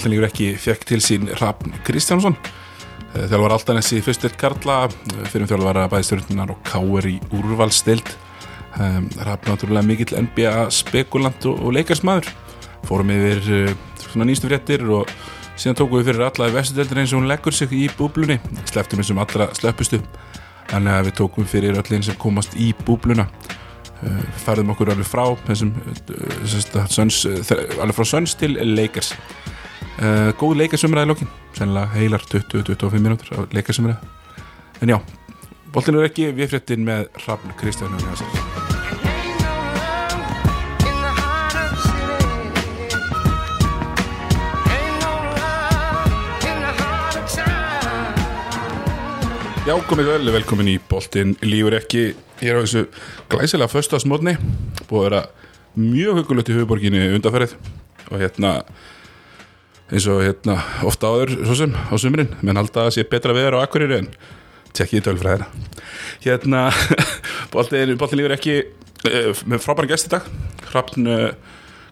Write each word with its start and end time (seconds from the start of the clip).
bóttin 0.00 0.14
líkur 0.14 0.30
ekki 0.30 0.46
fekk 0.56 0.84
til 0.88 0.98
sín 1.04 1.26
Rafn 1.36 1.74
Kristjánsson 1.84 2.32
þjálfur 3.12 3.52
Altanessi 3.52 3.98
fyrstir 4.00 4.32
Karla 4.40 4.86
fyrir 5.28 5.44
þjálfur 5.50 5.76
að 5.76 5.90
bæðstjórnunar 5.92 6.52
og 6.54 6.62
káir 6.64 7.08
í 7.10 7.18
úrvalstild 7.36 8.08
Rafn 8.78 9.50
náttúrulega 9.50 9.84
mikill 9.84 10.22
NBA 10.24 10.54
spekulant 10.72 11.44
og, 11.50 11.66
leikarsmaður. 11.76 12.30
Fórum 12.88 13.12
yfir 13.12 13.52
uh, 13.58 13.74
svona 14.06 14.30
nýstu 14.30 14.48
fréttir 14.48 14.86
og 14.88 15.12
síðan 15.52 15.76
tókum 15.82 16.00
við 16.00 16.14
fyrir 16.14 16.26
alla 16.30 16.48
í 16.48 16.56
vestudeldur 16.56 17.02
eins 17.02 17.12
og 17.12 17.20
hún 17.20 17.28
leggur 17.28 17.58
sig 17.60 17.76
í 17.76 17.84
búblunni. 17.98 18.38
Sleftum 18.72 19.04
eins 19.04 19.12
og 19.12 19.20
allra 19.20 19.50
slöppustu 19.58 20.00
þannig 20.72 20.96
að 20.96 21.10
við 21.10 21.16
tókum 21.20 21.50
fyrir 21.50 21.76
öllin 21.82 22.08
sem 22.08 22.16
komast 22.16 22.56
í 22.56 22.72
búbluna. 22.86 23.28
Færðum 24.46 24.72
okkur 24.72 24.94
alveg 24.94 25.12
frá 25.12 25.26
þessum 25.44 25.76
uh, 25.76 26.84
söns, 26.88 27.26
alveg 27.28 27.98
frá 28.00 28.14
Söns 28.16 28.38
til 28.40 28.56
Lakers 28.64 29.12
uh, 30.00 30.30
góð 30.40 30.56
leikarsumræði 30.62 31.12
lókin 31.12 31.30
sennilega 31.56 31.92
heilar 31.94 32.24
20-25 32.32 33.04
minútur 33.04 33.32
á 33.36 33.40
leikarsumræði 33.54 33.98
en 34.80 34.94
já, 34.94 34.98
boltin 35.74 36.00
er 36.00 36.08
ekki 36.08 36.30
við 36.36 36.54
fréttin 36.54 36.86
með 36.86 37.08
Rafn 37.26 37.54
Kristján 37.60 37.98
Já, 49.70 49.76
komið 49.86 50.08
vel, 50.08 50.32
velkomin 50.34 50.66
í 50.72 50.78
boltin 50.90 51.36
lífur 51.44 51.76
ekki, 51.76 52.00
ég 52.42 52.48
er 52.50 52.56
á 52.58 52.64
þessu 52.64 52.80
glæsilega 53.30 53.70
föstasmotni, 53.70 54.32
búið 54.88 54.96
að 54.98 55.04
vera 55.04 55.20
mjög 55.78 56.16
hugulegt 56.18 56.50
í 56.50 56.56
höfuborginni 56.56 57.02
undanferðið 57.14 57.52
og 58.08 58.16
hérna 58.18 58.54
eins 59.90 60.06
og 60.10 60.22
hérna 60.22 60.56
ofta 60.86 61.10
áður 61.10 61.34
svo 61.42 61.56
sem 61.58 61.74
á 61.74 61.94
sumrin, 61.98 62.30
menn 62.46 62.58
halda 62.60 62.86
að 62.86 62.94
sé 62.96 63.06
betra 63.10 63.34
veður 63.36 63.58
á 63.58 63.64
akkurir 63.64 63.96
en 63.98 64.10
tjekkið 64.76 65.00
í 65.00 65.04
tölfræðina. 65.08 65.48
Hérna, 66.24 66.66
boltin 67.52 67.96
lífur 67.98 68.36
ekki 68.36 68.60
uh, 68.62 69.32
með 69.50 69.64
frábæri 69.64 69.90
gæst 69.90 70.10
í 70.10 70.12
dag. 70.14 70.28
Hrafn 70.70 71.10
uh, 71.10 71.26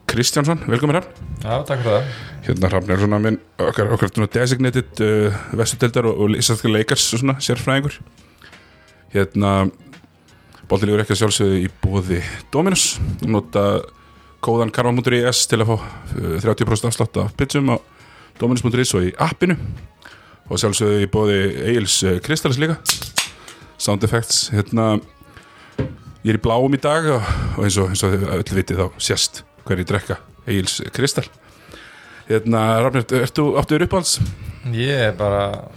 Kristjánsson, 0.09 0.63
velkomin 0.71 0.99
Hrafn. 0.99 1.27
Já, 1.43 1.59
takk 1.67 1.83
fyrir 1.83 1.97
það. 1.97 2.15
Hérna 2.47 2.71
Hrafn 2.73 2.95
er 2.95 3.03
svona 3.03 3.21
minn 3.25 3.43
okkar, 3.67 3.91
okkar 3.97 4.15
svona 4.15 4.31
designated 4.39 5.05
uh, 5.05 5.43
vestudeldar 5.59 6.09
og, 6.09 6.23
og 6.23 6.39
íslenska 6.39 6.71
leikars 6.71 7.11
og 7.13 7.25
svona 7.25 7.37
sérfræðingur. 7.43 7.99
Hérna 9.17 9.59
Bóltin 10.69 10.91
lífur 10.91 11.01
ekki 11.01 11.15
að 11.15 11.21
sjálfsögðu 11.23 11.61
í 11.63 11.69
bóði 11.81 12.19
Dominus 12.53 12.99
Nota 13.25 13.63
kóðan 14.45 14.73
karvan.is 14.75 15.45
til 15.51 15.61
að 15.63 15.73
fá 15.73 15.77
uh, 15.79 16.39
30% 16.45 16.91
afslátt 16.91 17.21
af 17.23 17.37
pizzum 17.39 17.75
á 17.75 17.77
Dominus.is 18.39 18.95
og 18.95 19.09
í 19.09 19.13
appinu. 19.19 19.59
Og 20.49 20.61
sjálfsögðu 20.61 21.05
í 21.05 21.11
bóði 21.13 21.39
Egil's 21.73 22.01
uh, 22.07 22.19
Kristallis 22.25 22.61
líka. 22.63 22.79
Sound 23.79 24.03
Effects 24.03 24.49
Hérna 24.51 24.97
Ég 26.27 26.35
er 26.35 26.39
í 26.41 26.43
bláum 26.43 26.75
í 26.75 26.81
dag 26.83 27.07
og, 27.15 27.29
og 27.57 27.67
eins 27.67 27.77
og, 27.79 27.93
eins 27.93 28.03
og 28.05 28.15
öll 28.19 28.57
vitið 28.57 28.81
þá 28.83 28.97
sést 29.01 29.45
hverju 29.69 29.87
drekka 29.87 30.17
Egil's 30.49 30.81
Kristall. 30.93 31.29
Hérna, 32.29 32.83
Rafnir, 32.85 33.07
ertu 33.23 33.53
áttuður 33.57 33.87
uppáhalds? 33.87 34.19
Ég 34.75 35.07
er 35.07 35.15
bara 35.17 35.71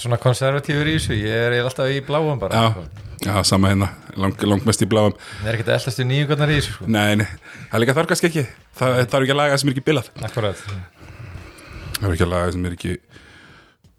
svona 0.00 0.16
konservatífur 0.22 0.88
í 0.88 0.94
þessu, 0.96 1.18
ég 1.18 1.48
er 1.48 1.58
alltaf 1.60 1.90
í 1.92 1.98
bláum 2.06 2.40
bara. 2.40 2.62
Já, 2.62 3.03
já 3.22 3.34
sama 3.46 3.70
hérna, 3.72 3.90
lang, 4.18 4.44
langmest 4.48 4.82
í 4.84 4.88
bláum. 4.90 5.14
Það 5.40 5.50
er 5.50 5.58
ekkert 5.58 5.70
að 5.70 5.78
ellastu 5.78 6.06
nýjungarnar 6.08 6.52
í 6.52 6.58
þessu 6.58 6.74
sko. 6.76 6.88
Nei, 6.90 7.14
nei, 7.20 7.26
það 7.70 7.78
er 7.78 7.84
líka 7.84 7.96
þar 7.98 8.10
kannski 8.10 8.30
ekki. 8.30 8.44
Það, 8.80 8.96
það 8.98 9.18
er 9.18 9.26
ekki 9.26 9.34
að 9.36 9.40
laga 9.40 9.58
sem 9.60 9.70
er 9.70 9.76
ekki 9.76 9.86
bilað. 9.88 10.10
Akkurat. 10.28 10.64
Það 11.98 12.08
er 12.08 12.16
ekki 12.16 12.26
að 12.26 12.32
laga 12.34 12.54
sem 12.54 12.68
er 12.68 12.78
ekki 12.78 12.96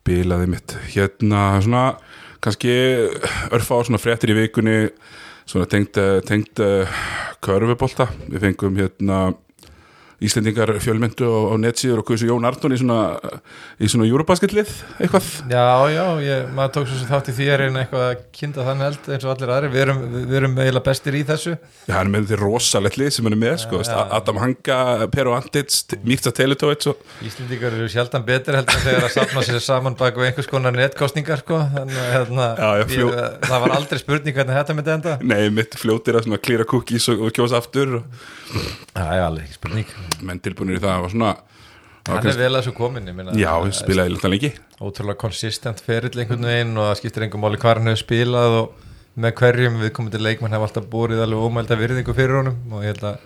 bilaði 0.05 0.49
mitt 0.51 0.75
Hérna, 0.93 1.43
svona, 1.65 1.85
kannski 2.45 2.73
örfa 3.55 3.79
á 3.79 3.85
svona 3.87 4.01
fréttir 4.01 4.35
í 4.35 4.37
vikunni 4.37 4.79
Svona 5.45 5.67
tengt, 5.69 5.93
tengt 6.25 6.57
körfubolta. 7.45 8.07
Við 8.31 8.47
fengum 8.47 8.79
hérna 8.79 9.17
Íslendingar 10.23 10.71
fjölmyndu 10.79 11.27
á, 11.27 11.39
á 11.51 11.55
netsíður 11.59 11.99
og 11.99 12.07
hversu 12.07 12.29
Jón 12.29 12.47
Arnón 12.47 12.71
í 12.71 12.77
svona, 12.79 12.99
í 13.83 13.89
svona 13.91 14.05
júrubaskettlið 14.07 14.69
eitthvað? 15.03 15.25
Já, 15.51 15.65
já, 15.91 16.05
ég, 16.23 16.45
maður 16.55 16.71
tók 16.77 16.87
svo 16.87 17.07
þátt 17.09 17.31
í 17.33 17.35
því 17.35 17.47
að 17.51 17.59
reyna 17.61 17.81
eitthvað 17.83 18.05
að 18.05 18.21
kynna 18.37 18.67
þann 18.69 18.83
held 18.85 19.09
eins 19.11 19.25
og 19.27 19.33
allir 19.33 19.51
aðri, 19.55 19.71
við 19.73 19.83
erum, 19.83 19.99
við 20.15 20.37
erum 20.39 20.55
eiginlega 20.61 20.85
bestir 20.85 21.17
í 21.19 21.23
þessu. 21.27 21.55
Já, 21.89 21.93
hann 21.97 22.07
er 22.07 22.13
með 22.13 22.29
þetta 22.29 22.39
rosalegt 22.45 22.99
lið 23.01 23.11
sem 23.17 23.27
hann 23.27 23.35
er 23.35 23.41
með, 23.43 23.57
sko, 23.65 23.81
já. 23.83 23.99
Adam 24.15 24.39
Hanga, 24.39 24.79
Pero 25.11 25.35
Andits, 25.35 25.83
Mirta 26.07 26.31
Teletovits 26.35 26.91
og... 26.93 27.03
Íslendingar 27.25 27.75
eru 27.75 27.91
sjaldan 27.91 28.25
betur 28.27 28.59
heldur 28.61 28.81
þegar 28.85 29.09
að 29.09 29.15
safna 29.17 29.45
sér 29.49 29.61
saman 29.67 29.99
bak 29.99 30.15
við 30.15 30.29
einhvers 30.29 30.49
konar 30.51 30.75
netkostningar, 30.79 31.43
sko, 31.43 31.59
hérna, 31.75 32.53
Já, 32.55 32.71
já, 32.79 32.87
ég, 32.95 33.13
það 33.43 33.65
var 33.65 33.75
aldrei 33.81 33.99
spurning 34.01 34.39
hvernig 34.39 34.59
þetta 34.61 34.79
myndi 34.79 34.95
enda. 34.95 35.19
Nei, 35.25 35.51
mitt 35.53 35.75
fljótir 35.79 36.21
að 36.21 36.31
klýra 36.39 36.67
cookies 36.69 37.09
og, 37.11 37.27
og 37.27 37.35
kjósa 37.35 37.59
aftur 37.59 37.99
og 37.99 38.05
ekki 38.95 39.57
spurning 39.57 40.04
menn 40.21 40.39
tilbúinir 40.39 40.79
í 40.79 40.83
það 40.85 41.03
og 41.07 41.11
svona 41.15 41.35
og 41.35 42.09
Hann 42.11 42.17
er 42.17 42.21
kannski- 42.27 42.41
vel 42.43 42.53
að 42.53 42.61
þessu 42.61 42.73
komin, 42.77 43.07
ég 43.09 43.15
minna 43.17 43.31
Já, 43.33 43.53
spilaði 43.73 44.13
lítið 44.15 44.29
lengi 44.35 44.51
ótrúlega 44.81 45.17
konsistent 45.17 45.79
ferill 45.81 46.19
einhvern 46.21 46.45
veginn 46.45 46.77
og 46.77 46.89
það 46.91 46.99
skiptir 47.01 47.23
engum 47.25 47.41
máli 47.41 47.57
hvað 47.57 47.79
hann 47.79 47.87
hefur 47.93 48.03
spilað 48.05 48.57
og 48.59 48.83
með 49.17 49.31
hverjum 49.39 49.79
við 49.81 49.91
komum 49.95 50.11
til 50.11 50.21
leikmann 50.21 50.51
hafa 50.53 50.67
alltaf 50.67 50.85
búrið 50.91 51.23
alveg 51.23 51.45
ómælda 51.47 51.77
virðingu 51.79 52.13
fyrir 52.13 52.35
honum 52.41 52.73
og 52.75 52.83
ég 52.83 52.93
held 52.93 53.03
að 53.09 53.17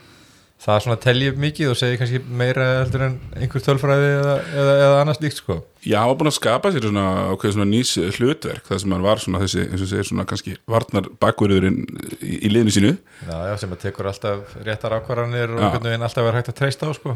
það 0.60 0.80
svona 0.84 0.98
telji 1.00 1.30
upp 1.32 1.38
mikið 1.40 1.72
og 1.72 1.78
segir 1.80 2.00
kannski 2.02 2.20
meira 2.42 2.66
heldur 2.82 3.06
en 3.06 3.16
einhver 3.40 3.64
tölfræði 3.64 4.10
eða, 4.18 4.34
eða, 4.52 4.74
eða 4.84 4.98
annars 5.04 5.22
líkt 5.24 5.40
sko. 5.40 5.60
Já, 5.86 6.02
hann 6.02 6.12
var 6.12 6.18
búin 6.20 6.32
að 6.32 6.36
skapa 6.36 6.72
sér 6.76 6.88
svona 6.88 7.06
ákveð 7.32 7.56
svona 7.56 7.68
nýs 7.70 7.94
hlutverk 8.18 8.68
það 8.68 8.82
sem 8.84 8.96
hann 8.96 9.06
var 9.06 9.24
svona 9.24 9.42
þessi, 9.46 9.66
eins 9.70 9.86
og 9.86 9.92
segir 9.94 10.10
svona 10.10 10.28
kannski 10.28 10.58
varnar 10.70 11.08
bakverðurinn 11.24 11.80
í, 12.20 12.42
í 12.42 12.52
liðinu 12.52 12.76
sínu. 12.76 12.94
Já, 13.24 13.36
já, 13.48 13.56
sem 13.64 13.76
að 13.76 13.84
tekur 13.86 14.12
alltaf 14.12 14.60
réttar 14.68 14.98
ákvarðanir 15.00 15.56
og 15.56 15.64
einhvern 15.64 15.92
veginn 15.92 16.08
alltaf 16.10 16.28
verið 16.28 16.42
hægt 16.42 16.54
að 16.54 16.60
treysta 16.60 16.92
á 16.92 16.94
sko. 16.98 17.16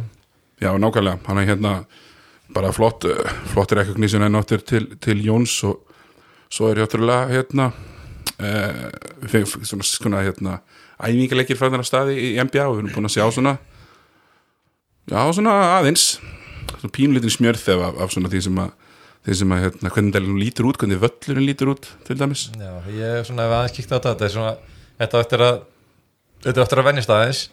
Já, 0.64 0.72
nákvæmlega, 0.80 1.20
hann 1.28 1.44
er 1.44 1.50
hérna 1.52 1.78
bara 2.56 2.72
flott, 2.76 3.10
uh, 3.10 3.34
flottir 3.52 3.82
recognition 3.82 4.24
en 4.24 4.40
áttir 4.40 4.64
til, 4.64 4.88
til 5.04 5.20
Jóns 5.26 5.58
og 5.68 5.84
svo 6.54 6.72
er 6.72 6.80
hjáttúrulega 6.80 7.28
hérna 7.34 7.74
fengum 9.30 9.66
svona, 9.66 9.84
svona 9.84 10.22
hérna 10.24 10.60
æfingarleikir 11.00 11.60
frá 11.60 11.70
þennar 11.70 11.88
staði 11.88 12.18
í 12.20 12.32
NBA 12.42 12.68
og 12.68 12.78
við 12.78 12.84
erum 12.84 12.94
búin 12.96 13.10
að 13.10 13.16
sjá 13.16 13.26
svona 13.34 13.58
já, 15.10 15.20
svona 15.36 15.56
aðeins 15.80 16.06
svona 16.78 16.94
pínlítin 16.96 17.34
smjörð 17.34 17.70
af, 17.78 18.02
af 18.06 18.16
svona 18.16 18.32
því 18.32 18.44
sem 18.48 18.64
að 18.64 18.74
því 19.24 19.38
sem 19.40 19.54
að 19.56 19.62
hérna, 19.64 19.92
hvernig 19.96 20.16
það 20.18 20.26
lítur 20.36 20.68
út, 20.68 20.78
hvernig 20.82 21.00
völlurinn 21.00 21.48
lítur 21.48 21.70
út 21.72 21.86
til 22.04 22.18
dæmis. 22.20 22.50
Já, 22.60 22.74
ég 22.92 23.20
er 23.22 23.28
svona 23.28 23.46
aðeins 23.48 23.76
kíkt 23.78 23.94
á 23.94 23.96
þetta 23.96 24.12
þetta 24.12 24.26
er 24.28 24.34
svona, 24.34 24.54
þetta 25.00 25.16
á 25.16 25.24
eftir 25.24 25.44
að 25.46 25.60
þetta 26.44 26.60
á 26.60 26.64
eftir 26.66 26.82
að 26.82 26.88
venjast 26.90 27.14
aðeins 27.16 27.44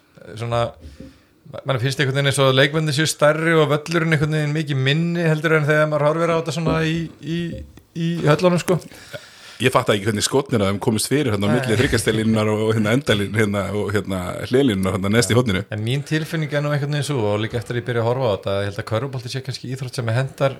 svona 0.40 0.62
mann 1.66 1.80
finnst 1.82 2.00
einhvern 2.00 2.18
veginn 2.18 2.30
eins 2.30 2.40
og 2.42 2.52
leikmenni 2.54 2.94
séu 2.94 3.08
stærri 3.10 3.54
og 3.58 3.70
völlurinn 3.70 4.14
einhvern 4.14 4.36
veginn 4.36 4.54
mikið 4.54 4.82
minni 4.86 5.26
heldur 5.26 5.56
en 5.58 5.66
þegar 5.68 5.88
maður 5.90 6.06
horfir 6.08 6.32
á 6.34 6.38
þetta 6.38 6.54
svona 6.56 6.76
í, 6.86 6.98
í, 7.22 7.38
í 7.94 8.10
höllunum 8.26 8.62
sko 8.62 8.78
Ég 9.60 9.72
fatt 9.74 9.90
ekki 9.92 10.06
hvernig 10.08 10.24
skotnir 10.24 10.62
að 10.62 10.70
þeim 10.70 10.80
komist 10.80 11.10
fyrir 11.10 11.34
hérna 11.34 11.50
á 11.50 11.52
milli 11.52 11.76
þryggjastelinar 11.76 12.48
og 12.48 12.70
hérna 12.72 12.94
endalin 12.96 13.34
hérna, 13.36 13.64
og 13.76 13.90
hérna 13.92 14.20
hliðlinunar 14.48 14.96
hérna 14.96 15.12
næst 15.12 15.32
í 15.32 15.36
hodninu 15.36 15.64
En 15.68 15.82
mín 15.84 16.04
tilfinning 16.06 16.52
er 16.54 16.64
nú 16.64 16.72
einhvern 16.72 16.96
veginn 16.96 17.08
svo 17.10 17.34
og 17.34 17.42
líka 17.42 17.60
eftir 17.60 17.76
að 17.76 17.82
ég 17.82 17.88
byrja 17.90 18.04
að 18.04 18.08
horfa 18.08 18.30
á 18.30 18.32
þetta 18.36 18.54
ég 18.56 18.70
held 18.70 18.80
að 18.80 18.88
körubolti 18.90 19.32
sé 19.32 19.42
kannski 19.44 19.72
íþrótt 19.74 20.00
sem 20.00 20.12
hendar 20.16 20.56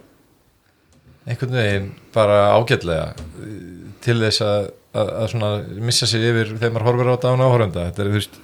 einhvern 1.25 1.57
veginn 1.57 1.89
bara 2.15 2.39
ágætlega 2.59 3.09
eh, 3.17 3.57
til 4.05 4.19
þess 4.21 4.45
að, 4.45 4.71
að, 4.93 5.13
að 5.23 5.29
svona 5.35 5.51
missa 5.89 6.09
sig 6.11 6.29
yfir 6.31 6.55
þegar 6.57 6.77
maður 6.77 6.89
horfir 6.91 7.13
á 7.13 7.15
þetta 7.15 7.33
án 7.35 7.45
áhörunda 7.47 7.87
þetta 7.89 8.05
er 8.05 8.11
þú 8.11 8.19
veist 8.19 8.41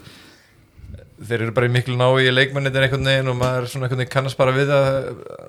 þeir 1.17 1.47
eru 1.47 1.55
bara 1.57 1.69
í 1.69 1.73
miklu 1.73 1.97
nái 1.97 2.27
í 2.27 2.33
leikmennir 2.33 2.85
einhvern 2.85 3.09
veginn 3.09 3.31
og 3.33 3.39
maður 3.41 3.71
svona 3.73 3.87
einhvern 3.87 4.03
veginn 4.03 4.13
kannast 4.13 4.41
bara 4.41 4.57
við 4.57 4.73
að 4.77 4.99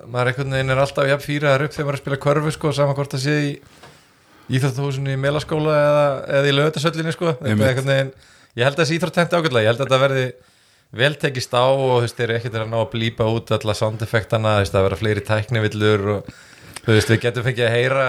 maður 0.08 0.30
einhvern 0.32 0.56
veginn 0.56 0.72
er 0.72 0.80
alltaf 0.84 1.10
jafn 1.10 1.26
fýraðar 1.26 1.66
upp 1.66 1.74
þegar 1.76 1.88
maður 1.88 1.96
er 1.96 2.00
að 2.00 2.04
spila 2.04 2.22
körfu 2.24 2.54
sko 2.56 2.72
saman 2.76 2.96
hvort 2.96 3.16
það 3.16 3.24
sé 3.26 3.36
í 3.44 3.50
íþróttahúsinu 4.48 5.12
í 5.12 5.20
melaskóla 5.20 5.74
eða, 5.78 6.04
eða 6.38 6.50
í 6.50 6.54
lögutasöllinni 6.56 7.14
sko. 7.14 7.34
Veginn, 7.42 8.12
ég 8.56 8.64
held 8.64 8.78
að 8.78 8.82
þessi 8.84 8.98
íþrótt 8.98 9.20
hendi 9.20 9.38
ágætlega. 9.38 9.64
Ég 9.64 9.72
held 9.72 9.82
að 9.82 9.86
þetta 9.86 10.02
verði 10.04 10.26
vel 10.98 11.14
tekist 11.20 11.52
á 11.52 11.64
og 11.68 11.82
þú 11.84 12.02
veist, 12.06 12.16
þeir 12.16 12.28
eru 12.28 12.38
ekkert 12.38 12.58
að 12.58 12.68
ná 12.72 12.78
að 12.80 12.90
blípa 12.94 13.28
út 13.28 13.52
alla 13.52 13.76
sound 13.76 14.04
effektana, 14.04 14.58
þú 14.58 14.64
veist, 14.64 14.76
að 14.78 14.86
vera 14.86 15.00
fleiri 15.02 15.24
tæknivillur 15.26 16.04
og 16.14 16.30
þú 16.84 16.94
veist, 16.94 17.10
við 17.12 17.24
getum 17.26 17.44
fengið 17.44 17.66
að 17.66 17.74
heyra 17.76 18.06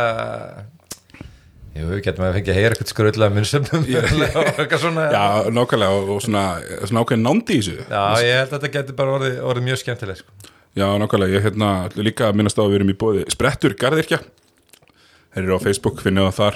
jú, 1.76 1.90
við 1.90 2.02
getum 2.08 2.26
að 2.28 2.38
fengið 2.38 2.54
að 2.54 2.60
heyra 2.60 2.78
eitthvað 2.78 2.94
skröðlega 2.94 3.36
munnsöfnum 3.36 3.84
og 4.40 4.48
eitthvað 4.54 4.86
svona. 4.86 5.10
Já, 5.12 5.52
nákvæmlega 5.60 6.00
og, 6.00 6.14
og 6.16 6.24
svona, 6.24 6.46
svona 6.86 7.04
ákveðin 7.04 7.28
nándi 7.28 7.60
í 7.60 7.60
þessu. 7.60 7.76
Já, 7.84 8.04
ég 8.24 8.40
held 8.40 8.48
að 8.48 8.56
þetta 8.56 8.74
getur 8.78 9.00
bara 9.02 9.18
orðið, 9.20 9.38
orðið 9.52 9.68
mjög 9.68 9.84
skemmtileg 9.84 10.24
sko. 10.24 10.56
Já, 10.80 10.88
nákvæmlega, 11.04 11.36
ég 11.36 11.48
hérna 11.50 11.74
líka 12.00 12.32
minnast 12.32 12.60
á 12.60 12.64
að 12.64 12.72
við 12.72 12.80
erum 12.80 12.94
í 12.94 13.00
bóði 13.04 13.28
Sprettur 13.34 13.76
Garðirkja 13.80 14.22
Þeir 15.34 15.44
eru 15.44 15.58
á 15.58 15.66
Facebook, 15.66 16.00
finnum 16.06 16.30
það 16.30 16.40
þar 16.40 16.56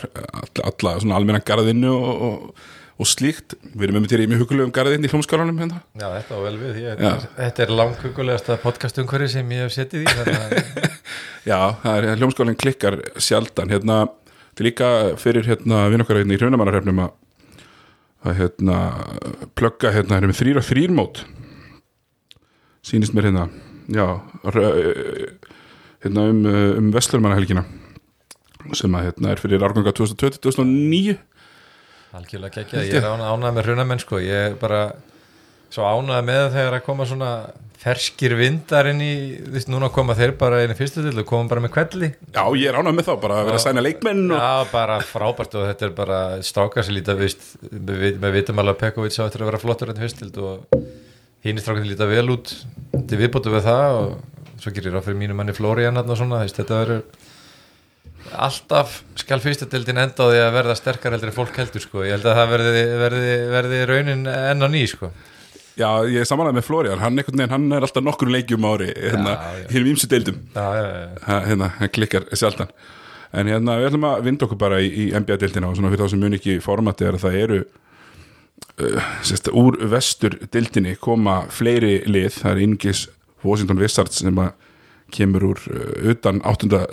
alla, 0.70 0.94
svona 1.04 1.18
almenna 1.20 1.42
garðinu 1.46 1.92
og, 1.94 2.24
og, 2.28 2.70
og 3.04 3.10
slíkt. 3.10 3.56
Við 3.74 3.86
erum 3.88 4.00
með 4.02 4.14
til 4.14 4.22
í 4.24 4.30
mjög 4.32 4.44
hugulegum 4.46 4.74
garðinn 4.74 5.06
í 5.06 5.12
hljómskálanum 5.12 5.60
hérna. 5.62 5.82
Já, 6.00 6.08
þetta 6.16 6.40
var 6.40 6.48
vel 6.48 6.58
við. 6.62 6.80
Ég. 6.88 7.28
Þetta 7.38 7.66
er 7.66 7.74
langhugulegasta 7.82 8.58
podcastumhverfi 8.64 9.30
sem 9.36 9.54
ég 9.54 9.68
hef 9.68 9.76
setið 9.76 10.08
í 10.08 10.16
að 10.24 10.58
já, 11.52 11.60
er 11.94 12.10
hljómskálinn 12.16 12.58
klikkar 12.58 12.98
sjaldan. 13.22 13.74
Hérna, 13.74 14.00
er 14.58 14.70
líka 14.70 14.90
fyrir 15.22 15.46
hérna 15.50 15.86
vinn 15.94 16.06
okkar 16.06 16.24
hérna 16.24 16.34
í 16.34 16.42
hrjónamannarhefnum 16.42 17.06
að 17.06 17.14
að 18.24 18.38
hérna 18.40 18.80
plugga 19.58 19.92
hérna, 19.92 20.18
hérna 20.18 20.30
með 20.32 20.40
þrýr 20.40 20.60
og 20.62 20.68
þrýr 20.68 20.96
mót. 20.96 21.24
Sýnist 22.84 23.16
mér 23.16 23.30
hérna 23.30 23.48
já 23.92 24.06
hérna 26.04 26.28
um, 26.32 26.46
um 26.80 26.92
Vestlurmannahelgina 26.96 27.66
sem 28.78 28.96
að 28.98 29.10
hérna 29.10 29.34
er 29.34 29.42
fyrir 29.42 29.66
árganga 29.66 29.94
2020-2009 29.98 31.18
Algjörlega 32.14 32.62
gekkja, 32.62 32.86
ég 32.86 33.00
er 33.00 33.10
ána, 33.10 33.32
ánað 33.34 33.56
með 33.58 33.68
hrunamenn 33.68 34.02
sko, 34.04 34.20
ég 34.22 34.52
er 34.52 34.58
bara 34.62 34.84
svo 35.74 35.86
ánað 35.90 36.28
með 36.28 36.42
það 36.44 36.58
þegar 36.58 36.76
að 36.78 36.84
koma 36.86 37.08
svona 37.10 37.30
ferskir 37.84 38.36
vindar 38.40 38.88
inn 38.92 39.02
í, 39.04 39.14
þú 39.42 39.54
veist, 39.58 39.70
núna 39.72 39.90
koma 39.92 40.16
þeir 40.16 40.36
bara 40.40 40.62
inn 40.64 40.72
í 40.72 40.78
fyrstu 40.78 41.04
til 41.04 41.16
og 41.20 41.26
koma 41.28 41.50
bara 41.52 41.64
með 41.66 41.74
kvelli 41.74 42.10
já, 42.14 42.44
ég 42.56 42.70
er 42.70 42.78
ánægð 42.78 43.00
með 43.00 43.08
þá, 43.10 43.14
bara 43.26 43.40
að 43.40 43.50
vera 43.50 43.60
að 43.60 43.66
sæna 43.66 43.84
leikmenn 43.84 44.22
og 44.30 44.44
Já, 44.46 44.52
bara 44.72 45.00
frábært 45.10 45.58
og 45.60 45.66
þetta 45.72 45.88
er 45.90 45.96
bara 45.98 46.20
strákar 46.46 46.88
sem 46.88 46.96
líta, 46.96 47.18
vitum 47.18 48.62
alveg 48.62 48.78
að 48.78 48.80
Pekovic 48.86 49.18
á 49.20 49.26
eftir 49.26 49.44
að 49.44 49.52
vera 49.52 49.64
flottur 49.66 49.92
enn 49.92 50.00
fyrstild 50.06 50.40
og 50.40 50.78
hinn 51.44 51.60
strákar 51.60 51.84
sem 51.84 51.92
líta 51.92 52.08
vel 52.08 52.28
út 52.38 52.54
til 52.94 53.20
viðbótu 53.20 53.52
við 53.52 53.68
það 53.68 54.00
og 54.04 54.16
svo 54.64 54.72
gerir 54.78 54.96
ráð 54.96 55.10
fyrir 55.10 55.20
mínu 55.26 55.36
manni 55.36 55.58
Flórian 55.58 56.00
og 56.00 56.14
svona, 56.16 56.44
veist, 56.46 56.62
þetta 56.62 56.80
verður 56.86 57.04
alltaf 58.32 59.02
skal 59.20 59.42
fyrstildin 59.44 60.00
enda 60.02 60.26
á 60.26 60.32
því 60.32 60.40
að 60.42 60.56
verða 60.56 60.78
sterkar 60.80 61.16
heldur 61.16 61.32
en 61.32 61.36
fólk 61.36 61.60
heldur 61.60 61.84
sko, 61.84 62.04
ég 62.08 62.16
held 62.16 62.26
að 62.30 62.40
það 62.40 62.52
verði, 62.54 62.84
verði, 63.02 63.36
verði 63.52 63.84
raunin 63.90 64.26
enn 64.32 64.66
á 64.66 64.68
ný 64.72 64.84
sko. 64.90 65.12
Já, 65.74 65.88
ég 66.06 66.22
er 66.22 66.28
samanlega 66.30 66.60
með 66.60 66.68
Florian, 66.68 67.00
hann, 67.02 67.18
hann 67.50 67.72
er 67.74 67.86
alltaf 67.86 68.04
nokkur 68.06 68.30
leikjum 68.30 68.66
ári 68.70 68.92
hérna, 68.94 69.38
hérna 69.72 69.94
ímsu 69.94 70.10
deildum. 70.10 70.38
Hérna, 70.54 71.72
hann 71.80 71.94
klikkar 71.94 72.28
sjaldan. 72.38 72.70
En 73.34 73.50
hérna, 73.50 73.80
við 73.82 73.90
ætlum 73.90 74.06
að 74.06 74.28
vinda 74.28 74.46
okkur 74.46 74.60
bara 74.62 74.78
í, 74.86 74.92
í 74.94 75.06
NBA-dildina 75.18 75.72
og 75.72 75.80
svona 75.80 75.90
fyrir 75.90 76.06
þá 76.06 76.14
sem 76.14 76.22
mun 76.22 76.38
ekki 76.38 76.60
formati 76.62 77.08
er 77.08 77.18
að 77.18 77.24
það 77.24 77.38
eru 77.40 77.58
uh, 77.66 79.08
sérst, 79.26 79.50
úr 79.50 79.80
vestur 79.90 80.38
dildinni 80.54 80.94
koma 81.02 81.40
fleiri 81.50 82.04
lið, 82.06 82.38
það 82.44 82.52
er 82.52 82.64
Ingis 82.68 83.08
Washington 83.42 83.82
Wizards 83.82 84.22
sem 84.22 84.44
að 84.46 84.54
kemur 85.14 85.48
úr 85.52 85.62
uh, 85.72 86.12
utan 86.14 86.42
áttunda 86.48 86.86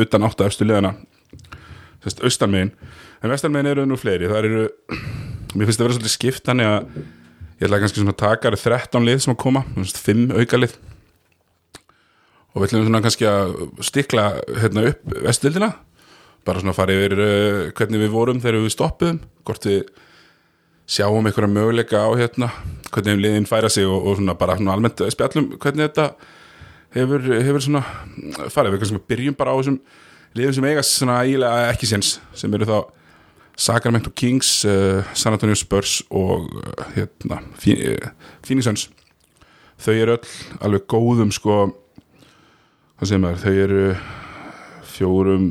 utan 0.00 0.26
átta 0.28 0.48
efstu 0.48 0.66
liðana 0.68 0.94
sérst, 2.04 2.22
austanmegin, 2.24 2.72
en 3.22 3.32
vestanmegin 3.32 3.70
eru 3.72 3.86
nú 3.88 3.98
fleiri, 4.00 4.28
það 4.30 4.48
eru 4.48 4.64
mér 5.56 5.68
finnst 5.68 5.80
það 5.80 5.86
vera 5.86 5.96
svolítið 5.98 6.14
skipt 6.14 6.48
þannig 6.48 6.70
að 6.70 6.98
ég 7.54 7.68
ætla 7.68 7.80
kannski 7.82 8.02
svona 8.02 8.14
að 8.14 8.22
taka 8.24 8.50
það 8.50 8.52
eru 8.52 8.62
13 8.64 9.08
lið 9.08 9.22
sem 9.24 9.34
að 9.34 9.40
koma, 9.44 9.64
5 9.78 10.24
auka 10.34 10.60
lið. 10.60 10.76
Og 12.54 12.62
við 12.62 12.68
ætlum 12.68 12.86
svona 12.86 13.02
kannski 13.02 13.28
að 13.30 13.54
stikla 13.82 14.24
hérna 14.60 14.88
upp 14.90 15.14
vestildina 15.26 15.70
bara 16.44 16.60
svona 16.60 16.74
að 16.74 16.78
fara 16.78 16.96
yfir 16.98 17.14
uh, 17.18 17.60
hvernig 17.76 18.02
við 18.04 18.12
vorum 18.14 18.42
þegar 18.42 18.60
við 18.62 18.74
stoppuðum 18.74 19.20
hvort 19.48 19.68
við 19.68 19.84
sjáum 20.84 21.24
einhverja 21.24 21.50
möguleika 21.50 22.02
á 22.04 22.10
hérna 22.18 22.50
hvernig 22.92 23.22
liðin 23.22 23.48
færa 23.48 23.70
sig 23.72 23.86
og, 23.88 24.04
og 24.04 24.18
svona 24.18 24.36
bara 24.38 24.58
svona 24.58 24.74
almennt 24.76 25.00
spjallum 25.14 25.54
hvernig 25.56 25.88
þetta 25.88 26.10
hefur, 26.94 27.30
hefur 27.44 27.64
svona 27.64 27.84
farið. 28.52 28.74
Við 28.74 28.82
kannski 28.82 29.00
byrjum 29.10 29.38
bara 29.38 29.54
á 29.54 29.58
þessum 29.58 29.80
liðum 30.34 30.56
sem 30.56 30.68
eiga 30.68 30.84
svona 30.86 31.22
ílega 31.30 31.70
ekki 31.72 31.88
séns 31.90 32.18
sem 32.36 32.54
eru 32.56 32.68
þá 32.68 32.78
Sacramento 33.56 34.10
Kings, 34.10 34.64
uh, 34.66 35.04
San 35.14 35.36
Antonio 35.36 35.54
Spurs 35.54 36.00
og 36.10 36.48
uh, 36.58 36.86
hérna 36.96 37.38
uh, 37.38 38.08
Phoenix 38.42 38.66
Suns. 38.66 38.88
Þau 39.78 39.94
eru 39.94 40.16
öll 40.16 40.32
alveg 40.64 40.88
góðum 40.90 41.30
sko 41.34 41.58
hvað 42.94 43.10
segir 43.10 43.22
maður, 43.22 43.44
þau 43.44 43.54
eru 43.66 43.84
fjórum 44.94 45.46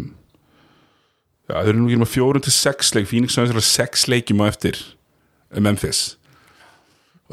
já, 1.47 1.55
þau 1.55 1.69
eru 1.69 1.79
nú 1.79 1.87
ekki 1.87 2.01
með 2.03 2.11
fjórum 2.11 2.43
til 2.43 2.55
sex 2.55 2.91
leik. 2.95 3.07
Phoenix 3.11 3.37
Suns 3.37 3.53
eru 3.53 3.63
sex 3.63 4.07
leikjum 4.11 4.43
á 4.43 4.51
eftir 4.51 4.79
Memphis 5.53 6.17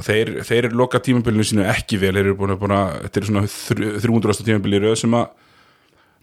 og 0.01 0.07
þeir, 0.07 0.33
þeir 0.49 0.69
eru 0.71 0.81
loka 0.81 1.01
tímabilinu 1.05 1.45
sínu 1.47 1.67
ekki 1.71 2.01
vel, 2.01 2.15
þeir 2.17 2.31
eru 2.31 2.39
búin 2.41 2.55
að, 2.55 2.61
búin 2.63 2.75
að 2.79 2.97
þetta 3.05 3.21
er 3.21 3.29
svona 3.29 3.45
þrjú- 3.53 3.93
300. 4.07 4.47
tímabili 4.49 4.81
í 4.81 4.83
röð 4.87 4.97
sem 5.05 5.17
að 5.21 5.29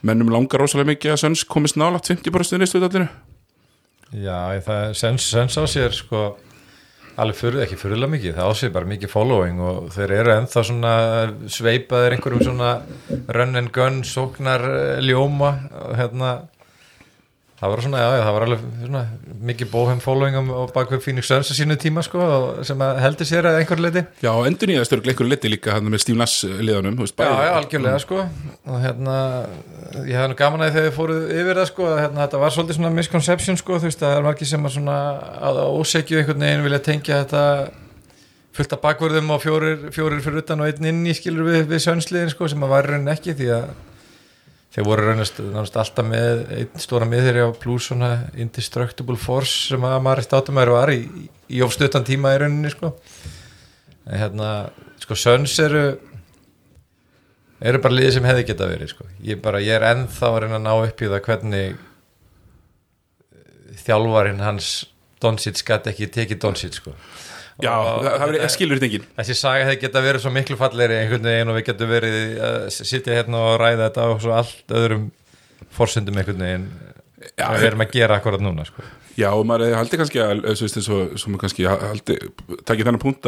mennum 0.07 0.33
langar 0.33 0.62
rosalega 0.62 0.91
mikið 0.91 1.13
að 1.15 1.21
Suns 1.24 1.45
komist 1.50 1.77
nálægt 1.79 2.09
50% 2.12 2.65
í 2.65 2.69
stöðallinu 2.69 3.07
Já, 4.24 4.38
það 4.63 4.94
sens 4.95 5.57
á 5.59 5.63
sér 5.68 5.95
sko 5.95 6.25
alveg 7.18 7.38
fyrir, 7.39 7.63
ekki 7.65 7.77
fyrirlega 7.81 8.13
mikið, 8.13 8.35
það 8.38 8.50
á 8.50 8.53
sér 8.59 8.74
bara 8.75 8.88
mikið 8.91 9.09
following 9.09 9.62
og 9.65 9.88
þeir 9.95 10.13
eru 10.19 10.33
ennþá 10.35 10.63
svona 10.68 10.91
sveipaðir 11.50 12.13
einhverjum 12.15 12.44
svona 12.45 12.69
run 13.33 13.57
and 13.57 13.71
gun, 13.73 14.03
sóknar 14.06 14.62
eh, 14.69 15.00
ljóma 15.01 15.50
hérna 15.97 16.35
það 17.57 17.71
var 17.74 17.81
svona, 17.81 18.00
já, 18.04 18.09
já, 18.13 18.21
það 18.27 18.36
var 18.36 18.44
alveg 18.45 18.65
svona 18.83 19.00
mikið 19.50 19.69
bóhem 19.71 20.01
following 20.04 20.36
á, 20.38 20.42
á 20.45 20.62
bakveg 20.75 21.01
Phoenix 21.01 21.25
Suns 21.31 21.50
á 21.50 21.54
sínu 21.57 21.77
tíma 21.81 22.04
sko 22.06 22.19
og 22.21 22.59
sem 22.68 22.83
að 22.86 23.00
heldur 23.01 23.25
sér 23.30 23.48
að 23.50 23.57
einhver 23.63 23.81
leiti 23.81 24.04
Já, 24.21 24.30
endur 24.45 24.69
nýjaðast 24.69 24.94
eru 24.94 25.01
einhverju 25.09 25.31
liti 25.31 25.50
líka 25.56 25.74
hann 25.74 25.89
með 25.89 26.04
Steve 26.04 26.19
Nass 26.21 26.36
liðanum 26.45 27.00
þú 27.00 27.07
veist, 27.07 27.15
Já, 27.18 27.24
bæði- 27.25 27.48
já, 27.48 27.54
algjörlega 27.62 28.04
sko 28.04 28.19
og 28.21 28.77
hérna, 28.83 29.15
ég 30.06 30.19
hafði 30.19 30.30
nú 30.36 30.38
gaman 30.44 30.65
að 30.68 30.77
þegar 30.77 30.88
við 30.92 30.95
fóruð 31.00 31.25
yfir 31.39 31.62
það 31.63 31.68
sko 31.71 31.89
að 31.89 32.00
hérna, 32.04 32.21
þetta 32.27 32.44
var 32.45 32.56
svolítið 32.57 32.77
svona 32.80 32.94
misconception 33.00 33.59
sko, 33.63 33.81
þú 33.81 33.89
veist, 33.89 34.06
það 34.06 34.15
er 34.19 34.27
margir 34.30 34.51
sem 34.54 34.69
að 34.69 34.75
svona 34.77 35.00
að 35.50 35.62
ósekju 35.81 36.21
einhvern 36.21 36.45
veginn 36.48 36.65
vilja 36.68 36.83
tengja 36.92 37.19
þetta 37.24 37.44
fullt 38.57 38.74
af 38.74 38.81
bakvörðum 38.86 39.33
og 39.36 39.42
fjórir, 39.44 39.83
fjórir 39.94 40.21
fyrir 40.25 40.42
utan 40.42 40.62
og 40.65 40.69
einn 40.71 40.88
inn 40.89 41.04
í 41.09 41.13
skilur 41.18 41.45
við, 41.45 41.65
við 41.69 41.81
sönsliðin 41.83 42.31
sko 42.33 42.48
sem 42.50 42.63
að 42.65 42.71
var 42.74 42.88
raunin 42.89 43.12
ekki 43.13 43.36
því 43.38 43.50
að 43.54 43.68
þeir 44.77 44.85
voru 44.85 45.07
raunast, 45.07 45.39
alltaf 45.41 46.06
með 46.06 46.44
einn 46.53 46.81
stóra 46.81 47.07
miðri 47.09 47.41
á 47.41 47.50
plus 47.57 47.88
svona 47.89 48.12
indestructible 48.38 49.18
force 49.18 49.71
sem 49.71 49.88
að 49.89 50.03
maður 50.06 50.27
státumæður 50.27 50.74
var 50.75 50.91
í, 50.94 51.00
í 51.50 51.63
ofstuttan 51.65 52.06
tíma 52.06 52.35
í 52.35 52.44
rauninni 52.44 52.69
sko 52.69 52.91
en 54.06 54.21
hérna, 54.21 54.51
sko 55.01 55.18
söns 55.18 55.56
eru 55.63 55.87
eru 57.57 57.81
bara 57.81 57.97
liðið 57.97 58.19
sem 58.19 58.28
hefði 58.30 58.45
geta 58.52 58.69
verið 58.69 58.94
sko. 58.94 59.07
ég, 59.25 59.42
bara, 59.42 59.63
ég 59.66 59.80
er 59.80 59.87
ennþá 59.90 60.30
að 60.30 60.40
reyna 60.44 60.59
að 60.59 60.66
ná 60.68 60.73
upp 60.75 61.02
í 61.02 61.09
það 61.09 61.23
hvernig 61.25 61.73
eh, 61.73 61.81
þjálfarinn 63.81 64.45
hans 64.45 64.69
Doncic 65.18 65.63
gæti 65.66 65.90
ekki 65.90 66.11
tekið 66.13 66.44
Doncic 66.44 66.78
sko. 66.78 66.94
Já, 67.64 67.73
Og- 67.73 68.04
það, 68.06 68.35
skilur 68.54 68.78
þetta 68.78 68.85
engin 68.92 69.06
þessi 69.18 69.35
saga 69.40 69.64
hefði 69.66 69.80
geta 69.81 70.02
verið 70.06 70.21
svo 70.21 70.31
miklu 70.35 70.57
fallegri 70.59 70.99
einhvern 71.02 71.26
veginn 71.26 71.49
og 71.49 71.57
við 71.57 71.66
getum 71.71 71.90
verið 71.90 72.18
að 72.47 72.57
sitja 72.78 73.16
hérna 73.18 73.40
og 73.47 73.56
ræða 73.64 73.87
þetta 73.87 74.06
á 74.06 74.09
svo 74.21 74.35
allt 74.37 74.76
öðrum 74.78 75.07
forsendum 75.73 76.19
einhvern 76.21 76.44
veginn. 76.45 76.68
Já, 77.33 77.47
sem 77.47 77.57
við 77.57 77.69
erum 77.71 77.81
að 77.87 77.95
gera 77.97 78.19
akkurat 78.21 78.44
núna 78.45 78.66
sko. 78.68 78.85
Já, 79.18 79.31
og 79.33 79.47
maður 79.49 79.73
haldi 79.73 79.97
kannski 79.97 80.21
að 80.21 80.44
og, 80.52 80.59
svo 81.18 81.31
maður 81.33 81.47
kannski 81.47 81.66
haldi 81.66 82.19
takið 82.61 82.85
þennan 82.92 83.02
punkt 83.02 83.26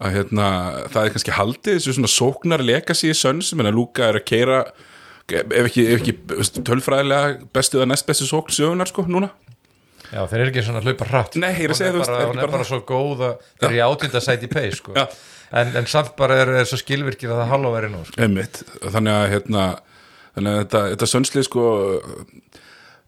að 0.00 0.14
hérna, 0.14 0.46
það 0.94 1.02
er 1.02 1.14
kannski 1.16 1.34
haldið 1.36 1.76
þessu 1.76 1.96
svona 1.98 2.12
sóknar 2.14 2.62
legacy 2.64 3.10
Suns 3.16 3.50
menn 3.58 3.68
að 3.68 3.76
Luka 3.76 4.06
er 4.06 4.20
að 4.20 4.26
keira 4.30 4.60
ef 5.30 5.66
ekki, 5.66 5.84
ef 5.90 6.00
ekki 6.00 6.14
tölfræðilega 6.66 7.50
bestu 7.54 7.80
eða 7.80 7.90
næst 7.92 8.06
bestu 8.08 8.28
sókn 8.30 8.54
sögunar 8.54 8.88
sko 8.90 9.04
núna 9.10 9.28
já 10.10 10.20
þeir 10.30 10.40
eru 10.40 10.52
ekki 10.52 10.64
svona 10.66 10.80
að 10.82 10.88
hlaupa 10.90 11.10
hratt 11.10 11.36
Nei, 11.40 11.50
ég 11.54 11.66
er 11.66 11.74
að 11.74 11.74
Hún 11.74 11.80
segja, 11.80 11.92
þú 11.94 12.00
veist, 12.00 12.10
bara, 12.10 12.20
er 12.20 12.24
ekki 12.24 12.30
hún 12.30 12.40
er 12.40 12.46
bara 12.46 12.56
bara 12.56 12.68
svo 12.70 12.80
góð 12.88 13.22
að 13.26 13.44
þeir 13.50 13.68
eru 13.68 13.78
í 13.78 13.84
átjönda 13.86 14.24
sæti 14.24 14.50
pay 14.50 14.72
sko. 14.74 14.96
En, 15.50 15.70
en 15.80 15.86
samt 15.90 16.12
bara 16.18 16.40
er, 16.44 16.52
er 16.60 16.68
svo 16.70 16.78
skilvirkir 16.78 17.32
að 17.32 17.42
það 17.42 17.52
halva 17.54 17.72
verið 17.74 17.94
nú 17.94 18.02
sko. 18.06 18.20
Einmitt, 18.22 18.60
þannig 18.86 19.16
að 19.16 19.28
hérna 19.34 19.64
þannig 20.36 20.52
að 20.52 20.60
þetta, 20.64 20.82
þetta 20.94 21.10
Sunslið 21.10 21.46
sko 21.48 21.64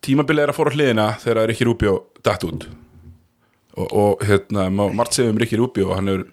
tímabilið 0.03 0.47
er 0.47 0.53
að 0.53 0.59
fóra 0.59 0.75
hliðina 0.75 1.09
þegar 1.23 1.51
Rikki 1.51 1.69
Rubio 1.69 1.97
datt 2.27 2.47
út. 2.47 2.67
Og, 3.73 3.87
og 3.89 4.25
hérna, 4.29 4.67
margt 4.73 5.17
segja 5.17 5.33
um 5.33 5.41
Rikki 5.41 5.59
er, 5.59 6.25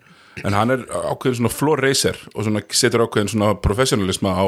en 0.43 0.55
hann 0.55 0.73
er 0.73 0.83
ákveðin 0.89 1.39
svona 1.41 1.53
floor 1.53 1.81
racer 1.83 2.17
og 2.33 2.45
svona 2.45 2.63
setur 2.71 3.05
ákveðin 3.05 3.31
svona 3.31 3.53
professionalisma 3.61 4.33
á, 4.35 4.45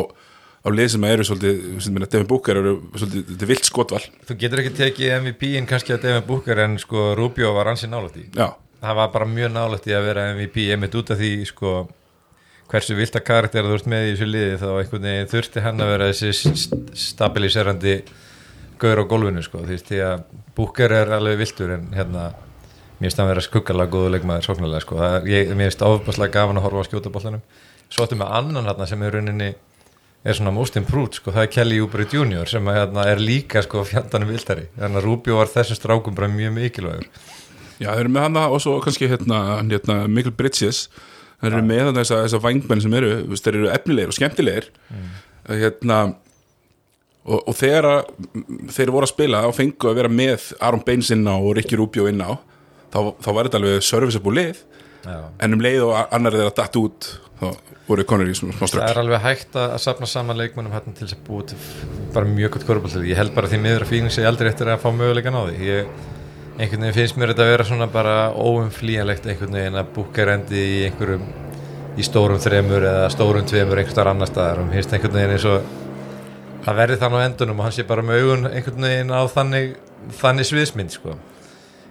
á 0.61 0.67
lið 0.69 0.89
sem 0.93 1.05
eru 1.09 1.23
svolítið, 1.25 1.61
sem 1.81 1.93
minna, 1.95 2.07
Devin 2.11 2.27
Booker 2.29 2.59
eru 2.61 2.73
svolítið, 2.93 3.23
þetta 3.31 3.45
er 3.47 3.49
vilt 3.49 3.65
skotval. 3.69 4.01
Þú 4.29 4.37
getur 4.43 4.61
ekki 4.61 4.73
tekið 4.77 5.15
MVP-in 5.23 5.69
kannski 5.69 5.95
að 5.95 6.03
Devin 6.05 6.27
Booker 6.27 6.61
en 6.65 6.77
sko 6.81 7.07
Rubio 7.17 7.53
var 7.57 7.71
ansi 7.73 7.89
nálægt 7.89 8.19
í 8.21 8.27
Já, 8.37 8.51
það 8.83 8.99
var 9.01 9.09
bara 9.15 9.29
mjög 9.31 9.51
nálægt 9.55 9.89
í 9.89 9.95
að 9.97 10.05
vera 10.11 10.27
MVP 10.35 10.67
einmitt 10.75 10.95
út 11.01 11.09
af 11.15 11.17
því 11.21 11.31
sko 11.49 11.73
hversu 12.71 12.95
vilta 12.95 13.19
karakter 13.19 13.65
þú 13.67 13.73
ert 13.79 13.89
með 13.91 14.05
í 14.05 14.11
þessu 14.13 14.27
liði 14.29 14.59
þá 14.61 14.67
einhvern 14.79 15.07
veginn 15.09 15.31
þurfti 15.33 15.63
hann 15.65 15.81
að 15.83 15.89
vera 15.91 16.11
þessi 16.13 16.29
st- 16.53 16.77
stabiliserandi 17.09 17.95
gaur 18.81 19.01
á 19.01 19.05
gólfinu 19.11 19.43
sko 19.43 19.65
því 19.67 19.99
að 20.05 20.21
Booker 20.55 20.93
er 21.01 21.11
alveg 21.17 21.41
viltur 21.41 21.73
en 21.75 21.89
hérna 21.97 22.29
mér 23.01 23.09
finnst 23.09 23.19
hann 23.19 23.29
vera 23.31 23.41
skuggalega 23.43 23.91
góðu 23.91 24.09
leikmaður 24.13 24.45
sóknarlega 24.45 24.83
sko. 24.85 24.97
Það, 25.01 25.27
ég, 25.33 25.51
mér 25.57 25.71
finnst 25.71 25.83
ofbáslega 25.87 26.35
gaman 26.37 26.59
að 26.61 26.65
horfa 26.67 26.83
á 26.85 26.87
skjóta 26.87 27.09
boltanum. 27.09 27.41
Svo 27.89 28.05
áttum 28.05 28.19
með 28.21 28.33
annan 28.37 28.67
hérna 28.69 28.85
sem 28.91 29.01
er 29.07 29.15
rauninni 29.17 29.47
er 30.23 30.37
svona 30.37 30.53
most 30.53 30.77
improved 30.77 31.17
sko, 31.17 31.33
það 31.33 31.47
er 31.47 31.51
Kelly 31.55 31.77
Oubre 31.81 32.05
Jr. 32.05 32.49
sem 32.49 32.67
að, 32.69 32.77
hérna, 32.77 33.05
er 33.09 33.21
líka 33.21 33.63
sko 33.65 33.83
fjandanum 33.89 34.29
viltari, 34.29 34.67
þannig 34.77 35.01
að 35.01 35.07
Rubio 35.07 35.39
var 35.39 35.49
þessum 35.49 35.79
strákum 35.79 36.17
bara 36.17 36.29
mjög 36.31 36.53
mikilvægur. 36.57 37.07
Já, 37.81 37.87
þeir 37.89 38.03
eru 38.03 38.13
með 38.13 38.27
hana 38.27 38.43
og 38.53 38.61
svo 38.61 38.75
kannski 38.83 39.09
hérna, 39.09 39.39
hérna 39.65 40.03
Mikkel 40.05 40.35
Bridges. 40.37 40.83
Þeir 41.41 41.55
eru 41.55 41.63
með 41.65 41.79
þarna 41.87 42.03
þessa, 42.03 42.19
þessa 42.27 42.41
vangmenn 42.43 42.83
sem 42.83 42.97
eru 42.99 43.13
þeir 43.33 43.55
eru 43.55 43.71
efnilegir 43.73 44.11
og 44.11 44.17
skemmtilegir. 44.17 44.67
Hérna 45.49 45.97
og, 47.25 47.39
og 47.39 47.55
þegar 47.57 47.87
að, 47.89 48.11
þeir 48.75 48.93
voru 48.93 49.07
að 49.07 49.13
spila 49.15 49.41
og 49.49 49.55
fengu 49.57 49.89
að 49.89 49.97
vera 49.97 50.11
með 50.13 50.51
Aron 50.61 50.85
Baines 50.85 51.09
inn 51.15 51.25
á 51.25 51.33
og 51.33 51.55
Ricky 51.57 51.79
Rubio 51.79 52.05
inn 52.11 52.21
á 52.21 52.37
þá, 52.93 52.99
þá 53.17 53.29
var 53.33 53.49
þetta 53.49 53.61
alveg 53.61 53.87
serviceable 53.87 54.37
lið. 54.37 54.61
Já. 55.01 55.17
en 55.41 55.55
um 55.55 55.61
leið 55.65 55.83
og 55.87 55.95
annar 56.13 56.35
þeirra 56.37 56.53
datt 56.59 56.75
út 56.77 57.07
þá 57.41 57.75
voru 57.87 58.05
konur 58.07 58.29
í 58.29 58.37
svona 58.37 58.53
smá 58.55 58.63
Það 58.63 58.71
strökk 58.71 58.87
er 58.91 59.01
alveg 59.01 59.23
hægt 59.25 59.57
að 59.57 59.75
að 59.75 59.83
safna 59.85 60.09
saman 60.09 60.39
leikmennum 60.39 60.75
hérna 60.75 60.93
til 60.95 61.07
þess 61.07 61.17
að 61.17 61.23
búa 61.27 61.45
til 61.49 61.59
bara 62.13 62.29
mjög 62.29 62.55
gott 62.55 62.67
korfballið. 62.69 63.07
Ég 63.09 63.19
held 63.19 63.35
bara 63.35 63.51
því 63.51 63.61
miður 63.65 63.85
að 63.85 63.91
Phoenix 63.91 64.19
er 64.21 64.29
aldrei 64.29 64.51
eftir 64.51 64.71
að 64.71 64.83
fá 64.83 64.89
möguleikan 64.93 65.37
á 65.37 65.43
því. 65.49 65.57
Ég, 65.67 65.93
einhvern 66.61 66.85
veginn 66.85 66.97
finnst 66.99 67.17
mér 67.17 67.33
þetta 67.33 67.47
að 67.47 67.53
vera 67.55 67.67
svona 67.71 67.87
bara 67.91 68.15
óumflýjanlegt 68.37 69.29
einhvern 69.31 69.57
veginn 69.57 69.79
að 69.81 69.93
búka 69.95 70.27
rendi 70.29 70.61
í 70.61 70.81
einhverjum 70.89 71.25
í 71.97 72.05
stórum 72.05 72.39
þremur 72.39 72.85
eða 72.87 73.09
stórum 73.11 73.47
tveimur 73.47 73.81
einhvers 73.81 73.97
þar 73.97 74.11
annar 74.13 74.29
staðar 74.29 74.61
mér 74.63 74.79
finnst 74.79 74.93
einhvern 74.95 75.17
veginn 75.17 75.33
eins 75.35 75.47
og 75.49 76.69
að 76.69 76.77
verði 76.77 76.99
þann 77.01 77.17
á 77.17 77.25
endunum 77.25 77.59
og 77.59 77.67
hann 77.67 77.75
sé 77.75 77.85
bara 77.89 78.05
með 78.05 78.21
augun 78.21 78.47
einhvern 78.51 78.87
veginn 78.87 79.11
á 79.11 79.21
þannig, 79.33 79.73
þannig 80.21 80.49
sviðsmynd 80.51 80.95
sko. 80.95 81.17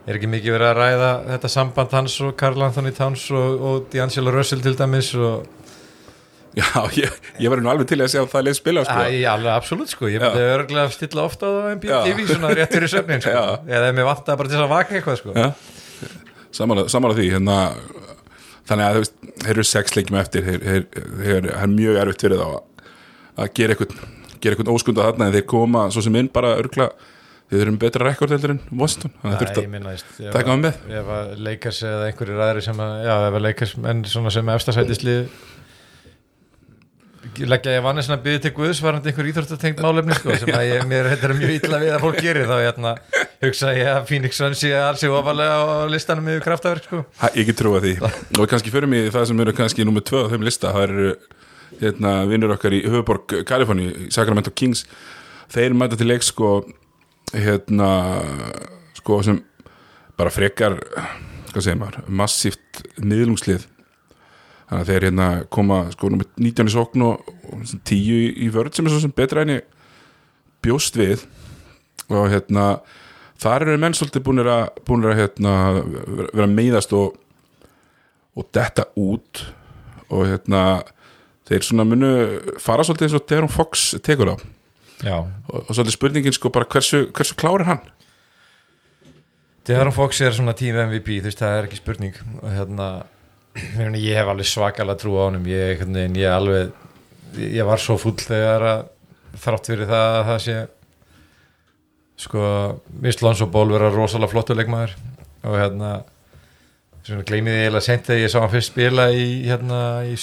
Er 0.09 0.17
ekki 0.17 0.31
mikið 0.33 0.55
verið 0.57 0.69
að 0.71 0.79
ræða 0.81 1.09
þetta 1.29 1.51
samband 1.53 1.95
hans 1.95 2.15
og 2.25 2.37
Karl 2.41 2.63
Anthony 2.65 2.93
Towns 2.97 3.27
og, 3.37 3.65
og 3.69 3.89
D'Angelo 3.93 4.33
Russell 4.35 4.63
til 4.65 4.77
dæmis 4.79 5.13
og 5.19 5.49
Já, 6.59 6.67
ég, 6.99 7.13
ég 7.39 7.51
var 7.53 7.61
nú 7.63 7.71
alveg 7.71 7.87
til 7.93 8.01
að 8.03 8.09
sjá 8.11 8.25
það 8.27 8.47
leið 8.49 8.57
spila 8.59 8.83
sko. 8.83 9.03
Æ, 9.07 9.21
alveg 9.31 9.53
absolutt 9.55 9.93
sko, 9.93 10.09
ég 10.11 10.19
myndi 10.19 10.47
örgulega 10.51 10.89
að 10.89 10.97
stilla 10.97 11.23
ofta 11.23 11.47
á 11.47 11.53
Já. 11.55 11.75
MBTV 11.77 12.25
svona 12.33 12.51
rétt 12.59 12.75
fyrir 12.75 12.91
söfnin 12.91 13.23
sko. 13.23 13.43
Eða 13.71 13.93
mér 13.95 14.09
vantaði 14.09 14.41
bara 14.41 14.51
til 14.51 14.57
þess 14.57 14.65
að 14.65 14.73
vaka 14.73 14.97
eitthvað 14.99 15.21
sko. 15.21 15.37
Samála, 16.91 17.15
því 17.15 17.29
hérna, 17.37 17.59
þannig 18.67 18.89
að 18.89 18.99
þeir 19.45 19.53
eru 19.55 19.67
sex 19.71 19.95
leikjum 19.95 20.19
eftir 20.25 20.49
þeir, 20.51 21.47
er 21.55 21.71
mjög 21.71 22.01
erfitt 22.03 22.27
fyrir 22.27 22.43
þá 22.43 22.49
að, 22.49 22.91
að 23.45 23.55
gera 23.61 23.77
eitthvað 23.77 23.95
gera 24.41 24.57
eitthvað 24.57 24.75
óskunda 24.75 25.07
þarna 25.07 25.29
en 25.29 25.35
þeir 25.37 25.47
koma 25.53 25.87
svo 25.93 26.03
sem 26.05 26.17
inn 26.19 26.31
bara 26.33 26.57
örgla 26.59 26.91
þeir 27.51 27.61
eru 27.65 27.73
um 27.75 27.79
betra 27.83 28.07
rekord 28.07 28.35
heldur 28.35 28.55
en 28.55 28.61
Washington 28.71 29.15
þannig 29.21 29.31
að 29.31 29.31
Nei, 29.31 29.41
þurft 29.41 30.21
ég 30.21 30.29
að 30.31 30.37
taka 30.39 30.53
hann 30.55 30.65
með. 30.67 30.83
ef 31.01 31.15
að 31.17 31.31
leikars 31.49 31.81
eða 31.91 32.11
einhverjir 32.11 32.45
aðri 32.47 32.67
sem 32.67 32.83
að, 32.85 32.93
já, 33.07 33.15
ef 33.29 33.39
að 33.41 33.47
leikars 33.47 33.73
menn 33.87 34.05
svona 34.11 34.35
sem 34.35 34.53
efstasætisli 34.55 35.17
leggja 37.51 37.75
ég 37.77 37.85
vanni 37.85 38.03
svona 38.05 38.21
byggði 38.25 38.41
til 38.45 38.53
Guðs 38.57 38.81
varandi 38.83 39.11
einhver 39.11 39.29
íþróttatengt 39.31 39.83
málefni 39.85 40.17
sko, 40.19 40.35
sem 40.41 40.53
að 40.57 40.65
ég, 40.71 40.87
mér 40.89 41.11
er 41.13 41.35
mjög 41.37 41.53
illa 41.59 41.81
við 41.83 41.93
að 41.95 42.05
fólk 42.05 42.19
gerir 42.25 42.49
þá 42.49 42.57
hérna, 42.63 42.95
hugsa 43.45 43.75
ég 43.77 43.91
að 43.93 44.09
Phoenix 44.09 44.41
Suns 44.41 44.63
sé 44.63 44.73
alls 44.77 45.05
í 45.07 45.11
ofalega 45.13 45.61
á 45.61 45.65
listanum 45.93 46.31
yfir 46.33 46.45
kraftaverk 46.47 46.89
sko. 46.89 47.03
ha, 47.21 47.31
ég 47.37 47.49
get 47.51 47.61
trúa 47.61 47.81
því. 47.85 47.95
Og 48.41 48.51
kannski 48.51 48.73
fyrir 48.73 48.91
mig 48.91 49.11
það 49.15 49.29
sem 49.31 49.45
eru 49.45 49.55
kannski 49.57 49.87
nummið 49.87 50.09
tvö 50.11 50.25
á 50.27 50.31
þeim 50.33 50.47
lista. 50.49 50.73
Það 50.75 50.87
eru 50.89 51.15
hérna, 51.81 52.15
vinnur 52.31 52.55
okkar 52.57 52.77
í 52.77 52.83
höfuborg 52.89 53.37
Kaliforni, 53.49 53.89
Sacramento 54.13 54.53
Kings. 54.53 54.85
Þeir 55.51 55.77
mæta 55.77 55.99
til 56.01 56.11
leik 56.11 56.27
sko 56.27 56.61
hérna 57.33 57.91
sko 58.99 59.21
sem 59.27 59.43
bara 60.19 60.33
frekar 60.33 60.79
hvað 61.51 61.65
segir 61.65 61.79
maður, 61.81 62.03
massíft 62.07 62.83
niðlungslið 63.03 63.67
þannig 64.71 64.85
að 64.85 64.91
þeir 64.91 65.07
hérna 65.09 65.29
koma 65.51 65.81
sko 65.91 66.11
nummið 66.13 66.29
19 66.39 66.71
í 66.71 66.75
sókn 66.75 67.05
og, 67.09 67.31
og 67.51 67.63
10 67.91 68.19
í, 68.31 68.51
vörð 68.55 68.77
sem 68.77 68.87
er 68.87 68.95
svo 68.95 69.03
sem 69.03 69.15
betra 69.15 69.43
en 69.43 69.57
ég 69.57 69.65
bjóst 70.63 70.99
við. 70.99 71.25
Og 72.11 72.29
hérna 72.31 72.67
þar 73.41 73.67
eru 73.67 73.81
menn 73.83 73.97
svolítið 73.99 74.25
búinir 74.29 74.51
að, 74.51 74.63
búinir 74.87 75.11
að 75.11 75.21
hérna, 75.25 75.55
vera 76.31 76.49
meiðast 76.51 76.95
og, 76.95 77.19
og 78.39 78.49
detta 78.55 78.87
út. 79.01 79.43
Og 80.11 80.31
hérna 80.31 80.63
þeir 81.51 81.67
svona 81.67 81.87
munu 81.89 82.15
fara 82.63 82.87
svolítið 82.87 83.09
eins 83.09 83.19
og 83.19 83.27
Deron 83.27 83.51
Fox 83.51 83.91
tekur 84.07 84.35
á 84.35 84.37
og, 85.49 85.65
og 85.69 85.73
svolítið 85.73 85.97
spurningin 85.97 86.37
sko 86.37 86.53
bara 86.53 86.69
hversu, 86.69 87.07
hversu 87.17 87.37
klár 87.41 87.65
er 87.65 87.71
hann? 87.71 87.81
De'Aaron 89.69 89.95
Fox 89.95 90.21
er 90.25 90.35
svona 90.37 90.55
tím 90.57 90.77
MVP 90.89 91.21
þú 91.21 91.29
veist 91.29 91.41
það 91.41 91.57
er 91.57 91.69
ekki 91.69 91.81
spurning. 91.81 92.21
Og 92.41 92.53
hérna 92.53 92.89
ég 94.01 94.19
hef 94.19 94.31
alveg 94.33 94.49
svakalega 94.49 95.01
trú 95.01 95.17
á 95.21 95.29
honum. 95.29 95.47
Ég, 95.49 95.85
ég 96.19 96.31
alveg 96.33 96.73
ég 97.41 97.67
var 97.69 97.81
svo 97.81 97.97
full 98.01 98.19
þegar 98.19 98.67
að 98.67 98.87
þrátt 99.41 99.71
fyrir 99.71 99.91
það 99.91 100.15
að 100.19 100.25
það 100.31 100.41
sé 100.47 100.57
sko 102.21 102.47
Vist 103.05 103.23
Lonzo 103.25 103.47
Ball 103.49 103.71
vera 103.73 103.93
rosalega 103.95 104.33
flottu 104.33 104.57
leikmaður. 104.57 104.97
Og 105.47 105.57
hérna 105.57 105.93
svona 107.07 107.25
gleymið 107.29 107.57
ég 107.57 107.65
eiginlega 107.65 107.87
sent 107.87 108.09
þegar 108.09 108.25
ég 108.25 108.33
sá 108.33 108.39
hann 108.43 108.53
fyrst 108.53 108.75
spila 108.75 109.09
í 109.15 109.27
hérna 109.47 109.81
í 110.05 110.17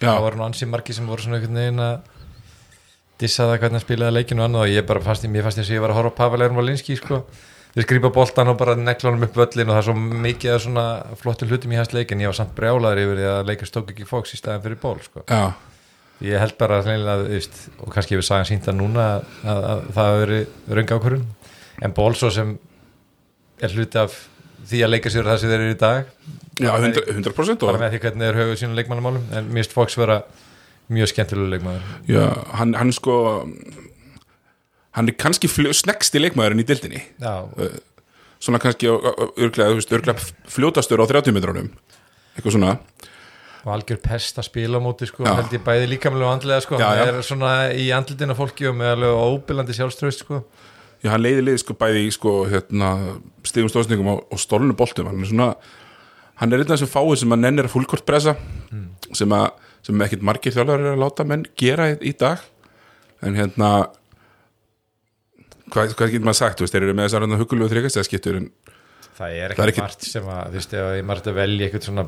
Já. 0.00 0.14
það 0.14 0.22
voru 0.24 0.38
nú 0.40 0.44
ansi 0.46 0.68
margi 0.68 0.96
sem 0.96 1.08
voru 1.08 1.20
svona 1.20 1.36
einhvern 1.36 1.58
veginn 1.60 1.82
að 1.84 2.19
dissa 3.20 3.46
það 3.46 3.56
hvernig 3.62 3.78
hann 3.78 3.84
spilaði 3.84 4.16
leikinu 4.16 4.42
og 4.42 4.48
annað 4.48 4.66
og 4.66 4.74
ég 4.74 4.86
bara 4.88 5.04
fannst, 5.04 5.26
mér 5.30 5.46
fannst 5.46 5.60
eins 5.60 5.70
og 5.70 5.76
ég 5.76 5.84
var 5.84 5.94
að 5.94 5.98
horfa 6.00 6.12
á 6.12 6.18
Pavel 6.20 6.44
Ermolinski 6.46 6.96
sko. 6.98 7.22
Við 7.70 7.86
skrýpa 7.86 8.10
boltan 8.14 8.50
og 8.50 8.56
bara 8.58 8.74
nekla 8.74 9.12
honum 9.12 9.28
upp 9.28 9.36
völlin 9.38 9.68
og 9.68 9.76
það 9.76 9.80
er 9.80 9.86
svo 9.86 10.22
mikið 10.26 10.54
af 10.56 10.62
svona 10.64 10.86
flottu 11.20 11.46
hlutum 11.46 11.74
í 11.74 11.78
hans 11.78 11.92
leik 11.94 12.10
en 12.10 12.24
ég 12.24 12.32
var 12.32 12.38
samt 12.40 12.56
brjálaður 12.56 13.02
yfir 13.04 13.20
því 13.20 13.28
að 13.30 13.42
leikast 13.52 13.76
tók 13.76 13.92
ekki 13.92 14.08
Fox 14.08 14.34
í 14.34 14.40
staðin 14.40 14.64
fyrir 14.64 14.80
ból 14.82 14.96
sko. 15.04 15.22
já, 15.30 15.52
ég 16.26 16.42
held 16.42 16.56
bara 16.58 16.80
að 16.82 17.28
veist, 17.28 17.60
og 17.78 17.92
kannski 17.94 18.16
ég 18.16 18.22
vil 18.24 18.26
sagja 18.26 18.48
sínta 18.50 18.74
núna 18.74 19.06
að, 19.12 19.30
að, 19.44 19.62
að 19.70 19.84
það 19.94 20.10
hafi 20.10 20.24
verið 20.24 20.74
rönga 20.80 20.98
ákvörun 20.98 21.24
en 21.86 21.94
ból 21.94 22.10
svo 22.18 22.32
sem 22.34 22.56
er 23.62 23.76
hluti 23.76 24.02
af 24.02 24.18
því 24.70 24.84
að 24.84 24.92
leika 24.94 25.12
sér 25.12 25.28
það 25.28 25.40
sem 25.40 25.50
þeir 25.52 25.62
eru 25.62 25.74
í 25.74 25.80
dag. 25.80 26.12
Já 26.60 26.70
100%, 26.76 27.14
100% 27.16 27.64
bara 27.64 27.80
með 27.80 27.94
því 27.94 28.02
hvernig 28.04 28.26
þeir 28.26 28.38
höfuð 28.40 28.60
sínum 28.60 28.78
leikmannamálum. 28.78 29.26
En 29.36 29.50
finnst 29.54 29.74
Fox 29.74 29.96
vera 29.98 30.20
mjög 30.90 31.12
skemmtilegu 31.12 31.52
leikmannar 31.54 31.86
já, 32.10 32.24
hann, 32.58 32.74
hann 32.78 32.90
sko 32.94 33.14
hann 34.96 35.08
er 35.10 35.16
kannski 35.18 35.48
snegsti 35.50 36.22
leikmaðurinn 36.22 36.64
í 36.64 36.66
dildinni 36.66 37.04
já, 37.22 37.34
svona 38.40 38.60
kannski 38.62 38.88
örglega, 38.88 40.16
fljótastur 40.48 41.02
á 41.04 41.06
30 41.06 41.36
metrunum. 41.36 41.68
Eitthvað 42.34 42.56
svona. 42.56 42.76
Og 43.60 43.72
algjör 43.74 44.00
pest 44.00 44.38
að 44.40 44.46
spila 44.48 44.80
á 44.80 44.82
móti 44.82 45.08
sko, 45.08 45.26
Já. 45.26 45.34
held 45.36 45.52
ég 45.52 45.64
bæði 45.66 45.90
líkamlega 45.90 46.30
og 46.30 46.36
andlega 46.38 46.64
sko, 46.64 46.78
Já, 46.80 46.86
hann 46.88 47.10
er 47.10 47.26
svona 47.26 47.50
í 47.76 47.90
andlitina 47.92 48.36
fólki 48.38 48.70
og 48.70 48.78
með 48.78 48.94
alveg 48.94 49.20
óbylandi 49.20 49.76
sjálfströst 49.76 50.24
sko. 50.24 50.40
Já, 51.04 51.10
hann 51.12 51.20
leiði 51.20 51.44
liði 51.44 51.60
sko 51.60 51.76
bæði 51.76 52.06
í 52.06 52.14
sko 52.16 52.32
hérna, 52.48 52.94
stigum 53.44 53.68
stóðsningum 53.72 54.08
og, 54.14 54.24
og 54.32 54.40
stólnu 54.40 54.76
boltum. 54.76 55.10
Hann 55.12 55.20
er 55.20 55.28
svona 55.28 55.50
hann 56.40 56.52
er 56.54 56.62
einn 56.62 56.70
af 56.70 56.78
þessum 56.78 56.92
fáið 56.94 57.18
sem 57.20 57.36
að 57.36 57.42
nennir 57.44 57.68
að 57.68 57.74
fullkort 57.74 58.06
pressa 58.08 58.32
sem 59.12 59.32
að 59.36 59.50
sem 59.86 60.02
ekkit 60.04 60.22
margir 60.26 60.52
þjálfar 60.54 60.82
er 60.84 60.92
að 60.94 61.00
láta 61.02 61.24
menn 61.24 61.46
gera 61.58 61.90
í, 61.92 61.96
í 62.10 62.12
dag. 62.20 62.42
En 63.24 63.36
hérna 63.36 63.70
hvað, 65.70 65.94
hvað 65.96 66.12
getur 66.14 66.26
maður 66.26 66.40
sagt, 66.40 66.58
þú 66.60 66.66
veist, 66.66 66.74
þeir 66.76 66.86
eru 66.88 66.96
með 66.98 67.08
þessar 67.08 67.24
hérna 67.26 67.38
hugulegu 67.40 67.70
þrygastæðskiptur 67.74 68.40
en 68.40 68.48
það 69.20 69.36
er 69.36 69.54
Það 69.54 69.54
er 69.54 69.54
ekki 69.54 69.66
ekki- 69.74 69.84
margt 69.84 70.06
sem 70.08 70.28
að 70.32 70.42
þú 70.50 70.58
veist, 70.60 70.74
ef 70.80 70.90
ég 70.98 71.06
margt 71.10 71.30
að 71.30 71.38
velja 71.40 71.68
eitthvað 71.68 71.88
svona 71.88 72.06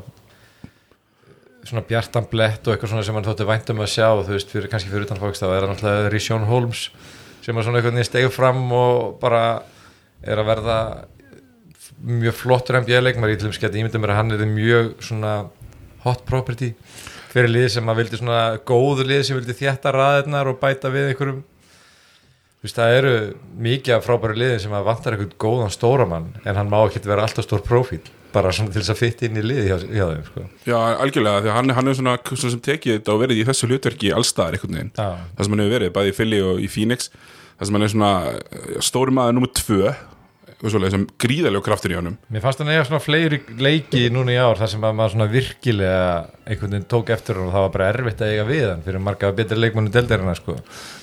svona 1.62 1.84
bjartan 1.86 2.24
blett 2.26 2.66
og 2.66 2.72
eitthvað 2.74 2.90
svona 2.90 3.04
sem 3.06 3.14
hann 3.14 3.26
þótti 3.28 3.44
væntum 3.46 3.82
að 3.84 3.90
sjá 3.92 4.06
þú 4.18 4.32
veist, 4.34 4.48
fyrir, 4.50 4.68
kannski 4.72 4.90
fyrir 4.90 5.04
utan 5.06 5.20
fólks 5.22 5.42
þá 5.42 5.46
er 5.54 5.66
alltaf 5.68 6.08
Rishon 6.10 6.46
Holmes 6.48 6.88
sem 7.44 7.54
að 7.58 7.66
svona 7.68 7.78
eitthvað 7.78 7.94
niður 7.98 8.08
stegur 8.08 8.34
fram 8.34 8.64
og 8.74 9.20
bara 9.22 9.42
er 10.26 10.40
að 10.42 10.48
verða 10.48 10.78
mjög 12.02 12.34
flottur 12.34 12.80
NBA-leikmar 12.80 13.30
ég 13.30 13.38
til 13.38 13.52
þess 13.52 13.62
að 13.68 13.78
ímynda 13.78 14.00
mér 14.02 14.10
að 14.14 14.18
hann 14.18 14.34
er 14.34 14.42
mjög 14.50 14.90
svona 15.06 15.34
hot 16.02 16.24
property 16.26 16.72
fyrir 17.32 17.52
lið 17.52 17.68
sem 17.76 17.88
að 17.88 18.02
vildi 18.02 18.20
svona 18.20 18.42
góðu 18.68 19.08
lið 19.08 19.24
sem 19.26 19.38
vildi 19.38 19.58
þjætta 19.58 19.92
raðirnar 19.96 20.52
og 20.52 20.60
bæta 20.62 20.92
við 20.92 21.12
einhverjum. 21.12 21.42
Þú 22.62 22.68
veist, 22.68 22.78
það 22.78 22.96
eru 23.00 23.12
mikið 23.66 23.94
af 23.96 24.04
frábæri 24.06 24.38
liðin 24.38 24.60
sem 24.62 24.74
að 24.78 24.84
vantar 24.86 25.16
eitthvað 25.16 25.38
góðan 25.42 25.72
stóramann 25.74 26.28
en 26.44 26.58
hann 26.60 26.70
má 26.70 26.78
ekki 26.84 27.02
vera 27.08 27.24
alltaf 27.26 27.48
stór 27.48 27.64
profíl 27.66 28.04
bara 28.32 28.52
svona 28.54 28.72
til 28.72 28.80
þess 28.80 28.92
að 28.94 29.00
fytta 29.00 29.26
inn 29.26 29.40
í 29.40 29.44
liði 29.44 29.64
hjá, 29.68 29.76
hjá 29.82 30.04
þeim 30.08 30.22
sko. 30.28 30.44
já, 30.64 30.76
algjörlega, 31.04 31.42
því 31.42 31.50
að 31.50 31.56
hann, 31.58 31.72
hann 31.76 31.90
er 31.90 31.98
svona, 31.98 32.14
svona 32.30 32.54
sem 32.54 32.62
tekið 32.64 32.96
þetta 32.96 33.12
og 33.14 33.20
verið 33.22 33.40
í 33.42 33.46
þessu 33.48 33.68
hlutverki 33.68 34.12
allstaðar 34.16 34.56
einhvern 34.56 34.78
veginn, 34.78 34.92
Já, 34.96 35.08
það 35.36 35.44
sem 35.44 35.54
hann 35.54 35.62
hefur 35.64 35.74
verið 35.76 35.92
bæði 35.98 36.12
í 36.12 36.16
Philly 36.16 36.40
og 36.46 36.62
í 36.62 36.68
Phoenix, 36.72 37.10
það 37.58 37.68
sem 37.68 37.78
hann 37.78 37.86
er 37.86 37.92
svona 37.92 38.12
stóri 38.88 39.16
maður 39.18 39.36
nummer 39.36 39.52
tvö 39.58 39.92
og 40.62 40.70
svoleiðis, 40.70 40.94
sem 40.94 41.04
gríðalegu 41.20 41.64
kraftur 41.66 41.92
í 41.92 41.96
honum 41.98 42.14
mér 42.30 42.42
fannst 42.44 42.60
hann 42.62 42.70
eiga 42.70 42.84
svona 42.86 43.02
fleiri 43.02 43.40
leiki 43.58 44.04
núna 44.14 44.34
í 44.34 44.38
ár 44.38 44.60
þar 44.60 44.70
sem 44.70 44.86
að 44.86 44.94
maður 44.98 45.14
svona 45.16 45.28
virkilega 45.32 46.04
einhvern 46.46 46.76
veginn 46.76 46.88
tók 46.92 47.10
eftir 47.14 47.38
hann 47.38 47.48
og 47.48 47.56
það 47.56 47.64
var 47.66 47.72
bara 47.76 47.88
erfitt 47.90 48.22
að 48.22 48.34
eiga 48.34 48.46
við 48.46 48.64
hann 48.68 48.84
fyrir 48.86 49.02
marga 49.02 49.32
betri 49.36 49.58
leikmannu 49.58 49.92
deldarina 49.94 50.34
sko. 50.38 50.56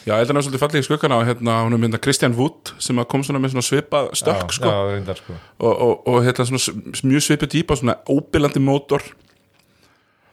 Já, 0.06 0.14
ég 0.14 0.22
held 0.22 0.30
að 0.30 0.32
hann 0.32 0.42
er 0.42 0.48
svolítið 0.48 0.64
fallið 0.64 0.84
í 0.84 0.88
skuggana 0.88 1.20
á 1.20 1.28
hérna, 1.28 1.58
hún 1.66 1.76
er 1.76 1.84
mynda 1.84 2.02
Kristján 2.04 2.38
Wood 2.40 2.74
sem 2.80 3.02
kom 3.12 3.26
svona 3.28 3.42
með 3.44 3.56
svona 3.56 3.68
svipað 3.68 4.12
stökk 4.20 4.56
sko, 4.56 4.76
sko. 5.20 5.40
og, 5.60 5.74
og, 5.74 5.96
og 6.08 6.22
hérna 6.28 6.48
svona 6.48 7.10
mjög 7.12 7.26
svipað 7.28 7.54
típa, 7.56 7.80
svona 7.80 8.00
óbillandi 8.08 8.64
mótor 8.64 9.04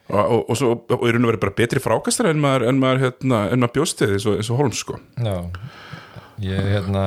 og, 0.07 0.21
og, 0.23 0.45
og, 0.51 0.55
svo, 0.59 0.77
og 0.87 1.07
í 1.07 1.15
raun 1.15 1.27
og 1.27 1.33
verið 1.33 1.43
bara 1.43 1.57
betri 1.59 1.83
frákastar 1.83 2.31
en 2.31 2.43
maður, 2.43 2.69
maður, 2.79 3.03
hérna, 3.09 3.43
maður 3.59 3.75
bjóstið 3.81 4.15
eins 4.17 4.29
og, 4.29 4.39
eins 4.39 4.53
og 4.53 4.61
Holmes 4.61 4.83
sko 4.85 5.01
já. 5.19 5.35
Ég, 6.45 6.67
hérna, 6.73 7.03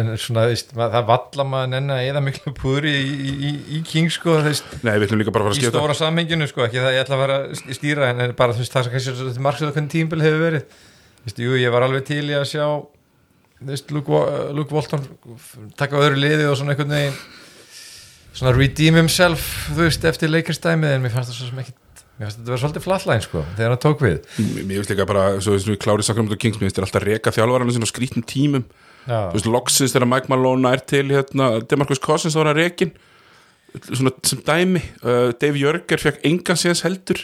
en 0.00 0.12
svona, 0.20 0.46
veist, 0.48 0.70
ma- 0.78 0.88
það 0.92 1.08
valla 1.10 1.44
maður 1.50 1.72
nenni 1.74 1.96
að 1.96 2.06
eða 2.10 2.22
miklu 2.24 2.52
púri 2.56 2.92
í, 2.96 3.10
í, 3.10 3.32
í, 3.48 3.50
í 3.76 3.80
King 3.86 4.08
sko, 4.14 4.38
veist, 4.46 4.64
Nei, 4.86 4.94
við 4.98 5.08
ætlum 5.08 5.20
líka 5.20 5.34
bara 5.34 5.44
að 5.44 5.50
fara 5.50 5.56
að 5.56 5.58
í 5.58 5.64
skipta 5.64 5.82
stóra 5.82 5.96
samhenginu 5.98 6.48
sko, 6.50 6.64
ekki 6.66 6.80
það 6.80 6.96
ég 6.96 7.04
ætla 7.04 7.18
að 7.18 7.22
vera 7.26 7.36
að 7.42 7.74
stýra 7.76 8.08
en 8.14 8.22
bara 8.38 8.56
þú 8.56 8.64
veist, 8.64 8.72
það 8.76 8.86
sem 8.86 8.94
kannski 8.96 9.16
þetta 9.18 9.44
margsöðu 9.48 9.74
hvernig 9.76 9.92
tímbil 9.96 10.24
hefur 10.24 10.42
verið. 10.46 10.78
Veist, 11.26 11.42
jú, 11.44 11.58
ég 11.60 11.74
var 11.74 11.84
alveg 11.84 12.06
til 12.08 12.24
í 12.24 12.36
að 12.38 12.48
sjá 12.48 12.64
þú 13.60 13.68
veist, 13.74 13.92
Luke, 13.92 14.22
Luke 14.56 14.72
Walton 14.74 15.04
taka 15.76 16.00
öðru 16.00 16.16
liði 16.22 16.48
og 16.48 16.56
svona 16.56 16.72
einhvern 16.72 16.96
veginn 16.96 17.20
svona 18.32 18.54
redeem 18.56 18.96
himself 19.02 19.44
þú 19.74 19.82
veist, 19.84 20.04
eftir 20.08 20.30
leikarstæmið 20.32 20.94
en 20.96 21.04
mér 21.04 21.12
fannst 21.12 21.32
það 21.34 21.40
svo 21.42 21.50
sem 21.50 21.60
ekki 21.64 21.74
mér 22.20 22.28
fannst 22.28 22.38
þetta 22.38 22.52
vera 22.52 22.60
svolítið 22.60 22.84
flatline 22.84 23.24
sko, 23.24 23.42
þegar 23.56 23.74
hann 23.74 23.82
tók 23.82 24.04
við. 24.04 24.18
Mér 24.60 24.74
finnst 24.76 24.92
líka 24.92 25.06
bara, 25.08 25.26
svo 25.40 25.56
þess 25.56 25.66
að 25.66 25.72
við 25.72 25.80
klárið 25.86 26.08
Sacramento 26.10 26.40
Kings 26.40 26.60
Mér 26.60 26.68
finnst 26.68 26.78
þér 26.78 26.86
alltaf 26.86 27.00
að 27.00 27.08
reka 27.08 27.32
þjálfarana 27.34 27.76
sinna 27.76 27.88
á 27.88 27.92
skrítnum 27.92 28.26
tímum. 28.28 28.66
Já, 29.08 29.20
Þú 29.30 29.38
veist, 29.38 29.48
loksins 29.56 29.94
þegar 29.94 30.10
Mike 30.10 30.28
Malone 30.28 30.74
er 30.74 30.82
til 30.84 31.06
hérna, 31.08 31.46
Demarcus 31.64 32.02
er 32.28 32.50
að 32.52 32.58
rekin 32.60 32.92
Svona 33.70 34.10
sem 34.26 34.40
dæmi 34.42 34.80
uh, 35.06 35.30
Dave 35.38 35.58
Jörger 35.60 36.00
fekk 36.02 36.24
engan 36.26 36.58
síðans 36.58 36.82
heldur. 36.82 37.20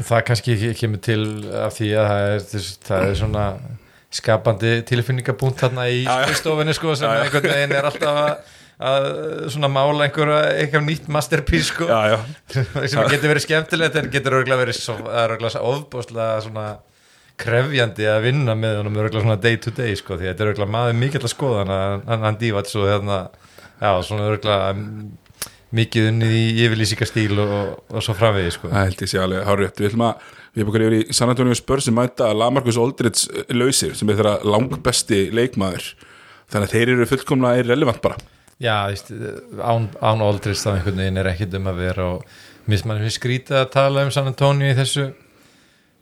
Það 0.00 0.22
kannski 0.30 0.56
kemur 0.78 1.02
til 1.04 1.24
af 1.60 1.76
því 1.76 1.90
að 2.00 2.08
það 2.08 2.22
er, 2.30 2.68
það 2.86 3.04
er 3.04 3.18
svona 3.20 3.44
skapandi 4.10 4.70
tilfinningabúnt 4.88 5.60
þarna 5.60 5.84
í 5.92 6.00
stofinni 6.38 6.72
sko 6.74 6.96
sem 6.98 7.12
einhvern 7.12 7.52
veginn 7.52 7.74
er 7.76 7.88
alltaf 7.90 8.20
að, 8.22 8.32
að 8.80 9.08
svona 9.52 9.68
mála 9.72 10.06
einhverja 10.06 10.54
eitthvað 10.56 10.86
nýtt 10.86 11.08
masterpiece 11.12 11.68
sko. 11.68 11.88
Já, 11.90 12.14
já, 12.14 12.18
sem 12.92 13.10
getur 13.12 13.34
verið 13.34 13.44
skemmtilegt 13.44 13.98
en 14.00 14.12
getur 14.12 14.38
örgulega 14.40 14.62
verið 14.64 14.80
er 15.04 15.34
örgulega 15.36 15.64
ofbúslega 15.70 16.40
svona 16.46 16.66
krefjandi 17.40 18.08
að 18.08 18.26
vinna 18.28 18.56
með 18.56 18.80
honum 18.80 19.00
örgulega 19.00 19.24
svona 19.24 19.40
day 19.40 19.60
to 19.60 19.72
day 19.76 19.96
sko 19.96 20.16
því 20.16 20.30
þetta 20.30 20.44
er 20.44 20.52
örgulega 20.54 20.74
maður 20.76 21.00
mikill 21.00 21.22
að 21.24 21.32
skoða 21.34 21.64
hann 21.68 22.24
hann, 22.24 22.40
dívat 22.40 22.72
svo 22.72 22.88
hérna 22.88 23.22
já 23.80 23.92
svona 24.06 24.28
örgulega 24.32 24.72
mikið 25.76 26.08
unnið 26.10 26.34
í 26.34 26.44
yfirlýsingastíl 26.64 27.38
og, 27.38 27.56
og 27.92 28.02
svo 28.02 28.16
framvegi 28.18 28.56
sko. 28.56 28.70
Það 28.72 28.88
held 28.88 29.04
ég 29.04 29.10
sé 29.12 29.20
alveg 29.22 29.44
hárið 29.46 29.68
Við 29.76 29.88
ætlum 29.90 30.06
að, 30.08 30.24
við 30.50 30.62
erum 30.62 30.72
okkur 30.72 30.84
yfir 30.86 30.96
í 30.96 31.14
San 31.14 31.30
Antonio 31.30 31.58
Spurs 31.58 31.86
sem 31.86 31.94
mæta 31.94 32.32
Lamarcus 32.34 32.78
Aldridge 32.80 33.28
uh, 33.30 33.44
lausir 33.54 33.94
sem 33.94 34.10
er 34.10 34.18
þeirra 34.18 34.34
langbesti 34.42 35.20
leikmaður. 35.36 35.92
Þannig 36.50 36.66
að 36.66 36.74
þeir 36.74 36.92
eru 36.96 37.08
fullkomlega 37.12 37.62
irrelevant 37.62 38.02
bara 38.02 38.18
Já, 38.60 38.74
veist, 38.90 39.08
án, 39.56 39.88
án 40.04 40.22
Aldridge 40.24 40.60
þá 40.60 40.74
einhvern 40.74 41.00
veginn 41.00 41.20
er 41.22 41.30
ekkit 41.32 41.56
um 41.56 41.70
að 41.70 41.78
vera 41.80 42.08
og 42.16 42.24
minnst 42.68 42.86
mann 42.88 43.00
finnst 43.00 43.20
skrítið 43.20 43.62
að 43.62 43.70
tala 43.72 44.04
um 44.04 44.12
San 44.14 44.28
Antonio 44.28 44.68
í 44.68 44.76
þessu 44.76 45.06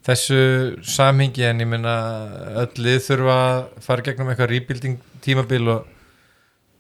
þessu 0.09 0.41
samhengi 0.89 1.45
en 1.49 1.63
ég 1.63 1.69
minna 1.69 1.95
öll 2.63 2.83
lið 2.83 3.01
þurfa 3.05 3.39
að 3.45 3.63
fara 3.85 4.05
gegnum 4.07 4.33
eitthvað 4.33 4.53
rebuilding 4.55 4.99
tímabil 5.25 5.71
og, 5.75 5.89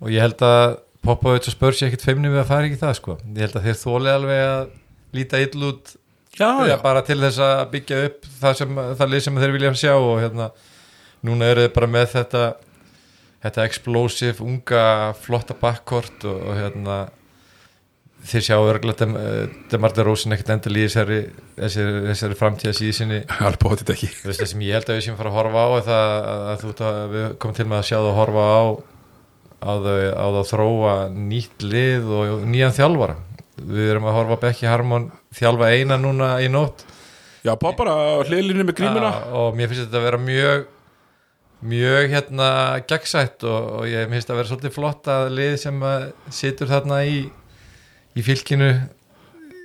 og 0.02 0.12
ég 0.12 0.24
held 0.24 0.44
að 0.46 0.78
Popovich 1.04 1.46
og 1.48 1.54
Spurs 1.54 1.82
ég 1.82 1.92
ekkit 1.92 2.08
feimni 2.08 2.30
við 2.32 2.42
að 2.42 2.48
fara 2.50 2.66
ekki 2.66 2.80
það 2.80 2.94
sko. 2.98 3.14
Ég 3.36 3.44
held 3.44 3.56
að 3.60 3.66
þeir 3.68 3.76
þóli 3.78 4.10
alveg 4.12 4.40
að 4.48 4.64
líta 5.14 5.42
ill 5.44 5.68
út 5.70 5.94
Já, 6.38 6.50
Já, 6.68 6.76
bara 6.82 7.02
til 7.02 7.18
þess 7.18 7.40
að 7.42 7.60
byggja 7.72 8.00
upp 8.06 8.26
það, 8.38 8.56
sem, 8.60 8.80
það 8.98 9.12
lið 9.12 9.22
sem 9.24 9.38
þeir 9.42 9.54
vilja 9.56 9.70
sjá 9.80 9.92
og 9.96 10.20
hérna, 10.22 10.48
núna 11.26 11.48
eru 11.50 11.64
þeir 11.64 11.72
bara 11.74 11.88
með 11.90 12.10
þetta 12.12 12.42
þetta 13.44 13.68
explosive, 13.68 14.42
unga 14.44 15.14
flotta 15.18 15.56
bakkort 15.58 16.26
og, 16.26 16.42
og 16.50 16.58
hérna 16.58 16.98
þeir 18.28 18.44
sjá 18.48 18.56
örglega 18.58 19.04
dem, 19.04 19.14
Demarta 19.70 20.04
Rósin 20.06 20.34
ekkert 20.34 20.50
endal 20.56 20.74
í 20.74 20.84
þessari, 20.88 21.18
þessari, 21.58 22.04
þessari 22.08 22.38
framtíða 22.38 22.74
síðsinni 22.76 23.20
alveg 23.46 23.62
bótið 23.62 23.94
ekki. 23.94 24.10
Það 24.24 24.44
sem 24.52 24.64
ég 24.66 24.78
held 24.78 24.90
að 24.90 24.98
við 24.98 25.06
séum 25.06 25.18
fara 25.20 25.32
að 25.32 25.38
horfa 25.38 25.64
á 25.64 25.68
það 25.88 26.04
að, 26.04 26.46
að 26.52 26.62
þú, 26.64 26.72
að 26.90 27.18
komum 27.38 27.58
til 27.58 27.68
með 27.68 27.80
að 27.80 27.88
sjá 27.90 27.96
það 27.98 28.10
að 28.10 28.18
horfa 28.18 28.46
á 28.48 28.62
á 29.58 29.72
það 29.82 30.36
að 30.38 30.44
þróa 30.52 30.92
nýtt 31.14 31.64
lið 31.66 32.12
og 32.14 32.44
nýjan 32.46 32.76
þjálfara. 32.76 33.16
Við 33.58 33.90
erum 33.90 34.06
að 34.06 34.16
horfa 34.20 34.38
Becky 34.44 34.68
Harmon 34.70 35.08
þjálfa 35.34 35.70
eina 35.74 35.98
núna 35.98 36.36
í 36.44 36.50
nótt. 36.52 36.84
Já, 37.46 37.54
pop 37.58 37.78
bara 37.78 37.94
hliðlinni 38.26 38.66
með 38.66 38.78
grímuna. 38.78 39.10
Og 39.38 39.56
mér 39.58 39.70
finnst 39.70 39.86
þetta 39.86 39.98
að 39.98 40.06
vera 40.06 40.20
mjög 40.22 40.66
mjög 41.60 42.12
hérna 42.12 42.48
gegnsætt 42.86 43.42
og, 43.48 43.72
og 43.80 43.88
ég 43.90 44.06
finnst 44.12 44.30
að 44.30 44.40
vera 44.40 44.50
svolítið 44.50 44.74
flott 44.76 45.10
að 45.10 45.32
lið 45.34 45.56
sem 45.64 45.82
að 45.82 46.06
situr 46.34 46.70
þarna 46.70 47.02
í 47.08 47.18
í 48.18 48.24
fylkinu 48.24 48.70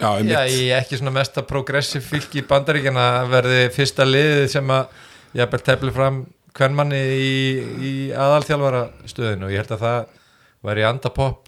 Já, 0.03 0.10
já, 0.25 0.39
í 0.49 0.71
ekki 0.73 0.97
svona 0.99 1.13
mesta 1.15 1.43
progressiv 1.47 2.03
fylki 2.03 2.41
í 2.41 2.47
bandaríkjana 2.49 3.27
verði 3.29 3.67
fyrsta 3.71 4.03
liðið 4.08 4.47
sem 4.51 4.71
að 4.73 4.97
ég 5.38 5.45
hef 5.45 5.63
tefli 5.63 5.93
fram 5.95 6.23
hvern 6.58 6.75
manni 6.75 6.99
í, 6.99 7.36
í 7.77 7.93
aðalþjálfara 8.12 8.82
stöðinu 9.10 9.47
og 9.47 9.53
ég 9.53 9.63
held 9.63 9.75
að 9.77 9.86
það 9.86 9.99
væri 10.67 10.86
andapopp 10.89 11.47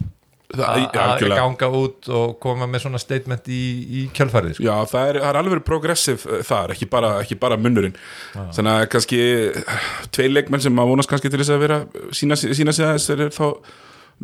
að 0.54 0.84
að 0.94 1.24
ganga 1.32 1.68
út 1.74 2.10
og 2.12 2.36
koma 2.42 2.68
með 2.70 2.84
svona 2.84 3.00
statement 3.02 3.48
í, 3.50 3.62
í 3.98 4.04
kjölfarið 4.14 4.56
sko. 4.56 4.66
Já, 4.66 4.74
það 4.90 5.08
er, 5.10 5.18
það 5.24 5.30
er 5.30 5.40
alveg 5.40 5.64
progressiv 5.66 6.26
uh, 6.28 6.38
þar, 6.46 6.76
ekki 6.76 6.88
bara, 6.92 7.12
ekki 7.24 7.38
bara 7.40 7.58
munnurinn. 7.60 7.96
Þannig 8.36 8.72
að 8.72 8.86
kannski 8.94 9.20
uh, 9.50 9.82
tvei 10.14 10.28
leikmenn 10.30 10.62
sem 10.62 10.82
að 10.82 10.92
vonast 10.92 11.10
kannski 11.10 11.32
til 11.32 11.42
þess 11.42 11.56
að 11.56 11.66
vera 11.66 11.82
sína, 12.14 12.38
sig 12.38 12.86
aðeins 12.86 13.10
þeir 13.10 13.26
eru 13.26 13.36
þá 13.36 13.46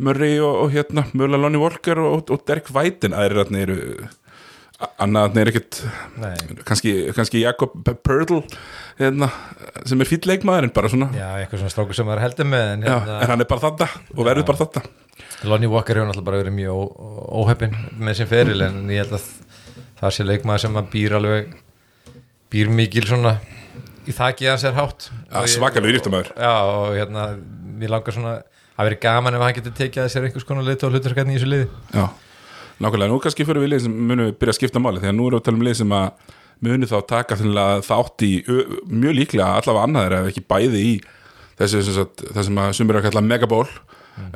Murray 0.03 0.39
og, 0.41 0.55
og 0.63 0.73
hérna 0.73 1.05
Murla 1.13 1.37
Lonnie 1.37 1.61
Walker 1.61 1.99
og, 2.01 2.31
og 2.33 2.45
Derek 2.47 2.71
Whiten 2.73 3.13
þarna 3.43 3.59
eru 3.59 3.79
annað 5.03 5.37
er 5.43 5.51
ekkert 5.51 5.79
kannski, 6.67 6.93
kannski 7.15 7.43
Jakob 7.43 7.75
Purtle 8.03 8.41
hérna, 8.97 9.29
sem 9.87 10.01
er 10.01 10.09
fýll 10.09 10.23
leikmaður 10.27 10.67
en 10.67 10.73
bara 10.75 10.91
svona. 10.91 11.11
Já, 11.15 11.27
eitthvað 11.43 11.63
svona 11.63 11.75
strákur 11.75 11.97
sem 11.97 12.09
það 12.09 12.17
er 12.17 12.23
heldur 12.25 12.49
með 12.49 12.65
en, 12.71 12.85
hérna, 12.87 13.19
en 13.19 13.31
hann 13.31 13.45
er 13.45 13.49
bara 13.53 13.63
þarna 13.67 13.89
og 14.17 14.27
verður 14.27 14.47
bara 14.49 14.63
þarna 14.65 15.02
Lonnie 15.47 15.69
Walker 15.71 15.97
hefur 15.99 16.07
náttúrulega 16.09 16.27
bara 16.29 16.41
verið 16.43 16.55
mjög 16.57 16.77
ó- 16.79 17.43
óheppinn 17.43 17.75
með 17.99 18.17
sem 18.21 18.29
feril 18.31 18.61
en 18.65 18.77
ég 18.91 19.03
held 19.03 19.17
að 19.17 19.27
það 20.01 20.15
sé 20.17 20.25
leikmaður 20.27 20.63
sem 20.65 20.79
að 20.79 20.89
býr 20.93 21.15
alveg 21.19 21.53
býr 22.53 22.71
mikil 22.73 23.05
svona 23.09 23.35
í 24.07 24.11
þakið 24.13 24.49
hans 24.51 24.65
er 24.67 24.75
hátt. 24.77 25.07
Svakalega 25.47 25.93
yfirtumæður 25.93 26.31
Já, 26.35 26.53
og 26.67 26.91
hérna, 26.97 27.27
mér 27.79 27.93
langar 27.95 28.15
svona 28.15 28.33
að 28.73 28.87
vera 28.89 28.99
gaman 29.05 29.37
ef 29.37 29.43
hann 29.45 29.55
getur 29.59 29.75
tekið 29.77 30.03
að 30.03 30.11
sér 30.13 30.27
einhvers 30.27 30.47
konar 30.49 30.65
lit 30.67 30.83
og 30.83 30.91
hlutur 30.95 31.13
í 31.13 31.25
þessu 31.37 31.49
liði. 31.49 31.67
Já, 31.93 32.05
nákvæmlega, 32.83 33.11
nú 33.13 33.19
kannski 33.23 33.45
fyrir 33.47 33.63
við 33.63 33.71
lið 33.75 33.83
sem 33.85 33.93
munum 33.95 34.27
við 34.31 34.37
byrja 34.41 34.55
að 34.55 34.59
skipta 34.59 34.81
máli 34.83 35.03
þegar 35.03 35.15
nú 35.17 35.27
erum 35.29 35.37
við 35.37 35.43
að 35.43 35.45
tala 35.47 35.59
um 35.61 35.67
lið 35.67 35.77
sem 35.79 35.95
að 35.99 36.31
munum 36.63 36.89
þá 36.89 36.97
taka 37.13 37.37
þátt 37.87 38.25
í 38.27 38.31
mjög 38.89 39.17
líklega 39.19 39.49
allavega 39.59 39.85
annaðir 39.87 40.17
ef 40.19 40.29
ekki 40.33 40.45
bæði 40.51 40.83
í 40.89 40.93
þessu 41.59 41.81
sem 41.85 41.97
sagt, 41.99 42.23
það 42.33 42.47
sem 42.49 42.59
að 42.63 42.71
sumir 42.79 42.99
að 42.99 43.05
kalla 43.09 43.21
megaból 43.25 43.67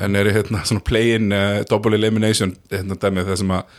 en 0.01 0.15
eru 0.19 0.33
hérna 0.33 0.63
svona 0.65 0.83
play-in 0.85 1.31
uh, 1.33 1.59
double 1.69 1.97
elimination 1.97 2.55
hérna 2.71 2.97
dæmið 3.01 3.29
það 3.31 3.41
sem 3.43 3.53
að 3.57 3.75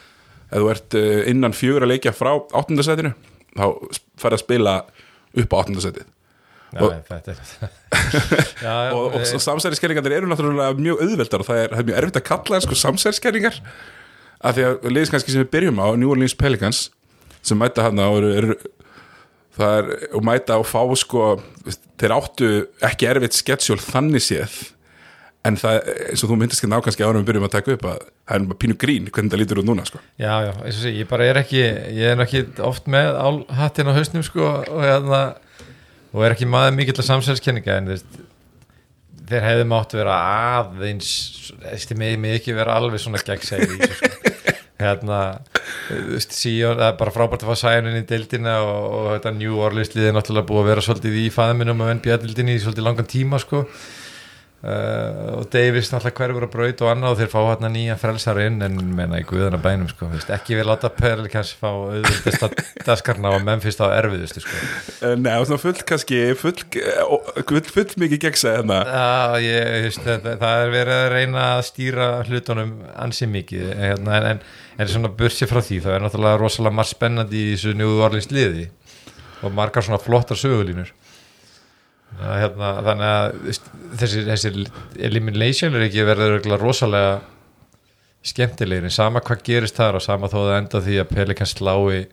ef 0.49 0.63
þú 0.63 0.71
ert 0.73 0.99
uh, 0.99 1.19
innan 1.33 1.57
fjögur 1.57 1.87
að 1.87 1.93
leikja 1.95 2.15
frá 2.17 2.31
áttundasætinu 2.37 3.13
þá 3.59 3.65
færð 4.21 4.39
að 4.39 4.45
spila 4.45 4.77
upp 5.43 5.55
á 5.55 5.57
áttundasætið 5.63 6.07
Og- 6.79 6.93
er 6.93 7.01
og, 8.93 9.05
og, 9.07 9.15
eh, 9.17 9.35
og 9.35 9.41
samsæriskerringar 9.41 10.13
eru 10.13 10.29
náttúrulega 10.29 10.77
mjög 10.77 11.01
auðveldar 11.01 11.41
og 11.41 11.49
það 11.49 11.61
er, 11.63 11.71
það 11.73 11.81
er 11.81 11.87
mjög 11.89 12.01
erfitt 12.03 12.19
að 12.21 12.27
kalla 12.29 12.61
sko 12.61 12.77
samsæriskerringar 12.77 13.61
af 14.45 14.55
því 14.55 14.67
að 14.69 14.89
liðis 14.93 15.13
kannski 15.15 15.33
sem 15.35 15.43
við 15.47 15.53
byrjum 15.55 15.81
á 15.81 15.87
New 15.97 16.13
Orleans 16.13 16.37
Pelicans 16.39 16.83
sem 17.41 17.59
mæta 17.59 17.87
hann 17.87 18.03
eru, 18.05 18.33
eru 18.37 18.59
það 19.57 19.79
er, 19.81 19.89
og 20.13 20.27
mæta 20.29 20.59
og 20.61 20.69
fá 20.69 20.83
sko 21.01 21.31
þeir 21.99 22.15
áttu 22.19 22.51
ekki 22.85 23.09
erfitt 23.11 23.39
sketsjól 23.39 23.81
þannig 23.83 24.25
séð 24.29 24.59
en 25.47 25.59
það, 25.59 25.77
eins 26.11 26.23
og 26.25 26.31
þú 26.31 26.39
myndist 26.41 26.63
ekki 26.63 26.71
ná 26.73 26.79
kannski 26.83 27.05
árum 27.07 27.23
við 27.23 27.29
byrjum 27.31 27.47
að 27.47 27.53
taka 27.55 27.75
upp 27.77 27.85
að 27.89 27.99
það 28.03 28.39
er 28.39 28.47
bara 28.51 28.61
pínu 28.65 28.79
grín 28.83 29.11
hvernig 29.11 29.33
það 29.33 29.43
lítur 29.43 29.61
út 29.63 29.69
núna 29.69 29.85
sko. 29.87 30.01
Já, 30.19 30.33
já, 30.49 30.53
eins 30.65 30.79
og 30.81 30.83
sé, 30.83 30.95
ég 30.97 31.11
bara 31.11 31.29
er 31.29 31.41
ekki 31.43 31.61
ég 31.63 32.15
er 32.15 32.25
ekki 32.25 32.43
oft 32.67 32.89
með 32.91 33.21
álhattin 33.23 33.91
á 33.91 33.97
hausnum 33.97 34.25
sko 34.27 34.49
og 34.61 34.83
hérna 34.83 35.23
og 36.13 36.25
er 36.25 36.35
ekki 36.35 36.49
maður 36.51 36.75
mikill 36.79 36.99
að 36.99 37.09
samsælskenninga 37.13 37.79
en 37.79 37.93
veist 37.95 38.19
þeir 39.29 39.45
hefðu 39.45 39.69
mátt 39.69 39.95
vera 39.97 40.17
aðeins 40.59 41.11
eftir 41.71 41.99
mig, 42.01 42.17
ekki 42.39 42.57
vera 42.57 42.79
alveg 42.81 43.03
svona 43.03 43.23
gegnsæði 43.23 43.91
sko. 43.93 44.15
Hérna, 44.79 45.41
síðan 46.23 46.77
það 46.79 46.85
er 46.87 46.99
bara 47.01 47.11
frábært 47.11 47.43
að 47.43 47.49
fá 47.51 47.63
sæjunin 47.65 47.97
í 47.99 48.05
deildina 48.07 48.61
og, 48.63 48.85
og 48.95 49.07
þetta 49.17 49.33
New 49.35 49.57
Orleans 49.59 49.91
liðið 49.91 50.11
er 50.13 50.15
náttúrulega 50.15 50.47
búið 50.47 50.61
að 50.61 50.69
vera 50.71 50.85
svolítið 50.87 51.17
í 51.19 51.25
faðminum 51.35 51.83
af 51.83 51.91
NBA-deildinni 51.99 52.55
í 52.55 52.61
svolítið 52.63 52.87
langan 52.87 53.09
tíma 53.11 53.41
sko 53.43 53.65
Uh, 54.59 55.39
og 55.39 55.45
Davis 55.53 55.93
náttúrulega 55.93 56.19
hverfur 56.19 56.45
að 56.49 56.51
braut 56.51 56.81
og 56.83 56.89
annað 56.91 57.13
og 57.13 57.19
þeir 57.21 57.29
fá 57.31 57.37
hérna 57.45 57.69
nýja 57.71 57.95
frelsar 57.95 58.41
inn 58.43 58.57
en 58.67 58.81
menna 58.99 59.21
í 59.23 59.27
guðana 59.29 59.61
bænum 59.63 59.87
sko, 59.87 60.09
veist, 60.11 60.33
ekki 60.35 60.57
við 60.59 60.67
láta 60.67 60.91
Pelikans 60.91 61.53
fá 61.61 61.69
auðvitaðsta 61.69 62.49
daskarna 62.89 63.37
og 63.37 63.47
Memphis 63.47 63.79
þá 63.79 63.85
erfiðustu 64.01 64.43
sko. 64.43 64.59
Nei, 65.23 65.31
og 65.37 65.47
svona 65.47 65.63
full 65.63 65.85
kannski 65.87 66.21
full, 66.41 66.57
full, 66.75 67.63
full 67.71 67.87
mikið 68.03 68.25
gegsa 68.27 68.57
hérna. 68.57 68.83
Veist, 69.47 70.03
það, 70.03 70.27
það 70.43 70.65
er 70.65 70.75
verið 70.75 70.95
að 70.97 71.11
reyna 71.15 71.49
að 71.53 71.65
stýra 71.71 72.13
hlutunum 72.27 72.77
ansi 72.99 73.31
mikið 73.31 73.73
hérna, 73.79 74.19
en, 74.19 74.31
en, 74.33 74.47
en 74.75 74.91
svona 74.91 75.15
bursi 75.23 75.47
frá 75.47 75.63
því 75.63 75.85
það 75.87 76.01
er 76.01 76.09
náttúrulega 76.09 76.43
rosalega 76.43 76.81
margt 76.81 76.97
spennandi 76.97 77.45
í 77.45 77.55
þessu 77.55 77.79
New 77.79 78.01
Orleans 78.03 78.33
liði. 78.35 78.73
Og 79.47 79.55
margar 79.55 79.87
svona 79.87 80.03
flottar 80.03 80.35
sögulínur. 80.35 80.91
að, 80.91 81.08
hérna, 82.19 82.71
þannig 82.87 83.09
að 83.09 83.59
þessi, 84.01 84.23
þessi 84.29 84.53
elimination 85.09 85.77
er 85.79 85.87
ekki 85.87 86.07
verið 86.09 86.49
rosalega 86.59 87.19
skemmtilegir 88.27 88.89
en 88.89 88.95
sama 88.95 89.23
hvað 89.25 89.45
gerist 89.47 89.79
þar 89.79 89.99
og 89.99 90.05
sama 90.05 90.31
þó 90.31 90.41
að 90.45 90.57
enda 90.57 90.81
því 90.85 90.97
að 91.03 91.13
Pelikans 91.15 91.55
slái 91.57 92.07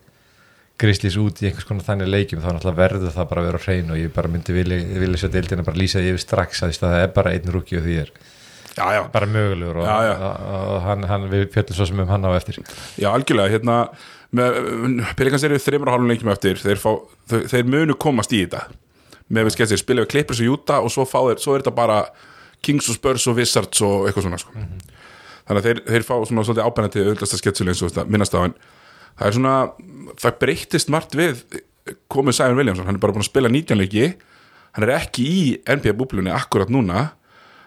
Grizzlies 0.76 1.16
út 1.16 1.40
í 1.40 1.48
einhvers 1.48 1.66
konar 1.66 1.86
þannig 1.86 2.10
leikjum 2.12 2.42
þá 2.44 2.50
náttúrulega 2.52 2.78
verður 2.82 3.12
það 3.14 3.28
bara 3.30 3.42
að 3.42 3.46
vera 3.48 3.60
á 3.60 3.64
hrein 3.64 3.92
og 3.92 4.00
ég 4.00 4.10
bara 4.12 4.30
myndi 4.30 4.56
vilja, 4.56 5.20
svo 5.22 5.30
deildina 5.32 5.64
bara 5.64 5.80
lýsa 5.80 6.02
því 6.02 6.10
yfir 6.12 6.22
strax 6.22 6.64
að 6.66 6.74
það 6.82 6.96
er 7.00 7.14
bara 7.16 7.32
einn 7.32 7.54
rúki 7.54 7.78
og 7.80 7.86
því 7.86 7.96
er 8.02 8.10
já, 8.76 8.84
já, 8.92 9.00
bara 9.12 9.28
mögulegur 9.30 9.80
og, 9.80 9.88
Já, 9.88 10.12
og, 10.20 10.76
hann, 10.84 11.06
hann, 11.08 11.30
við 11.32 11.46
fjöldum 11.54 11.78
svo 11.78 11.88
sem 11.88 12.02
um 12.04 12.12
hann 12.12 12.28
á 12.28 12.30
eftir. 12.36 12.60
Já, 13.00 13.08
algjörlega 13.08 13.56
hérna, 13.56 13.78
Pelikans 15.16 15.46
eru 15.48 15.60
þreymur 15.62 15.88
og 15.88 15.96
hálfum 15.96 16.12
leikjum 16.12 16.32
eftir 16.34 16.60
þeir, 16.60 16.82
fá, 16.82 16.90
þeir 17.32 17.70
munu 17.72 17.96
komast 17.96 18.34
í 18.36 18.42
þetta 18.44 18.66
með 19.32 19.48
við 19.48 19.56
sketsir, 19.56 19.80
spila 19.80 20.04
við 20.04 20.12
Clippers 20.14 20.42
og 20.42 20.56
Utah 20.56 20.84
og 20.84 20.92
svo, 20.92 21.06
fá 21.08 21.18
þeir, 21.28 21.42
svo 21.42 21.54
er 21.54 21.64
þetta 21.64 21.74
bara 21.76 21.98
Kings 22.64 22.90
og 22.90 22.98
Spurs 22.98 23.26
og 23.30 23.38
Wizards 23.38 23.82
og 23.84 24.06
eitthvað 24.06 24.28
svona 24.28 24.40
sko. 24.40 24.54
þannig 25.46 25.60
að 25.60 25.68
þeir, 25.68 25.82
þeir 25.90 26.06
fá 26.06 26.14
svona 26.16 26.46
svolítið 26.46 26.66
ábennandi 26.66 27.04
auðvitað 27.04 27.40
sketsul 27.42 27.68
eins 27.70 27.82
og 27.82 27.92
þetta 27.92 28.06
minnast 28.10 28.34
á 28.34 28.38
hann. 28.42 28.56
Það 29.16 29.28
er 29.28 29.36
svona, 29.38 29.56
það 30.22 30.38
breyttist 30.42 30.90
margt 30.92 31.16
við 31.16 31.42
komið 32.12 32.38
Sæður 32.38 32.58
Williamson, 32.60 32.86
hann 32.88 32.98
er 32.98 33.02
bara 33.02 33.14
búin 33.14 33.24
að 33.24 33.30
spila 33.30 33.50
19 33.52 33.78
leiki. 33.78 34.08
Hann 34.76 34.84
er 34.84 34.96
ekki 34.98 35.24
í 35.26 35.44
NBA-búblunni 35.64 36.34
akkurat 36.34 36.70
núna 36.72 37.06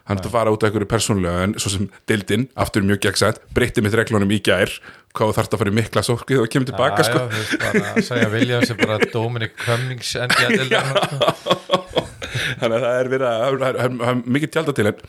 hann 0.10 0.18
er 0.20 0.26
að 0.26 0.34
fara 0.34 0.52
út 0.54 0.64
af 0.66 0.70
einhverju 0.72 0.90
persónulega 0.90 1.44
en 1.46 1.54
svo 1.62 1.70
sem 1.76 1.86
deildin, 2.10 2.48
aftur 2.58 2.82
mjög 2.86 3.04
gegnsætt 3.06 3.40
breytti 3.56 3.84
mitt 3.86 3.94
reglunum 3.98 4.32
í 4.34 4.40
gær. 4.44 4.74
Hvað 5.14 5.36
þarf 5.38 5.54
að 5.56 5.62
fara 5.62 5.72
í 5.74 5.76
mikla 5.80 6.02
sókið 6.06 6.42
og 6.44 6.50
kemur 6.54 6.68
tilbaka 6.70 7.02
Já, 7.02 7.08
sko. 7.08 7.22
já, 7.22 7.30
veist, 7.34 7.56
bara 7.62 7.94
að 7.94 8.04
segja 8.10 8.30
Williams 8.34 8.70
er 8.74 8.78
bara 8.82 8.98
Dominic 9.14 9.56
Cummings 9.64 10.12
NBA-deildar 10.26 10.90
þannig 12.60 12.76
að 12.76 12.84
það 12.84 12.98
er 13.00 13.10
verið 13.14 13.28
að 13.30 13.40
það 13.40 13.48
er- 13.50 13.60
það 13.60 13.70
er- 13.70 13.96
það 14.00 14.10
er 14.12 14.20
mikið 14.38 14.52
tjálta 14.54 14.76
til 14.78 14.88
en, 14.92 15.00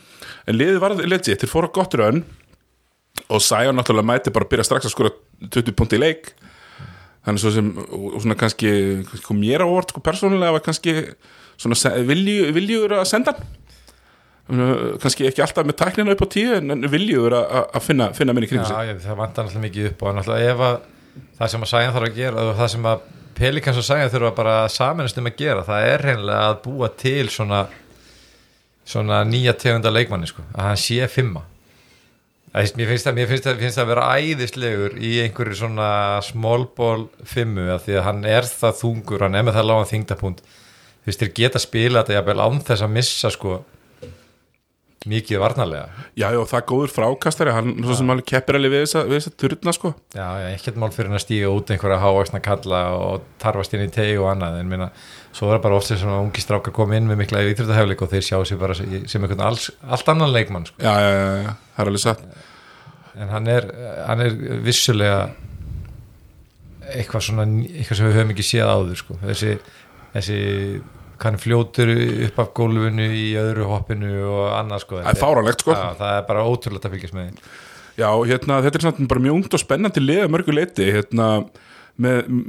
en 0.46 0.56
liðið 0.60 0.78
var 0.84 0.94
legit, 1.04 1.40
þeir 1.42 1.52
fóru 1.52 1.68
á 1.68 1.76
gott 1.76 1.96
raun 2.00 2.22
og 3.30 3.42
Sion 3.44 3.76
náttúrulega 3.76 4.08
mæti 4.08 4.32
bara 4.32 4.46
að 4.46 4.52
byrja 4.54 4.64
strax 4.70 4.88
að 4.88 4.94
skora 4.94 5.10
20 5.50 5.76
punkt 5.76 5.92
í 5.96 6.00
leik. 6.00 6.32
Þannig 7.26 7.42
svo 7.42 7.50
sem 7.52 7.66
svona 8.22 8.36
kannski 8.40 8.70
kom 9.26 9.36
mér 9.40 9.60
á 9.64 9.68
orð 9.68 9.92
sko 9.92 10.00
persónulega 10.00 10.54
var 10.56 10.64
kannski 10.64 10.94
svona 11.60 11.76
se- 11.76 11.92
vilju, 12.08 12.52
viljugur 12.56 12.96
að 12.96 13.04
senda 13.10 13.34
hann 13.36 13.44
kannski 15.02 15.28
ekki 15.28 15.44
alltaf 15.44 15.68
með 15.68 15.78
tæknina 15.80 16.14
upp 16.14 16.24
á 16.24 16.28
tíu 16.32 16.56
en 16.58 16.86
viljugur 16.90 17.36
að 17.38 17.58
að 17.78 17.84
finna, 17.86 18.10
finna 18.16 18.34
minni 18.36 18.50
kringu 18.50 18.66
sig 18.66 18.76
Já, 18.76 18.90
ég, 18.90 19.02
það 19.04 19.20
vantar 19.20 19.46
náttúrulega 19.46 19.66
mikið 19.68 19.88
upp 19.92 20.02
og 20.02 20.16
náttúrulega 20.18 20.54
ef 20.54 20.64
að 20.66 20.80
það 21.40 21.52
sem 21.54 21.66
að 21.66 21.72
Sæjan 21.74 21.94
þarf 21.96 22.08
að 22.08 22.18
gera 22.20 22.46
og 22.46 22.56
það 22.60 22.72
sem 22.74 22.90
að 22.90 23.06
Pelikans 23.40 23.78
og 23.80 23.86
Sæjan 23.86 24.10
þurfa 24.12 24.32
bara 24.36 24.56
að 24.64 24.72
saminast 24.74 25.20
um 25.20 25.30
að 25.30 25.38
gera 25.40 25.66
það 25.68 25.86
er 25.92 26.04
reynilega 26.08 26.48
að 26.50 26.58
búa 26.66 26.90
til 27.00 27.30
svona 27.32 27.62
svona 28.90 29.22
nýja 29.28 29.54
tegunda 29.58 29.92
leikmanni 29.92 30.28
sko, 30.30 30.44
að 30.54 30.70
hann 30.70 30.80
sé 30.80 31.06
fimma. 31.10 31.44
Veist, 32.50 32.74
Mér 32.74 32.88
finnst 32.90 33.06
það, 33.06 33.14
mér 33.14 33.28
finnst 33.30 33.44
það, 33.46 33.60
finnst 33.62 33.78
það 33.78 33.84
að 33.84 33.90
vera 33.92 34.06
æðislegur 34.18 34.96
í 34.98 35.10
einhverju 35.22 35.58
svona 35.60 35.90
small 36.26 36.64
ball 36.74 37.04
fimmu 37.22 37.68
af 37.76 37.84
því 37.84 38.00
að 38.00 38.06
hann 38.08 38.24
er 38.26 38.48
það 38.50 38.80
þungur, 38.80 39.22
hann 39.22 39.38
er 39.38 39.44
með 39.46 39.58
það 39.60 39.68
lágan 39.70 39.90
þingdapunkt 39.92 40.40
þú 40.42 41.06
veist, 41.06 41.22
þeir 41.22 41.30
geta 41.36 41.62
spila 41.62 42.02
þetta 42.02 42.16
jafnvel 42.16 42.42
án 42.42 42.58
þess 42.66 42.86
að 42.86 42.96
missa 42.96 43.30
sko 43.30 43.60
mikið 45.08 45.40
varnarlega 45.40 45.86
Já, 46.18 46.26
já, 46.34 46.40
það 46.44 46.58
er 46.58 46.66
góður 46.68 46.92
frákastari 46.92 47.54
hann 47.56 47.70
alveg 47.80 48.26
keppir 48.28 48.58
alveg 48.58 48.74
við 48.74 48.82
þessa, 48.84 49.04
þessa 49.08 49.32
turna 49.40 49.72
sko 49.76 49.92
Já, 50.12 50.26
já, 50.42 50.48
ekkert 50.50 50.80
mál 50.82 50.90
fyrir 50.92 51.08
hann 51.08 51.20
að 51.20 51.24
stíga 51.24 51.54
út 51.54 51.72
einhverja 51.72 52.02
hávaksna 52.02 52.42
kalla 52.44 52.82
og 52.98 53.24
tarfast 53.40 53.76
inn 53.76 53.86
í 53.86 53.90
tegi 53.94 54.18
og 54.20 54.28
annað, 54.34 54.60
en 54.60 54.70
minna, 54.70 54.90
svo 55.32 55.48
er 55.54 55.62
bara 55.64 55.80
oft 55.80 55.88
sem 55.88 56.00
svona 56.02 56.20
ungi 56.20 56.44
strákar 56.44 56.76
koma 56.76 56.98
inn 57.00 57.08
með 57.08 57.22
mikla 57.22 57.46
íþjóðahefleik 57.48 58.04
og 58.04 58.12
þeir 58.12 58.28
sjá 58.28 58.38
sér 58.44 58.60
bara 58.60 58.76
sem 58.76 59.24
einhvern 59.24 59.46
alls, 59.48 59.70
allt 59.88 60.12
annan 60.12 60.34
leikmann 60.34 60.68
sko. 60.68 60.82
Já, 60.84 60.92
já, 61.00 61.10
já, 61.16 61.34
já, 61.46 61.52
það 61.76 61.84
er 61.84 61.92
alveg 61.94 62.04
satt 62.04 62.28
en 63.20 63.32
hann 63.32 63.48
er, 63.50 63.66
hann 64.06 64.22
er 64.24 64.36
vissulega 64.64 65.30
eitthvað 66.90 67.24
svona 67.26 67.46
eitthvað 67.46 67.98
sem 67.98 68.08
við 68.08 68.16
höfum 68.18 68.32
ekki 68.34 68.46
séð 68.46 68.70
áður 68.70 69.00
sko. 69.00 69.16
þessi, 69.24 69.56
þessi 70.14 70.38
hann 71.26 71.40
fljótur 71.40 71.90
upp 72.28 72.38
af 72.42 72.52
gólfinu 72.56 73.08
í 73.14 73.26
öðru 73.40 73.66
hoppinu 73.70 74.12
og 74.24 74.44
annað 74.56 74.84
sko. 74.84 75.00
Það 75.00 75.10
er 75.12 75.20
fáránlegt 75.20 75.64
sko. 75.64 75.74
Já, 75.76 75.98
það 75.98 76.14
er 76.16 76.28
bara 76.30 76.46
ótrúlega 76.48 76.88
að 76.88 76.96
fylgjast 76.96 77.18
með 77.18 77.42
Já, 78.00 78.08
hérna, 78.24 78.60
þetta 78.64 78.78
er 78.78 78.84
samt 78.86 79.02
bara 79.10 79.22
mjög 79.22 79.36
ungt 79.36 79.56
og 79.56 79.60
spennandi 79.60 80.00
lið 80.00 80.22
að 80.24 80.32
mörgu 80.32 80.54
leiti, 80.54 80.86
hérna 80.94 81.26
með 82.00 82.20
mm, 82.22 82.44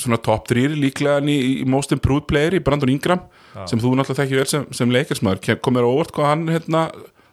svona 0.00 0.18
top 0.24 0.48
3 0.50 0.66
líklega 0.74 1.20
í, 1.30 1.36
í 1.60 1.66
most 1.68 1.92
improved 1.94 2.26
player 2.30 2.56
í 2.56 2.62
Brandon 2.64 2.90
Ingram 2.90 3.22
sem 3.68 3.78
þú 3.78 3.92
náttúrulega 3.94 4.24
þekki 4.24 4.38
vel 4.38 4.46
sem, 4.50 4.64
sem 4.74 4.94
leikarsmaður 4.94 5.60
kom 5.62 5.76
mér 5.76 5.86
á 5.86 5.90
óvart 5.90 6.14
hvað 6.16 6.30
hann 6.32 6.46
hérna 6.50 6.86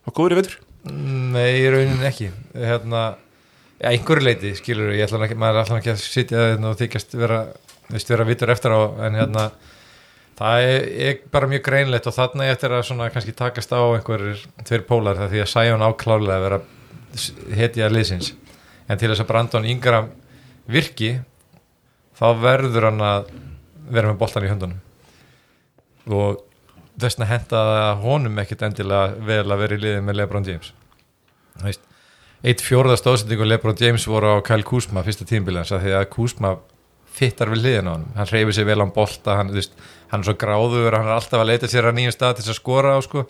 var 0.06 0.16
góður 0.18 0.36
í 0.36 0.40
vetur? 0.42 0.60
Nei, 0.88 1.48
í 1.60 1.72
rauninni 1.72 2.06
ekki. 2.08 2.30
Hérna, 2.56 3.02
ja, 3.80 3.90
einhverju 3.92 4.28
leiti 4.28 4.54
skilur 4.60 4.94
ég 4.96 5.08
ætla 5.08 5.26
ekki, 5.26 5.40
maður 5.40 5.58
er 5.58 5.64
alltaf 5.64 5.82
ekki 5.82 5.94
að 5.96 6.04
sitja 6.04 6.46
hérna, 6.52 6.72
og 6.72 6.80
þykjast 6.80 7.18
vera, 7.18 7.42
vera 8.12 8.28
vitur 8.28 8.54
eftir 8.54 8.76
á 8.78 8.82
en 9.08 9.20
hérna 9.20 9.48
það 10.38 10.68
er, 10.68 11.22
bara 11.34 11.50
mjög 11.50 11.64
greinlegt 11.66 12.10
og 12.10 12.16
þarna 12.16 12.48
ég 12.48 12.58
eftir 12.58 12.76
að 12.76 12.86
svona 12.90 13.10
kannski 13.14 13.34
takast 13.38 13.74
á 13.74 13.82
einhverjir 13.82 14.44
tveir 14.68 14.86
pólar 14.90 15.18
það 15.18 15.34
því 15.34 15.44
að 15.44 15.52
Sæjón 15.54 15.86
áklálega 15.88 16.44
vera 16.44 16.60
hetja 17.58 17.90
liðsins. 17.90 18.34
En 18.88 19.00
til 19.00 19.10
þess 19.12 19.24
að 19.24 19.32
Brandon 19.32 19.68
Ingram 19.68 20.12
virki 20.70 21.16
þá 22.18 22.28
verður 22.42 22.90
hann 22.92 23.02
að 23.04 23.32
vera 23.92 24.12
með 24.12 24.22
boltan 24.22 24.46
í 24.46 24.52
höndunum. 24.52 24.84
Og 26.08 26.44
þess 27.00 27.20
að 27.22 27.32
henda 27.32 27.64
honum 28.04 28.40
ekkit 28.42 28.66
endilega 28.68 29.18
vel 29.28 29.44
að 29.46 29.62
vera 29.64 29.78
í 29.78 29.84
liðið 29.84 30.06
með 30.06 30.20
Lebron 30.22 30.48
James. 30.48 30.72
Eitt 32.46 32.62
fjórða 32.62 32.98
stóðsending 33.00 33.42
og 33.42 33.50
Lebron 33.50 33.78
James 33.82 34.06
voru 34.10 34.38
á 34.38 34.46
Kyle 34.46 34.66
Kuzma 34.66 35.04
fyrsta 35.06 35.26
tímbilans 35.28 35.74
að 35.74 35.88
því 35.88 35.96
að 35.98 36.10
Kuzma 36.14 36.58
fittar 37.18 37.52
við 37.52 37.64
liðin 37.66 37.90
á 37.90 37.94
hann, 37.96 38.08
hann 38.16 38.30
reyfir 38.32 38.56
sig 38.56 38.68
vel 38.68 38.80
án 38.84 38.94
bolta 38.94 39.38
hann, 39.40 39.54
veist, 39.56 39.78
hann 40.12 40.24
er 40.24 40.30
svo 40.30 40.36
gráður 40.40 40.98
hann 40.98 41.08
er 41.10 41.16
alltaf 41.18 41.42
að 41.42 41.50
leita 41.52 41.70
sér 41.72 41.90
að 41.90 41.98
nýjum 41.98 42.16
stað 42.16 42.38
til 42.38 42.46
þess 42.46 42.54
að 42.54 42.60
skora 42.62 42.98
á 42.98 43.00
sko. 43.06 43.24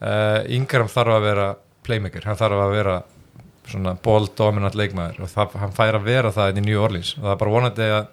uh, 0.00 0.40
Ingram 0.56 0.90
þarf 0.90 1.16
að 1.16 1.28
vera 1.28 1.46
playmaker, 1.86 2.26
hann 2.26 2.38
þarf 2.38 2.64
að 2.64 2.74
vera 2.74 2.96
svona 3.66 3.96
ball 4.02 4.26
dominant 4.38 4.76
leikmaður 4.78 5.24
og 5.24 5.30
það, 5.32 5.56
hann 5.62 5.74
fær 5.74 5.98
að 5.98 6.06
vera 6.06 6.32
það 6.34 6.60
í 6.60 6.66
New 6.66 6.82
Orleans. 6.82 7.14
Og 7.18 7.24
það 7.24 7.32
er 7.32 7.40
bara 7.42 7.54
vonandi 7.56 7.88
að 7.96 8.10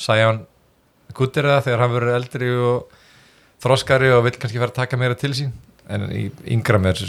Sion 0.00 0.44
guttir 1.14 1.46
það 1.46 1.64
þegar 1.66 1.82
hann 1.84 1.94
verður 1.94 2.16
eldri 2.16 2.52
og 2.70 2.94
þroskari 3.60 4.12
og 4.14 4.24
vill 4.26 4.36
kannski 4.38 4.62
vera 4.62 4.72
að 4.72 4.80
taka 4.80 4.98
meira 5.00 5.18
til 5.18 5.32
sín. 5.36 5.52
En 5.90 6.06
Ingram 6.46 6.86
er 6.90 7.02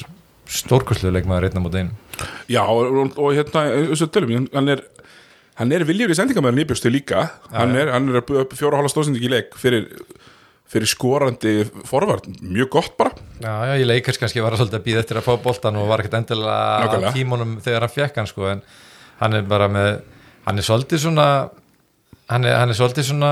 stórkurslu 0.52 1.12
leikmaður 1.14 1.50
einna 1.50 1.64
mútið 1.64 1.86
einu 1.86 2.26
Já, 2.52 2.64
og, 2.66 2.90
og, 2.90 3.20
og 3.22 3.36
hérna, 3.38 3.64
þessu 3.92 4.08
tölum 4.12 4.48
hann 4.52 4.74
er, 4.74 4.84
hann 5.62 5.74
er 5.76 5.86
viljur 5.86 6.12
í 6.12 6.18
sendingamæður 6.18 6.58
nýbjörstu 6.58 6.92
líka, 6.92 7.28
hann 7.54 7.76
er, 7.78 7.92
hann 7.94 8.10
er 8.10 8.20
að 8.22 8.28
búið 8.30 8.44
upp 8.46 8.56
fjóra 8.58 8.80
hálfa 8.80 8.92
stóðsending 8.96 9.28
í 9.28 9.32
leik 9.32 9.54
fyrir, 9.62 9.88
fyrir 10.72 10.90
skorandi 10.90 11.56
forvart. 11.88 12.28
Mjög 12.42 12.72
gott 12.74 12.98
bara. 12.98 13.14
Já, 13.44 13.54
já, 13.70 13.74
ég 13.78 13.90
leikars 13.90 14.20
kannski 14.22 14.44
var 14.44 14.56
að 14.56 14.64
svolítið 14.64 14.80
að 14.80 14.88
býða 14.88 15.04
eftir 15.04 15.22
að 15.22 15.28
fá 15.28 15.34
boltan 15.44 15.78
og 15.78 15.90
var 15.92 16.02
ekkert 16.02 16.18
endilega 16.22 17.14
tímunum 17.14 17.58
þegar 17.62 17.86
hann 17.86 17.96
fekk 17.96 18.22
hann 18.22 18.32
sko 18.32 18.50
en 18.56 18.66
hann 19.22 19.38
er 19.38 19.50
bara 19.50 19.70
með, 19.72 19.92
hann 20.48 20.62
er 20.62 20.66
svolítið 20.66 21.04
svona 21.06 21.28
hann 22.32 22.48
er, 22.48 22.58
hann 22.58 22.72
er 22.72 22.78
svolítið 22.80 23.10
svona 23.12 23.32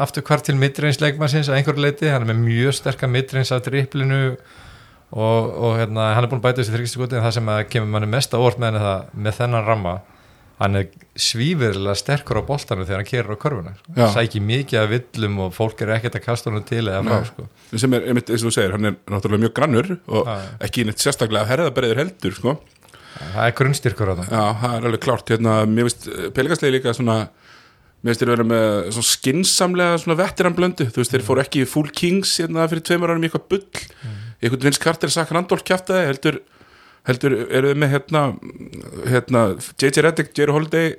aftur 0.00 0.24
hvert 0.26 0.46
til 0.46 0.56
midreins 0.56 1.02
leikmannsins 1.02 1.50
að 1.50 1.60
einhverju 1.60 1.82
leiti, 1.82 2.08
hann 2.08 2.24
er 2.24 2.30
með 2.30 2.44
mjög 2.46 2.76
sterka 2.78 3.10
midreins 3.10 3.52
af 3.52 3.64
driplinu 3.66 4.22
og, 4.32 5.40
og 5.50 5.80
hérna, 5.80 6.12
hann 6.14 6.24
er 6.24 6.30
búin 6.30 6.40
að 6.40 6.46
bæta 6.48 6.62
þessi 6.62 6.76
þryggstu 6.76 7.08
en 7.10 7.24
það 7.24 7.34
sem 7.36 7.50
kemur 7.72 7.90
manni 7.92 8.08
mest 8.10 8.32
á 8.32 8.38
orð 8.38 8.62
með, 8.62 8.78
með 9.12 9.42
þennan 9.42 9.66
ramma 9.66 9.96
hann 10.60 10.78
er 10.80 10.86
svífurlega 11.20 11.96
sterkur 11.98 12.40
á 12.40 12.48
boltanu 12.48 12.86
þegar 12.86 13.02
hann 13.02 13.08
kerir 13.10 13.36
á 13.36 13.42
körfuna 13.42 13.72
Já. 13.92 14.06
sækir 14.14 14.44
mikið 14.44 14.80
af 14.80 14.92
villum 14.92 15.40
og 15.44 15.56
fólk 15.56 15.82
er 15.84 15.92
ekkert 15.98 16.16
að 16.16 16.24
kasta 16.24 16.50
honum 16.50 16.64
til 16.64 16.84
eða 16.86 17.02
frá 17.04 17.26
sko. 17.28 17.48
sem 17.74 17.96
er, 17.98 18.06
eins 18.14 18.30
og 18.30 18.46
þú 18.46 18.54
segir, 18.56 18.76
hann 18.76 18.90
er 18.90 18.96
náttúrulega 19.04 19.44
mjög 19.44 19.56
grannur 19.58 19.90
og 20.06 20.30
Já. 20.30 20.36
ekki 20.68 20.86
neitt 20.88 21.04
sérstaklega 21.04 21.50
herðabreiður 21.50 22.00
heldur, 22.00 22.38
sko 22.38 22.56
það 23.16 23.42
er 23.44 23.56
grunnstyrkur 23.60 24.12
á 24.12 24.14
það 24.14 24.32
Já, 24.32 24.44
það 24.62 24.78
er 24.78 24.88
alveg 24.88 25.04
klárt, 25.04 25.34
hérna, 25.34 25.58
mér 25.68 25.90
veist 25.90 26.08
Pelikanslegi 26.36 26.78
líka 26.78 26.96
svona 26.96 27.18
mér 28.00 28.12
veist 28.12 28.22
þeir 28.22 28.32
vera 28.32 28.48
með 28.48 28.66
svona 28.96 29.10
skinsamlega 29.10 30.00
svona 30.00 30.18
veteranblöndu, 30.20 30.88
þú 30.88 31.02
veist, 31.02 31.12
þeir 31.12 31.24
fóru 31.26 31.42
ekki 31.42 31.64
full 31.68 31.88
kings 31.96 32.36
hérna 32.40 32.68
fyrir 32.70 32.84
tveimur 32.86 33.12
árum 33.12 33.24
í 33.24 33.28
eitthvað 33.28 33.48
bull 33.50 33.64
mm. 33.64 34.18
eitthvað 34.40 34.68
Vince 34.68 34.82
Carter, 34.82 35.12
Sack 35.12 35.32
Randolph 35.34 35.64
kjaftaði 35.66 36.10
heldur, 36.10 36.38
heldur 37.06 37.36
eru 37.46 37.72
þið 37.72 37.80
með 37.82 37.92
hérna, 37.94 38.22
hérna 39.06 39.42
J.J. 39.76 40.02
Reddick, 40.04 40.32
Jerry 40.36 40.54
Holiday 40.54 40.94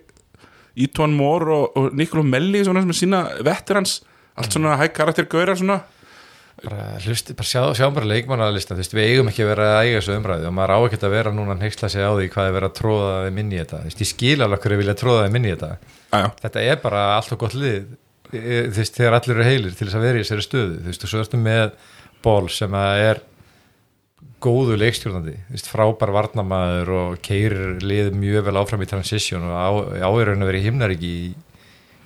Eton 0.78 1.16
Moore 1.18 1.54
og, 1.54 1.78
og 1.78 1.98
Nicolò 1.98 2.24
Melli 2.26 2.64
svona 2.66 2.84
sem 2.84 2.94
er 2.94 3.00
sína 3.02 3.22
veterans 3.46 4.00
allt 4.38 4.54
svona 4.54 4.78
high 4.78 4.94
karakter 4.94 5.28
gaurar 5.30 5.58
svona? 5.58 5.82
Bara 6.58 6.98
hlusti, 7.04 7.36
bara 7.38 7.46
sjá, 7.46 7.62
sjá 7.78 7.86
bara 7.94 8.08
leikmannalista 8.10 8.74
þú 8.74 8.82
veist, 8.82 8.96
við 8.98 9.12
eigum 9.12 9.28
ekki 9.30 9.44
að 9.46 9.52
vera 9.52 9.68
að 9.76 9.80
eiga 9.84 10.00
þessu 10.00 10.16
umræði 10.18 10.48
og 10.50 10.56
maður 10.58 10.74
á 10.74 10.80
ekki 10.88 11.00
að 11.00 11.14
vera 11.14 11.34
núna 11.34 11.54
að 11.54 11.62
neyksla 11.62 11.90
sig 11.94 12.02
á 12.02 12.12
því 12.18 12.30
hvað 12.34 12.50
er 12.50 12.56
verið 12.56 12.70
að 12.70 12.78
tróða 12.80 13.12
við 13.28 13.36
minni 13.36 13.58
í 13.58 13.60
þetta. 13.62 13.82
Þú 13.84 13.90
veist, 13.92 14.02
ég 14.02 14.10
skil 14.10 14.38
alveg 14.42 14.64
hverju 14.64 14.80
vilja 14.82 14.96
tróða 14.98 15.28
við 15.28 15.36
minni 15.36 15.52
í 15.52 15.54
þetta. 15.54 15.94
Æja, 16.18 16.32
þetta 16.42 16.64
er 16.72 16.82
bara 16.82 17.04
allt 17.14 17.36
og 17.36 17.42
gott 17.44 17.58
lið 17.58 17.78
e, 17.78 18.42
þú 18.42 18.80
veist, 18.80 18.98
þegar 18.98 19.20
allir 19.20 19.36
eru 19.36 19.48
heilir 19.52 19.78
til 19.78 19.86
þess 19.86 20.00
að 20.00 20.08
vera 20.08 20.18
í 20.18 20.26
þessari 20.26 20.48
stöðu, 20.48 20.80
þú 20.80 20.92
veist, 20.92 21.06
og 21.06 21.14
svo 21.14 21.22
ertu 21.22 21.42
með 21.44 21.66
ból 22.26 22.50
sem 22.54 22.80
er 22.82 23.22
góðu 24.44 24.78
leikstjórnandi, 24.78 25.34
frábær 25.66 26.12
varnamaður 26.14 26.92
og 26.94 27.18
keirir 27.26 27.80
lið 27.82 28.12
mjög 28.18 28.46
vel 28.48 28.60
áfram 28.62 28.84
í 28.86 28.90
transition 28.90 29.48
og 29.48 29.54
á, 29.58 29.68
áirun 30.06 30.44
að 30.46 30.52
vera 30.52 30.60
í 30.62 30.66
himnaríki 30.68 31.10
í, 31.10 31.28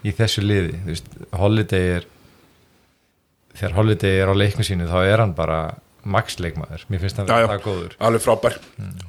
í 0.08 0.14
þessu 0.16 0.44
liði, 0.46 0.78
þú 0.86 0.94
veist, 0.94 1.10
Holiday 1.36 1.90
er 1.98 2.08
þegar 3.58 3.76
Holiday 3.80 4.22
er 4.24 4.32
á 4.32 4.36
leiknum 4.38 4.68
sínu 4.68 4.88
þá 4.88 5.00
er 5.04 5.24
hann 5.26 5.36
bara 5.36 5.60
max 6.08 6.40
leikmaður, 6.42 6.86
mér 6.90 7.04
finnst 7.04 7.20
hann 7.20 7.28
Já, 7.30 7.44
já. 7.44 7.50
það 7.52 7.66
góður. 7.68 7.98
Alveg 8.02 8.24
frábær. 8.24 8.56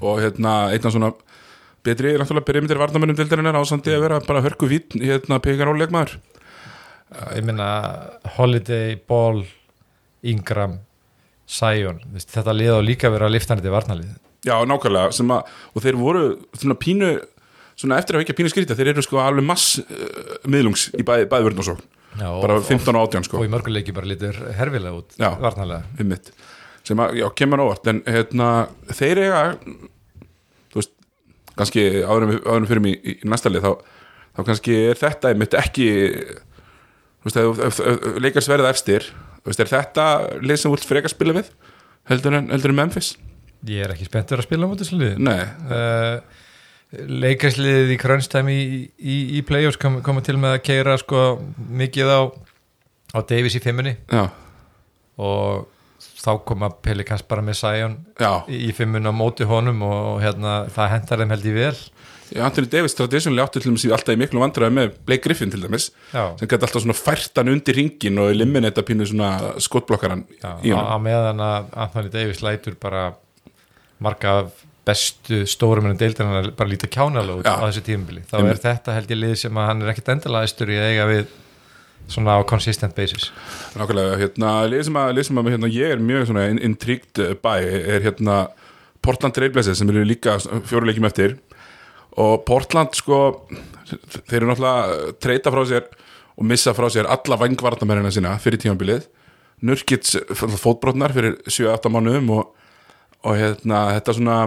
Og 0.02 0.18
hérna 0.20 0.56
einn 0.74 0.88
af 0.90 0.92
svona 0.92 1.12
betri, 1.86 2.12
náttúrulega 2.20 2.48
byrjumdir 2.50 2.80
varnamennum 2.82 3.16
dildarinnar 3.16 3.56
ásandi 3.62 3.94
að 3.94 4.04
vera 4.04 4.18
bara 4.26 4.42
hörku 4.44 4.68
vít 4.70 4.98
hérna 4.98 5.38
pegar 5.42 5.70
og 5.72 5.78
leikmaður 5.80 6.18
ég 7.36 7.44
minna 7.46 7.68
Holiday, 8.36 8.96
Ball 9.08 9.42
Ingram, 10.22 10.78
Veist, 12.12 12.30
þetta 12.32 12.54
lið 12.56 12.76
á 12.76 12.80
líka 12.84 13.08
að 13.08 13.16
vera 13.18 13.32
liftandi 13.32 13.72
varnalið 13.72 14.12
já, 14.46 14.56
nákvæmlega, 14.66 15.10
að 15.12 15.52
og 15.74 15.84
þeir 15.84 15.98
voru 16.00 16.22
svona 16.58 16.78
pínu 16.78 17.12
svona 17.78 17.98
eftir 17.98 18.16
að 18.16 18.24
ekki 18.24 18.36
pínu 18.38 18.52
skrýta, 18.52 18.76
þeir 18.78 18.92
eru 18.92 19.04
sko 19.04 19.20
alveg 19.22 19.46
mass 19.46 19.78
uh, 19.80 20.38
miðlungs 20.50 20.88
í 20.98 21.04
bæði, 21.06 21.28
bæði 21.30 21.48
vörn 21.48 21.62
og 21.62 21.68
svo 21.68 21.76
já, 22.18 22.26
bara 22.26 22.58
og, 22.58 22.66
15 22.68 22.98
og 22.98 23.06
18 23.08 23.28
sko 23.28 23.40
og 23.40 23.46
í 23.46 23.52
mörguleiki 23.52 23.94
bara 23.96 24.10
lítur 24.10 24.36
herfilega 24.58 24.98
út 24.98 25.16
Já. 25.16 25.30
varnalega 25.40 25.82
einmitt, 25.98 26.32
sem 26.86 27.00
að, 27.02 27.16
já, 27.22 27.26
kemur 27.38 27.64
óvart 27.64 27.88
en 27.92 28.02
hérna, 28.06 28.50
þeir 28.92 29.22
eiga 29.24 29.42
þú 29.62 30.80
veist, 30.80 30.94
kannski 31.56 31.86
áðurum, 32.02 32.68
fyrir 32.70 32.84
mig 32.84 32.98
í, 33.00 33.18
í 33.22 33.32
næsta 33.32 33.52
lið 33.52 33.66
þá, 33.66 33.72
þá 34.36 34.42
kannski 34.50 34.78
er 34.90 35.00
þetta 35.00 35.32
einmitt 35.32 35.58
ekki 35.58 35.88
þú 37.22 37.30
veist, 37.30 37.42
ef, 37.80 37.82
leikars 38.20 38.50
verða 38.50 38.74
efstir, 38.74 39.08
veist, 39.46 39.60
er 39.62 39.70
þetta 39.72 40.06
lið 40.42 40.62
sem 40.62 40.74
vilt 40.74 40.86
frekar 40.88 41.12
spila 41.12 41.36
við 41.40 41.50
heldur 42.10 42.38
en, 42.38 42.48
heldur 42.52 42.74
en 42.74 42.80
Memphis? 42.82 43.14
ég 43.68 43.84
er 43.84 43.94
ekki 43.94 44.08
spenntur 44.08 44.42
að 44.42 44.48
spila 44.48 44.66
á 44.66 44.74
þessu 44.74 45.12
Nei, 45.22 45.42
uh, 45.70 46.40
leikarsliðið 46.92 47.92
í 47.94 47.98
krönstæmi 48.00 48.54
í, 48.54 48.80
í, 48.98 49.18
í 49.38 49.44
play-offs 49.46 49.78
kom, 49.80 50.00
kom 50.04 50.18
til 50.24 50.36
með 50.40 50.58
að 50.58 50.64
keira 50.66 50.96
sko 51.00 51.26
mikið 51.72 52.10
á 52.10 52.20
á 53.12 53.18
Davis 53.28 53.56
í 53.56 53.62
fimmunni. 53.62 53.94
Já, 54.10 54.26
og 55.20 55.68
þá 56.22 56.32
koma 56.46 56.70
Pelikans 56.82 57.24
bara 57.26 57.44
með 57.44 57.58
Sion 57.60 57.96
í, 58.48 58.68
í 58.68 58.72
fimmunni 58.76 59.10
á 59.10 59.14
móti 59.14 59.46
honum 59.48 59.82
og 59.86 60.22
hérna 60.22 60.62
það 60.72 60.92
hentar 60.96 61.22
þeim 61.22 61.34
held 61.34 61.48
ég 61.48 61.56
vel 61.58 61.76
Anthony 62.40 62.68
Davis 62.72 62.94
traditionally 62.98 63.42
átti 63.42 63.60
til 63.60 63.70
dæmis 63.72 63.84
í 63.88 63.92
alltaf 63.92 64.14
í 64.14 64.20
miklu 64.20 64.40
vandræði 64.42 64.74
með 64.78 64.92
Blake 65.06 65.24
Griffin 65.26 65.50
til 65.52 65.60
dæmis 65.64 65.90
Já. 66.14 66.24
sem 66.38 66.48
gæti 66.48 66.64
alltaf 66.68 66.82
svona 66.84 66.96
fært 66.96 67.36
hann 67.40 67.50
undir 67.52 67.76
ringin 67.76 68.18
og 68.22 68.30
eliminata 68.32 68.84
pínu 68.86 69.06
svona 69.10 69.32
skotblokkaran 69.62 70.24
í 70.32 70.40
á, 70.72 70.76
hann 70.78 70.92
á 70.92 70.96
meðan 71.02 71.42
að 71.44 71.72
Anthony 71.86 72.12
Davis 72.14 72.42
lætur 72.44 72.78
bara 72.80 73.10
marga 74.02 74.38
af 74.42 74.64
bestu 74.86 75.44
stórumennum 75.46 75.98
deildarinn 76.00 76.54
bara 76.58 76.70
líta 76.72 76.88
kjánalega 76.90 77.38
út 77.42 77.46
Já. 77.46 77.54
á 77.54 77.64
þessu 77.68 77.84
tímabili 77.86 78.24
þá 78.26 78.38
Einmitt. 78.40 78.56
er 78.58 78.62
þetta 78.66 78.96
held 78.96 79.12
ég 79.14 79.20
lið 79.20 79.34
sem 79.44 79.60
að 79.62 79.68
hann 79.70 79.82
er 79.84 79.92
ekkit 79.92 80.08
endilega 80.16 80.48
æstur 80.48 80.72
í 80.74 80.78
að 80.80 80.88
eiga 80.90 81.04
við 81.12 81.36
svona 82.10 82.34
á 82.34 82.40
consistent 82.50 82.96
basis 82.98 83.28
Nákvæmlega, 83.78 84.16
hérna, 84.18 84.56
lið 84.72 84.82
sem 84.88 84.98
að, 84.98 85.12
lið 85.14 85.28
sem 85.28 85.38
að 85.38 85.52
hérna, 85.54 85.70
ég 85.70 85.94
er 85.94 86.02
mjög 86.02 86.26
svona 86.32 86.48
in- 86.50 86.58
intrigued 86.66 87.22
by 87.44 87.60
er 87.62 88.02
hérna 88.08 88.40
Portland 89.02 89.34
Trailblazers 89.38 89.78
sem 89.78 89.88
eru 89.90 90.02
líka 90.06 90.34
fjóruleikjum 90.42 91.06
eftir 91.06 91.36
og 92.20 92.44
Portland 92.48 92.96
sko 92.96 93.18
þeir 94.28 94.42
eru 94.42 94.50
náttúrulega 94.50 95.12
treyta 95.22 95.52
frá 95.52 95.62
sér 95.68 95.88
og 96.36 96.48
missa 96.48 96.74
frá 96.76 96.88
sér 96.92 97.08
alla 97.12 97.38
vangvartamærina 97.40 98.12
sína 98.12 98.34
fyrir 98.42 98.60
tímabilið. 98.62 99.06
Nurkits 99.62 100.16
fótbrotnar 100.34 101.14
fyrir 101.14 101.36
7-8 101.46 101.92
mánuðum 101.92 102.32
og, 102.34 102.48
og 103.22 103.38
hérna 103.38 103.84
þetta 103.96 104.16
svona 104.16 104.38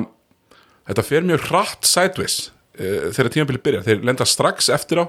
þetta 0.89 1.05
fer 1.07 1.27
mjög 1.27 1.45
hratt 1.49 1.87
sideways 1.87 2.39
uh, 2.79 3.11
þegar 3.15 3.31
tímabilið 3.33 3.65
byrjar, 3.67 3.85
þeir 3.87 4.07
lenda 4.09 4.27
strax 4.29 4.69
eftir 4.73 5.01
á 5.01 5.05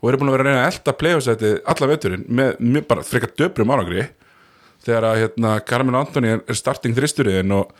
og 0.00 0.08
eru 0.08 0.20
búin 0.20 0.30
að 0.30 0.36
vera 0.38 0.44
að 0.44 0.48
reyna 0.48 0.62
að 0.62 0.70
elda 0.70 0.96
playoffsæti 0.96 1.52
alla 1.72 1.88
veturinn 1.90 2.26
með 2.28 2.60
mjög 2.64 2.88
bara 2.88 3.04
frekar 3.04 3.32
döprum 3.36 3.72
árangri 3.74 4.06
þegar 4.84 5.06
að 5.10 5.22
hérna 5.24 5.54
Carmen 5.68 5.98
Anthony 5.98 6.34
er, 6.36 6.44
starting 6.56 6.96
þristuriðin 6.96 7.52
og, 7.58 7.72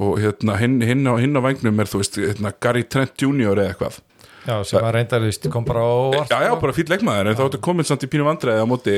og 0.00 0.16
hérna 0.22 0.56
hinn, 0.60 0.78
hinn, 0.80 1.04
á, 1.04 1.14
hinn 1.20 1.36
á 1.36 1.40
vangnum 1.44 1.82
er 1.82 1.90
þú 1.90 2.00
veist 2.00 2.16
hérna 2.20 2.52
Gary 2.62 2.86
Trent 2.88 3.12
Jr. 3.20 3.52
eða 3.58 3.68
eitthvað 3.72 3.98
Já, 4.42 4.56
sem 4.66 4.82
að 4.82 4.94
reynda 4.96 5.18
að 5.20 5.26
vist 5.28 5.44
kom 5.52 5.66
bara 5.66 5.82
á 5.84 5.90
óvart 5.92 6.32
já 6.32 6.38
já 6.42 6.50
sko. 6.50 6.60
bara 6.64 6.74
fýll 6.74 6.88
leikmaður 6.90 7.28
en 7.30 7.36
þá 7.38 7.44
ertu 7.44 7.60
komin 7.62 7.86
samt 7.86 8.06
í 8.06 8.08
pínu 8.10 8.24
vandræði 8.26 8.64
á 8.64 8.66
móti 8.66 8.94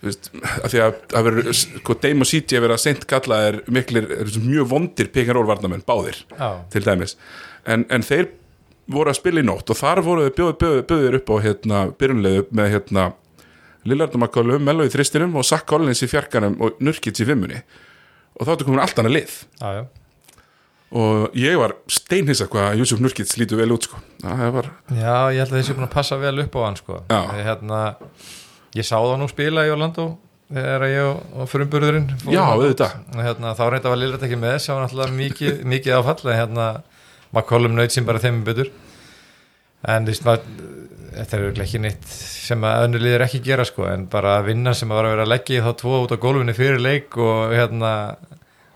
veist, 0.00 0.30
að 0.62 0.68
því 0.72 0.82
að 0.86 1.16
að 1.18 1.26
vera, 1.28 1.54
sko, 1.60 1.96
Dame 2.00 2.24
og 2.24 2.30
CJ 2.30 2.62
vera 2.64 2.78
seint 2.80 3.04
kallaðir 3.10 3.58
miklir, 3.74 4.06
er 4.22 4.30
mjög 4.46 4.70
vondir 4.70 5.10
pekan 5.12 5.36
rólvarnamenn, 5.36 5.84
báðir 5.84 6.22
Já. 6.32 6.48
til 6.72 6.84
dæmis 6.86 7.18
en, 7.66 7.84
en 7.92 8.06
þeir 8.06 8.30
voru 8.88 9.12
að 9.12 9.18
spila 9.18 9.42
í 9.42 9.44
nótt 9.44 9.68
og 9.68 9.76
þar 9.76 10.00
voru 10.06 10.28
þau 10.28 10.36
bjóð, 10.38 10.54
bjóð, 10.62 10.78
bjóðir 10.88 11.18
upp 11.18 11.28
á 11.28 11.36
hérna, 11.44 11.82
byrjunlegu 12.00 12.46
með 12.56 12.70
hérna 12.76 13.10
Lillard 13.88 14.16
og 14.16 14.22
McCollum, 14.22 14.64
Mello 14.64 14.84
í 14.86 14.90
þristinum 14.92 15.36
og 15.38 15.44
Sack 15.46 15.68
Collins 15.68 16.00
í 16.04 16.08
fjarkanum 16.10 16.56
og 16.64 16.80
Nurkits 16.80 17.20
í 17.20 17.28
fimmunni 17.28 17.60
og 18.38 18.46
þá 18.46 18.52
ertu 18.54 18.66
komin 18.68 18.80
allt 18.84 18.98
annað 19.02 19.16
lið 19.18 19.34
Já, 19.60 19.68
já. 19.78 19.82
og 21.02 21.34
ég 21.36 21.58
var 21.60 21.74
steinhissa 21.92 22.46
hvað 22.48 22.78
Júsuf 22.80 23.02
Nurkits 23.04 23.36
lítur 23.40 23.60
vel 23.60 23.72
út 23.74 23.84
sko. 23.88 23.98
það 24.22 24.52
var, 24.54 24.70
já, 24.94 25.16
ég 25.34 25.42
held 25.42 25.52
að 25.52 25.58
þessi 25.58 25.76
búin 25.76 25.88
að 25.88 25.94
passa 25.98 26.16
vel 26.22 26.38
upp 26.44 26.56
á 26.56 26.60
hann 26.64 26.78
sko. 26.80 27.00
Ég, 27.12 27.42
hérna, 27.48 27.82
ég 28.78 28.86
sá 28.88 28.96
það 28.96 29.18
nú 29.20 29.28
spila 29.28 29.66
í 29.68 29.72
Orlando 29.74 30.06
þegar 30.48 30.84
ég 30.88 31.04
og, 31.36 31.42
frumburðurinn 31.52 32.06
Já, 32.32 32.40
auðvitað. 32.54 32.94
Hérna, 33.20 33.50
þá 33.58 33.64
reynda 33.68 33.90
var 33.92 33.98
Lillard 34.00 34.22
ekki 34.24 34.38
með 34.40 34.54
sá 34.64 34.70
náttúrulega 34.78 35.16
mikið, 35.18 35.58
mikið 35.74 35.96
áfall 35.98 36.30
en 36.32 36.38
hérna, 36.40 36.68
McCollum 37.36 37.74
naut 37.76 37.92
sín 37.92 38.06
bara 38.08 38.22
þeim 38.22 38.38
betur 38.46 38.70
en 39.84 40.06
þú 40.08 40.14
veist 40.14 40.24
maður 40.24 40.78
þetta 41.12 41.38
er 41.38 41.60
ekki 41.64 41.80
neitt 41.82 42.08
sem 42.08 42.64
að 42.66 42.86
önnur 42.86 43.04
liður 43.04 43.24
ekki 43.26 43.40
gera 43.44 43.64
sko 43.66 43.86
en 43.90 44.06
bara 44.10 44.38
að 44.38 44.50
vinna 44.52 44.74
sem 44.76 44.90
að 44.90 45.00
var 45.00 45.08
að 45.08 45.14
vera 45.14 45.26
að 45.26 45.32
leggja 45.34 45.64
þá 45.66 45.70
tvo 45.82 46.00
út 46.04 46.14
á 46.14 46.22
gólfinni 46.22 46.54
fyrir 46.56 46.82
leik 46.82 47.16
og 47.20 47.54
hérna 47.54 47.92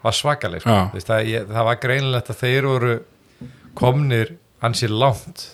var 0.03 0.17
svakaleg 0.17 0.65
sko. 0.65 0.79
Það, 0.99 1.27
ég, 1.31 1.51
það 1.51 1.69
var 1.69 1.83
greinilegt 1.83 2.33
að 2.33 2.41
þeir 2.43 2.69
voru 2.71 2.95
komnir 3.79 4.33
ansi 4.63 4.89
langt 4.91 5.45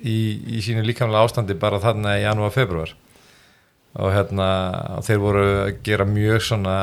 í, 0.00 0.16
í 0.56 0.62
sínu 0.64 0.84
líkamlega 0.86 1.26
ástandi 1.26 1.56
bara 1.58 1.82
þarna 1.82 2.18
í 2.20 2.24
janúar, 2.24 2.54
februar 2.54 2.94
og 3.94 4.14
hérna 4.14 4.48
og 4.98 5.04
þeir 5.06 5.20
voru 5.22 5.44
að 5.64 5.74
gera 5.86 6.06
mjög 6.08 6.46
svona 6.48 6.76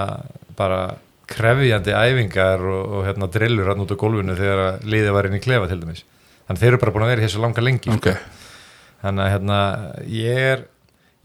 bara 0.60 0.84
krefjandi 1.31 1.95
æfingar 1.95 2.63
og, 2.63 2.84
og 2.97 3.07
hérna 3.07 3.31
drillur 3.31 3.71
hann 3.71 3.84
út 3.84 3.95
á 3.95 3.99
gólfinu 3.99 4.36
þegar 4.36 4.84
liðið 4.84 5.15
var 5.15 5.27
inn 5.27 5.39
í 5.39 5.43
klefa 5.43 5.71
til 5.71 5.79
dæmis. 5.84 6.05
Þannig 6.47 6.63
þeir 6.63 6.71
eru 6.73 6.84
bara 6.84 6.93
búin 6.95 7.07
að 7.07 7.12
vera 7.13 7.23
í 7.23 7.27
þessu 7.27 7.43
langa 7.43 7.63
lengi 7.63 7.91
ok 7.95 8.13
þannig 9.01 9.23
að 9.25 9.31
hérna 9.35 9.59
ég 10.15 10.41
er 10.51 10.65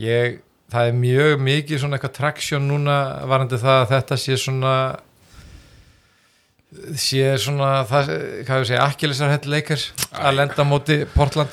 ég, 0.03 0.39
það 0.73 0.91
er 0.91 1.01
mjög 1.01 1.43
mikið 1.47 1.83
svona 1.83 1.99
eitthvað 1.99 2.17
traksjón 2.21 2.71
núna 2.71 2.97
varandi 3.29 3.61
það 3.61 3.83
að 3.83 3.93
þetta 3.95 4.21
sé 4.25 4.39
svona 4.41 4.77
sé 6.99 7.27
svona 7.41 7.71
það, 7.89 8.09
hvað 8.45 8.63
ég 8.63 8.69
segja, 8.71 8.85
akkilisar 8.85 9.31
hend 9.33 9.47
leikars 9.49 9.87
að 10.13 10.39
lenda 10.41 10.65
móti 10.67 10.97
Portland. 11.15 11.53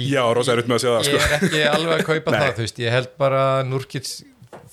Já, 0.00 0.22
rosa 0.34 0.54
er 0.54 0.64
með 0.64 0.78
að 0.78 0.82
segja 0.82 0.94
það 0.94 1.04
sko. 1.04 1.14
ég 1.14 1.26
er 1.26 1.34
ekki 1.36 1.60
alveg 1.70 1.98
að 1.98 2.06
kaupa 2.08 2.34
það 2.40 2.54
þú 2.56 2.64
veist, 2.64 2.80
ég 2.82 2.96
held 2.96 3.12
bara 3.20 3.42
að 3.52 3.68
Nurkits 3.70 4.14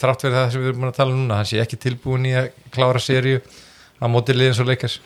þrátt 0.01 0.25
fyrir 0.25 0.37
það 0.37 0.47
sem 0.53 0.63
við 0.63 0.71
erum 0.71 0.81
búin 0.81 0.91
að 0.91 0.97
tala 0.97 1.13
um 1.13 1.21
núna 1.21 1.37
hann 1.41 1.49
sé 1.51 1.61
ekki 1.61 1.79
tilbúin 1.81 2.29
í 2.29 2.33
að 2.39 2.49
klára 2.73 3.01
seríu 3.03 3.41
á 4.01 4.05
móti 4.09 4.33
liðin 4.33 4.57
svo 4.57 4.65
leikars 4.65 4.97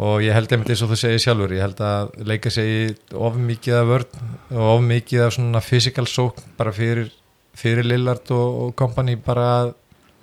og 0.00 0.22
ég 0.24 0.32
held 0.32 0.52
einmitt 0.52 0.70
eins 0.72 0.82
og 0.84 0.92
þú 0.92 0.98
segir 1.00 1.20
sjálfur 1.20 1.52
ég 1.52 1.64
held 1.64 1.82
að 1.84 2.14
leika 2.28 2.52
segi 2.52 2.94
of 3.16 3.36
mikið 3.36 3.76
af 3.76 3.90
vörn 3.90 4.22
og 4.54 4.64
of 4.64 4.86
mikið 4.86 5.26
af 5.26 5.34
svona 5.36 5.62
physical 5.64 6.08
sók 6.08 6.40
bara 6.56 6.72
fyrir, 6.72 7.10
fyrir 7.58 7.88
Lillard 7.88 8.32
og, 8.32 8.72
kompani 8.78 9.18
bara 9.20 9.46
að, 9.58 9.74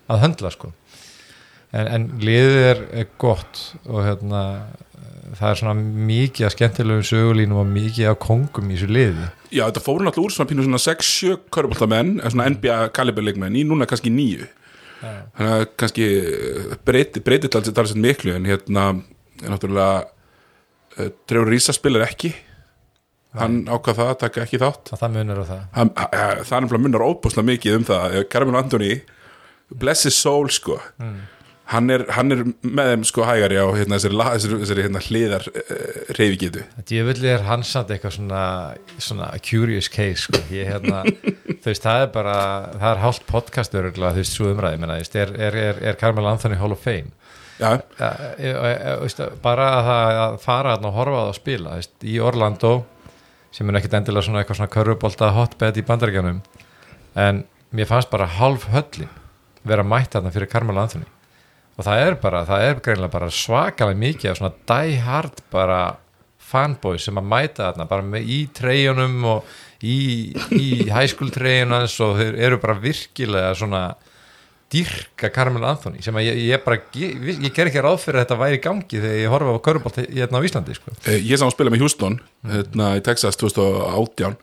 að 0.10 0.24
höndla 0.26 0.52
sko. 0.56 0.72
En, 1.76 1.86
en 1.86 2.10
liðið 2.24 2.60
er, 2.72 2.84
er 3.04 3.10
gott 3.22 3.64
og 3.86 4.02
hérna 4.08 4.44
það 5.38 5.50
er 5.52 5.60
svona 5.60 5.88
mikið 6.10 6.48
af 6.48 6.54
skemmtilegum 6.56 7.06
sögulínum 7.06 7.62
og 7.62 7.70
mikið 7.70 8.14
af 8.14 8.22
kongum 8.24 8.72
í 8.72 8.78
þessu 8.78 8.88
liði. 8.90 9.26
Já, 9.52 9.66
þetta 9.68 9.84
fóru 9.84 10.08
náttúrulega 10.08 10.32
úr 10.32 10.38
svona 10.38 10.50
pínu 10.50 10.66
svona 10.66 10.80
6-7 10.82 11.36
köruboltamenn, 11.54 12.16
svona 12.24 12.48
NBA 12.56 12.78
kaliberleikmenn 12.96 13.60
í 13.60 13.68
núna 13.68 13.86
kannski 13.90 14.14
9 14.14 14.48
þannig 15.02 15.52
að 15.54 15.64
kannski 15.78 16.08
breyti, 16.88 17.22
breyti 17.22 17.52
talsið 17.54 17.76
talsið 17.78 18.02
miklu 18.02 18.34
en 18.34 18.48
hérna 18.50 18.88
náttúrulega 19.46 21.10
Trevor 21.30 21.52
Rísa 21.52 21.76
spilar 21.76 22.08
ekki. 22.08 22.34
Hann 23.38 23.64
ákvað 23.70 24.00
það 24.00 24.12
að 24.12 24.20
taka 24.24 24.44
ekki 24.46 24.60
þátt. 24.62 24.92
Og 24.96 25.02
það 25.02 25.18
munur 25.18 25.42
á 25.44 25.46
það. 25.46 25.64
Hann, 25.78 25.92
uh, 25.94 26.12
það 26.42 26.58
er 26.58 26.64
náttúrulega 26.66 26.84
munnar 26.86 27.06
óbúslega 27.06 27.50
mikið 27.52 27.80
um 27.80 27.88
það. 27.88 28.20
Carmen 28.32 28.58
Anthony 28.58 28.94
bless 29.70 30.08
his 30.08 30.18
soul 30.18 30.50
sko. 30.54 30.80
Hann 31.68 31.92
er, 31.92 32.06
hann 32.16 32.32
er 32.32 32.46
með 32.64 32.90
þeim 32.94 33.02
sko 33.10 33.26
hægari 33.28 33.58
á 33.60 33.68
hérna, 33.76 33.98
þessari, 34.00 34.16
þessari, 34.24 34.60
þessari 34.62 34.84
hérna, 34.86 35.02
hliðar 35.04 35.48
uh, 35.52 35.98
reyfigetu 36.16 36.62
Djöfulli 36.88 37.28
er 37.28 37.44
hans 37.44 37.74
samt 37.76 37.92
eitthvað 37.92 38.14
svona, 38.16 38.44
svona 39.04 39.28
curious 39.44 39.90
case 39.92 40.24
sko. 40.24 40.40
ég, 40.48 40.70
hérna, 40.72 41.02
þú 41.66 41.68
veist, 41.68 41.84
það 41.84 42.06
er 42.06 42.14
bara 42.14 42.38
það 42.72 42.88
er 42.94 43.02
hálft 43.04 43.28
podcast 43.28 43.76
öruglega 43.76 44.16
þú 44.16 44.24
veist, 44.24 44.38
svo 44.40 44.54
umræði 44.54 44.80
menna, 44.80 44.96
er, 45.04 45.36
er, 45.50 45.84
er 45.92 46.00
Carmel 46.00 46.32
Anthony 46.32 46.56
Hall 46.62 46.72
of 46.72 46.80
Fame 46.80 47.12
Bara 49.44 49.68
að, 49.74 49.92
að 50.22 50.40
fara 50.44 50.78
og 50.78 50.94
horfa 50.94 51.24
að 51.26 51.36
spila 51.40 51.78
í 52.06 52.20
Orlando 52.22 52.74
sem 53.54 53.70
er 53.70 53.80
ekkit 53.80 53.96
endilega 53.98 54.28
svona 54.28 54.44
eitthvað 54.44 54.60
svona 54.60 54.74
körfubolta 54.76 55.32
hotbed 55.34 55.80
í 55.80 55.86
bandaríkjanum 55.88 56.42
en 57.18 57.46
mér 57.74 57.90
fannst 57.90 58.12
bara 58.12 58.28
half 58.38 58.68
höllin 58.72 59.10
vera 59.68 59.84
mætt 59.84 60.14
þarna 60.16 60.34
fyrir 60.34 60.50
Carmel 60.52 60.78
Anthony. 60.80 61.08
Og 61.78 61.86
það 61.86 62.04
er 62.04 62.18
bara, 62.22 62.44
það 62.48 62.66
er 62.66 62.84
greinlega 62.86 63.14
bara 63.14 63.30
svakalega 63.34 64.02
mikið 64.02 64.32
af 64.32 64.40
svona 64.40 64.54
die 64.72 65.00
hard 65.06 65.42
bara 65.54 65.82
fanboys 66.48 67.06
sem 67.06 67.18
að 67.20 67.28
mæta 67.28 67.66
þarna 67.68 67.88
bara 67.90 68.06
með, 68.06 68.30
í 68.32 68.40
treyjunum 68.56 69.18
og 69.34 69.58
í, 69.84 69.98
í 70.56 70.68
high 70.90 71.10
school 71.12 71.32
treyjunans 71.34 71.98
og 72.04 72.18
þeir 72.22 72.40
eru 72.48 72.62
bara 72.64 72.78
virkilega 72.82 73.52
svona 73.58 73.84
dyrka 74.74 75.30
Carmel 75.32 75.64
Anthony 75.64 76.02
sem 76.04 76.18
ég, 76.20 76.40
ég 76.50 76.64
bara, 76.66 76.78
ég, 77.00 77.22
ég 77.40 77.54
ger 77.56 77.70
ekki 77.70 77.84
ráð 77.86 78.02
fyrir 78.04 78.20
að 78.20 78.26
þetta 78.26 78.40
væri 78.42 78.58
í 78.60 78.64
gangi 78.66 79.00
þegar 79.00 79.20
ég 79.22 79.32
horfa 79.32 79.54
á 79.56 79.66
körubolt 79.68 80.00
hérna 80.04 80.42
á 80.42 80.46
Íslandi 80.48 80.76
sko. 80.76 80.92
Eh, 81.08 81.22
Ég 81.24 81.40
sá 81.40 81.46
hann 81.48 81.54
spila 81.56 81.72
með 81.72 81.86
Houston 81.86 82.18
hérna, 82.44 82.90
í 83.00 83.04
Texas 83.06 83.40
2018 83.40 84.36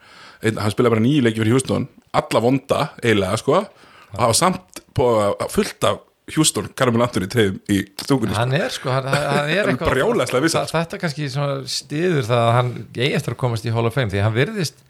Einn- 0.45 0.59
hann 0.61 0.73
spilaði 0.73 0.95
bara 0.97 1.05
nýju 1.05 1.23
leiki 1.27 1.41
fyrir 1.43 1.55
Houston 1.57 1.87
alla 2.17 2.41
vonda 2.45 2.81
eiginlega 3.03 3.39
sko 3.41 3.59
og 3.61 4.19
hafa 4.21 4.35
samt 4.41 4.83
på 4.97 5.07
fullt 5.53 5.85
af 5.89 6.01
Houston 6.35 6.71
Carmel 6.73 7.03
Anthony 7.05 7.27
treyðum 7.29 7.59
í 7.69 7.83
stúkunni 8.01 8.33
sko. 8.33 8.41
hann 8.41 8.53
er 8.57 8.73
sko, 8.73 8.89
hann, 8.95 9.09
hann 9.13 9.51
er 9.53 9.69
vinsæll. 9.75 10.65
Þa- 10.65 10.73
þetta 10.73 11.01
kannski 11.03 11.29
stiður 11.69 12.25
það 12.25 12.43
að 12.49 12.53
hann 12.59 12.71
eigi 12.97 13.13
eftir 13.19 13.37
að 13.37 13.41
komast 13.45 13.67
í 13.69 13.73
Hall 13.77 13.85
of 13.89 13.97
Fame 13.97 14.09
því 14.13 14.23
hann 14.25 14.37
virðist 14.37 14.81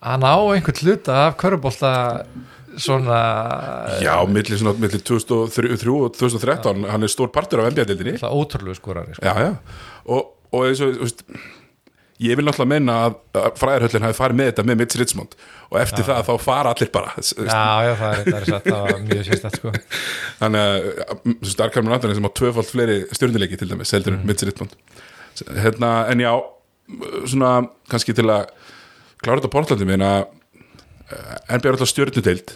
hann 0.00 0.22
á 0.24 0.36
einhvern 0.54 0.80
hluta 0.84 1.16
af 1.26 1.36
körubólta 1.40 1.92
svona 2.76 3.18
Já, 4.04 4.14
milli, 4.28 4.58
svona, 4.58 4.74
milli 4.80 5.00
2003 5.00 5.94
og 5.94 6.16
2013 6.18 6.88
hann 6.92 7.06
er 7.06 7.12
stór 7.12 7.30
partur 7.34 7.62
af 7.62 7.70
NBA-dildinni 7.72 8.18
það 8.20 8.40
ótrúlega 8.40 8.78
skorari 8.78 9.14
sko. 9.16 9.24
Já, 9.24 9.34
já, 9.46 9.54
og, 10.08 10.34
og 10.52 10.66
eins 10.68 10.82
og, 10.84 10.98
veist, 11.02 11.24
ég 12.22 12.38
vil 12.38 12.46
náttúrulega 12.48 12.72
menna 12.74 12.98
að, 13.06 13.16
að 13.38 13.48
fræðarhöllin 13.60 14.06
hafi 14.08 14.18
farið 14.18 14.40
með 14.40 14.50
þetta 14.50 14.66
með 14.68 14.78
Mitch 14.80 15.00
Richmond. 15.00 15.36
Og 15.68 15.80
eftir 15.82 16.06
það 16.08 16.22
þá 16.26 16.32
fara 16.42 16.72
allir 16.74 16.90
bara 16.94 17.12
já, 17.18 17.64
já, 17.86 17.92
það 18.00 18.14
er, 18.14 18.22
það 18.28 18.38
er 18.38 18.46
satt, 18.52 18.70
var 18.74 19.02
mjög 19.04 19.26
sérstætt 19.28 19.58
sko. 19.60 19.72
þannig 20.40 20.64
að 20.64 21.50
Starkarman 21.52 21.98
Anthony 21.98 22.18
sem 22.18 22.28
á 22.28 22.32
tvöfald 22.40 22.70
fleiri 22.72 22.98
stjórnuleiki 23.12 23.60
til 23.60 23.70
dæmis, 23.70 23.94
heldur 23.94 24.16
en 24.16 24.24
Mitch 24.28 24.48
Richmond. 24.48 24.74
Hérna, 25.62 25.92
en 26.10 26.24
já 26.24 26.32
svona 27.28 27.52
kannski 27.90 28.14
til 28.16 28.26
að 28.32 28.48
klára 29.22 29.38
þetta 29.38 29.50
á 29.50 29.54
Portlandi 29.54 29.88
meina 29.88 30.10
NBA 31.08 31.68
er 31.68 31.74
alltaf 31.74 31.90
stjórnudeild 31.92 32.54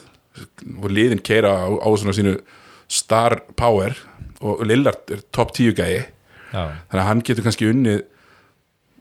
og 0.83 0.89
liðin 0.93 1.21
keira 1.25 1.53
á, 1.53 1.69
á 1.81 1.89
svona 1.97 2.15
sínu 2.17 2.37
star 2.93 3.41
power 3.57 3.95
og 4.43 4.63
Lillard 4.67 5.11
er 5.13 5.21
top 5.33 5.53
10 5.55 5.73
gæi. 5.79 6.03
Já, 6.53 6.63
þannig 6.91 7.01
að 7.01 7.09
hann 7.09 7.23
getur 7.25 7.47
kannski 7.47 7.69
unnið 7.73 8.03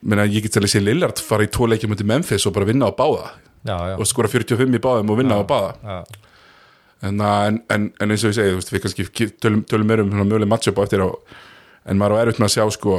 menna 0.02 0.24
ég 0.26 0.44
get 0.46 0.56
að 0.58 0.70
sé 0.72 0.80
Lillard 0.82 1.20
fara 1.22 1.46
í 1.46 1.50
tvo 1.52 1.68
leikjum 1.70 1.92
undir 1.94 2.08
Memphis 2.10 2.46
og 2.48 2.54
bara 2.56 2.66
vinna 2.70 2.88
á 2.90 2.94
báða. 2.96 3.32
Já, 3.68 3.76
já, 3.92 3.96
og 4.00 4.08
skora 4.10 4.30
45 4.32 4.78
í 4.78 4.82
báðum 4.82 5.12
og 5.14 5.20
vinna 5.20 5.38
á 5.38 5.44
báða. 5.46 5.74
já. 5.84 6.04
en, 7.02 7.20
en, 7.22 7.60
en, 7.70 7.86
en 8.00 8.12
eins 8.14 8.24
og 8.26 8.32
ég 8.32 8.38
segi, 8.38 8.56
veist, 8.58 8.72
við 8.74 8.82
kannski 8.86 9.06
ki- 9.10 9.30
tölum, 9.42 9.64
tölum 9.66 9.88
meir 9.90 10.02
um 10.04 10.10
svona 10.14 10.26
möguleg 10.30 10.50
matchup 10.50 10.78
á 10.78 10.86
eftir 10.86 11.02
á, 11.02 11.10
en 11.90 11.98
maður 11.98 12.18
á 12.18 12.22
erfitt 12.24 12.42
með 12.42 12.48
að 12.50 12.56
sjá 12.56 12.66
sko, 12.78 12.98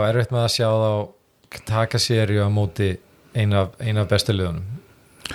var 0.00 0.10
erfitt 0.12 0.32
með 0.34 0.42
að 0.44 0.54
sjá 0.56 0.68
þá 0.68 1.62
taka 1.68 2.00
séri 2.00 2.36
á 2.40 2.48
móti 2.52 2.90
eina 3.36 3.62
af, 3.66 3.76
ein 3.80 3.96
af 4.00 4.08
bestu 4.12 4.34
liðunum 4.36 4.64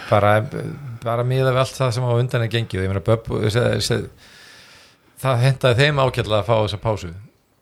bara, 0.10 0.34
bara 1.04 1.24
miða 1.28 1.52
við 1.54 1.62
allt 1.64 1.76
það 1.78 1.92
sem 1.98 2.06
á 2.08 2.12
undan 2.16 2.46
er 2.46 2.52
gengið, 2.54 2.84
ég 2.86 2.92
meina 2.92 3.04
Böbb 3.06 3.28
se- 3.52 3.82
se- 3.82 4.04
það 5.22 5.44
hendaði 5.46 5.80
þeim 5.84 6.02
ágætlega 6.06 6.40
að 6.42 6.48
fá 6.50 6.56
þessa 6.66 6.82
pásu. 6.82 7.12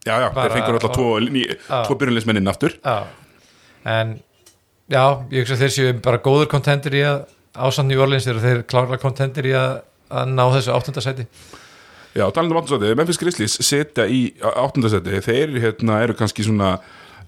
Já, 0.07 0.15
já, 0.23 0.29
Bara- 0.33 0.49
þeir 0.49 0.55
fengur 0.57 0.77
alltaf 0.79 0.93
tvo, 0.95 1.07
tvo 1.87 1.95
byrjunleismennin 1.99 2.47
aftur. 2.47 2.75
Já, 2.85 3.03
en 3.85 4.19
já, 4.89 5.03
ég 5.31 5.43
hugsa 5.43 5.57
þeir 5.59 5.73
séu 5.75 5.93
bara 6.01 6.17
góður 6.23 6.47
kontendur 6.51 6.95
í 6.95 7.03
að 7.03 7.25
ásand 7.59 7.87
New 7.91 7.99
Orleans 8.01 8.27
eru 8.27 8.39
þeir 8.39 8.63
klárlega 8.69 9.01
kontendur 9.01 9.45
í 9.49 9.53
að, 9.57 9.81
að 10.09 10.29
ná 10.35 10.45
þessu 10.53 10.71
áttundasæti 10.75 11.25
Já, 12.15 12.25
talandi 12.33 12.55
um 12.55 12.57
áttundasæti, 12.61 12.95
Memphis 12.97 13.19
Grizzlies 13.21 13.57
setja 13.61 14.05
í 14.09 14.33
áttundasæti, 14.41 15.19
þeir 15.21 15.51
hérna, 15.61 15.99
eru 16.03 16.15
kannski 16.17 16.43
svona 16.47 16.79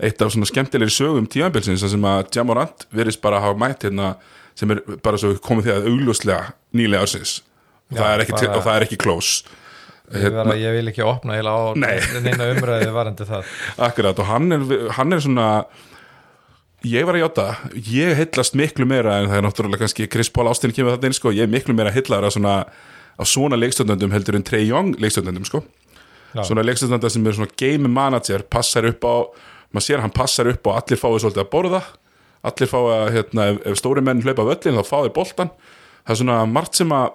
eitt 0.02 0.22
af 0.26 0.32
svona 0.34 0.48
skemmtilegri 0.50 0.90
sögum 0.90 1.28
tímabilsins, 1.30 1.84
þar 1.84 1.92
sem 1.94 2.08
að 2.10 2.32
Jamorant 2.36 2.88
verðist 2.96 3.22
bara 3.22 3.38
að 3.38 3.46
hafa 3.46 3.60
mætt 3.62 3.86
hérna 3.86 4.16
sem 4.58 4.74
er 4.76 4.82
bara 5.04 5.20
svo 5.22 5.34
komið 5.44 5.68
því 5.68 5.74
að 5.76 5.90
augljóslega 5.92 6.52
nýlega 6.78 7.06
ársins. 7.06 7.40
Og, 7.92 8.00
er 8.00 8.24
og 8.24 8.64
það 8.64 8.76
er 8.76 8.86
ekki 8.88 9.00
close. 9.02 9.58
Vera, 10.12 10.56
ég 10.60 10.76
vil 10.76 10.92
ekki 10.92 11.04
opna 11.08 11.38
eiginlega 11.38 11.56
á 11.56 11.80
Nei. 11.80 12.22
neina 12.26 12.50
umræði 12.52 12.92
varandi 12.92 13.28
það. 13.28 13.52
Akkurat 13.88 14.20
og 14.20 14.28
hann 14.28 14.52
er, 14.56 14.66
hann 14.98 15.16
er 15.16 15.24
svona 15.24 15.48
ég 16.88 17.06
var 17.08 17.16
að 17.16 17.26
játa. 17.26 17.46
Ég 17.88 18.16
heillast 18.20 18.58
miklu 18.60 18.88
meira 18.90 19.22
en 19.22 19.30
það 19.32 19.40
er 19.40 19.46
náttúrulega 19.48 19.86
kannski 19.86 20.10
Chris 20.12 20.32
Paul 20.34 20.50
Austin 20.52 20.74
kemur 20.76 20.98
þetta 20.98 21.12
inn 21.12 21.16
sko. 21.16 21.32
Ég 21.36 21.48
er 21.48 21.52
miklu 21.52 21.76
meira 21.78 21.94
heillaður 21.96 22.28
að 22.28 22.36
svona 22.38 22.56
á 23.22 23.24
svona 23.28 23.60
leikstöndundum 23.60 24.12
heldur 24.16 24.38
en 24.40 24.46
Trey 24.48 24.68
Young 24.68 24.96
leikstöndundum 25.00 25.48
sko. 25.48 25.64
Já. 26.32 26.44
svona 26.48 26.64
leikstöndundar 26.64 27.12
sem 27.12 27.26
er 27.28 27.36
svona 27.36 27.52
game 27.60 27.90
manager 27.92 28.44
passar 28.48 28.88
upp 28.88 29.04
á, 29.04 29.16
maður 29.76 29.88
sér 29.88 30.04
hann 30.04 30.14
passar 30.16 30.48
upp 30.48 30.68
á 30.72 30.80
allir 30.80 31.00
fáið 31.00 31.26
svolítið 31.26 31.44
að 31.44 31.50
borða 31.52 31.82
allir 32.48 32.72
fáið 32.72 32.92
að, 32.96 33.08
hérna, 33.16 33.48
ef, 33.52 33.62
ef 33.72 33.80
stóri 33.80 34.04
menn 34.06 34.24
hlaupa 34.26 34.48
völlin 34.48 34.80
þá 34.80 34.88
fáið 34.88 35.14
boltan 35.16 35.52
það 36.02 36.14
er 36.14 36.20
svona 36.22 36.38
margt 36.50 36.80
sem 36.80 36.94
að 36.96 37.10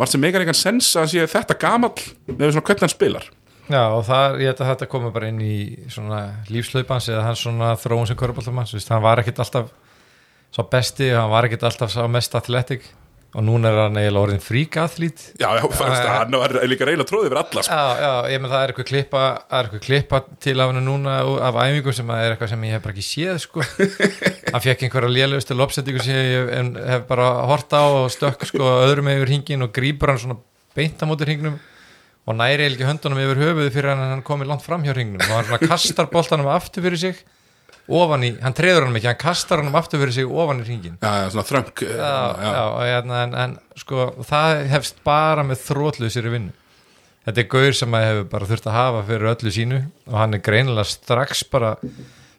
margt 0.00 0.14
sem 0.14 0.22
meikar 0.22 0.42
einhvern 0.42 0.58
sens 0.58 0.90
að 0.98 1.10
sé 1.12 1.26
þetta 1.30 1.56
gamall 1.60 1.94
með 2.26 2.54
svona 2.54 2.66
hvernig 2.66 2.84
hann 2.86 2.92
spilar. 2.92 3.30
Já, 3.64 3.80
og 3.96 4.02
það, 4.04 4.40
ég 4.42 4.50
held 4.50 4.60
að 4.60 4.70
þetta 4.72 4.88
komið 4.92 5.14
bara 5.14 5.28
inn 5.30 5.40
í 5.40 5.58
svona 5.92 6.18
lífslaupans 6.52 7.08
eða 7.08 7.22
hans 7.30 7.44
svona 7.46 7.70
þróun 7.80 8.10
sem 8.10 8.18
köruboltamanns, 8.20 8.74
hann 8.90 9.04
var 9.04 9.22
ekkit 9.22 9.40
alltaf 9.40 9.70
svo 10.52 10.66
besti, 10.70 11.08
hann 11.14 11.30
var 11.32 11.48
ekkit 11.48 11.64
alltaf 11.70 11.94
svo 11.94 12.04
mest 12.12 12.36
athletic 12.36 12.84
og 13.34 13.42
núna 13.42 13.70
er 13.70 13.78
hann 13.82 13.98
eiginlega 13.98 14.22
orðin 14.28 14.42
frík 14.42 14.76
athlít 14.78 15.24
Já, 15.40 15.48
já, 15.58 15.64
fannst, 15.74 16.06
hann 16.06 16.36
var 16.38 16.54
líka 16.70 16.86
reyna 16.86 17.06
tróðið 17.08 17.28
yfir 17.32 17.40
alla 17.40 17.64
sko. 17.66 17.74
Já, 17.74 18.02
já, 18.04 18.12
ég 18.30 18.42
menn 18.42 18.52
það 18.52 18.62
er 18.62 18.72
eitthvað 18.72 18.88
klippa 18.90 19.24
er 19.42 19.68
eitthvað 19.68 19.84
klippa 19.88 20.20
til 20.46 20.54
af 20.62 20.70
hennu 20.70 20.84
núna 20.86 21.16
af 21.48 21.58
æfingu 21.64 21.94
sem 21.98 22.14
að 22.14 22.22
er 22.22 22.34
eitthvað 22.36 22.52
sem 22.54 22.66
ég 22.68 22.76
hef 22.76 22.84
bara 22.86 22.94
ekki 22.94 23.06
séð 23.08 23.42
sko. 23.42 23.66
hann 24.54 24.64
fekk 24.68 24.86
einhverja 24.86 25.14
lélegustu 25.18 25.58
lopsendingu 25.58 26.06
sem 26.06 26.18
ég 26.20 26.50
hef, 26.54 26.72
hef 26.94 27.06
bara 27.10 27.28
hort 27.50 27.74
á 27.74 27.82
og 27.82 28.10
stökk 28.14 28.46
sko 28.52 28.72
öðrum 28.86 29.10
yfir 29.16 29.34
hingin 29.34 29.66
og 29.66 29.74
grípur 29.74 30.14
hann 30.14 30.22
svona 30.22 30.38
beint 30.78 31.02
á 31.02 31.04
móti 31.10 31.26
hingnum 31.28 31.58
og 32.24 32.38
næri 32.38 32.70
ekki 32.70 32.86
höndunum 32.86 33.20
yfir 33.20 33.42
höfuðu 33.42 33.72
fyrir 33.74 33.92
hann 33.92 34.12
hann 34.14 34.26
komið 34.26 34.54
langt 34.54 34.64
fram 34.64 34.86
hjá 34.86 34.94
hingnum 34.96 35.26
og 35.26 35.34
hann 35.34 35.48
svona 35.50 35.72
kastar 35.74 36.08
boltanum 36.12 36.48
aftur 36.54 36.86
fyrir 36.86 37.02
sig 37.02 37.24
ofan 37.88 38.24
í, 38.24 38.30
hann 38.40 38.56
treður 38.56 38.86
hann 38.86 38.96
ekki, 38.96 39.10
hann 39.10 39.20
kastar 39.20 39.60
hann 39.60 39.74
aftur 39.76 40.00
fyrir 40.00 40.14
sig 40.16 40.28
ofan 40.28 40.62
í 40.62 40.66
hringin 40.68 40.98
Já, 41.02 41.10
já, 41.20 41.30
svona 41.34 41.46
þröng 41.48 41.72
og 41.84 42.82
hérna, 42.88 43.22
en, 43.26 43.34
en 43.44 43.56
sko, 43.80 44.10
það 44.24 44.60
hefst 44.72 45.02
bara 45.04 45.44
með 45.44 45.64
þrótlusir 45.66 46.28
í 46.30 46.32
vinnu. 46.32 46.54
Þetta 47.24 47.40
er 47.40 47.50
gaur 47.54 47.76
sem 47.76 47.96
að 47.96 48.06
hefur 48.06 48.26
bara 48.34 48.48
þurft 48.48 48.66
að 48.68 48.76
hafa 48.78 49.04
fyrir 49.08 49.30
öllu 49.32 49.52
sínu 49.52 49.82
og 50.10 50.16
hann 50.20 50.36
er 50.36 50.42
greinilega 50.44 50.88
strax 50.88 51.44
bara 51.52 51.74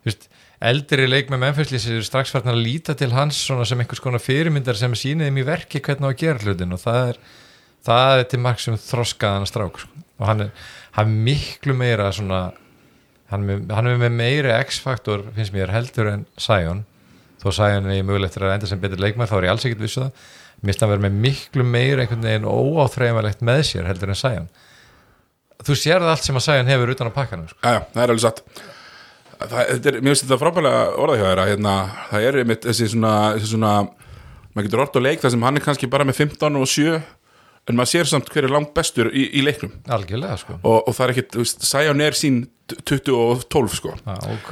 just, 0.06 0.28
eldri 0.62 1.08
leik 1.10 1.32
með 1.34 1.42
Memphis 1.42 1.88
er 1.90 2.06
strax 2.06 2.34
farin 2.34 2.54
að 2.54 2.62
líta 2.66 2.96
til 2.98 3.12
hans 3.14 3.40
svona 3.48 3.66
sem 3.66 3.82
einhvers 3.82 4.02
konar 4.04 4.24
fyrirmyndar 4.24 4.78
sem 4.78 4.94
sýnið 4.98 5.30
þeim 5.30 5.42
í 5.42 5.48
verki 5.48 5.82
hvernig 5.82 6.06
á 6.06 6.12
að 6.14 6.20
gera 6.22 6.46
hlutin 6.46 6.78
og 6.78 6.82
það 6.84 7.02
er, 7.10 7.20
það 7.90 8.20
er 8.20 8.30
til 8.32 8.42
marg 8.46 8.62
sem 8.62 8.78
þroskaðan 8.86 9.50
strák 9.50 9.82
sko. 9.82 10.06
og 10.22 10.30
hann 10.30 10.46
er, 10.46 10.70
hann 10.98 11.10
er 11.12 11.26
miklu 11.30 11.76
meira 11.78 12.12
svona 12.14 12.44
hann 13.32 13.44
er, 13.50 13.58
með- 13.62 13.74
hann 13.78 13.90
með 14.02 14.12
meiri 14.20 14.52
X-faktor 14.66 15.24
finnst 15.36 15.54
mér 15.56 15.72
heldur 15.74 16.12
en 16.12 16.26
Sion. 16.38 16.84
Þó 17.42 17.50
Sion 17.54 17.90
er 17.92 18.04
mögulegt 18.06 18.38
að 18.40 18.54
enda 18.56 18.70
sem 18.70 18.80
betur 18.82 19.02
leikmæð 19.02 19.32
þá 19.32 19.38
er 19.40 19.48
ég 19.48 19.54
alls 19.56 19.66
ekkert 19.68 19.84
vissu 19.86 20.04
það. 20.06 20.30
Mér 20.62 20.72
finnst 20.72 20.86
hann 20.86 20.94
vera 20.94 21.04
með 21.08 21.18
miklu 21.26 21.66
meiri 21.68 22.06
einhvern 22.06 22.24
veginn 22.26 22.48
óáþreifanlegt 22.50 23.44
með 23.46 23.64
sér 23.72 23.90
heldur 23.90 24.14
en 24.14 24.20
Sion. 24.22 24.48
Þú 25.66 25.76
sér 25.80 26.04
það 26.04 26.14
allt 26.14 26.26
sem 26.28 26.38
að 26.40 26.46
Sion 26.48 26.70
hefur 26.72 26.94
utan 26.96 27.10
á 27.12 27.18
pakkanum 27.18 27.50
sko. 27.50 27.60
Já, 27.64 27.74
já, 27.76 27.82
það 27.96 28.04
er 28.06 28.14
alveg 28.16 28.26
satt. 28.26 28.42
Það, 29.36 29.60
er, 29.68 30.00
Mér 30.00 30.14
finnst 30.14 30.24
þetta 30.26 30.40
frábælega 30.40 30.82
orðað 31.04 31.20
hjá 31.20 31.28
þér 31.28 31.42
að 31.44 31.50
hérna, 31.52 31.74
það 32.12 32.26
er 32.30 32.38
einmitt 32.42 32.66
þessi 32.70 32.88
svona, 32.94 33.14
þessi 33.36 33.50
svona 33.52 33.72
maður 34.56 34.68
getur 34.70 34.84
orð 34.86 34.96
á 34.96 35.02
leik 35.04 35.24
þar 35.26 35.34
sem 35.36 35.44
hann 35.44 35.60
er 35.60 35.66
kannski 35.66 35.90
bara 35.92 36.06
með 36.08 36.22
15 36.24 36.60
og 36.62 36.70
7 36.72 36.94
en 37.66 37.76
maður 37.80 37.92
sér 37.92 38.08
samt 38.08 38.30
hver 38.32 38.48
er 38.48 38.54
langt 38.56 38.72
bestur 38.78 39.10
í, 39.12 39.26
í 39.36 39.42
leiknum. 39.44 39.74
Algjörlega 39.92 40.38
sko. 40.40 40.56
Og, 40.64 40.78
og 40.88 40.96
það 40.96 41.06
er 41.10 41.14
ekkit, 41.16 41.38
Sæján 41.68 42.04
er 42.06 42.16
sín 42.16 42.38
20 42.74 43.16
og 43.16 43.46
12 43.52 43.78
sko. 43.78 43.94
Já, 44.02 44.18
og, 44.32 44.52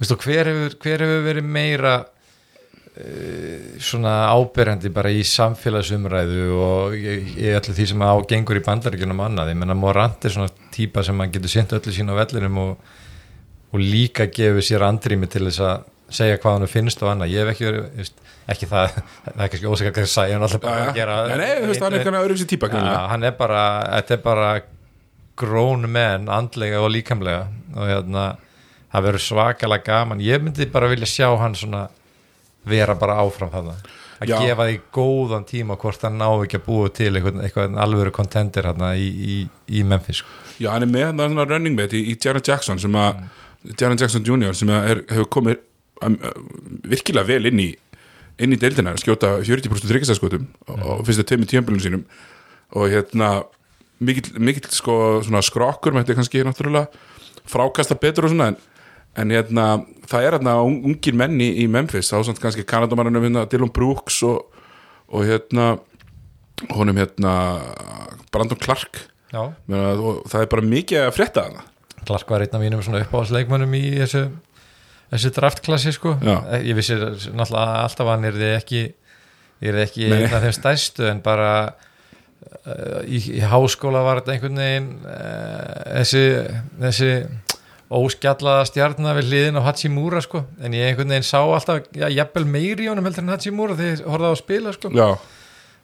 veistu, 0.00 0.16
hver, 0.24 0.50
hefur, 0.50 0.78
hver 0.84 1.04
hefur 1.04 1.22
verið 1.26 1.48
meira 1.56 1.94
uh, 2.04 3.76
svona 3.82 4.14
áberandi 4.30 4.92
bara 4.94 5.12
í 5.12 5.22
samfélagsumræðu 5.26 6.48
og 6.56 6.96
í, 6.96 7.18
öllu 7.52 7.76
því 7.76 7.88
sem 7.92 8.06
á 8.06 8.12
gengur 8.30 8.60
í 8.60 8.64
bandaríkjunum 8.66 9.24
annað, 9.26 9.54
ég 9.54 9.60
menna 9.62 9.78
Morant 9.78 10.24
er 10.24 10.36
svona 10.36 10.50
típa 10.74 11.04
sem 11.06 11.18
hann 11.20 11.34
getur 11.34 11.52
sint 11.52 11.76
öllu 11.76 11.94
sín 11.94 12.12
á 12.12 12.14
vellinum 12.22 12.60
og, 12.64 12.90
og 13.74 13.82
líka 13.82 14.30
gefur 14.30 14.64
sér 14.64 14.86
andrými 14.86 15.30
til 15.30 15.46
þess 15.48 15.64
að 15.66 15.88
segja 16.10 16.40
hvað 16.42 16.56
hann 16.58 16.70
finnst 16.70 17.02
og 17.04 17.12
annað, 17.12 17.32
ég 17.34 17.44
hef 17.44 17.52
ekki 17.54 17.68
verið 17.68 18.10
ekki 18.50 18.66
það, 18.70 18.98
það 19.24 19.44
er 19.44 19.52
kannski 19.52 19.70
ósækja 19.70 19.92
að 19.94 20.12
segja 20.14 20.36
hann 20.36 20.46
alltaf 20.46 20.62
bara 20.64 20.88
að 20.88 20.98
gera 20.98 21.16
Nei, 21.28 21.36
nei, 21.38 21.50
hann 21.60 21.70
er 21.70 21.98
eitthvað 22.00 22.20
öðru 22.24 22.38
sér 22.40 22.50
típa 22.50 22.70
hann 22.72 23.26
er 23.26 23.34
bara, 23.38 23.64
þetta 23.98 24.16
er 24.16 24.22
bara 24.24 24.50
grown 25.40 25.88
menn, 25.90 26.28
andlega 26.32 26.82
og 26.82 26.92
líkamlega 26.94 27.46
og 27.76 27.88
hérna, 27.88 28.26
það 28.92 29.06
verður 29.06 29.24
svakalega 29.24 29.86
gaman, 29.86 30.22
ég 30.24 30.42
myndi 30.44 30.68
bara 30.70 30.90
vilja 30.90 31.08
sjá 31.08 31.28
hann 31.40 31.56
svona 31.58 31.86
vera 32.68 32.96
bara 32.98 33.18
áfram 33.22 33.52
þarna, 33.52 33.76
að 34.20 34.32
Já. 34.32 34.36
gefa 34.44 34.66
því 34.68 34.78
góðan 34.92 35.46
tíma 35.48 35.78
hvort 35.80 36.02
hann 36.04 36.18
ná 36.20 36.28
ekki 36.28 36.60
að 36.60 36.66
búa 36.66 36.90
til 36.92 37.12
eitthvað, 37.14 37.40
eitthvað 37.46 37.78
alvöru 37.86 38.12
contender 38.14 38.68
hérna 38.68 38.92
í, 39.00 39.08
í, 39.08 39.36
í 39.78 39.84
Memphis 39.86 40.20
sko. 40.20 40.34
Já, 40.60 40.74
hann 40.74 40.84
er 40.84 40.92
með 40.92 41.22
svona 41.22 41.46
running 41.48 41.78
mate 41.78 41.96
í, 41.96 42.10
í 42.12 42.18
Jaron 42.20 42.44
Jackson 42.44 42.82
sem 42.82 42.98
að 43.00 43.22
Jaron 43.80 44.00
Jackson 44.00 44.26
Jr. 44.26 44.56
sem 44.56 44.72
er, 44.74 45.04
hefur 45.08 45.30
komið 45.38 45.62
um, 46.04 46.18
uh, 46.20 46.42
virkilega 46.90 47.28
vel 47.32 47.48
inn 47.48 47.64
í 47.64 47.70
inn 48.40 48.56
í 48.56 48.58
deildina, 48.60 48.94
skjóta 49.00 49.34
40% 49.44 49.88
þryggjastaskotum 49.88 50.46
mm. 50.46 50.84
og 50.84 51.02
fyrstu 51.08 51.26
tveimur 51.28 51.48
tíðanbölunum 51.50 51.84
sínum 51.84 52.04
og 52.76 52.92
hérna 52.92 53.30
mikill, 54.00 54.70
sko 54.72 54.94
skrokkur 55.44 55.92
mætti 55.96 56.16
kannski 56.16 56.42
náttúrulega 56.46 56.88
frákasta 57.50 57.96
betur 58.00 58.28
og 58.28 58.32
svona 58.34 58.50
en, 58.52 58.56
en 59.20 59.34
hérna 59.34 59.66
það 60.10 60.26
er 60.26 60.36
hérna 60.38 60.54
un- 60.64 60.80
ungir 60.92 61.16
menni 61.18 61.50
í 61.62 61.68
Memphis 61.70 62.12
þá 62.12 62.20
samt 62.28 62.40
kannski 62.42 62.64
Kanadamarinn 62.68 63.18
hérna 63.20 63.46
Dylan 63.50 63.72
Brooks 63.74 64.22
og, 64.28 64.46
og 65.10 65.24
hérna 65.28 65.72
honum 66.76 66.96
hérna 67.00 67.34
Brandon 68.32 68.58
Clark 68.60 69.06
Já, 69.30 69.44
Meina, 69.70 69.92
og 69.94 70.24
það 70.30 70.42
er 70.42 70.48
bara 70.50 70.66
mikið 70.66 71.04
að 71.06 71.12
frétta 71.16 71.44
hana 71.48 71.66
Clark 72.08 72.30
var 72.32 72.42
einn 72.42 72.56
af 72.56 72.62
mínum 72.64 72.80
svona 72.82 73.02
uppáhaldsleikmönnum 73.04 73.74
í 73.78 73.82
þessu, 74.00 74.24
þessu 75.12 75.30
draftklassi 75.36 75.92
sko. 75.94 76.14
Já. 76.24 76.38
ég 76.64 76.74
vissi 76.78 76.96
náttúrulega 76.96 77.84
alltaf 77.84 78.06
að 78.06 78.10
hann 78.14 78.24
er 78.30 78.38
þið 78.40 78.54
ekki 78.56 78.80
er 79.70 79.78
ekki 79.84 80.08
Nei. 80.08 80.22
einn 80.24 80.32
af 80.34 80.42
þeim 80.46 80.54
stærstu 80.56 81.06
en 81.10 81.20
bara 81.22 81.50
í, 83.06 83.20
í 83.38 83.40
háskóla 83.44 84.02
var 84.04 84.20
þetta 84.20 84.34
einhvern 84.34 84.60
veginn 84.60 84.90
uh, 85.04 86.00
þessi, 86.00 86.24
þessi 86.80 87.10
óskjallaða 87.90 88.68
stjarnar 88.68 89.18
við 89.18 89.30
hliðin 89.30 89.58
á 89.58 89.66
Hachimura 89.66 90.22
sko. 90.22 90.44
en 90.62 90.76
ég 90.76 90.90
einhvern 90.90 91.10
veginn 91.10 91.26
sá 91.26 91.40
alltaf 91.42 91.88
já, 91.90 92.06
jafnvel 92.12 92.46
meiri 92.46 92.86
í 92.86 92.90
honum 92.90 93.08
heldur 93.08 93.24
en 93.24 93.32
Hachimura 93.34 93.76
þegar 93.78 93.96
ég 93.96 94.10
horfði 94.12 94.30
á 94.30 94.32
að 94.32 94.40
spila 94.42 94.74
sko. 94.76 94.92
Já, 94.94 95.08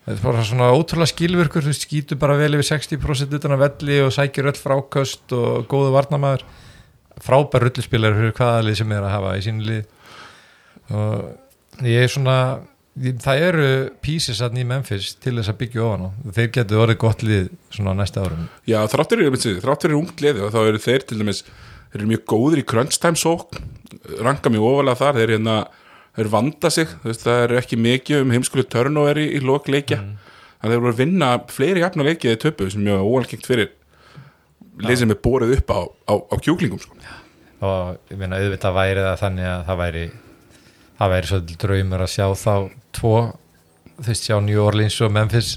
þetta 0.04 0.14
er 0.16 0.22
bara 0.28 0.44
svona 0.46 0.70
ótrúlega 0.76 1.12
skilvirkur 1.12 1.66
þú 1.66 1.74
skýtur 1.74 2.20
bara 2.22 2.38
vel 2.38 2.52
yfir 2.59 2.70
60% 2.76 3.36
utan 3.40 3.57
að 3.57 3.64
velli 3.64 3.98
og 4.04 4.14
sækir 4.14 4.52
öll 4.52 4.61
fráköst 4.61 5.34
og 5.34 5.66
góðu 5.70 5.90
varnamaður 5.96 6.46
frábær 7.26 7.66
rullispilar 7.66 8.14
fyrir 8.14 8.36
hvaða 8.36 8.64
lið 8.68 8.80
sem 8.82 8.94
er 8.94 9.04
að 9.04 9.14
hafa 9.16 9.36
í 9.36 9.44
sínu 9.46 9.68
lið 9.70 9.84
og 10.94 11.86
ég 11.88 12.07
er 12.07 12.12
svona 12.12 12.38
það 12.97 13.42
eru 13.44 13.70
pieces 14.05 14.40
að 14.44 14.61
í 14.62 14.66
Memphis 14.68 15.14
til 15.20 15.34
þess 15.36 15.53
að 15.53 15.59
byggja 15.62 15.84
ofan 15.84 16.07
á. 16.09 16.11
Þeir 16.38 16.53
getur 16.55 16.82
orðið 16.84 16.99
gott 17.03 17.24
lið 17.26 17.49
svona 17.74 17.97
næsta 17.97 18.24
árum. 18.24 18.47
Já 18.68 18.78
þráttur 18.88 19.24
eru 19.24 19.40
þráttur 19.61 19.92
eru 19.92 20.01
ungt 20.01 20.22
liði 20.24 20.44
og 20.47 20.55
þá 20.55 20.61
eru 20.62 20.80
þeir 20.80 21.05
til 21.05 21.18
dæmis 21.20 21.42
þeir 21.44 22.01
eru 22.01 22.11
mjög 22.12 22.24
góður 22.32 22.62
í 22.62 22.66
crunch 22.72 23.01
time 23.03 23.20
sókn 23.20 23.61
ranka 24.24 24.53
mjög 24.53 24.68
ofalega 24.70 25.01
þar 25.01 25.20
þeir, 25.20 25.34
hérna, 25.36 25.57
þeir 26.16 26.30
vanda 26.32 26.70
sig 26.72 26.92
veist, 27.05 27.24
það 27.26 27.42
eru 27.44 27.61
ekki 27.61 27.80
mikið 27.80 28.24
um 28.24 28.34
heimskulu 28.34 28.66
turnover 28.72 29.20
í, 29.20 29.28
í 29.36 29.42
lok 29.44 29.68
leikja. 29.72 30.01
Mm. 30.01 30.16
þeir 30.64 30.80
voru 30.80 30.94
að 30.94 31.03
vinna 31.03 31.32
fleiri 31.53 31.84
jafna 31.84 32.07
leikið 32.09 32.32
í 32.36 32.42
töpu 32.47 32.70
sem 32.72 32.84
mjög 32.86 33.05
óalgengt 33.05 33.49
fyrir 33.49 33.74
lið 34.84 35.03
sem 35.03 35.12
er 35.12 35.20
borið 35.24 35.57
upp 35.59 35.72
á, 35.72 35.80
á, 35.84 36.14
á 36.16 36.34
kjúklingum 36.40 36.80
sko. 36.80 36.97
og 37.64 38.12
ég 38.12 38.18
meina 38.20 38.40
auðvitað 38.40 38.76
væri 38.76 39.05
það 39.05 39.20
þannig 39.22 39.51
að 39.53 39.66
það 39.68 39.82
væri 39.82 40.07
það 40.97 41.12
væri 41.14 41.30
svolítið 41.30 41.61
draumur 41.64 42.05
að 42.07 42.12
sjá 42.14 42.26
þá 42.40 42.55
tvo, 42.97 43.16
þú 43.97 44.09
veist 44.09 44.28
sjá 44.28 44.36
New 44.44 44.62
Orleans 44.64 45.01
og 45.05 45.14
Memphis 45.16 45.57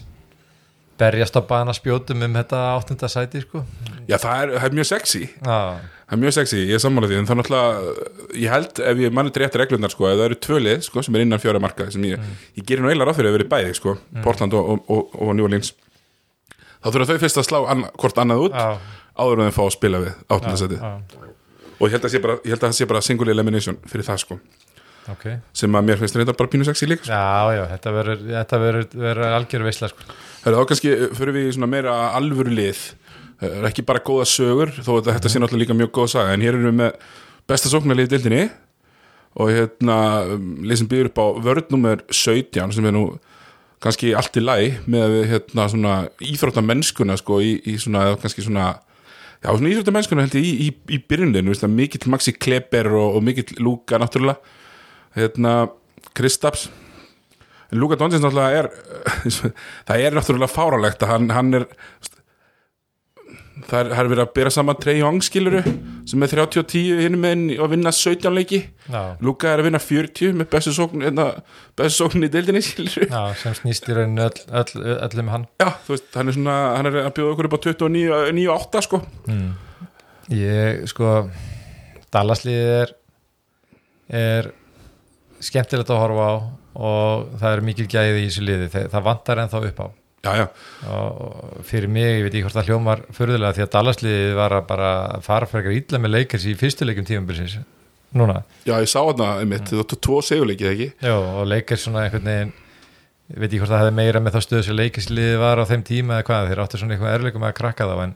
berjast 1.00 1.38
á 1.40 1.42
bana 1.48 1.72
spjótum 1.76 2.26
um 2.26 2.36
þetta 2.36 2.60
áttunda 2.76 3.08
sæti 3.12 3.46
sko. 3.46 3.64
Já 4.10 4.18
það 4.20 4.42
er, 4.42 4.52
það 4.58 4.68
er 4.68 4.78
mjög 4.80 4.90
sexy. 4.90 5.24
Já, 5.40 5.60
Það 6.10 6.16
er 6.16 6.22
mjög 6.24 6.34
sexy, 6.34 6.60
ég 6.66 6.74
er 6.74 6.82
sammála 6.82 7.08
því 7.10 7.18
en 7.20 7.28
er 7.30 7.38
náttúrulega, 7.38 7.92
ég 8.42 8.50
held 8.50 8.80
ef 8.82 9.02
ég 9.04 9.12
manni 9.14 9.34
rétt 9.38 9.58
reglunar 9.62 9.92
sko, 9.94 10.08
ef 10.10 10.16
það 10.18 10.24
eru 10.26 10.38
tvölið 10.42 10.80
sko, 10.88 11.04
sem 11.06 11.16
er 11.16 11.22
innan 11.22 11.42
fjóra 11.44 11.60
marka 11.62 11.86
sem 11.94 12.08
ég, 12.08 12.24
ég 12.58 12.66
gerir 12.66 12.82
nú 12.82 12.90
eiginlega 12.90 13.12
ráð 13.12 13.20
fyrir 13.20 13.30
að 13.30 13.36
vera 13.38 13.50
bæði 13.52 13.76
sko, 13.78 13.94
Portland 14.24 14.56
og, 14.58 14.72
og, 14.90 15.14
og, 15.14 15.30
New 15.38 15.46
Orleans. 15.46 15.70
Þá 16.82 16.90
þurfa 16.90 17.08
þau 17.12 17.22
fyrst 17.22 17.42
að 17.44 17.46
slá 17.46 17.60
anna, 17.76 17.92
hvort 18.02 18.22
annað 18.24 18.48
út 18.48 18.58
já, 18.58 18.66
áður 19.22 19.44
en 19.44 19.52
þeim 19.52 19.56
fá 19.60 19.62
að 19.68 19.76
spila 19.78 20.02
við 20.02 20.18
áttundasæti 20.34 20.80
já, 20.82 20.90
og 21.78 21.86
að 21.86 21.94
ég 21.94 21.94
held 21.94 22.58
að 22.58 22.66
það 22.66 22.76
sé 22.80 22.90
bara 22.90 23.06
single 23.06 23.36
elimination 23.36 23.78
fyrir 23.86 24.10
það 24.10 24.24
sko, 24.26 24.40
ok. 25.14 25.26
Sem 25.62 25.76
að 25.76 25.88
mér 25.90 26.02
finnst 26.02 26.18
þetta 26.18 26.38
bara 26.40 26.52
pínu 26.54 26.68
sexy 26.68 26.90
líka 26.90 27.06
sko. 27.06 27.14
Já, 27.14 27.56
já, 27.58 27.64
þetta 27.74 27.94
verður 27.98 28.26
þetta 28.32 28.62
verður 28.64 28.88
verður 29.06 29.38
algjör 29.40 29.68
veisla 29.68 29.92
sko. 29.92 30.08
Herra, 30.44 30.62
þá 30.62 30.72
kannski 30.72 30.96
fyrir 31.20 31.36
við 31.36 31.50
í 31.50 31.56
svona 31.58 31.72
meira 31.72 31.96
alvöru 32.18 32.54
lið 32.54 32.84
Það 33.40 33.54
er 33.56 33.66
ekki 33.70 33.86
bara 33.88 34.04
góða 34.04 34.26
sögur 34.28 34.72
þó 34.84 34.90
að 34.98 35.14
þetta 35.14 35.30
sé 35.32 35.40
náttúrulega 35.40 35.64
líka 35.64 35.76
mjög 35.80 35.92
góða 35.96 36.12
saga 36.12 36.34
en 36.36 36.42
hér 36.44 36.58
erum 36.58 36.66
við 36.68 36.74
með 36.82 37.06
besta 37.48 37.72
sóknarlið 37.72 38.10
dildinni 38.12 38.42
og 39.40 39.52
hérna 39.54 39.98
um, 40.36 40.50
sem 40.74 40.90
býður 40.92 41.12
upp 41.12 41.22
á 41.24 41.26
vörð 41.46 41.72
nummer 41.72 42.04
17 42.12 42.76
sem 42.76 42.90
er 42.90 42.96
nú 42.96 43.06
kannski 43.80 44.12
allt 44.18 44.36
í 44.36 44.44
læ 44.44 44.58
með 44.92 45.16
hérna 45.30 45.70
svona 45.72 45.96
íþróttamennskuna 46.20 47.16
sko 47.22 47.40
í, 47.40 47.54
í 47.64 47.78
svona 47.80 48.10
kannski 48.20 48.44
svona 48.44 48.74
já 49.40 49.54
svona 49.54 49.72
íþróttamennskuna 49.72 50.26
held 50.28 50.36
ég 50.36 50.50
í, 50.50 50.68
í, 50.68 50.98
í 50.98 51.56
það, 51.56 51.70
mikill 51.78 52.12
Maxi 52.12 52.36
Kleber 52.36 52.92
og, 52.92 53.20
og 53.22 53.24
mikill 53.24 53.56
Luka 53.64 54.02
náttúrulega 54.02 54.59
hérna 55.18 55.56
Kristaps 56.18 56.70
Luka 57.72 57.98
Doncic 58.00 58.22
náttúrulega 58.24 58.64
er 58.64 58.72
það 59.88 60.06
er 60.06 60.18
náttúrulega 60.18 60.52
fáralegt 60.54 61.04
að 61.06 61.14
hann, 61.14 61.30
hann 61.36 61.54
er 61.62 61.68
það 63.70 63.80
er, 63.80 63.92
er 63.94 64.10
verið 64.10 64.24
að 64.24 64.32
bera 64.38 64.52
saman 64.54 64.78
Trey 64.82 65.00
Young 65.00 65.20
skiluru 65.26 65.62
sem 66.10 66.26
er 66.26 66.32
30 66.32 66.62
og 66.62 66.70
10 66.72 67.02
hinn 67.04 67.18
með 67.22 67.44
að 67.62 67.74
vinna 67.76 67.94
17 67.94 68.34
leiki. 68.34 68.60
Já, 68.90 69.02
Luka 69.26 69.52
er 69.52 69.62
að 69.62 69.70
vinna 69.70 69.82
40 69.84 70.38
með 70.40 70.50
bestu 70.54 70.74
sókn 70.74 71.06
hérna, 71.06 71.28
bestu 71.78 72.04
sókn 72.04 72.26
í 72.26 72.32
deildinni 72.34 72.64
já, 73.14 73.22
sem 73.38 73.58
snýst 73.60 73.90
í 73.90 73.98
rauninu 73.98 74.26
öll, 74.26 74.44
öll, 74.62 74.86
öll 74.96 75.24
um 75.24 75.34
hann. 75.36 75.48
Já, 75.62 75.70
veist, 75.90 76.10
hann 76.18 76.32
er 76.32 76.38
svona 76.38 76.58
hann 76.78 76.90
er 76.90 77.02
að 77.04 77.12
bjóða 77.20 77.36
okkur 77.36 77.50
upp 77.50 77.58
á 77.58 77.62
29 77.68 78.48
og 78.50 78.56
8 78.56 78.86
sko. 78.88 79.02
Ég, 80.34 80.86
sko 80.90 81.14
Dallasliðið 82.14 82.74
er 82.80 82.96
er 84.10 84.50
skemmtilegt 85.44 85.94
að 85.94 86.04
horfa 86.04 86.28
á 86.30 86.34
og 86.80 87.32
það 87.40 87.56
er 87.56 87.66
mikil 87.66 87.88
gæði 87.90 88.20
í 88.20 88.28
þessu 88.28 88.46
liði. 88.46 88.70
Það, 88.76 89.02
vantar 89.08 89.42
ennþá 89.44 89.64
upp 89.70 89.82
á. 89.84 89.88
Já, 90.20 90.34
já, 90.36 90.46
og 90.92 91.60
fyrir 91.64 91.88
mig, 91.88 92.10
ég 92.18 92.26
veit 92.26 92.34
ekki 92.34 92.44
hvort 92.44 92.58
það 92.58 92.70
hljómar 92.74 93.02
förðulega 93.16 93.56
því 93.56 93.64
að 93.64 93.70
Dallasliðið 93.76 94.34
var 94.36 94.56
að 94.58 94.66
bara 94.68 94.90
fara 95.24 95.48
fyrir 95.48 95.70
eitthvað 95.70 95.78
illa 95.80 96.02
með 96.04 96.12
leikars 96.18 96.48
í 96.50 96.56
fyrstu 96.60 96.88
leikum 96.88 97.06
tímambilsins 97.08 97.54
núna, 98.20 98.42
já, 98.66 98.74
ég 98.82 98.90
sá 98.92 99.00
hann 99.00 99.24
að 99.24 99.46
mitt, 99.48 99.70
þú 99.70 99.84
áttu 99.84 100.00
tvo 100.04 100.18
segjuleikið 100.26 100.72
ekki? 100.74 100.88
Já, 101.08 101.14
og 101.16 101.48
leikars 101.48 101.86
svona 101.86 102.04
einhvern 102.04 102.28
veginn 102.28 102.52
ég 103.30 103.38
veit 103.38 103.48
ekki 103.48 103.62
hvort 103.62 103.72
það 103.72 103.84
hefði 103.86 103.96
meira 104.02 104.24
með 104.26 104.36
þá 104.36 104.44
stöðu 104.44 104.68
sem 104.68 104.78
leikarsliðið 104.80 105.40
var 105.46 105.62
á 105.64 105.70
þeim 105.70 105.88
tíma 105.88 106.18
eða 106.18 106.28
hvað, 106.28 106.52
þeir 106.52 106.62
áttu 106.66 106.82
svona 106.82 106.96
eitthvað 106.98 107.16
erleikum 107.16 107.46
að 107.48 107.56
krakka 107.62 107.88
þá 107.88 107.96
en 108.04 108.16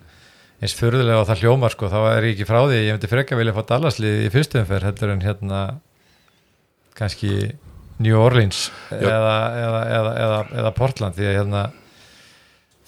eins 0.63 0.75
förðulega 0.79 1.21
og 1.21 1.27
það 1.29 1.43
hljómar 1.43 1.75
sko, 1.75 1.91
þá 1.93 1.99
er 2.09 2.27
ég 2.27 2.35
ekki 2.35 2.49
frá 2.49 2.59
því, 2.65 2.79
ég 2.83 2.97
myndi 2.97 3.11
frekka 3.11 3.37
vilja 3.39 3.55
fá 3.55 3.63
Dallasliðið 3.69 4.25
í 4.25 4.33
fyrstu 4.33 4.59
umferð 4.63 4.89
heldur 4.89 5.13
en 5.13 5.23
hérna 5.23 5.61
kannski 6.97 7.33
New 8.03 8.17
Orleans 8.19 8.67
eða, 8.91 9.35
eða, 9.63 9.81
eða, 9.97 10.13
eða, 10.23 10.39
eða 10.61 10.71
Portland 10.77 11.17
því 11.17 11.27
að 11.29 11.37
hérna 11.39 11.65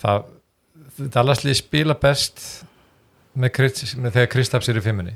það 0.02 0.32
Dallasliðið 0.96 1.58
spila 1.60 1.96
best 2.00 2.42
með, 3.36 3.58
með 4.00 4.14
þegar 4.16 4.30
Kristaps 4.32 4.70
er 4.72 4.80
í 4.80 4.84
fimmunni 4.86 5.16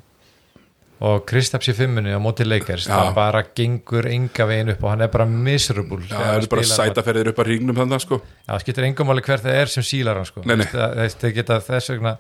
og 1.00 1.22
Kristaps 1.30 1.70
í 1.72 1.76
fimmunni 1.78 2.12
á 2.12 2.20
móti 2.20 2.44
leikars, 2.44 2.90
Já. 2.90 2.92
það 2.98 3.14
bara 3.16 3.44
gengur 3.56 4.10
enga 4.12 4.48
veginn 4.50 4.74
upp 4.74 4.84
og 4.84 4.92
hann 4.92 5.06
er 5.06 5.12
bara 5.14 5.28
miserable 5.30 6.02
já, 6.04 6.12
það 6.12 6.26
hann 6.26 6.44
er 6.44 6.50
bara 6.52 6.66
sætaferðir 6.68 7.32
upp 7.32 7.40
að 7.40 7.52
rígnum 7.54 7.80
þannig 7.80 8.04
sko 8.04 8.20
Já, 8.20 8.50
það 8.50 8.64
skiptir 8.66 8.88
engum 8.90 9.08
máli 9.08 9.24
hver 9.24 9.44
það 9.46 9.60
er 9.62 9.72
sem 9.72 9.86
sílar 9.88 10.20
hann 10.20 10.28
sko. 10.28 10.44
Nei, 10.44 10.58
nei. 10.60 10.68
Það, 10.68 10.98
það, 10.98 11.16
það 11.24 11.36
geta 11.38 11.60
þess 11.70 11.94
vegna 11.94 12.14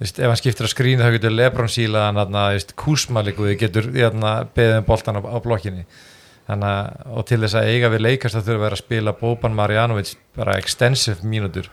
veist, 0.00 0.18
ef 0.18 0.26
hann 0.30 0.40
skiptir 0.40 0.66
að 0.68 0.72
skrína 0.74 1.06
þá 1.06 1.14
getur 1.18 1.34
Lebron 1.34 1.70
sílað 1.70 2.06
hann 2.08 2.20
þarna, 2.22 2.44
veist, 2.56 2.74
kúsmalikuði 2.80 3.56
getur 3.60 3.88
beðið 4.56 4.76
um 4.80 4.88
boltan 4.88 5.18
á, 5.18 5.22
á 5.22 5.38
blokkinni 5.44 5.84
að- 6.48 7.06
og 7.16 7.26
til 7.26 7.40
þess 7.40 7.56
að 7.56 7.68
eiga 7.72 7.88
við 7.94 8.04
leikast 8.04 8.36
þá 8.36 8.42
að 8.52 8.62
vera 8.66 8.76
að 8.76 8.82
spila 8.84 9.12
Boban 9.20 9.54
Marjanovic 9.56 10.14
bara 10.36 10.58
extensive 10.60 11.24
mínútur 11.24 11.68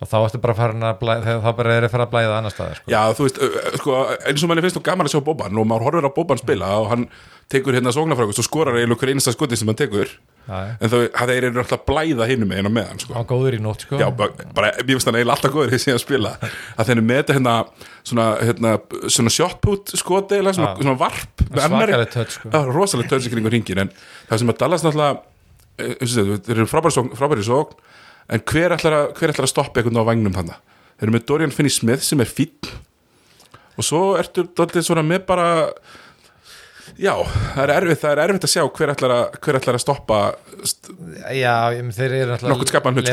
og 0.00 0.08
þá 0.08 0.16
ertu 0.24 0.40
bara 0.40 0.54
farin 0.56 0.82
að 0.84 0.98
blæða, 1.00 1.40
þá 1.44 1.50
bara 1.56 1.74
er 1.76 1.84
að 1.84 1.90
fara 1.92 2.04
að 2.06 2.12
blæða 2.14 2.36
annar 2.38 2.52
staðar 2.54 2.78
sko. 2.80 2.88
Já, 2.88 3.00
þú 3.12 3.26
veist, 3.26 3.40
sko, 3.80 3.96
eins 4.28 4.42
og 4.44 4.48
manni 4.48 4.62
finnst 4.64 4.78
þú 4.78 4.82
gaman 4.86 5.06
að 5.08 5.12
sjá 5.14 5.20
Boban 5.24 5.58
og 5.60 5.66
maður 5.68 5.84
horfir 5.88 6.08
á 6.08 6.16
Boban 6.16 6.40
spila 6.40 6.70
og 6.80 6.88
hann 6.92 7.04
tekur 7.50 7.74
hérna 7.74 7.92
sóknarfrækust 7.94 8.40
og 8.42 8.46
skorar 8.46 8.76
eiginlega 8.78 9.00
hver 9.02 9.10
einasta 9.12 9.32
skoti 9.34 9.56
sem 9.58 9.68
hann 9.70 9.78
tekur 9.78 10.06
já. 10.06 10.58
en 10.78 10.90
þau, 10.92 11.00
að 11.08 11.32
þeir 11.32 11.46
eru 11.48 11.54
náttúrulega 11.56 11.78
að 11.78 11.84
blæða 11.88 12.28
hinum 12.30 12.52
einu 12.54 12.70
meðan 12.74 13.00
sko. 13.02 13.14
hann 13.14 13.24
var 13.24 13.30
góður 13.32 13.56
í 13.56 13.60
nótt 13.64 13.84
sko 13.86 13.98
Já, 13.98 14.06
bara, 14.14 14.70
mér 14.84 14.92
finnst 14.92 15.10
hann 15.10 15.18
eiginlega 15.18 15.36
alltaf 15.36 15.54
góður 15.54 15.74
þegar 15.74 15.98
að 15.98 16.04
spila 16.04 16.32
að 16.40 16.90
þeir 16.90 16.94
eru 16.94 17.06
með 17.08 17.20
þetta 17.20 17.36
hérna 17.38 17.54
svona, 18.12 18.26
hérna, 18.46 18.74
svona 19.16 19.34
shotput 19.34 19.94
skoti 19.98 20.40
svona, 20.40 20.68
Já. 20.68 20.76
svona 20.78 20.96
varp 21.00 21.44
með 21.48 21.64
svakalega 21.66 22.10
tött 22.14 22.36
sko 22.36 22.62
rosalega 22.70 23.14
töðs 23.14 23.26
í 23.26 23.34
kringu 23.34 23.54
ringin 23.54 23.84
en 23.84 23.94
það 24.28 24.42
sem 24.44 24.52
að 24.54 24.60
Dallas 24.62 24.86
náttúrulega 24.86 25.18
eh, 25.80 26.38
þeir 26.46 26.60
eru 26.60 26.68
frábæri 26.70 27.48
sókn, 27.48 27.80
en 28.30 28.44
hver 28.46 28.76
ætlar 28.76 28.98
að, 29.00 29.08
hver 29.18 29.34
ætlar 29.34 29.48
að 29.48 29.54
stoppa 29.56 29.82
einhvern 29.82 29.98
á 29.98 30.06
vagnum 30.06 30.38
hann 30.38 30.54
þeir 30.54 31.08
eru 31.08 31.16
með 31.16 31.26
Dorian 31.26 31.54
Finney-Smith 31.54 32.06
sem 32.06 32.22
er 32.22 32.30
fínn 32.30 32.70
og 33.80 33.86
svo 33.86 34.02
ertu 34.20 34.44
með 35.00 35.24
bara 35.26 35.48
já, 36.98 37.12
það 37.54 37.62
er 37.66 37.72
erfitt, 37.76 38.00
það 38.02 38.12
er 38.16 38.22
erfitt 38.26 38.46
að 38.48 38.52
sjá 38.54 38.62
hver 38.78 38.92
ætlar 38.94 39.14
að, 39.16 39.38
hver 39.44 39.58
ætlar 39.60 39.78
að 39.78 39.82
stoppa 39.84 40.20
st- 40.66 40.94
Já, 41.38 41.54
þeir 41.96 42.14
eru 42.20 42.36
sko. 42.40 42.50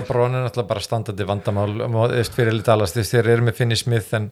Lebron 0.02 0.36
er 0.38 0.46
náttúrulega 0.48 0.72
bara 0.74 0.84
standandi 0.86 1.28
vandamál. 1.28 1.74
Fyrir 2.36 2.62
Dallas, 2.66 2.94
þeir 2.98 3.28
eru 3.36 3.48
með 3.50 3.60
Finney 3.62 3.78
Smith 3.80 4.14
en 4.18 4.32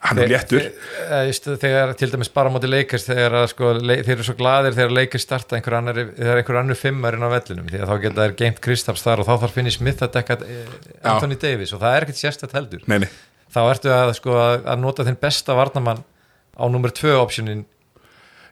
hann 0.00 0.16
er 0.22 0.30
léttur. 0.32 0.62
veist, 1.10 1.44
þegar 1.60 1.90
til 2.00 2.08
dæmis 2.14 2.30
bara 2.32 2.48
móti 2.52 2.68
leikars 2.70 3.04
þegar 3.04 3.34
sko, 3.52 3.72
le, 3.84 3.98
þeir 4.06 4.14
eru 4.16 4.24
svo 4.30 4.34
gladir 4.38 4.72
þegar 4.78 4.94
leikars 4.96 5.26
starta 5.26 5.58
einhver 5.58 5.76
annar, 5.76 5.98
þegar 6.16 6.40
einhver 6.40 6.58
annar 6.62 6.78
fimmar 6.80 7.18
inn 7.18 7.26
á 7.26 7.28
vellinum 7.28 7.66
því 7.68 7.82
að 7.82 7.90
þá 7.90 7.96
geta 8.06 8.22
þeir 8.24 8.36
geimt 8.40 8.62
Kristaps 8.64 9.04
þar 9.04 9.20
og 9.20 9.28
þá 9.28 9.34
þarf 9.42 9.58
Finney 9.58 9.74
Smith 9.74 10.00
að 10.06 10.14
dekka 10.16 10.38
eh, 10.46 10.78
Anthony 11.04 11.36
Davis 11.42 11.74
og 11.76 11.82
það 11.84 11.96
er 11.98 12.06
ekkert 12.08 12.22
sérstætt 12.22 12.56
heldur. 12.56 12.86
Nei, 12.88 12.96
nei, 13.04 13.10
þá 13.52 13.60
ertu 13.74 13.92
að, 13.92 14.14
sko, 14.16 14.38
að 14.40 14.80
nota 14.80 15.04
þinn 15.04 15.20
besta 15.20 15.58
varnamann 15.58 16.00
á 16.56 16.64
nummer 16.72 16.96
2 16.96 17.12
optionin 17.20 17.66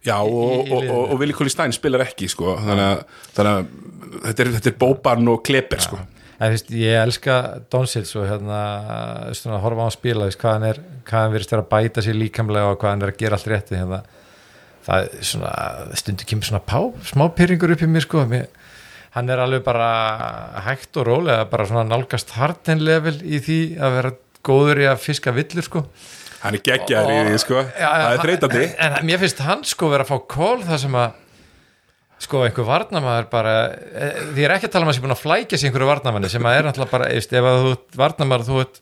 já 0.07 0.17
og, 0.19 0.69
og, 0.71 0.85
og, 0.85 1.03
og 1.13 1.19
Willi 1.21 1.35
Kóli 1.37 1.53
Stein 1.53 1.75
spilar 1.75 2.05
ekki 2.07 2.29
sko, 2.31 2.55
þannig 2.63 2.87
að, 2.87 3.03
þannig 3.37 3.53
að 3.55 4.23
þetta 4.29 4.45
er, 4.45 4.53
þetta 4.59 4.71
er 4.71 4.79
bóbarn 4.81 5.33
og 5.33 5.43
kleper 5.47 5.83
sko. 5.85 5.99
En, 6.39 6.45
þú 6.45 6.53
veist, 6.55 6.71
ég 6.79 7.01
elska 7.03 7.39
Donsils 7.73 8.15
og 8.19 8.29
hérna 8.29 8.61
að 9.35 9.59
horfa 9.65 9.83
á 9.83 9.87
hann 9.89 9.97
spila 9.97 10.29
veist, 10.29 10.39
hvað 10.39 10.55
hann 10.55 10.69
er, 10.69 10.81
hvað 11.09 11.25
hann 11.25 11.35
vera 11.35 11.59
að 11.59 11.71
bæta 11.73 12.05
sér 12.05 12.19
líkamlega 12.19 12.75
og 12.75 12.79
hvað 12.79 12.95
hann 12.95 13.03
er 13.05 13.13
að 13.13 13.21
gera 13.25 13.39
allt 13.39 13.51
rétti 13.51 13.79
hérna. 13.79 14.03
það 14.87 15.09
svona 15.33 15.51
stundu 15.99 16.29
kemur 16.29 16.49
svona 16.49 16.63
pá, 16.65 16.79
smá 17.05 17.27
pyrringur 17.35 17.75
upp 17.75 17.83
í 17.83 17.91
mér 17.91 18.07
sko. 18.07 18.23
Mér, 18.31 18.47
hann 19.17 19.33
er 19.35 19.43
alveg 19.43 19.65
bara 19.67 19.91
hægt 20.69 20.97
og 20.97 21.09
rólega 21.11 21.49
bara 21.51 21.67
svona 21.67 21.85
nálgast 21.89 22.31
harden 22.39 22.85
level 22.87 23.19
í 23.25 23.43
því 23.43 23.61
að 23.83 23.99
vera 23.99 24.15
góður 24.47 24.81
í 24.85 24.89
að 24.89 25.03
fiska 25.03 25.35
villur 25.35 25.67
sko 25.67 25.83
hann 26.43 26.59
er 26.59 26.65
geggjaður 26.65 27.15
í 27.15 27.23
því 27.29 27.41
sko. 27.43 27.63
Já, 27.73 27.89
það 27.89 28.11
er 28.11 28.25
þreytandi 28.27 28.67
en, 28.69 28.99
en 29.01 29.09
mér 29.09 29.23
finnst 29.23 29.43
hann 29.47 29.65
sko 29.67 29.91
vera 29.93 30.07
að 30.07 30.13
fá 30.13 30.29
kól 30.37 30.59
það 30.67 30.83
sem 30.85 30.99
að 30.99 31.17
sko 32.23 32.43
einhver 32.43 32.67
varnamaður 32.67 33.29
bara 33.31 33.55
eh, 33.95 34.21
því 34.35 34.45
er 34.45 34.55
ekki 34.57 34.69
að 34.69 34.75
tala 34.75 34.87
um 34.87 34.93
að 34.93 34.99
sé 34.99 35.05
búin 35.05 35.15
að 35.15 35.23
flækja 35.23 35.59
sig 35.61 35.71
einhverju 35.71 35.91
varnamanni 35.93 36.31
sem 36.33 36.49
að 36.51 36.59
er 36.59 36.67
náttúrulega 36.67 36.95
bara 36.97 37.11
eist, 37.15 37.35
ef 37.35 37.47
að 37.47 37.61
þú 37.63 37.73
ert 37.77 37.99
varnamaður 38.03 38.49
þú 38.49 38.61
ert 38.65 38.81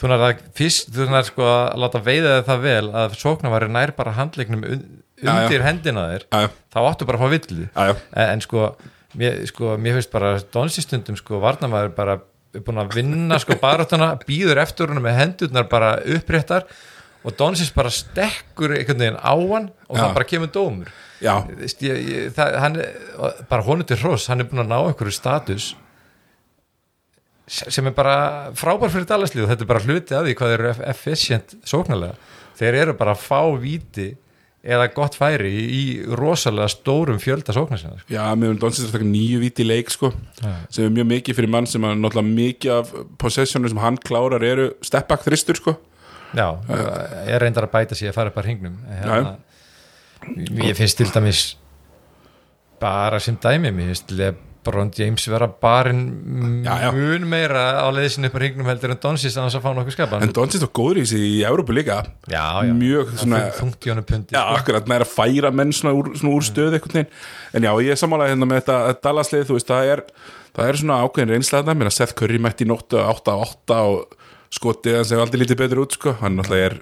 þú 0.00 0.10
nær 0.10 0.24
að 0.24 0.44
fyrst, 0.56 0.92
þú 0.94 1.08
nær 1.10 1.26
sko 1.26 1.48
að 1.50 1.82
láta 1.82 2.02
veiða 2.04 2.36
það 2.46 2.62
vel 2.64 2.86
að 3.02 3.16
sóknarværi 3.20 3.70
nær 3.74 3.94
bara 3.98 4.14
handleiknum 4.16 4.64
undir 4.70 5.66
hendina 5.66 6.06
þér 6.12 6.26
þá 6.72 6.80
áttu 6.84 7.08
bara 7.08 7.20
að 7.20 7.36
fá 7.36 7.58
já. 7.74 7.90
en, 8.24 8.44
sko, 8.44 8.70
mér, 9.18 9.42
sko 9.50 9.74
mér 9.76 9.98
finnst 9.98 10.14
bara 10.14 10.32
donsistundum 10.54 11.18
sko 11.18 11.42
varnamaður 11.42 11.92
bara 11.98 12.20
er 12.54 12.62
búin 12.66 12.80
að 12.82 12.94
vinna 12.98 13.38
sko 13.38 13.54
baráttuna 13.60 14.12
býður 14.26 14.58
eftir 14.64 14.90
húnum 14.90 15.04
með 15.06 15.18
hendurnar 15.20 15.68
bara 15.70 15.92
uppréttar 16.16 16.64
og 17.22 17.34
Donsist 17.36 17.74
bara 17.76 17.90
stekkur 17.92 18.72
einhvern 18.78 18.98
veginn 19.04 19.20
á 19.20 19.34
hann 19.36 19.68
og 19.88 19.96
Já. 19.98 20.00
það 20.02 20.14
bara 20.16 20.28
kemur 20.30 20.50
dómur. 20.54 20.88
Já, 21.20 21.34
Veist, 21.58 21.82
ég, 21.84 21.98
ég, 22.08 22.30
það, 22.32 22.54
hann, 22.62 22.78
bara 23.50 23.66
honum 23.66 23.84
til 23.86 23.98
hross 24.00 24.26
hann 24.32 24.40
er 24.40 24.48
búin 24.48 24.62
að 24.64 24.70
ná 24.72 24.78
einhverju 24.88 25.12
status 25.12 25.74
sem 27.50 27.86
er 27.90 27.94
bara 27.96 28.16
frábær 28.54 28.92
fyrir 28.94 29.08
dalarslið 29.10 29.44
og 29.44 29.50
þetta 29.50 29.64
er 29.66 29.70
bara 29.72 29.82
hluti 29.84 30.14
af 30.16 30.24
því 30.26 30.34
hvað 30.38 30.52
eru 30.56 30.68
eff- 30.70 30.84
efficient 30.92 31.54
sóknarlega. 31.66 32.14
Þeir 32.60 32.76
eru 32.84 32.94
bara 32.98 33.14
að 33.16 33.24
fá 33.26 33.40
víti 33.58 34.10
eða 34.60 34.88
gott 34.92 35.16
færi 35.16 35.50
í, 35.72 35.82
rosalega 36.18 36.68
stórum 36.68 37.20
fjölda 37.20 37.54
sóknarsina 37.56 37.96
sko. 37.96 38.12
já, 38.12 38.24
finnst 38.36 38.58
Donsins 38.60 38.90
að 38.90 38.98
taka 38.98 39.08
nýju 39.08 39.40
víti 39.40 39.64
í 39.64 39.68
leik 39.68 39.92
sko, 39.92 40.10
sem 40.68 40.84
er 40.84 40.92
mjög 40.98 41.08
mikið 41.14 41.38
fyrir 41.38 41.52
mann 41.54 41.68
sem 41.70 41.86
að 41.88 41.96
náttúrulega 42.02 42.34
mikið 42.40 42.74
af 42.74 42.90
possessionum 43.22 43.72
sem 43.72 43.80
hann 43.80 43.96
klárar 44.04 44.44
eru 44.44 44.68
step-back 44.84 45.24
þristur 45.24 45.60
sko. 45.60 45.76
já, 46.36 46.46
er 47.24 47.40
reyndar 47.40 47.70
að 47.70 47.72
bæta 47.78 47.96
sig 47.96 48.12
að 48.12 48.18
fara 48.18 48.34
upp 48.34 48.38
að 48.42 48.50
hringnum 48.50 48.76
hérna, 49.00 49.34
ég 50.60 50.76
finnst 50.76 51.00
til 51.00 51.08
dæmis 51.14 51.44
bara 52.80 53.20
sem 53.20 53.40
dæmi 53.40 53.72
mér 53.72 53.94
finnst 53.94 54.12
Lebron 54.60 54.90
James 54.92 55.24
vera 55.28 55.48
barinn 55.48 56.02
mun 56.92 57.24
meira 57.28 57.80
á 57.80 57.88
leiðisinn 57.94 58.28
upp 58.28 58.34
að 58.36 58.42
hringnum 58.42 58.68
heldur 58.68 58.92
en 58.92 59.00
Donsist 59.00 59.38
annars 59.40 59.56
að 59.56 59.64
fá 59.64 59.70
nokkuð 59.76 59.94
skapa 59.96 60.20
en 60.20 60.34
Donsins 60.36 60.64
var 60.66 60.72
góður 60.76 61.00
í 61.00 61.04
þessi 61.06 61.20
í 61.24 61.38
Európu 61.48 61.74
líka. 61.74 62.02
Já, 62.28 62.60
já, 62.66 62.74
mjög 62.76 63.14
svona 63.22 63.40
þungt 63.56 63.88
í 63.88 63.94
honum 63.94 64.06
pundi 64.08 64.36
Já, 64.36 64.42
akkurat, 64.58 64.90
næra 64.90 65.06
að 65.08 65.14
færa 65.14 65.52
menn 65.54 65.72
svona 65.72 65.94
úr, 65.96 66.12
svona 66.20 66.34
úr 66.36 66.44
einhvern 66.44 67.00
veginn. 67.00 67.10
En 67.56 67.66
já, 67.66 67.72
ég 67.86 67.94
er 67.94 68.00
sammálaði 68.00 68.34
hérna 68.34 68.50
með 68.50 68.60
þetta 68.60 69.00
Dallaslið, 69.08 69.46
þú 69.48 69.56
veist, 69.56 69.72
það 69.72 69.94
er 69.94 70.04
það 70.56 70.68
er 70.68 70.80
svona 70.82 71.00
ákveðin 71.04 71.34
reynsla 71.34 71.62
þetta 71.62 71.88
að 71.88 71.96
Seth 71.96 72.16
Curry 72.18 72.40
mætti 72.42 72.66
í 72.66 72.70
nóttu 72.70 73.00
8-8 73.00 73.80
og 73.80 74.16
skotið 74.50 75.00
hans 75.00 75.12
hefur 75.14 75.24
aldrei 75.24 75.44
lítið 75.44 75.60
betur 75.62 75.84
út 75.84 75.96
sko. 75.96 76.16
hann 76.20 76.36
náttúrulega 76.38 76.70
er 76.70 76.78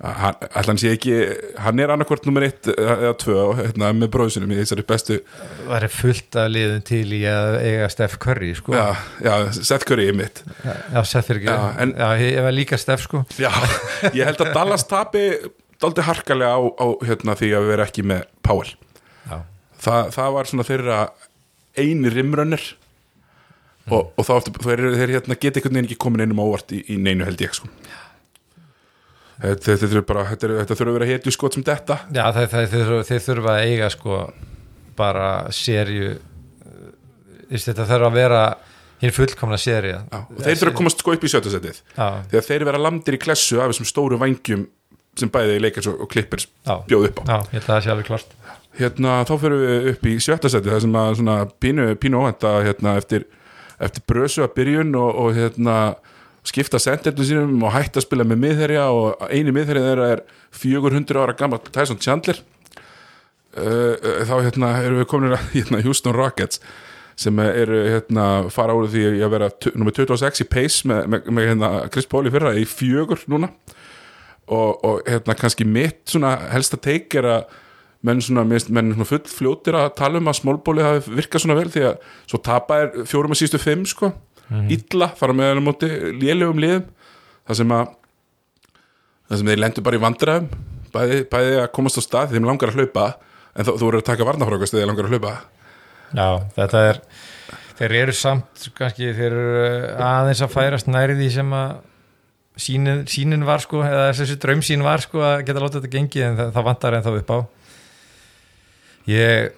hann, 0.00 0.78
sé 0.80 0.94
ekki, 0.94 1.12
hann 1.60 1.80
er 1.82 1.90
annarkvort 1.92 2.24
nummer 2.24 2.44
1 2.46 2.70
eða 2.72 3.10
2 3.20 3.34
hérna, 3.58 3.90
með 3.96 4.10
bróðsunum 4.14 4.52
í 4.54 4.58
þessari 4.62 4.84
bestu 4.88 5.18
það 5.66 5.74
er 5.76 5.92
fullt 5.92 6.38
af 6.40 6.48
liðin 6.54 6.84
til 6.88 7.04
í 7.18 7.20
að 7.28 7.56
eiga 7.60 7.88
Steff 7.92 8.16
Curry 8.22 8.54
sko. 8.56 8.72
já, 8.76 8.86
já, 9.20 9.34
Seth 9.60 9.84
Curry 9.88 10.08
er 10.08 10.16
mitt. 10.16 10.40
Já, 10.64 11.02
Seth 11.04 11.30
er 11.34 11.40
ekki 11.42 11.50
Já, 11.50 11.56
já, 11.60 11.70
en- 11.84 11.94
ég 12.24 12.26
ég 12.38 12.46
var 12.48 12.56
líka 12.56 12.78
Steff 12.80 13.04
sko. 13.04 13.24
Já, 13.36 13.50
ég 14.16 14.24
held 14.24 14.40
að 14.40 14.54
Dallas 14.56 14.86
tapi 14.88 15.26
dálítið 15.80 16.08
harkalega 16.08 16.56
á, 16.56 16.60
á 16.80 16.86
hérna, 17.08 17.36
því 17.36 17.52
að 17.56 17.68
við 17.68 17.76
erum 17.76 17.86
ekki 17.90 18.06
með 18.08 18.24
Powell. 18.46 18.72
Já, 19.28 19.38
Þa, 19.80 19.96
það 20.16 20.34
var 20.36 20.48
svona 20.48 20.68
þeirra 20.68 20.98
eini 21.80 22.10
rimrönnir 22.12 22.64
og, 23.90 24.10
og 24.16 24.24
þá 24.26 24.32
eftir, 24.40 24.58
þeir, 24.64 24.82
þeir 24.96 25.12
hérna, 25.18 25.36
geta 25.40 25.60
einhvern 25.60 25.76
veginn 25.78 25.88
ekki 25.88 26.00
komin 26.04 26.24
einum 26.24 26.40
á 26.40 26.44
óvart 26.44 26.72
í, 26.76 26.82
í 26.92 26.98
neinu 27.00 27.24
held 27.28 27.40
ég 27.44 27.52
sko. 27.56 27.68
þetta, 27.70 28.09
þetta, 29.40 29.74
er 30.00 30.06
bara, 30.10 30.24
þetta, 30.32 30.50
þurfa 30.78 30.90
að 30.92 30.98
vera 30.98 31.10
hetju 31.10 31.32
skot 31.34 31.56
sem 31.56 31.64
þetta 31.66 31.98
já 32.14 32.24
þeir, 32.36 32.50
þurfa- 32.74 33.04
þurfa 33.28 33.54
að 33.56 33.68
eiga 33.70 33.90
sko 33.94 34.18
bara 35.00 35.28
serju 35.54 36.10
þetta 37.50 37.86
þarf 37.88 38.08
að 38.10 38.18
vera 38.18 38.42
hinn 39.00 39.14
fullkomna 39.16 39.56
Já, 39.96 40.18
og 40.20 40.42
þeir 40.44 40.58
þurfa 40.60 40.72
að 40.74 40.78
komast 40.82 41.00
sko 41.02 41.14
upp 41.16 41.24
í 41.24 41.30
sjötasettið 41.32 41.80
þegar 42.30 42.46
þeir 42.50 42.66
vera 42.68 42.82
landir 42.84 43.16
í 43.16 43.20
klessu 43.22 43.60
af 43.62 43.72
þessum 43.72 43.88
stóru 43.88 44.18
vangjum 44.20 44.66
sem 45.18 45.30
bæði 45.32 45.56
leikars 45.64 45.88
og, 45.90 46.02
Já. 46.68 46.74
bjóð 46.86 47.08
upp 47.08 47.18
á. 47.20 47.22
Já, 47.26 47.36
ég 47.40 47.56
held 47.56 47.64
að 47.64 47.70
það 47.72 47.80
sé 47.86 47.90
alveg 47.94 48.06
klart 48.10 48.36
hérna, 48.80 49.14
þá 49.26 49.32
fyrir 49.42 49.62
við 49.64 49.88
upp 49.94 50.06
í 50.06 50.12
sjötta 50.22 50.50
seti 50.52 50.70
það 50.70 50.84
sem 50.84 50.94
að 51.00 51.08
svona 51.18 51.34
pínu, 51.60 51.86
pínu 52.00 52.20
óhænta 52.20 52.52
hérna, 52.64 52.92
eftir, 53.00 53.24
eftir 53.82 54.04
brösu 54.08 54.44
að 54.46 54.54
byrjun 54.60 54.94
og, 55.00 55.10
og 55.24 55.34
hérna, 55.36 55.74
skipta 56.46 56.80
sendendu 56.80 57.24
sínum 57.26 57.64
og 57.66 57.74
hætta 57.74 58.00
að 58.00 58.06
spila 58.06 58.26
með 58.26 58.42
miðherja 58.44 58.86
og 58.94 59.24
eini 59.28 59.52
miðherja 59.54 59.86
þeirra 59.90 60.08
er 60.14 60.22
400 60.56 61.20
ára 61.20 61.36
gammal 61.36 61.60
Tyson 61.68 62.00
Chandler. 62.00 62.40
Uh, 63.50 63.96
uh, 63.98 64.20
þá 64.28 64.36
hérna 64.46 64.70
erum 64.84 65.00
við 65.02 65.10
komin 65.10 65.34
að 65.34 65.48
hérna, 65.56 65.82
Houston 65.84 66.16
Rockets 66.16 66.62
sem 67.20 67.36
eru 67.42 67.82
hérna 67.84 68.26
fara 68.52 68.72
úr 68.78 68.86
því 68.88 69.02
að 69.20 69.32
vera 69.34 69.48
nummer 69.74 69.92
26 69.92 70.44
í 70.44 70.46
pace 70.48 70.88
með, 70.88 71.08
með, 71.10 71.26
með 71.36 71.48
hérna, 71.50 71.70
Chris 71.92 72.08
Paul 72.08 72.22
í 72.24 72.32
fyrra 72.32 72.54
í 72.56 72.62
fjögur 72.68 73.26
núna. 73.28 73.50
Og, 74.50 74.78
og 74.86 75.02
hérna 75.06 75.36
kannski 75.38 75.66
mitt 75.68 76.00
svona 76.10 76.32
helsta 76.50 76.78
teik 76.80 77.12
er 77.20 77.28
að 77.28 77.58
menn 78.06 78.22
svona, 78.24 78.46
menn 78.48 78.94
svona 78.94 79.08
full 79.08 79.26
fljótir 79.28 79.76
að 79.76 79.90
tala 79.98 80.20
um 80.20 80.30
að 80.30 80.38
smólbóli 80.40 80.84
hafi 80.84 81.12
virkað 81.18 81.44
svona 81.44 81.58
vel 81.58 81.68
því 81.72 81.84
að 81.90 82.08
svo 82.30 82.40
tapa 82.46 82.78
er 82.80 82.92
fjórum 83.08 83.34
að 83.34 83.42
sístu 83.42 83.60
fimm 83.60 83.84
sko, 83.88 84.14
illa 84.50 85.10
fara 85.18 85.36
með 85.36 85.52
hann 85.52 85.62
á 85.62 85.68
móti 85.68 85.88
lélugum 86.18 86.60
liðum 86.62 86.86
það 87.46 87.58
sem 87.60 87.74
að 87.76 87.92
það 89.30 89.40
sem 89.40 89.50
þeir 89.52 89.62
lendur 89.64 89.86
bara 89.86 89.98
í 89.98 90.04
vandræðum 90.04 90.48
bæði, 90.94 91.18
bæði 91.30 91.58
að 91.62 91.68
komast 91.76 92.00
á 92.00 92.02
stað 92.02 92.34
þeim 92.34 92.48
langar 92.48 92.72
að 92.72 92.80
hlaupa 92.80 93.06
en 93.54 93.66
þú, 93.66 93.76
voru 93.82 94.00
að 94.00 94.08
taka 94.10 94.26
varnafrákast 94.26 94.74
þegar 94.74 94.82
þeir 94.82 94.90
langar 94.90 95.08
að 95.08 95.14
hlaupa. 95.14 95.34
Já, 96.10 96.28
þetta 96.56 96.82
er 96.88 97.00
þeir 97.80 97.94
eru 98.02 98.16
samt 98.16 98.66
kannski 98.76 99.12
þeir 99.16 99.30
eru 99.30 99.62
aðeins 100.04 100.42
að 100.44 100.52
færast 100.52 100.90
næri 100.90 101.16
því 101.18 101.30
sem 101.36 101.54
að 101.56 101.78
sínin, 102.60 103.06
sínin 103.08 103.46
var 103.48 103.62
sko 103.64 103.84
eða 103.86 104.10
þessi 104.18 104.36
draumsín 104.42 104.84
var 104.84 105.02
sko 105.04 105.22
að 105.24 105.46
geta 105.48 105.62
látið 105.62 105.80
þetta 105.80 105.94
gengi 105.94 106.26
en 106.26 106.36
það, 106.40 106.52
það 106.56 106.68
vantar 106.68 106.98
en 106.98 107.06
þá 107.06 107.10
upp 107.14 107.32
á. 107.32 107.38
Ég 109.10 109.54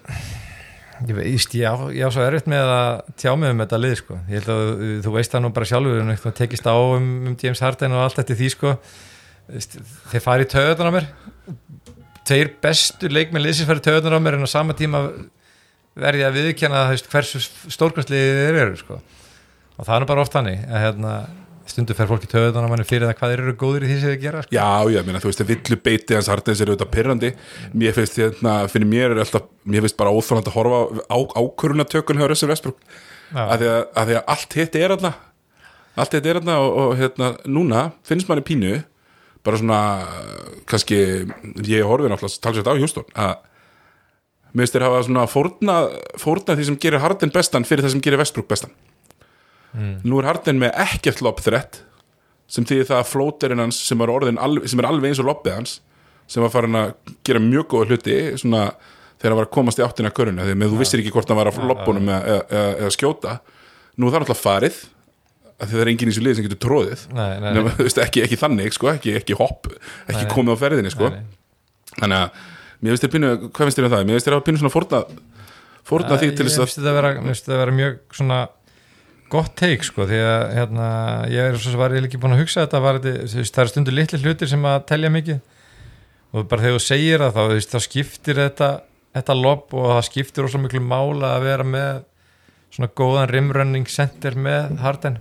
ég 1.09 1.17
veist, 1.17 1.55
ég 1.59 1.65
á, 1.67 1.75
ég 1.95 2.05
á 2.07 2.11
svo 2.13 2.23
erfitt 2.27 2.47
með 2.51 2.71
að 2.73 3.01
tjá 3.21 3.33
mig 3.39 3.51
um 3.55 3.63
þetta 3.65 3.81
lið 3.83 3.95
sko 4.03 4.19
ég 4.29 4.37
held 4.39 4.51
að 4.55 4.63
þú- 4.69 5.01
þú 5.07 5.15
veist 5.17 5.33
það 5.35 5.43
nú 5.45 5.51
bara 5.57 5.69
sjálfur 5.73 6.01
um 6.03 6.13
eitthvað 6.15 6.37
tekist 6.39 6.67
á 6.69 6.75
um, 6.77 7.09
um 7.31 7.37
James 7.43 7.63
Harden 7.65 7.97
og 7.97 8.05
allt 8.07 8.19
eftir 8.23 8.39
því 8.39 8.51
sko 8.55 8.75
þeir 10.13 10.23
fari 10.25 10.47
í 10.47 10.51
töðunar 10.53 10.91
á 10.93 10.97
mér 10.99 11.09
tveir 12.29 12.53
bestu 12.63 13.09
leikminn 13.11 13.43
liðsins 13.45 13.67
fari 13.69 13.83
í 13.83 13.87
töðunar 13.89 14.19
á 14.19 14.25
mér 14.25 14.37
en 14.39 14.47
á 14.47 14.51
sama 14.55 14.77
tíma 14.79 15.03
verði 15.99 16.25
að 16.25 16.37
viðkjanna 16.39 16.85
þú 16.87 16.95
veist, 16.95 17.09
hversu 17.13 17.41
stórkvæmsliðið 17.75 18.39
þeir 18.47 18.61
eru 18.63 18.77
sko. 18.81 19.01
og 19.77 19.85
það 19.89 19.95
er 19.97 20.05
nú 20.05 20.09
bara 20.13 20.23
oft 20.25 20.37
hannig 20.39 20.63
að 20.69 20.85
hérna, 20.87 21.17
stundu 21.71 21.95
fer 21.97 22.09
fólki 22.11 22.29
töðan 22.31 22.65
að 22.65 22.71
manni 22.73 22.87
fyrir 22.87 23.09
það 23.09 23.17
hvað 23.19 23.33
þeir 23.33 23.43
eru 23.43 23.55
góður 23.61 23.85
í 23.85 23.89
því 23.91 23.97
sem 24.01 24.13
þeir 24.13 24.21
gera 24.23 24.43
sko. 24.45 24.55
Já, 24.57 24.93
já, 24.93 25.01
meina, 25.07 25.21
þú 25.23 25.31
veist, 25.31 25.43
villu 25.51 25.79
beiti 25.87 26.17
hans 26.17 26.31
Hardens 26.33 26.63
er 26.63 26.73
auðvitað 26.73 26.93
pyrrandi 26.97 27.33
mér 27.79 27.97
finnst 27.97 28.19
hérna, 28.21 28.55
fyrir 28.73 28.89
mér 28.91 29.15
er 29.15 29.23
alltaf 29.25 29.49
mér 29.69 29.87
finnst 29.87 29.99
bara 30.01 30.15
óþáland 30.15 30.51
að 30.51 30.57
horfa 30.57 31.05
á 31.07 31.19
ákvörunatökun 31.39 32.23
hjá 32.23 32.29
Russell 32.31 32.51
Westbrook 32.51 32.81
Já. 33.33 33.45
að 33.47 33.63
því 33.63 33.71
að, 33.73 33.83
að 34.01 34.11
því 34.11 34.19
að 34.19 34.33
allt 34.35 34.59
hitt 34.59 34.81
er 34.81 34.97
alltaf 34.97 35.21
allt 36.03 36.17
hitt 36.17 36.29
er 36.29 36.41
alltaf 36.41 36.67
og, 36.67 36.81
og 36.83 36.97
hérna, 37.01 37.31
núna 37.47 37.87
finnst 38.09 38.31
manni 38.31 38.47
pínu 38.47 38.75
bara 39.43 39.59
svona, 39.59 39.81
kannski 40.71 40.99
ég 41.67 41.87
horfið 41.89 42.13
náttúrulega 42.13 42.45
talsvægt 42.45 42.71
á 42.71 42.79
Houston 42.79 43.09
að 43.15 43.37
mér 44.53 44.65
finnst 44.67 44.77
þér 44.77 44.87
hafa 44.89 45.05
svona 45.07 45.29
fórna, 45.31 45.77
fórna 46.21 46.57
því 46.59 46.69
sem 46.69 46.81
gerir 46.83 47.03
Harden 47.03 47.33
bestan 47.35 47.67
fyrir 47.69 47.87
það 47.87 47.97
sem 47.97 48.05
gerir 48.05 48.21
Westbrook 48.21 48.51
bestan 48.51 48.75
nú 50.05 50.19
er 50.21 50.29
Harden 50.29 50.59
með 50.61 50.75
ekkert 50.85 51.23
lob 51.25 51.41
threat 51.41 51.83
sem 52.53 52.67
þýðir 52.69 52.89
það 52.91 52.99
að 53.01 53.11
flóterinn 53.13 53.63
hans 53.63 53.79
sem 53.89 54.01
er, 54.05 54.11
alveg, 54.13 54.67
sem 54.69 54.83
er 54.83 54.89
alveg 54.91 55.13
eins 55.13 55.21
og 55.23 55.29
lobbið 55.31 55.55
hans 55.57 55.77
sem 56.29 56.43
var 56.45 56.53
farin 56.53 56.77
að 56.79 56.93
gera 57.25 57.41
mjög 57.43 57.69
góða 57.73 57.89
hluti 57.93 58.17
svona 58.41 58.67
þegar 59.23 59.31
hann 59.33 59.39
var 59.41 59.47
að 59.49 59.55
komast 59.57 59.81
í 59.81 59.85
áttina 59.87 60.11
köruna 60.13 60.45
því 60.49 60.57
með 60.61 60.73
þú 60.75 60.81
vissir 60.83 61.03
ekki 61.03 61.13
hvort 61.15 61.31
hann 61.33 61.39
var 61.41 61.49
að 61.53 61.63
lobbunum 61.71 62.11
eða, 62.11 62.21
eða, 62.35 62.45
eða, 62.51 62.75
eða 62.83 62.93
skjóta 62.97 63.37
nú 63.97 64.09
er 64.09 64.15
það 64.15 64.25
náttúrulega 64.25 64.43
farið 64.43 64.79
að 65.63 65.73
það 65.73 65.83
er 65.85 65.91
enginn 65.93 66.11
í 66.11 66.13
þessu 66.13 66.25
lið 66.27 66.37
sem 66.39 66.47
getur 66.49 66.61
tróðið 66.67 67.03
Nei, 67.13 67.23
nei, 67.23 67.43
nei. 67.45 67.53
Nefna, 67.59 67.75
veist, 67.79 68.01
ekki, 68.03 68.23
ekki 68.27 68.39
þannig, 68.41 68.73
sko, 68.77 68.89
ekki, 68.93 69.15
ekki 69.21 69.37
hopp 69.39 69.69
ekki 69.73 70.17
Nei, 70.17 70.25
nei. 70.27 70.33
komið 70.33 70.57
á 70.59 70.63
ferðinni 70.63 70.93
sko. 70.93 71.11
Nei, 71.13 71.21
nei. 71.23 71.93
þannig 72.01 72.19
að 72.19 72.41
mér 72.83 72.93
finnst 72.97 73.05
þér 73.07 73.13
pínu, 73.15 73.31
hvað 73.49 73.69
finnst 73.69 73.79
þér 73.79 73.87
um 73.89 73.93
það? 73.95 74.05
Mér 74.09 74.17
finnst 74.19 74.29
þér 74.29 74.37
að 74.39 74.45
pínu 74.49 74.63
svona 74.63 74.75
fórna 74.75 75.03
fórna 75.87 76.19
því 76.19 76.31
til 76.39 76.47
þess 76.49 76.59
að 76.59 76.67
mér 76.67 77.29
finnst 77.29 77.47
þetta 77.47 77.55
að 77.55 77.63
vera 77.63 77.77
mjög 77.79 78.01
svona 78.19 78.41
gott 79.33 79.55
teik 79.59 79.85
sko 79.87 80.07
því 80.09 80.21
að 80.21 80.43
hérna, 80.59 80.87
ég 81.33 81.51
er 81.51 81.59
svo 81.59 81.73
sem 81.73 81.81
var 81.81 81.95
ég 81.97 82.07
ekki 82.07 82.21
búin 82.21 82.37
að 82.37 82.45
hugsa 82.45 82.67
þetta 82.67 82.81
var, 82.85 83.01
það 83.03 83.61
er 83.65 83.71
stundur 83.73 83.97
litli 83.97 84.21
hlutir 84.21 84.51
sem 84.51 84.65
að 84.69 84.81
telja 84.91 85.13
mikið. 85.13 85.43
Og 86.33 86.49
bara 86.49 86.65
þegar 86.65 86.79
þú 86.79 86.85
segir 86.85 87.25
það 87.25 87.39
þá, 87.39 87.69
þá 87.73 87.87
skiptir 87.87 88.41
þetta 88.41 88.71
þetta 89.13 89.37
lobb 89.37 89.75
og 89.77 89.91
það 89.91 90.07
skiptir 90.09 90.47
óslega 90.47 90.67
miklu 90.67 90.83
mála 90.85 91.35
að 91.37 91.47
vera 91.47 91.69
með 91.69 92.03
svona 92.73 92.91
góðan 92.97 93.31
rimrunning 93.31 93.89
center 93.93 94.37
með 94.37 94.79
Harden. 94.81 95.19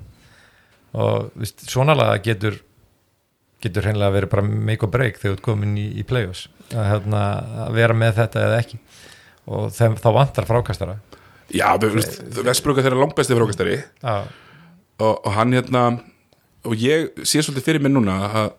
Og 0.96 1.32
veist, 1.40 1.66
svona 1.72 1.96
laga 1.98 2.20
getur 2.24 2.60
getur 3.62 3.86
hreinlega 3.86 4.16
verið 4.16 4.32
bara 4.32 4.44
make 4.48 4.86
or 4.88 4.92
break 4.92 5.20
þegar 5.20 5.36
þú 5.36 5.38
ert 5.38 5.46
komin 5.46 5.76
í, 5.78 5.88
í 6.02 6.06
play-offs. 6.08 6.48
Að, 6.72 6.86
hérna, 6.88 7.24
að 7.68 7.76
vera 7.78 7.98
með 7.98 8.16
þetta 8.18 8.46
eða 8.48 8.62
ekki. 8.64 8.80
Og 9.52 9.68
þeim, 9.76 9.98
þá 10.02 10.10
vantar 10.16 10.48
frákastara 10.50 10.98
já, 11.54 11.68
veist, 11.82 12.22
Vestbrúka 12.46 12.84
þeirra 12.86 13.02
langbæsti 13.04 13.38
frákastari. 13.38 13.78
Já, 14.04 14.16
og, 15.02 15.14
og 15.26 15.32
hann 15.36 15.54
hérna 15.58 15.86
og 16.68 16.76
ég 16.78 17.10
sé 17.26 17.42
svolítið 17.42 17.68
fyrir 17.68 17.84
mig 17.84 17.94
núna 17.94 18.18
að 18.30 18.50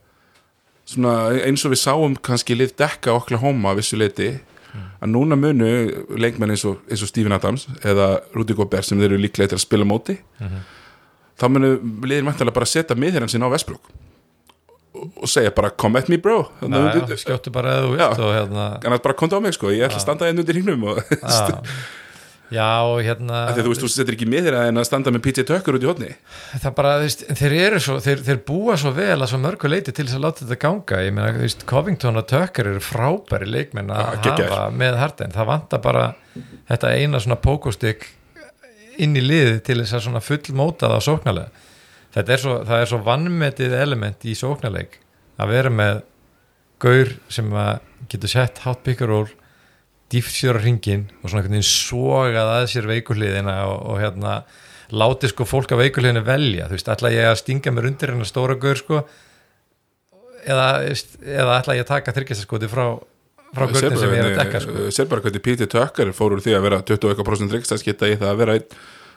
svona 0.93 1.13
eins 1.47 1.63
og 1.65 1.73
við 1.75 1.83
sáum 1.85 2.17
kannski 2.19 2.57
lið 2.59 2.75
dekka 2.81 3.15
Oklahoma 3.15 3.71
að 3.73 3.83
vissu 3.83 3.99
leiti 4.01 4.33
að 4.73 5.11
núna 5.13 5.37
munu 5.39 5.69
leikmenn 6.19 6.51
eins 6.55 6.65
og, 6.67 6.81
eins 6.91 7.03
og 7.05 7.11
Steven 7.11 7.35
Adams 7.37 7.69
eða 7.87 8.17
Rudy 8.35 8.57
Gobert 8.59 8.89
sem 8.89 8.99
þeir 8.99 9.13
eru 9.13 9.21
líklega 9.23 9.53
til 9.53 9.61
að 9.61 9.67
spila 9.67 9.87
móti 9.87 10.17
þá 11.39 11.45
munu 11.53 11.75
liðin 12.03 12.27
mæntalega 12.27 12.57
bara 12.57 12.67
setja 12.69 12.97
miðherran 12.99 13.31
sinna 13.31 13.47
á 13.47 13.55
Vestbrúk 13.55 13.87
og, 14.99 15.07
og 15.23 15.29
segja 15.31 15.53
bara 15.55 15.71
come 15.71 16.03
at 16.03 16.11
me 16.11 16.19
bro. 16.21 16.49
Skjóttu 17.23 17.53
bara 17.55 17.77
eða 17.79 17.87
þú 17.87 17.95
vilt 17.95 18.03
hérna 18.83 18.99
bara 19.07 19.15
komdu 19.23 19.39
á 19.39 19.41
mig 19.45 19.55
sko, 19.55 19.71
ég 19.71 19.87
ætla 19.87 20.01
að 20.01 20.07
standa 20.09 20.27
einn 20.29 20.43
undir 20.43 20.59
hringnum 20.59 20.83
og 20.93 20.99
já, 22.53 22.69
hérna 23.09 23.43
að 23.51 23.61
þú 23.63 23.73
veist, 23.73 23.85
þú 23.85 23.91
setur 23.93 24.17
ekki 24.17 24.29
miðherra 24.31 24.65
en 24.71 24.81
að 24.81 24.89
standa 24.89 25.13
með 25.15 25.25
PJ 25.27 25.47
Tucker 25.49 25.79
út 25.79 25.85
í 25.85 25.91
hodni 25.91 26.11
það 26.63 26.77
bara, 26.79 26.95
veist, 27.03 27.27
þeir 27.41 27.57
eru 27.59 27.83
svo 27.83 27.99
þeir, 28.05 28.25
þeir 28.29 28.41
búa 28.49 28.79
svo 28.81 28.95
vel 28.97 29.19
að 29.19 29.29
svo 29.33 29.43
mörgu 29.43 29.71
leiti 29.73 29.95
til 29.95 30.07
þess 30.07 30.19
að 30.19 30.27
láta 30.27 30.45
þetta 30.45 30.61
ganga, 30.67 31.03
ég 31.07 31.15
meina, 31.17 31.35
þú 31.37 31.45
veist, 31.47 31.67
Covington 31.73 32.23
og 32.23 32.27
Tucker 32.31 32.73
eru 32.73 32.83
frábæri 32.85 33.51
leikmenn 33.51 33.93
að 33.95 34.19
geggjaðir. 34.27 34.57
hafa 34.57 34.81
með 34.83 34.99
Harden, 35.03 35.37
það 35.37 35.53
vantar 35.53 35.85
bara 35.85 36.09
þetta 36.71 36.97
eina 36.97 37.23
svona 37.23 37.41
pókostik 37.43 38.09
inn 39.01 39.17
í 39.17 39.23
liðið 39.25 39.61
til 39.67 39.79
þess 39.81 39.97
að 39.97 40.05
svona 40.07 40.23
fullmóta 40.25 40.91
það 40.93 41.05
sóknarlega. 41.07 41.69
Þetta 42.13 42.35
er 42.35 42.43
svo, 42.43 42.57
það 42.69 42.83
er 42.83 42.91
svo 42.91 42.99
vannmetið 43.07 43.77
element 43.79 44.27
í 44.29 44.35
sóknarleik 44.37 44.99
að 45.41 45.55
vera 45.55 45.73
með 45.73 46.03
gaur 46.83 47.15
sem 47.33 47.49
að 47.57 47.79
getur 48.13 48.33
sett 48.33 48.61
hot 48.67 48.83
pick 48.85 49.01
and 50.13 50.23
roll 50.23 50.23
dýft 50.23 50.35
sér 50.37 50.57
á 50.57 50.63
ringin 50.63 51.09
og 51.23 51.31
svona 51.31 51.43
einhvern 51.43 51.59
veginn 51.59 51.69
sogað 51.69 52.53
að 52.53 52.71
sér 52.71 52.87
veikulíðina 52.87 53.67
og, 53.67 53.91
og 53.93 54.01
hérna 54.01 54.45
láti 54.93 55.29
sko 55.29 55.45
fólk 55.45 55.73
af 55.73 55.79
veikulíðinu 55.79 56.25
velja. 56.25 56.69
Þú 56.69 56.73
veist, 56.73 56.89
ætla 56.89 57.11
ég 57.13 57.25
að 57.25 57.39
stinga 57.41 57.73
mér 57.73 57.89
undir 57.89 58.13
hennar 58.13 58.27
stóra 58.29 58.55
gaur 58.55 58.77
sko? 58.77 59.09
Eða, 60.45 60.83
eða 61.25 61.61
ætla 61.61 61.75
ég 61.79 61.85
að 61.85 61.89
taka 61.89 62.13
þryggjastaskoti 62.13 62.69
frá, 62.69 62.99
frá 63.55 63.67
gaurnin 63.67 63.99
sem 63.99 64.11
ég 64.11 64.19
er 64.19 64.33
að 64.33 64.41
dekka 64.41 64.61
sko? 64.61 64.91
Sér 64.91 65.07
bara 65.09 65.21
hvernig 65.21 65.43
PJ 65.43 65.67
Tucker 65.67 66.13
fór 66.13 66.33
úr 66.33 66.43
því 66.43 66.59
að 66.59 66.63
vera 66.63 66.83
21% 66.83 67.51
þryggstaskita 67.53 68.11
í 68.11 68.19
það 68.19 68.29
að 68.29 68.37
vera 68.37 68.53
einn 68.59 68.67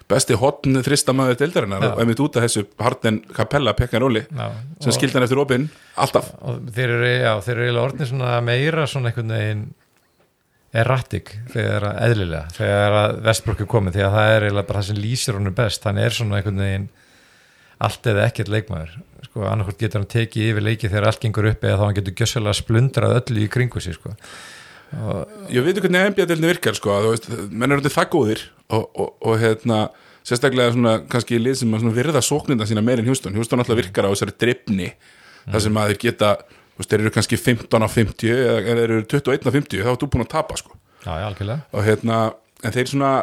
besti 0.06 0.34
hotn 0.38 0.84
þristamæður 0.86 1.36
deildarinnar 1.39 1.84
og 1.93 2.00
einmitt 2.00 2.20
út 2.22 2.36
af 2.38 2.43
þessu 2.46 2.68
Harden 2.78 3.24
Capella 3.34 3.74
pekkan 3.74 4.02
róli 4.02 4.22
Já, 4.30 4.52
sem 4.80 5.10
hann 5.18 5.24
eftir 5.24 5.39
opinn 5.41 5.70
alltaf. 5.98 6.30
og 6.41 6.62
þeir 6.70 6.89
eru, 6.89 7.08
já, 7.26 7.41
þeir 7.41 7.58
eru 7.58 8.41
meira 8.46 8.86
svona 8.86 9.10
einhvern 9.10 9.34
veginn 9.34 9.74
erratic 10.82 11.32
þegar 11.53 11.88
að 11.89 11.97
eðlilega 12.09 12.53
þegar 12.55 12.97
að 12.99 13.17
Vestbrok 13.26 13.63
er 13.63 13.69
komið 13.71 13.97
því 13.97 14.05
að 14.05 14.15
það 14.15 14.32
er 14.36 14.45
eiginlega 14.45 14.69
bara 14.69 14.82
það 14.82 14.89
sem 14.89 15.01
lýsir 15.01 15.38
honum 15.39 15.57
best. 15.57 15.88
Hann 15.88 15.99
er 16.01 16.15
svona 16.15 16.39
einhvern 16.39 16.63
veginn 16.63 16.88
allt 17.86 18.09
eða 18.11 18.26
ekkert 18.30 18.51
leikmaður. 18.53 18.95
Sko, 19.26 19.45
annarkvort 19.49 19.82
getur 19.82 20.01
hann 20.01 20.11
tekið 20.11 20.51
yfir 20.51 20.65
leiki 20.65 20.91
þegar 20.91 21.09
allt 21.09 21.23
gengur 21.23 21.49
upp 21.49 21.65
eða 21.65 21.80
þá 21.80 21.86
hann 21.86 21.97
getur 21.97 22.17
gjössalega 22.21 22.59
splundrað 22.59 23.17
öllu 23.19 23.43
í 23.43 23.51
kringu 23.51 23.84
sig 23.84 23.97
sko. 23.97 24.13
og, 24.95 25.36
Ég 25.51 25.65
veit 25.65 25.76
ekki 25.76 25.89
hvernig 25.89 26.13
NBA-delni 26.13 26.51
virkar 26.53 26.78
sko, 26.78 26.99
þú 27.03 27.13
veist, 27.15 27.30
menn 27.51 27.76
eru 27.76 27.84
þetta 27.84 27.95
það 27.97 28.11
góðir 28.15 28.43
og, 28.69 28.86
og, 28.95 29.09
og 29.26 29.39
hérna, 29.41 29.80
sérstaklega 30.26 30.76
svona 30.76 30.95
kannski 31.11 31.41
lið 31.41 31.59
sem 31.61 31.76
að 31.76 31.97
virða 31.97 32.23
sókninda 32.23 32.67
sína 32.69 32.86
meir 32.86 33.01
en 33.01 33.09
Hjústun, 33.09 33.36
Hjústun 33.36 33.61
alltaf 33.61 33.82
virkar 33.82 34.07
á 34.07 34.13
þessari 34.13 34.38
drifni 34.39 34.93
þar 35.45 35.65
sem 35.67 35.82
að 35.82 35.91
þeir 35.91 36.01
geta 36.05 36.32
þú 36.76 36.84
veist, 36.84 36.91
þeir 36.91 37.03
eru 37.05 37.13
kannski 37.15 37.39
15 37.39 37.88
á 37.88 37.89
50 37.89 38.36
eða 38.36 38.65
þeir 38.67 38.84
eru 38.86 38.99
21 39.07 39.47
á 39.47 39.51
50, 39.55 39.86
þá 39.86 39.91
er 39.93 40.01
þú 40.01 40.11
búin 40.11 40.26
að 40.26 40.34
tapa 40.36 40.59
sko. 40.59 40.76
já, 41.05 41.11
já, 41.15 41.26
algjörlega 41.30 41.61
og 41.71 41.88
hérna, 41.88 42.19
en 42.63 42.76
þeir 42.76 42.91
svona 42.91 43.13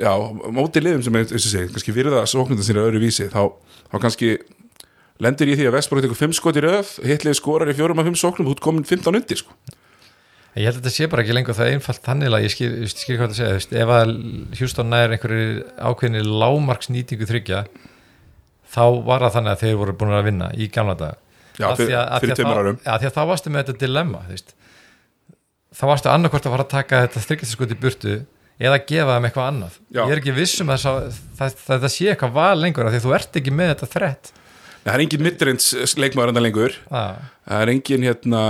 já, 0.00 0.12
móti 0.52 0.82
liðum 0.82 1.06
sem 1.06 1.18
er, 1.20 1.30
þessi 1.30 1.52
segi, 1.52 1.72
kannski 1.76 1.94
virða 1.96 2.26
sókninda 2.28 2.66
sína 2.66 2.84
öðru 2.84 3.02
vísi, 3.06 3.30
þá, 3.32 3.54
þá 3.92 3.96
kannski 4.02 4.34
lendir 5.22 5.52
í 5.52 5.56
því 5.56 5.70
að 5.70 5.78
Vestbrot 5.78 6.04
tekur 6.04 6.20
5 6.26 6.36
skot 6.36 6.58
í 6.58 6.64
röð, 6.66 6.92
hitliði 7.06 7.38
skorar 7.38 7.72
í 7.72 7.76
4 7.78 7.96
af 7.96 8.08
5 8.10 8.20
sóknum, 8.20 8.48
þú 8.48 8.56
ert 8.56 8.64
komin 8.66 8.88
15 8.88 9.16
undir 9.16 9.40
sko. 9.40 9.56
Ég 10.56 10.64
held 10.64 10.78
að 10.78 10.86
þetta 10.86 10.92
sé 10.94 11.06
bara 11.12 11.20
ekki 11.20 11.34
lengur 11.36 11.56
það 11.56 11.74
einfalt 11.74 12.04
þannig 12.04 12.32
að 12.32 12.44
ég 12.46 12.52
skil, 12.54 12.68
ég 12.80 12.92
skil 12.92 13.16
hvað 13.18 13.32
það 13.32 13.38
segja, 13.38 13.56
veist, 13.58 13.74
ef 13.76 13.90
að 13.92 14.12
Hjústón 14.56 14.88
nær 14.88 15.12
einhverju 15.12 15.66
ákveðinni 15.76 16.22
lámarksnýtingu 16.24 17.28
þryggja 17.28 17.58
þá 18.72 18.84
var 19.04 19.26
það 19.26 19.34
þannig 19.34 19.52
að 19.52 19.64
þeir 19.64 19.76
voru 19.82 19.94
búin 20.00 20.14
að 20.16 20.28
vinna 20.30 20.48
í 20.56 20.68
gamla 20.72 20.96
dag 20.96 21.20
Já, 21.56 21.66
því 21.72 21.76
fyrir, 21.82 21.96
að- 21.98 22.20
fyrir 22.22 22.32
að 22.34 22.40
tveimur 22.40 22.60
árum. 22.62 22.78
Já, 22.84 22.92
því 23.00 23.08
að 23.10 23.14
þá 23.16 23.22
varstu 23.32 23.50
með 23.54 23.62
þetta 23.64 23.78
dilemma 23.84 24.22
þú 24.26 24.34
veist. 24.36 24.54
þá 25.76 25.82
varstu 25.90 26.10
annarkvort 26.12 26.46
að 26.48 26.54
fara 26.56 26.64
að 26.66 26.72
taka 26.76 27.02
þetta 27.06 27.22
þryggjastaskot 27.26 27.72
í 27.74 27.78
burtu 27.80 28.14
eða 28.56 28.78
gefa 28.88 29.16
þeim 29.16 29.26
eitthvað 29.28 29.48
annað. 29.50 29.74
Já. 29.92 30.02
ég 30.06 30.12
er 30.16 30.20
ekki 30.22 30.34
viss 30.36 30.60
um 30.64 30.70
að 30.72 30.84
það, 30.86 31.56
það, 31.66 31.80
það 31.84 31.92
sé 31.96 32.06
eitthvað 32.12 32.32
val 32.38 32.56
lengur 32.62 32.86
af 32.88 32.92
því 32.94 33.00
að 33.02 33.06
þú 33.06 33.14
ert 33.18 33.36
ekki 33.42 33.52
með 33.52 33.72
þetta 33.74 33.88
þrett. 33.96 34.32
Það 34.86 34.94
er 34.94 35.02
engin 35.04 35.22
midreins 35.26 35.96
leikmaður 35.98 36.30
enda 36.32 36.40
lengur. 36.46 36.76
Ah, 36.94 37.16
Það 37.46 37.62
er 37.66 37.70
engin 37.74 38.04
hérna 38.06 38.42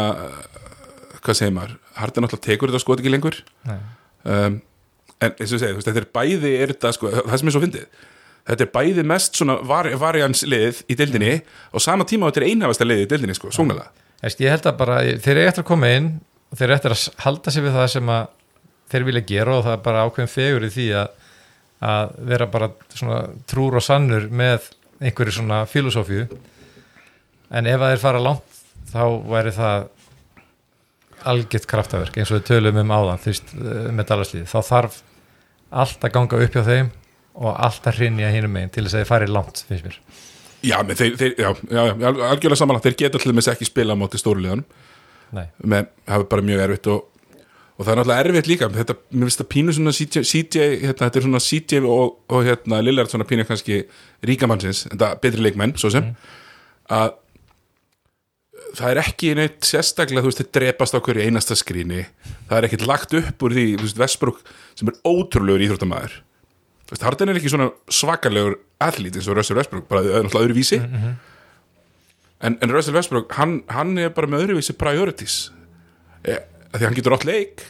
Hvað 1.27 1.35
segir 1.41 1.55
maður? 1.57 1.73
Harden 1.97 2.23
náttúrulega 2.27 2.45
tekur 2.47 2.71
þetta 2.71 2.83
skot 2.85 3.01
ekki 3.03 3.11
lengur. 3.11 3.39
Nei, 3.67 3.79
um, 4.31 4.59
En 5.17 5.33
eins 5.33 5.49
og 5.49 5.57
ég 5.57 5.63
segi, 5.63 5.73
þú 5.73 5.79
veist, 5.81 5.89
þetta 5.89 6.01
er 6.03 6.09
bæði 6.13 6.51
er 6.61 6.73
þetta, 6.75 6.91
sko, 6.93 7.09
Það 7.17 7.39
sem 7.41 7.49
er 7.49 7.55
svo 7.55 7.63
fyndið 7.65 7.87
Þetta 8.47 8.63
er 8.63 8.73
bæði 8.75 9.05
mest 9.11 9.39
svona 9.39 9.59
var, 9.67 9.89
varianslið 9.99 10.85
í 10.87 10.97
deildinni 10.99 11.33
og 11.75 11.83
sama 11.83 12.07
tíma 12.07 12.31
þetta 12.31 12.43
er 12.45 12.49
einhafasta 12.53 12.87
lið 12.87 13.03
í 13.03 13.09
deildinni, 13.11 13.35
sko, 13.35 13.51
svongalega 13.55 13.91
ég 14.27 14.51
held 14.51 14.67
að 14.67 14.79
bara, 14.79 14.97
þeir 15.23 15.37
eru 15.37 15.49
eftir 15.51 15.65
að 15.65 15.69
koma 15.69 15.91
inn 15.93 16.09
og 16.51 16.59
þeir 16.59 16.67
eru 16.69 16.77
eftir 16.77 16.95
að 16.95 17.25
halda 17.25 17.53
sig 17.53 17.65
við 17.65 17.77
það 17.77 17.89
sem 17.93 18.11
að 18.15 18.29
þeir 18.93 19.07
vilja 19.09 19.25
gera 19.29 19.57
og 19.57 19.65
það 19.67 19.77
er 19.77 19.83
bara 19.85 20.05
ákveðin 20.07 20.33
fegur 20.33 20.67
í 20.67 20.73
því 20.73 20.87
að, 21.01 21.09
að 21.91 22.15
vera 22.31 22.49
bara 22.51 22.71
svona 22.95 23.21
trúr 23.51 23.79
og 23.81 23.85
sannur 23.85 24.29
með 24.31 24.71
einhverju 25.03 25.37
svona 25.37 25.65
filosófíu. 25.69 26.27
En 27.53 27.69
ef 27.69 27.83
að 27.83 27.93
þeir 27.93 28.03
fara 28.03 28.23
langt 28.23 28.61
þá 28.93 29.03
væri 29.27 29.53
það 29.55 29.89
algjört 31.27 31.69
kraftaverk 31.71 32.19
eins 32.21 32.31
og 32.31 32.39
við 32.39 32.47
tölum 32.51 32.79
um 32.83 32.95
áðan 32.95 33.23
veist, 33.25 33.51
eh, 33.57 33.91
með 33.91 34.09
dalarslið 34.13 34.47
þá 34.51 34.59
þarf 34.71 35.01
allt 35.83 36.05
að 36.07 36.15
ganga 36.15 36.41
upp 36.45 36.55
hjá 36.55 36.63
þeim 36.67 36.91
og 37.37 37.53
allt 37.53 37.89
að 37.89 38.01
hrinja 38.01 38.31
hinum 38.33 38.55
megin 38.57 38.73
til 38.73 38.87
þess 38.87 38.97
að 38.97 39.03
þeir 39.03 39.11
fari 39.11 39.29
langt 39.31 39.65
finnst 39.69 39.87
mér. 39.87 39.99
Já, 40.67 40.79
þeir, 40.89 41.19
þeir 41.21 41.35
já, 41.37 41.51
já, 41.69 41.83
já, 41.93 42.07
algjörlega 42.31 42.59
samanlagt 42.59 42.87
Þeir 42.89 42.97
geta 43.03 43.21
allir 43.21 43.37
með 43.37 43.47
sér 43.47 43.57
ekki 43.57 43.69
spila 43.69 43.95
á 43.95 44.01
móti 44.01 44.19
stórulegan 44.19 44.65
Nei. 45.37 45.45
með, 45.63 45.91
hafa 46.09 46.27
bara 46.31 46.47
mjög 46.47 46.63
erfitt 46.65 46.89
og, 46.91 47.05
og 47.77 47.85
það 47.85 47.93
er 47.93 48.01
náttúrulega 48.01 48.25
erfitt 48.25 48.51
líka. 48.51 48.71
Þetta, 48.73 48.97
mér 49.13 49.29
finnst 49.29 49.43
það 49.43 49.51
pínu 49.53 49.77
svona 49.77 49.95
CJ, 49.99 50.25
CJ 50.31 50.67
hérna, 50.87 50.97
þetta 51.05 51.21
er 51.21 51.27
svona 51.27 51.43
CJ 51.45 51.83
og, 51.85 52.17
og 52.33 52.49
hérna, 52.49 52.81
Lillard 52.83 53.13
svona 53.13 53.29
pínu 53.29 53.47
kannski 53.49 53.83
ríkamannsins 54.27 54.87
þetta 54.89 55.13
betri 55.23 55.45
leikmenn, 55.45 55.77
svo 55.81 55.93
sem. 55.93 56.11
Að 56.97 57.15
það 58.77 58.93
er 58.93 59.03
ekki 59.03 59.35
neitt 59.37 59.67
sérstaklega, 59.67 60.25
þú 60.25 60.33
veist, 60.33 60.43
þeir 60.43 60.53
drepast 60.57 60.97
á 60.97 61.01
hverju 61.05 61.27
einasta 61.27 61.57
skrýni, 61.59 62.07
það 62.49 62.59
er 62.59 62.69
ekkert 62.69 62.87
lagt 62.89 63.15
upp 63.19 63.45
úr 63.47 63.57
því, 63.57 63.67
þú 63.77 63.87
veist, 63.87 64.01
Vestbruk 64.01 64.41
sem 64.79 64.91
er 64.91 64.99
ótrúlegur 65.07 65.65
íþróttamæður 65.67 66.23
Harden 67.03 67.33
er 67.33 67.39
ekki 67.41 67.51
svona 67.51 67.71
svakalegur 67.91 68.61
aðlít 68.83 69.17
eins 69.19 69.27
og 69.31 69.39
Russell 69.39 69.59
Westbrook, 69.59 69.89
bara 69.91 70.05
öðrum 70.05 70.29
náttúrulega 70.29 70.47
öðruvísi. 70.47 70.79
En, 72.47 72.59
en 72.63 72.71
Russell 72.75 72.95
Westbrook 72.95 73.33
hann, 73.39 73.63
hann 73.73 73.97
er 73.99 74.13
bara 74.15 74.31
með 74.31 74.45
öðruvísi 74.45 74.77
priorities. 74.79 75.39
E, 76.23 76.39
því 76.77 76.85
hann 76.87 76.99
getur 76.99 77.17
átt 77.17 77.27
leik 77.27 77.65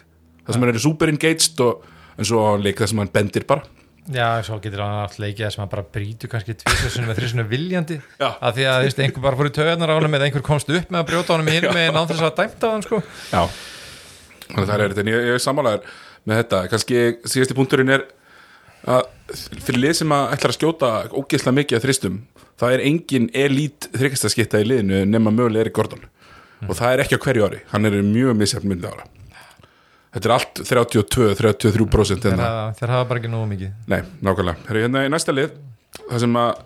það 0.46 0.54
sem 0.54 0.64
hann 0.64 0.72
er 0.72 0.82
super 0.82 1.12
engaged 1.12 1.62
og 1.64 1.86
en 2.16 2.28
svo 2.28 2.42
leik 2.60 2.80
það 2.80 2.92
sem 2.92 3.02
hann 3.02 3.12
bendir 3.14 3.46
bara. 3.48 3.64
Já, 4.06 4.26
svo 4.46 4.60
getur 4.62 4.84
hann 4.84 5.00
allt 5.02 5.16
leikið 5.18 5.48
sem 5.50 5.62
hann 5.64 5.70
bara 5.70 5.86
brýtur 5.96 6.30
kannski 6.30 6.54
tvísasunum 6.60 7.08
með 7.10 7.22
þrísunum 7.22 7.48
viljandi. 7.50 7.96
Já. 8.20 8.28
að 8.38 8.60
því 8.60 8.66
að 8.70 8.82
veist, 8.84 9.00
einhver 9.02 9.24
bara 9.24 9.38
fór 9.40 9.48
í 9.48 9.54
taugarnar 9.56 9.90
á 9.90 9.94
hann 9.96 10.18
eða 10.18 10.28
einhver 10.28 10.44
komst 10.46 10.70
upp 10.70 10.92
með 10.92 11.00
að 11.00 11.08
brjóta 11.10 11.34
hann 11.34 11.46
með 11.46 11.56
hinn 11.58 11.74
með 11.74 11.98
án 11.98 12.10
þess 12.12 12.26
að 12.28 12.36
dæmta 12.42 12.70
hann 12.74 12.84
sko. 12.86 13.00
Já, 13.32 13.40
þannig 14.52 14.62
að 14.62 14.70
það 14.70 14.76
er 14.76 14.94
þetta. 14.94 15.02
En 15.02 15.10
ég, 15.10 15.24
ég 15.26 15.38
er 15.40 15.42
sammálaður 15.42 15.96
með 16.22 16.40
þetta. 16.42 16.62
Kannski 16.74 17.02
síðasti 17.26 17.58
punkturinn 17.58 17.94
er 17.96 18.06
að 18.06 18.14
fyrir 19.66 19.82
lið 19.82 19.96
sem 20.00 20.14
að 20.14 20.32
ætlar 20.36 20.52
að 20.52 20.58
skjóta 20.60 20.90
ógeðslega 21.10 21.58
mikið 21.60 21.78
að 21.78 21.86
þristum 21.86 22.20
það 22.60 22.76
er 22.76 22.84
engin 22.88 23.28
elít 23.36 23.88
þryggjastaskitta 23.94 24.62
í 24.62 24.68
liðinu 24.70 25.02
nema 25.08 25.32
mögulega 25.34 25.66
Erik 25.66 25.76
Gordon. 25.76 26.06
Og 26.66 26.72
það 26.78 26.94
er 26.94 27.02
ekki 27.04 27.18
á 27.20 27.24
hverju 27.26 27.46
ári, 27.46 27.60
hann 27.72 27.88
er 27.88 27.98
mjög 28.00 28.38
misjafn 28.38 28.70
myndið 28.70 28.94
ára. 28.94 29.06
Þetta 30.16 30.28
er 30.28 30.32
allt 30.32 30.60
32-33% 30.64 32.24
þeir, 32.24 32.32
hérna. 32.32 32.72
þeir 32.78 32.92
hafa 32.94 33.08
bara 33.10 33.20
ekki 33.20 33.28
nógu 33.28 33.48
mikið. 33.50 33.72
Nei, 33.92 33.98
nákvæmlega. 34.24 34.62
Herru, 34.70 34.84
hérna 34.86 35.02
í 35.04 35.10
næsta 35.12 35.34
lið 35.34 35.50
það 35.98 36.22
sem 36.22 36.38
að 36.40 36.62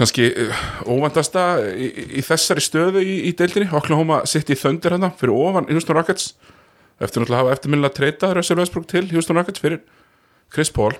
kannski 0.00 0.26
uh, 0.32 0.64
óvandasta 0.88 1.44
í, 1.70 1.92
í 2.18 2.24
þessari 2.26 2.64
stöðu 2.64 3.04
í, 3.04 3.14
í 3.28 3.32
deildinni 3.38 3.70
Oklahoma 3.78 4.22
City 4.26 4.56
Thunder 4.58 4.96
hérna 4.96 5.12
fyrir 5.20 5.36
ofan 5.36 5.70
Houston 5.70 5.98
Rockets. 6.00 6.32
Eftir 6.98 7.22
náttúrulega 7.22 7.38
að 7.38 7.44
hafa 7.44 7.56
eftirminnilega 7.58 7.98
treytað 8.00 8.34
Russell 8.40 8.58
Westbrook 8.58 8.90
til 8.90 9.04
Houston 9.12 9.38
Rockets 9.38 9.62
fyrir 9.62 9.84
Chris 10.52 10.72
Paul. 10.72 10.94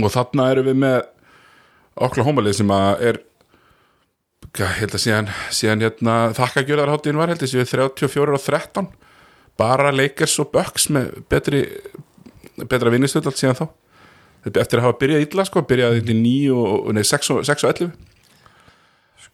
Og 0.00 0.10
þarna 0.12 0.50
erum 0.52 0.68
við 0.70 0.78
með 0.84 0.98
Oklahoma 2.06 2.44
lið 2.44 2.60
sem 2.60 2.72
að 2.72 3.06
er 3.10 3.22
held 4.56 4.94
að 4.94 5.02
síðan, 5.02 5.30
síðan 5.52 5.82
hérna 5.84 6.14
þakkagjörðarháttin 6.36 7.18
var 7.20 7.32
held 7.32 7.42
að 7.44 7.50
séu 7.52 7.66
34 7.68 8.36
og 8.36 8.40
13 8.40 8.86
bara 9.60 9.92
Lakers 9.92 10.36
og 10.40 10.50
Bucks 10.52 10.88
með 10.92 11.18
betri 11.32 11.64
betra 12.64 12.92
vinnistöld 12.92 13.28
allt 13.28 13.40
síðan 13.40 13.58
þá. 13.58 13.66
Þetta 14.46 14.62
eftir 14.62 14.80
að 14.80 14.86
hafa 14.86 14.98
byrjað 15.00 15.24
illa 15.26 15.44
sko, 15.48 15.62
byrjað 15.66 15.96
í 15.98 16.16
9 16.16 16.54
og, 16.54 16.92
nei, 16.96 17.02
6 17.04 17.32
og, 17.34 17.40
6 17.48 17.66
og 17.66 17.72
11 17.74 17.96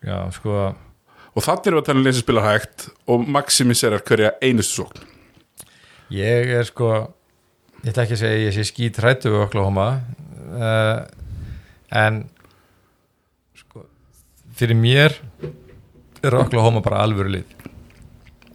Já, 0.03 0.17
sko, 0.35 0.55
og 1.37 1.45
þannig 1.45 1.69
erum 1.69 1.77
við 1.77 1.83
að 1.83 1.89
tala 1.89 2.01
um 2.01 2.07
lið 2.07 2.15
sem 2.17 2.25
spilar 2.25 2.47
hægt 2.49 2.87
og 3.13 3.27
maximiserar 3.37 4.03
hverja 4.03 4.33
einustu 4.43 4.81
sókn. 4.81 5.05
Ég 6.11 6.51
er 6.59 6.67
sko 6.67 6.89
ég 7.83 7.91
ætla 7.91 8.05
ekki 8.05 8.17
að 8.17 8.23
segja 8.23 8.37
að 8.37 8.45
ég 8.45 8.55
sé 8.57 8.65
skít 8.69 9.01
hrættu 9.03 9.33
við 9.33 9.45
Oklahoma 9.47 9.87
uh, 10.55 11.03
en 11.99 12.23
sko 13.59 13.87
fyrir 14.59 14.79
mér 14.79 15.17
er 16.23 16.37
Oklahoma 16.39 16.83
bara 16.85 17.03
alvöru 17.03 17.35
lið. 17.35 17.57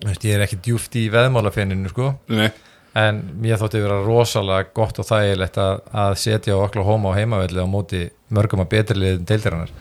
Ég 0.07 0.38
er 0.38 0.45
ekki 0.45 0.61
djúft 0.63 0.95
í 0.95 1.07
veðmálafenninu 1.11 1.89
sko 1.91 2.13
Nei, 2.32 2.47
en 2.95 3.19
mér 3.41 3.59
þótti 3.59 3.82
vera 3.84 3.97
rosalega 4.05 4.69
gott 4.78 5.01
og 5.01 5.07
þægilegt 5.09 5.57
að, 5.59 5.82
að 5.91 6.15
setja 6.21 6.59
Oklahoma 6.61 7.11
á 7.11 7.17
heimavelli 7.17 7.59
á 7.59 7.67
móti 7.67 8.05
mörgum 8.32 8.63
að 8.63 8.71
betri 8.78 8.99
liðin 9.01 9.28
deildarinnar. 9.28 9.73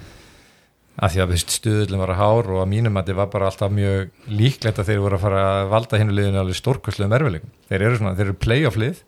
Af 0.96 1.12
því 1.12 1.22
að 1.22 1.34
stuðullin 1.44 2.00
var 2.00 2.14
að 2.14 2.20
hár 2.22 2.50
og 2.54 2.62
að 2.62 2.70
mínum 2.72 2.96
að 2.96 3.10
þetta 3.10 3.18
var 3.20 3.30
bara 3.34 3.50
alltaf 3.50 3.72
mjög 3.76 4.32
líklegt 4.32 4.80
að 4.80 4.90
þeir 4.90 5.02
voru 5.04 5.18
að 5.18 5.24
fara 5.26 5.42
að 5.52 5.70
valda 5.74 6.00
hinnu 6.00 6.16
liðinu 6.16 6.40
alveg 6.40 6.58
stórkvæsluðum 6.62 7.16
erfileikum 7.18 7.50
þeir 7.68 7.84
eru 7.84 7.98
svona, 8.00 8.14
þeir 8.16 8.30
eru 8.30 8.38
playoff 8.40 8.80
lið 8.80 9.02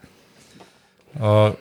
og 1.16 1.58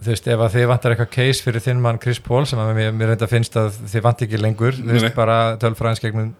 þú 0.00 0.12
veist, 0.12 0.28
ef 0.28 0.42
að 0.44 0.54
þið 0.56 0.68
vantar 0.70 0.94
eitthvað 0.94 1.14
case 1.16 1.44
fyrir 1.44 1.64
þinn 1.64 1.80
mann 1.82 1.98
Chris 2.02 2.20
Paul 2.22 2.44
sem 2.48 2.60
að 2.60 2.74
mér, 2.76 2.92
mér 2.94 3.12
reynda 3.12 3.28
finnst 3.30 3.56
að 3.58 3.78
þið 3.90 4.04
vant 4.04 4.22
ekki 4.26 4.40
lengur, 4.40 4.76
þú 4.76 4.92
veist, 4.92 5.14
bara 5.16 5.38
tölfræðins 5.62 6.02
gegnum 6.04 6.30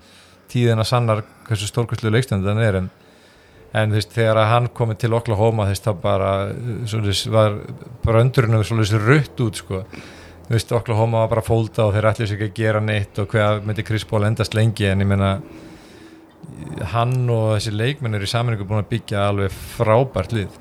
tíðina 0.52 0.84
sannar 0.86 1.24
hversu 1.48 1.68
stórkvæslu 1.70 2.12
leikstundan 2.14 2.60
er 2.62 2.80
en, 2.82 2.90
en 3.74 3.94
þú 3.94 3.98
veist, 3.98 4.12
þegar 4.14 4.42
að 4.42 4.50
hann 4.52 4.68
komið 4.76 5.00
til 5.02 5.14
Oklahoma 5.18 5.66
þú 5.66 5.74
veist, 5.74 5.88
þá 5.88 6.02
bara 6.04 6.32
svolítið, 6.86 7.32
var 7.34 7.58
bröndurinn 8.04 8.60
og 8.60 8.66
svolítið 8.68 9.08
rutt 9.10 9.44
út 9.46 9.62
sko, 9.62 9.84
þú 10.46 10.54
veist, 10.54 10.74
Oklahoma 10.76 11.24
var 11.24 11.32
bara 11.34 11.46
fólda 11.46 11.88
og 11.88 11.96
þeir 11.96 12.10
ætlis 12.12 12.34
ekki 12.36 12.50
að 12.50 12.58
gera 12.60 12.82
neitt 12.84 13.22
og 13.22 13.30
hvað 13.32 13.64
myndi 13.66 13.86
Chris 13.86 14.06
Paul 14.06 14.26
endast 14.28 14.54
lengi 14.54 14.90
en 14.90 15.02
ég 15.02 15.10
meina 15.10 15.38
hann 16.92 17.24
og 17.32 17.56
þessi 17.56 17.72
leikmenn 17.74 18.14
eru 18.14 18.28
í 18.28 18.30
saminningu 18.30 18.66
búin 18.68 18.84
að 18.84 18.92
byggja 18.92 19.24
alveg 19.32 19.56
frábært 19.74 20.36
lið 20.36 20.60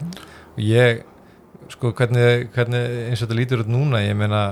ég 0.61 1.03
sko 1.73 1.91
hvernig, 1.97 2.47
hvernig 2.53 3.09
eins 3.09 3.21
og 3.21 3.27
þetta 3.27 3.39
lítur 3.39 3.63
út 3.63 3.71
núna 3.71 4.03
ég 4.05 4.17
meina 4.17 4.43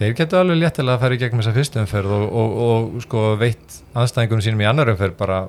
þeir 0.00 0.16
getur 0.18 0.40
alveg 0.40 0.60
léttilega 0.62 0.96
að 0.96 1.04
fara 1.04 1.16
í 1.16 1.20
gegnum 1.20 1.42
þessa 1.42 1.56
fyrstu 1.56 1.80
umferð 1.82 2.14
og, 2.16 2.26
og, 2.26 2.60
og 2.66 3.02
sko 3.04 3.24
veitt 3.40 3.80
anstæðingunum 3.94 4.44
sínum 4.44 4.64
í 4.64 4.68
annar 4.70 4.90
umferð 4.92 5.16
bara 5.20 5.40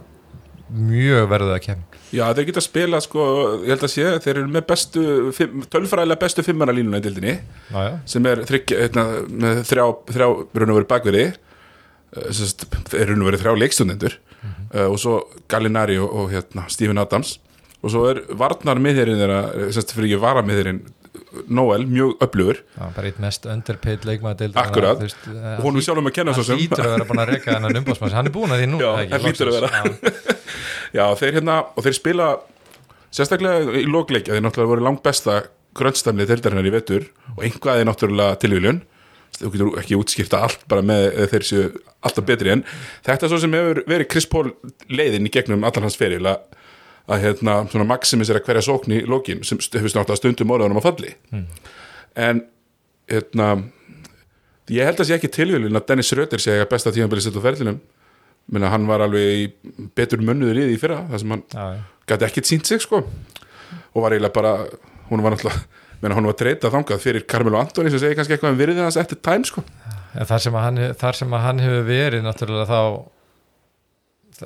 mjög 0.72 1.28
verðuð 1.32 1.56
að 1.56 1.64
kemja 1.66 2.02
já 2.12 2.26
þeir 2.36 2.48
geta 2.50 2.62
að 2.62 2.68
spila 2.68 3.00
sko, 3.04 3.28
ég 3.64 3.72
held 3.74 3.86
að 3.88 3.94
sé, 3.94 4.08
þeir 4.24 4.34
eru 4.34 4.52
með 4.52 4.66
bestu 4.70 5.04
tölfræðilega 5.72 6.22
bestu 6.22 6.46
fimmara 6.46 6.76
línuna 6.76 7.00
í 7.00 7.06
dildinni 7.06 7.38
já, 7.38 7.80
já. 7.88 7.94
sem 8.14 8.28
er 8.28 8.44
þryggja, 8.48 8.82
hérna, 8.86 9.06
með 9.32 9.64
þrjá, 9.70 9.86
þrjá 10.12 10.28
raun 10.28 10.74
og 10.74 10.80
verið 10.80 10.90
bakverði 10.92 11.26
sérst, 12.12 12.68
er 12.98 13.08
raun 13.08 13.24
og 13.24 13.32
verið 13.32 13.46
þrjá 13.46 13.56
leikstundendur 13.62 14.18
uh, 14.76 14.88
og 14.90 15.00
svo 15.00 15.22
Gallinari 15.52 16.00
og, 16.02 16.12
og 16.12 16.36
hérna, 16.36 16.68
Stephen 16.72 17.00
Adams 17.02 17.38
og 17.82 17.94
svo 17.94 18.08
er 18.12 18.24
varnar 18.38 18.82
miðherinn 18.82 19.22
þeirra, 19.22 19.40
sérst, 19.74 19.94
fyrir 19.96 20.12
ekki 20.12 20.22
vara 20.22 20.44
miðherinn 20.46 20.82
Noel, 21.52 21.84
mjög 21.88 22.22
öflugur 22.24 22.60
bara 22.96 23.08
eitt 23.10 23.20
mest 23.24 23.46
underpaid 23.50 24.06
leikmaður 24.08 24.54
Akkurat. 24.60 25.02
og 25.02 25.64
honum 25.66 25.84
sjálfum 25.84 26.08
að 26.08 26.16
kenna 26.16 26.36
svo 26.36 26.44
hann 26.44 26.50
sem 26.54 26.62
lítur 26.62 26.86
að 26.86 26.94
vera 26.96 27.08
búin 27.10 27.24
að 27.24 27.32
reyka 27.34 27.52
þennan 27.56 27.80
umbásmann 27.82 28.16
hann 28.16 28.30
er 28.30 28.36
búin 28.36 28.54
að 28.56 28.64
því 28.64 28.70
nú 28.72 28.80
ekki, 28.88 29.16
hann 29.16 29.72
að. 29.82 30.40
Já. 30.98 31.06
Þeir 31.20 31.38
hérna, 31.40 31.58
og 31.76 31.86
þeir 31.88 31.98
spila 31.98 32.30
sérstaklega 33.16 33.80
í 33.80 33.84
lókleikja 33.88 34.36
þeir 34.36 34.46
náttúrulega 34.46 34.72
voru 34.74 34.86
langt 34.88 35.04
besta 35.04 35.42
grönnstæmlið 35.78 36.32
deildarinnar 36.34 36.68
í 36.68 36.74
vetur 36.74 37.08
og 37.36 37.44
einhvað 37.48 37.82
er 37.82 37.88
náttúrulega 37.88 38.40
tilvíljun 38.44 38.82
þú 39.40 39.52
getur 39.54 39.80
ekki 39.82 39.98
útskýrta 40.00 40.42
allt 40.46 40.66
bara 40.72 40.84
með 40.86 41.08
þeir 41.32 41.48
séu 41.48 41.68
alltaf 42.04 42.28
betri 42.28 42.52
en 42.54 42.64
þetta 43.06 43.28
er 43.28 43.32
svo 43.32 43.40
sem 43.42 43.56
hefur 43.56 43.84
verið 43.88 44.10
Chris 44.12 44.28
Paul 44.30 44.52
leiðin 44.92 45.28
í 45.28 45.34
gegnum 45.34 45.64
allan 45.68 45.88
hans 45.88 45.98
feril 46.00 46.24
að, 46.28 46.42
að 47.10 47.24
hérna, 47.26 47.58
svona 47.72 47.88
maximisera 47.90 48.42
hverja 48.46 48.64
sókn 48.68 48.94
í 48.96 49.02
lókin 49.10 49.44
sem 49.48 49.60
hefur 49.60 49.90
náttúrulega 49.90 50.20
stundum 50.20 50.54
orðanum 50.54 50.82
á 50.82 50.84
falli. 50.86 51.16
En 52.16 52.44
hérna 53.10 53.48
ég 54.72 54.88
held 54.88 55.02
að 55.02 55.10
sé 55.10 55.18
ekki 55.18 55.32
tilvíljun 55.32 55.80
að 55.80 55.88
Dennis 55.90 56.14
Röder 56.18 56.42
sé 56.42 56.60
að 56.60 56.70
besta 56.72 56.94
tímabilið 56.94 57.28
sitt 57.28 57.40
á 57.40 57.44
ferlinum. 57.44 57.82
Menna 58.52 58.72
hann 58.72 58.88
var 58.90 59.04
alveg 59.06 59.44
í 59.44 59.44
betur 59.96 60.24
mönnuður 60.26 60.62
í 60.62 60.70
því 60.72 60.80
fyrra 60.82 61.04
þar 61.12 61.24
sem 61.24 61.36
hann 61.36 61.46
gæti 62.10 62.28
ekkit 62.28 62.50
sínt 62.50 62.70
sig 62.70 62.84
sko. 62.84 63.04
Og 63.94 64.04
var 64.04 64.16
eiginlega 64.16 64.36
bara 64.36 64.54
hún 65.10 65.24
var 65.24 65.36
náttúrulega, 65.36 65.66
menna 66.02 66.18
hún 66.18 66.30
var 66.30 66.38
treytað 66.40 66.76
þangað 66.76 67.04
fyrir 67.04 67.26
Carmelo 67.30 67.60
Antoni 67.60 67.92
sem 67.92 68.02
segir 68.02 68.18
kannski 68.20 68.38
eitthvað 68.38 68.56
um 68.56 68.62
virðið 68.62 68.86
hans 68.86 69.00
eftir 69.02 69.20
time 69.22 69.48
sko. 69.48 69.64
Þar 70.12 70.44
sem, 70.44 70.56
að 70.56 70.66
hann, 70.68 70.80
þar 71.00 71.18
sem 71.22 71.34
að 71.34 71.44
hann 71.46 71.62
hefur 71.64 71.84
verið 71.88 72.24
náttúrulega 72.26 72.68
þá 72.68 72.80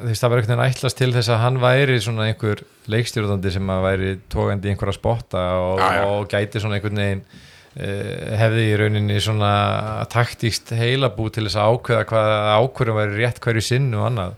veist 0.04 0.24
það 0.24 0.30
var 0.34 0.42
einhvern 0.42 0.60
veginn 0.60 0.74
ætlast 0.76 0.98
til 1.00 1.12
þess 1.16 1.30
að 1.32 1.42
hann 1.44 1.58
væri 1.64 1.98
svona 2.04 2.26
einhver 2.30 2.62
leikstjórnandi 2.92 3.52
sem 3.56 3.70
að 3.72 3.84
væri 3.88 4.10
tógandi 4.34 4.70
í 4.70 4.74
einhverja 4.74 4.98
spotta 4.98 5.44
og, 5.64 5.80
Já, 5.80 5.90
já. 6.00 6.06
og 6.12 6.28
gæti 6.32 6.62
svona 6.64 6.78
einhvern 6.80 7.02
veginn 7.04 7.22
uh, 7.26 8.40
hefði 8.42 8.66
í 8.70 8.78
rauninni 8.82 9.20
svona 9.24 9.52
taktíst 10.12 10.74
heilabú 10.78 11.30
til 11.34 11.46
þess 11.48 11.60
að 11.62 11.76
ákveða 11.78 12.08
hvað 12.12 12.34
ákveðum 12.60 13.00
væri 13.02 13.22
rétt 13.24 13.40
hverju 13.46 13.64
sinn 13.72 13.92
og 13.96 14.08
annað. 14.10 14.36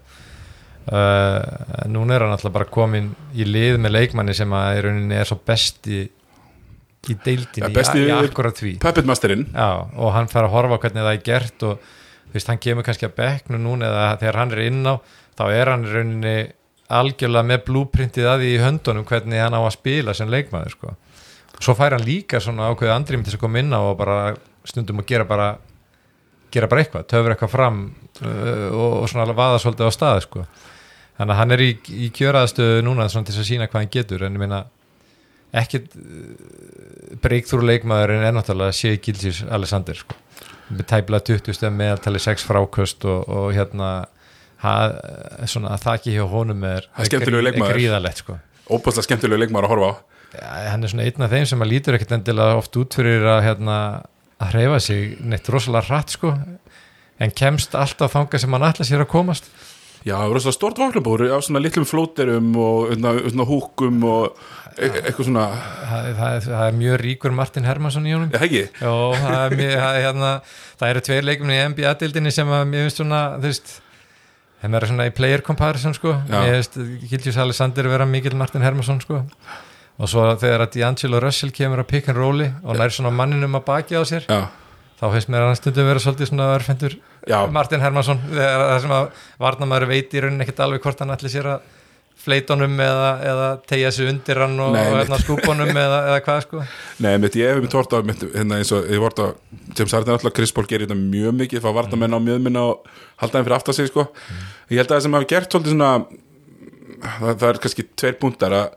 Uh, 0.88 1.42
núna 1.92 2.16
er 2.16 2.24
hann 2.24 2.32
alltaf 2.38 2.54
bara 2.56 2.70
komin 2.72 3.10
í 3.36 3.44
lið 3.44 3.76
með 3.84 3.92
leikmanni 3.98 4.32
sem 4.38 4.54
að 4.56 4.78
í 4.78 4.84
rauninni 4.86 5.18
er 5.20 5.28
svo 5.28 5.36
besti 5.44 5.98
í 7.08 7.16
deildinni, 7.26 7.66
Ja, 7.66 7.68
besti- 7.76 8.06
í, 8.06 8.08
í 8.08 8.14
akkurat 8.16 8.56
því. 8.56 8.78
og 10.00 10.14
hann 10.16 10.30
fær 10.32 10.48
að 10.48 10.54
horfa 10.56 10.78
hvernig 10.86 11.04
það 11.04 11.12
er 11.18 11.26
gert 11.28 11.66
og 11.68 11.90
veist, 12.34 12.48
hann 12.50 12.62
kemur 12.62 12.86
kannski 12.86 13.08
að 13.08 13.18
bekknu 13.18 13.60
núna 13.62 13.90
eða 13.90 14.06
þegar 14.22 14.40
hann 14.42 14.54
er 14.56 14.64
inn 14.68 14.84
á 14.88 14.96
þá 15.38 15.44
er 15.54 15.72
hann 15.72 15.86
rauninni 15.88 16.38
algjörlega 16.98 17.48
með 17.48 17.64
blúprintið 17.68 18.30
að 18.32 18.44
því 18.44 18.52
í 18.54 18.62
höndunum 18.64 19.08
hvernig 19.08 19.44
hann 19.44 19.58
á 19.58 19.62
að 19.62 19.74
spila 19.76 20.16
sem 20.16 20.30
leikmaður 20.32 20.76
sko. 20.76 20.94
svo 21.60 21.76
fær 21.76 21.98
hann 21.98 22.06
líka 22.06 22.40
svona 22.44 22.70
ákveðið 22.72 22.96
andrým 22.96 23.26
til 23.26 23.36
að 23.36 23.44
koma 23.44 23.60
inn 23.60 23.76
á 23.76 23.80
og 23.82 23.98
bara 24.00 24.36
stundum 24.68 25.02
að 25.02 25.10
gera 25.12 25.26
bara 25.28 25.58
gera 26.52 26.70
bara 26.72 26.84
eitthvað, 26.84 27.08
töfur 27.12 27.34
eitthvað 27.34 27.52
fram 27.52 27.82
uh, 28.24 28.70
og, 28.72 29.02
og 29.02 29.10
svona 29.12 29.36
vaða 29.36 29.60
svolítið 29.60 29.92
á 29.92 29.92
stað 29.92 30.22
sko. 30.24 30.46
þannig 31.18 31.34
að 31.34 31.40
hann 31.42 31.56
er 31.56 31.64
í, 31.66 31.72
í 31.92 32.10
kjöraðastöðu 32.16 32.84
núna 32.88 33.10
til 33.12 33.24
að 33.36 33.50
sína 33.50 33.68
hvað 33.68 33.84
hann 33.84 33.96
getur 33.98 34.24
en 34.24 34.38
ég 34.38 34.44
meina 34.44 34.64
ekkit 35.58 35.92
breykþúr 37.24 37.64
leikmaðurinn 37.68 38.26
er 38.28 38.36
náttúrulega 38.36 38.76
sé 38.76 38.96
Gilsís 39.02 39.44
Alessander 39.48 39.98
sko. 39.98 40.16
Með 40.72 40.84
tæpla 40.92 41.20
20 41.24 41.56
stöðum 41.58 41.80
meðaltali 41.82 42.22
6 42.24 42.46
fráköst 42.48 43.06
og, 43.08 43.24
og 43.32 43.48
hérna 43.56 43.90
ha, 44.64 44.74
svona 45.48 45.74
að 45.76 45.86
það 45.86 46.00
ekki 46.00 46.16
hjá 46.18 46.26
honum 46.34 46.68
er, 46.68 46.88
Það 46.98 47.18
er 47.22 47.74
gríðalegt 47.78 48.24
sko. 48.24 48.38
óbúslega 48.68 49.08
skemmtilega 49.08 49.46
leikmaður 49.46 49.70
að 49.70 49.74
horfa 49.76 49.90
á. 49.90 49.96
Ja, 50.38 50.50
hann 50.74 50.84
er 50.84 50.92
svona 50.92 51.06
einn 51.08 51.24
af 51.24 51.32
þeim 51.32 51.46
sem 51.48 51.64
að 51.64 51.72
lítur 51.72 51.98
ekkit 51.98 52.14
endilega 52.18 52.58
oft 52.60 52.76
út 52.78 52.98
fyrir 53.00 53.24
að 53.32 53.46
hérna, 53.46 53.78
að 54.44 54.54
hreyfa 54.58 54.82
sig 54.84 55.16
neitt 55.24 55.48
rosalega 55.54 55.88
hratt 55.88 56.14
sko. 56.18 56.34
En 57.18 57.32
kemst 57.34 57.74
alltaf 57.78 58.14
þanga 58.14 58.42
sem 58.44 58.54
hann 58.54 58.68
ætla 58.68 58.86
sér 58.86 59.06
að 59.06 59.12
komast. 59.14 59.48
Já, 60.06 60.18
það 60.20 60.36
rosalega 60.36 60.58
stort 60.58 60.82
vaklabúr 60.82 61.24
á 61.32 61.40
svona 61.42 61.62
litlum 61.64 61.88
flóterum 61.88 62.52
og 62.60 62.92
svona, 62.92 63.16
svona 63.24 63.48
húkum 63.50 64.04
og 64.08 64.44
e 64.78 64.88
eitthvað 65.02 65.28
svona 65.28 65.46
það, 65.58 66.08
það, 66.20 66.38
það 66.46 66.64
er 66.68 66.78
mjög 66.78 66.98
ríkur 67.02 67.34
Martin 67.36 67.68
Hermansson 67.68 68.08
í 68.08 68.14
honum. 68.16 68.32
Jó, 68.82 68.94
það 69.18 69.38
er, 69.42 69.56
mjög, 69.62 69.74
það, 69.82 69.98
er 69.98 70.06
hérna, 70.06 70.32
það 70.80 70.94
eru 70.94 71.04
tveir 71.08 71.28
leikum 71.28 71.54
í 71.54 71.60
NBA-dildinni 71.74 72.34
sem 72.36 72.52
að 72.58 72.66
mér 72.72 72.86
finnst 72.86 73.02
svona, 73.02 73.22
þeim 74.62 74.78
er 74.78 74.88
svona 74.92 75.08
í 75.10 75.16
player 75.18 75.44
comparison 75.46 75.96
sko. 75.98 76.14
Mér 76.30 76.60
finnst 76.60 76.78
Gildjus 77.10 77.40
Alexander 77.42 77.90
vera 77.92 78.08
mikill 78.10 78.38
Martin 78.38 78.66
Hermansson 78.66 79.02
sko. 79.04 79.24
Og 79.98 80.12
svo 80.12 80.28
þegar 80.38 80.68
að 80.68 80.76
D'Angelo 80.78 81.20
Russell 81.24 81.50
kemur 81.58 81.82
að 81.82 81.90
pick 81.90 82.10
and 82.12 82.20
rolli 82.22 82.52
og 82.62 82.78
nær 82.78 82.94
svona 82.94 83.10
manninum 83.18 83.58
að 83.58 83.64
baki 83.66 83.98
á 83.98 84.06
sér 84.06 84.28
já, 84.30 84.44
þá 85.00 85.06
finnst 85.16 85.32
mér 85.34 85.42
að 85.42 85.50
hann 85.50 85.58
stundum 85.58 85.88
vera 85.90 86.04
svolítið 86.04 86.30
svona 86.30 86.52
örfendur 86.54 86.98
Martin 87.56 87.82
Hermansson. 87.82 88.22
Það 88.30 88.78
sem 88.84 88.94
að 88.94 89.08
varnamæður 89.42 89.90
veit 89.90 90.14
í 90.14 90.22
rauninni 90.22 90.46
ekkert 90.46 90.62
alveg 90.68 90.86
hvort 90.86 91.02
hann 91.02 91.16
ætli 91.16 91.34
sér 91.34 91.50
að 91.56 91.74
fleitunum 92.18 92.74
eða, 92.84 93.10
eða 93.32 93.48
tegja 93.70 93.92
sig 93.96 94.10
undir 94.12 94.40
hann 94.42 94.56
og, 94.60 94.74
Nei, 94.76 94.82
og 94.90 94.98
hérna, 95.00 95.20
skúpunum 95.22 95.70
eða, 95.72 96.00
eða 96.12 96.22
hvað 96.26 96.40
sko? 96.48 96.64
Nei, 97.06 97.14
mitt, 97.24 97.38
ég 97.40 97.54
hef 97.54 97.62
mitt 97.64 97.76
vort 97.78 97.94
á 97.94 98.00
mitt, 98.06 98.26
hérna 98.34 98.58
eins 98.60 98.74
og 98.76 98.90
ég 98.92 99.00
vort 99.04 99.22
á 99.22 99.28
James 99.78 99.94
Harden 99.96 100.16
alltaf 100.18 100.36
Chris 100.36 100.52
Paul 100.56 100.68
gerir 100.70 100.88
þetta 100.90 100.98
mjög 101.00 101.38
mikið 101.44 101.64
fá 101.64 101.70
vartamenn 101.78 102.18
á 102.18 102.20
mjöðminna 102.20 102.66
og 102.72 102.90
halda 103.22 103.38
þeim 103.40 103.48
fyrir 103.48 103.58
aftar 103.60 103.78
sig 103.78 103.92
sko. 103.92 104.08
ég 104.74 104.82
held 104.82 104.90
að 104.92 104.98
það 104.98 105.06
sem 105.08 105.18
hafi 105.20 105.30
gert 105.34 105.54
svolítið 105.56 105.76
svona 105.78 105.92
það, 107.22 107.34
það 107.34 107.50
er 107.52 107.60
kannski 107.66 107.88
tveir 108.02 108.20
púntar 108.22 108.56
að 108.58 108.68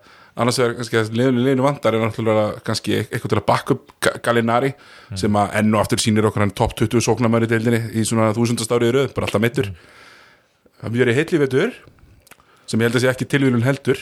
annars 0.40 0.58
er 0.62 0.74
kannski 0.78 0.96
að 1.00 1.08
liðinu, 1.18 1.64
vandar 1.64 1.96
er 1.96 2.04
náttúrulega 2.04 2.44
kannski 2.64 2.98
eitthvað 3.02 3.32
til 3.32 3.38
að 3.40 3.46
bakka 3.48 3.74
upp 3.76 3.90
Ga- 4.04 4.12
Gallinari 4.24 4.70
sem 5.18 5.36
að 5.36 5.56
enn 5.60 5.74
og 5.74 5.82
aftur 5.82 6.00
sýnir 6.00 6.28
okkur 6.28 6.44
hann 6.46 6.54
top 6.56 6.76
20 6.78 7.02
sóknarmæri 7.04 7.48
deildinni 7.50 7.80
í 7.98 8.04
svona 8.08 8.30
þúsundastáriði 8.36 8.94
röð, 8.96 9.10
bara 9.16 9.26
alltaf 9.28 9.42
meittur 9.42 9.72
það 10.80 10.94
mjög 10.94 11.04
er 11.10 11.18
heilli 11.18 11.40
vetur 11.42 11.74
sem 12.70 12.80
ég 12.80 12.88
held 12.90 12.98
að 13.00 13.04
sé 13.06 13.12
ekki 13.12 13.26
tilvílun 13.34 13.66
heldur 13.66 13.98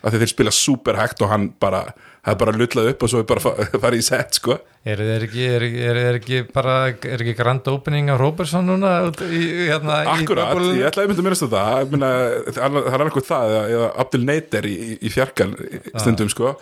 af 0.00 0.14
því 0.14 0.20
þeir 0.22 0.30
spila 0.32 0.52
super 0.56 0.96
hægt 0.96 1.20
og 1.24 1.28
hann 1.32 1.50
bara 1.60 1.82
það 2.24 2.30
er 2.34 2.38
bara 2.40 2.52
lullað 2.56 2.86
upp 2.92 3.02
og 3.04 3.10
svo 3.12 3.20
er 3.20 3.26
bara 3.28 3.42
fa- 3.44 3.66
farið 3.82 4.00
í 4.00 4.04
set 4.06 4.36
sko. 4.38 4.54
Er 4.88 5.00
það 5.00 5.24
ekki, 5.26 5.42
er, 5.56 5.64
er, 5.68 5.98
er 6.08 6.16
ekki 6.18 6.38
bara, 6.52 6.74
er 6.92 7.20
ekki 7.24 7.34
grand 7.36 7.68
opening 7.72 8.08
af 8.12 8.20
Robertson 8.20 8.64
núna 8.68 8.92
í, 9.28 9.40
hérna, 9.68 9.98
Akkurat, 10.14 10.52
í 10.56 10.78
ég 10.80 10.88
ætlaði 10.88 11.04
að 11.04 11.10
mynda 11.12 11.20
að 11.20 11.26
minnast 11.28 11.44
þetta 11.46 11.64
það. 11.64 12.60
Er 12.60 12.94
annarkoð 12.96 13.26
það 13.28 13.56
eða, 13.58 13.90
Abdel 14.04 14.22
Neider 14.28 14.68
í, 14.68 14.76
í- 15.00 15.12
fjarkan 15.12 15.52
stundum 16.00 16.32
sko. 16.32 16.54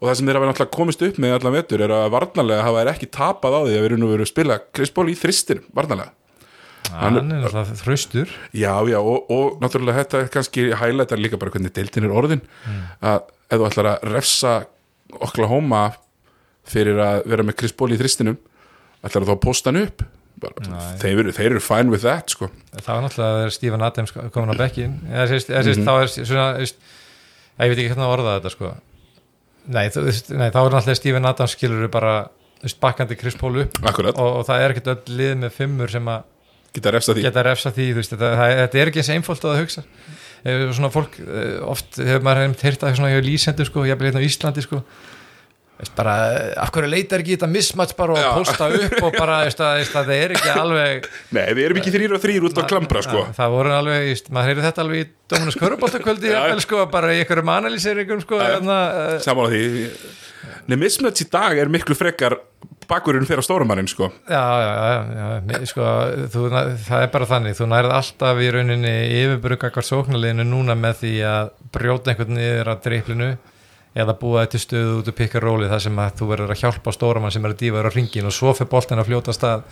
Og 0.00 0.08
það 0.10 0.18
sem 0.18 0.28
þeir 0.28 0.36
hafa 0.40 0.50
náttúrulega 0.50 0.76
komist 0.76 1.04
upp 1.08 1.20
með 1.24 1.36
allan 1.38 1.54
vetur 1.56 1.84
er 1.86 1.92
að 1.96 2.10
varnarlega 2.12 2.64
hafa 2.66 2.82
þeir 2.82 2.92
ekki 2.92 3.08
tapað 3.16 3.56
á 3.56 3.60
því 3.64 3.72
að 3.76 3.80
við 3.80 3.88
erum 3.90 4.02
nú 4.04 4.10
verið 4.12 4.26
að 4.28 4.32
spila 4.34 4.58
Chris 4.76 4.92
Paul 4.92 5.08
í 5.12 5.16
þristir 5.16 5.62
varnarlega 5.76 6.12
Hann 7.00 7.18
er 7.20 7.26
náttúrulega 7.28 7.78
þraustur. 7.80 8.32
Já, 8.54 8.72
já, 8.90 8.98
og, 9.00 9.30
og 9.32 9.60
náttúrulega 9.62 10.02
þetta 10.02 10.22
er 10.22 10.32
kannski 10.34 10.66
highlightar 10.72 11.20
líka 11.20 11.40
bara 11.40 11.54
hvernig 11.54 11.74
deildin 11.76 12.08
er 12.08 12.16
orðin. 12.16 12.42
Að 13.02 13.20
ef 13.50 13.60
þú 13.60 13.68
ætlar 13.68 13.90
að 13.92 14.08
refsa 14.14 14.56
Oklahoma 15.14 15.84
fyrir 16.68 16.98
að 17.02 17.22
vera 17.30 17.46
með 17.46 17.58
Chris 17.60 17.74
Paul 17.76 17.92
í 17.94 18.00
þristinum 18.00 18.38
ætlar 19.04 19.26
þá 19.28 19.34
að 19.36 19.42
posta 19.44 19.72
hann 19.72 19.82
upp? 19.84 20.04
Bara, 20.44 20.78
þeir, 20.98 21.20
eru, 21.22 21.32
þeir 21.36 21.52
eru 21.52 21.62
fine 21.62 21.92
with 21.92 22.04
that 22.04 22.32
sko. 22.34 22.48
Það 22.74 22.88
var 22.90 23.04
náttúrulega 23.04 23.52
Stephen 23.54 23.84
Adams 23.86 24.12
komin 24.34 24.50
á 24.50 24.56
bekkin 24.58 24.96
eða 25.12 25.28
sést, 25.30 25.52
sést, 25.52 25.84
þá 25.86 25.92
er 25.94 26.10
svona 26.16 26.48
ég 26.58 27.70
veit 27.70 27.78
ekki 27.78 27.90
hvernig 27.92 28.06
að 28.08 28.14
orða 28.16 28.36
þetta 28.38 28.52
sko. 28.56 28.72
Nei, 29.74 29.84
þú, 29.94 30.04
nei 30.34 30.48
þá 30.48 30.58
er 30.60 30.74
náttúrulega 30.74 30.98
Stephen 30.98 31.30
Adams 31.30 31.54
skilur 31.54 31.92
bara 31.92 32.16
bakkandi 32.82 33.16
Chris 33.20 33.38
Paul 33.38 33.54
upp. 33.62 33.78
Og, 33.84 34.28
og 34.40 34.42
það 34.48 34.64
er 34.64 34.74
ekkert 34.74 34.92
öll 34.94 35.18
lið 35.20 35.34
með 35.44 35.54
fimmur 35.60 35.92
sem 35.92 36.10
að 36.10 36.26
geta 36.74 36.94
refsa 36.94 37.14
því 37.16 37.24
geta 37.28 37.46
refsa 37.46 37.72
því, 37.74 37.88
veist, 37.98 38.14
þetta, 38.14 38.30
það, 38.40 38.54
þetta 38.60 38.80
er 38.82 38.92
ekki 38.92 39.02
eins 39.02 39.12
einfalt 39.14 39.48
að 39.48 39.58
hugsa 39.62 39.84
svona 40.44 40.92
fólk, 40.92 41.18
eh, 41.24 41.58
oft 41.64 42.00
hefur 42.02 42.24
maður 42.26 42.44
hefum 42.44 42.56
teirt 42.60 42.82
að 42.84 42.96
svona 42.98 43.12
hjá 43.14 43.20
lýsendur 43.24 43.68
sko, 43.68 43.86
ég 43.88 43.94
hérna 43.96 44.20
á 44.20 44.26
Íslandi 44.28 44.64
sko 44.64 44.82
bara, 45.96 46.14
eh, 46.32 46.52
af 46.62 46.70
hverju 46.72 46.88
leitar 46.90 47.22
ekki 47.22 47.34
þetta 47.34 47.48
mismatch 47.50 47.96
bara 47.98 48.14
og 48.14 48.20
Já. 48.22 48.28
posta 48.38 48.68
upp 48.70 48.94
og 49.02 49.16
bara, 49.18 49.38
það 49.50 50.12
er 50.14 50.34
ekki 50.36 50.52
alveg 50.54 51.08
Nei, 51.34 51.46
við 51.50 51.64
erum 51.64 51.80
ekki 51.80 51.94
þrýr 51.94 52.14
og 52.14 52.22
þrýr 52.22 52.46
út 52.48 52.60
á 52.60 52.62
klambra 52.70 53.02
sko. 53.04 53.24
Það 53.34 53.56
voru 53.56 53.74
alveg, 53.74 54.04
veist, 54.12 54.30
maður 54.30 54.52
heyrði 54.52 54.66
þetta 54.68 54.84
alveg 54.84 55.02
í 55.02 55.08
Já. 56.30 56.36
jafnvel, 56.38 56.64
sko, 56.68 56.84
bara 56.94 57.10
í 57.10 57.24
einhverjum 57.24 57.52
analýseringum 57.56 58.22
sko, 58.22 58.38
Já. 58.38 58.46
hérna, 58.54 58.78
eh, 58.94 59.18
Saman 59.26 59.44
á 59.44 59.48
því 59.50 59.64
Nei, 60.70 60.76
mismöts 60.80 61.24
í 61.24 61.28
dag 61.32 61.58
er 61.60 61.72
miklu 61.72 61.96
frekar 61.98 62.38
bakurinn 62.88 63.26
fyrir 63.28 63.44
stórumannin 63.44 63.88
sko. 63.88 64.10
já, 64.28 64.44
já, 64.64 64.72
já, 65.48 65.64
sko, 65.70 65.88
þú, 66.32 66.44
það 66.84 67.06
er 67.06 67.10
bara 67.14 67.28
þannig 67.30 67.56
þú 67.58 67.68
nærið 67.70 67.96
alltaf 67.98 68.42
í 68.44 68.50
rauninni 68.52 68.94
yfirbruga 69.22 69.72
hvert 69.72 69.88
sóknarliðinu 69.88 70.46
núna 70.48 70.76
með 70.78 71.00
því 71.02 71.14
að 71.30 71.50
brjóta 71.74 72.12
einhvern 72.12 72.36
niður 72.38 72.72
að 72.74 72.84
driplinu 72.88 73.30
eða 73.94 74.16
búa 74.18 74.44
þetta 74.44 74.62
stöðu 74.62 74.94
út 75.00 75.10
og 75.12 75.18
pikka 75.18 75.42
róli 75.42 75.68
þar 75.70 75.84
sem 75.84 75.98
að 76.02 76.16
þú 76.20 76.30
verður 76.32 76.54
að 76.54 76.62
hjálpa 76.64 76.94
stóramann 76.94 77.34
sem 77.34 77.44
er 77.46 77.54
að 77.54 77.60
dífa 77.62 77.84
á 77.84 77.90
ringin 77.94 78.28
og 78.28 78.34
svo 78.34 78.54
fyrir 78.56 78.72
boltin 78.72 79.00
að 79.00 79.10
fljóta 79.10 79.34
stað 79.36 79.68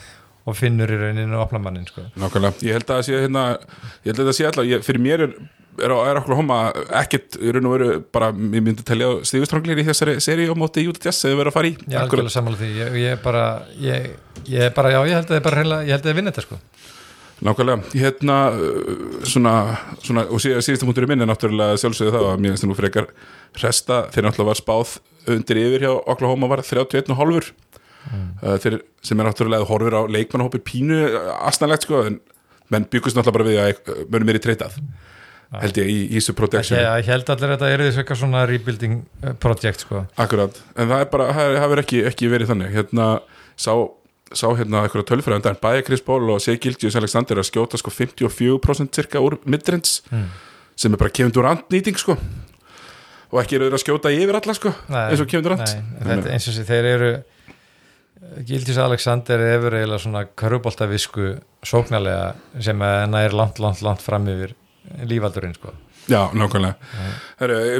og 0.46 0.58
finnur 0.58 0.90
í 0.90 0.98
rauninni 0.98 1.38
opna 1.38 1.60
mannin 1.62 1.86
sko. 1.86 2.04
Nákvæmlega, 2.18 2.62
ég 2.66 2.78
held 2.78 2.88
að 2.88 2.96
það 2.96 3.04
sé 3.06 3.18
hérna 3.22 3.42
ég 3.52 4.08
held 4.10 4.22
að 4.22 4.30
það 4.30 4.38
sé 4.38 4.46
alltaf, 4.48 4.68
ég, 4.70 4.86
fyrir 4.86 5.02
mér 5.02 5.26
er 5.26 5.34
er, 5.80 6.18
okkur 6.20 6.36
hóma 6.36 6.58
ekkert 7.00 7.38
í 7.40 7.52
raun 7.54 7.68
og 7.68 7.74
veru 7.76 7.88
bara, 8.12 8.30
ég 8.32 8.64
myndi 8.64 8.84
telja 8.86 9.08
á 9.08 9.12
stígustranglir 9.28 9.80
í 9.80 9.86
þessari 9.86 10.18
seri 10.24 10.48
á 10.48 10.54
móti 10.58 10.84
Utah 10.88 11.08
Jazz 11.08 11.24
eða 11.28 11.40
verið 11.40 11.52
að 11.52 11.56
fara 11.56 11.70
í. 11.70 11.74
Er 11.88 12.00
algjörlega 12.02 12.34
sammála 12.34 12.60
því. 12.60 12.70
Ég, 12.76 12.98
ég, 13.02 13.22
bara, 13.24 13.44
ég, 13.80 14.08
ég 14.52 14.74
bara, 14.76 14.92
já, 14.92 15.00
ég 15.08 15.16
held 15.16 15.28
að 15.28 15.32
það 15.32 15.40
er 15.40 15.46
bara 15.46 15.62
ég 15.62 15.94
held 15.94 16.02
að 16.02 16.10
það 16.10 16.18
vinna 16.20 16.34
þetta 16.34 16.46
sko. 16.46 16.60
Nákvæmlega, 17.42 17.88
hérna 17.98 18.36
uh, 18.54 18.90
svona, 19.26 19.52
svona 20.04 20.26
og 20.30 20.42
síð, 20.42 20.60
síðustu 20.62 20.86
mútur 20.86 21.08
í 21.08 21.10
minni 21.10 21.26
náttúrulega 21.26 21.80
sjálfsögðu 21.80 22.14
það 22.14 22.26
að 22.28 22.42
mér 22.42 22.52
finnst 22.52 22.64
það 22.64 22.70
nú 22.70 22.76
frekar 22.78 23.08
resta 23.58 23.96
þegar 24.12 24.28
náttúrulega 24.28 24.50
var 24.52 24.60
spáð 24.60 24.92
undir 25.32 25.60
yfir 25.64 25.86
hjá 25.86 25.92
Oklahoma 26.12 26.50
var 26.52 26.62
31 26.62 27.10
og 27.10 27.18
hálfur. 27.18 27.48
Uh, 28.02 28.58
þeir, 28.62 28.78
sem 29.02 29.18
er 29.18 29.26
náttúrulega 29.26 29.66
horfur 29.66 29.96
á 29.98 30.02
leikmannahópi 30.10 30.62
pínu 30.66 31.00
astanlegt 31.42 31.88
sko 31.88 32.04
en 32.06 32.20
menn 32.70 32.86
byggust 32.90 33.18
náttúrulega 33.18 33.38
bara 33.40 33.48
við 33.50 33.60
að 33.62 33.96
uh, 33.96 34.04
mönnum 34.12 34.30
er 34.30 34.38
í 34.38 34.44
treytað 34.46 34.78
held 35.60 35.76
ég 35.82 35.88
í 35.92 35.96
Ísu 36.16 36.32
Protection 36.38 36.78
ég, 36.78 36.86
ég 37.02 37.08
held 37.12 37.28
allir 37.34 37.50
að 37.50 37.56
þetta 37.58 37.70
er 37.74 37.82
eitthvað 37.90 38.18
svona 38.22 38.44
rebuilding 38.48 38.94
uh, 39.24 39.32
project 39.42 39.84
sko. 39.84 40.04
Akkurat, 40.16 40.56
en 40.76 40.88
það 40.88 41.02
er 41.04 41.10
bara, 41.12 41.26
það 41.36 41.58
hefur 41.60 41.82
ekki, 41.82 42.00
ekki 42.08 42.30
verið 42.32 42.52
þannig. 42.52 42.70
Hérna 42.78 43.08
sá, 43.56 43.72
sá 44.32 44.46
hérna 44.56 44.84
eitthvað 44.86 45.04
tölfræðan 45.10 45.58
bæja 45.60 45.82
Chris 45.84 46.00
Paul 46.06 46.30
og 46.32 46.40
Shea 46.40 46.56
Gilgius 46.56 46.96
Alexander 46.96 47.42
að 47.42 47.50
skjóta 47.50 47.76
sko 47.80 47.92
54% 47.92 48.94
cirka 48.96 49.20
úr 49.20 49.36
midrins 49.44 50.00
Mm. 50.10 50.30
sem 50.76 50.92
er 50.94 50.96
bara 50.98 51.10
Kevin 51.12 51.32
Durant 51.36 51.68
nýting 51.70 51.98
sko. 52.00 52.16
Og 53.32 53.40
ekki 53.42 53.56
eru 53.56 53.68
þeir 53.68 53.76
að 53.76 53.82
skjóta 53.84 54.10
yfir 54.12 54.36
alla 54.40 54.54
sko 54.56 54.72
Nei, 54.92 55.04
eins 55.12 55.20
og 55.20 55.28
Kevin 55.28 55.44
Durant. 55.46 55.62
nei, 55.68 56.00
þetta, 56.08 56.32
eins 56.32 56.48
og 56.48 56.56
sé, 56.56 56.64
þeir 56.68 56.88
eru 56.96 57.12
Gildis 58.46 58.78
Alexander 58.80 59.40
hefur 59.44 59.74
eiginlega 59.76 60.00
svona 60.04 60.22
köruboltavisku 60.38 61.24
sóknarlega 61.66 62.34
sem 62.62 62.82
er 62.88 63.34
langt, 63.36 63.58
langt, 63.60 63.82
langt 63.84 64.00
fram 64.04 64.28
yfir 64.30 64.54
lífaldurinn 65.08 65.54
sko. 65.54 65.74
Já, 66.10 66.26
nákvæmlega 66.34 66.74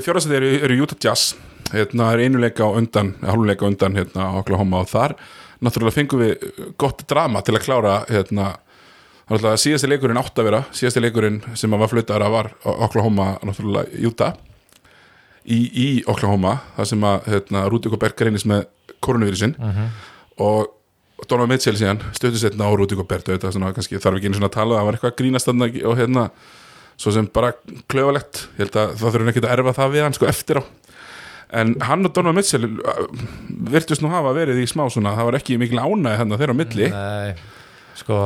Fjórastæði 0.04 0.36
eru, 0.38 0.50
eru 0.66 0.82
Utah 0.84 0.98
Jazz 1.02 1.34
hérna 1.72 2.12
er 2.12 2.22
einuleika 2.26 2.66
á 2.66 2.70
undan 2.70 3.14
hálfuleika 3.22 3.66
á 3.66 3.70
undan 3.70 3.96
hérna 3.98 4.28
á 4.30 4.38
Oklahoma 4.38 4.82
og 4.84 4.90
þar 4.92 5.16
náttúrulega 5.62 5.96
fengum 5.96 6.22
við 6.22 6.46
gott 6.78 7.02
drama 7.10 7.42
til 7.42 7.56
að 7.56 7.64
klára 7.66 7.96
hérna 8.10 8.52
náttúrulega 9.26 9.60
síðasti 9.64 9.90
leikurinn 9.90 10.20
átt 10.20 10.38
að 10.38 10.48
vera 10.50 10.62
síðasti 10.70 11.02
leikurinn 11.02 11.40
sem 11.58 11.74
að 11.74 11.82
var 11.82 11.92
fluttar 11.92 12.24
að 12.26 12.36
var 12.36 12.52
Oklahoma 12.62 13.28
náttúrulega 13.42 14.06
Utah 14.06 14.36
í, 15.42 15.58
í 15.58 15.88
Oklahoma 16.06 16.58
þar 16.76 16.90
sem 16.92 17.08
að 17.08 17.28
hérna, 17.32 17.66
Rúti 17.72 17.90
Gobert 17.92 18.18
greinist 18.18 18.46
með 18.46 18.66
koronavírusin 19.02 19.56
mm 19.58 19.70
-hmm. 19.70 19.92
og 20.46 20.78
Donovan 21.28 21.48
Mitchell 21.48 21.78
síðan 21.78 22.02
stöðu 22.14 22.38
setna 22.38 22.66
á 22.66 22.70
Gobert 22.74 23.28
og 23.28 23.34
þetta 23.34 23.52
svona, 23.52 23.72
kannski, 23.72 23.98
þarf 23.98 24.18
ekki 24.18 24.26
einu 24.26 24.38
svona 24.38 24.50
að 24.50 24.58
tala 24.58 24.78
það 24.78 24.84
var 24.84 24.94
eitthvað 24.94 25.12
að 25.12 25.18
grínast 25.18 25.48
og 25.48 25.96
hérna 25.98 26.30
svo 27.00 27.14
sem 27.14 27.28
bara 27.32 27.52
klöfalegt 27.90 28.46
ég 28.56 28.64
held 28.64 28.78
að 28.78 28.94
það 29.00 29.16
þurfum 29.16 29.32
ekki 29.32 29.42
að 29.44 29.52
erfa 29.56 29.76
það 29.80 29.94
við 29.96 30.06
hann 30.06 30.16
sko 30.18 30.30
eftir 30.30 30.60
á. 30.60 30.62
En 31.52 31.74
hann 31.84 32.08
og 32.08 32.14
Donovan 32.16 32.38
Mitchell 32.38 32.64
uh, 32.64 33.02
virtust 33.72 34.04
nú 34.04 34.12
hafa 34.12 34.32
verið 34.36 34.62
í 34.62 34.68
smá 34.70 34.86
svona 34.92 35.12
það 35.18 35.28
var 35.28 35.38
ekki 35.40 35.58
mikil 35.60 35.82
ánæði 35.82 36.20
hann 36.22 36.36
þeirra 36.40 36.56
á 36.56 36.60
milli. 36.62 36.88
Nei, 36.92 37.34
sko 38.00 38.20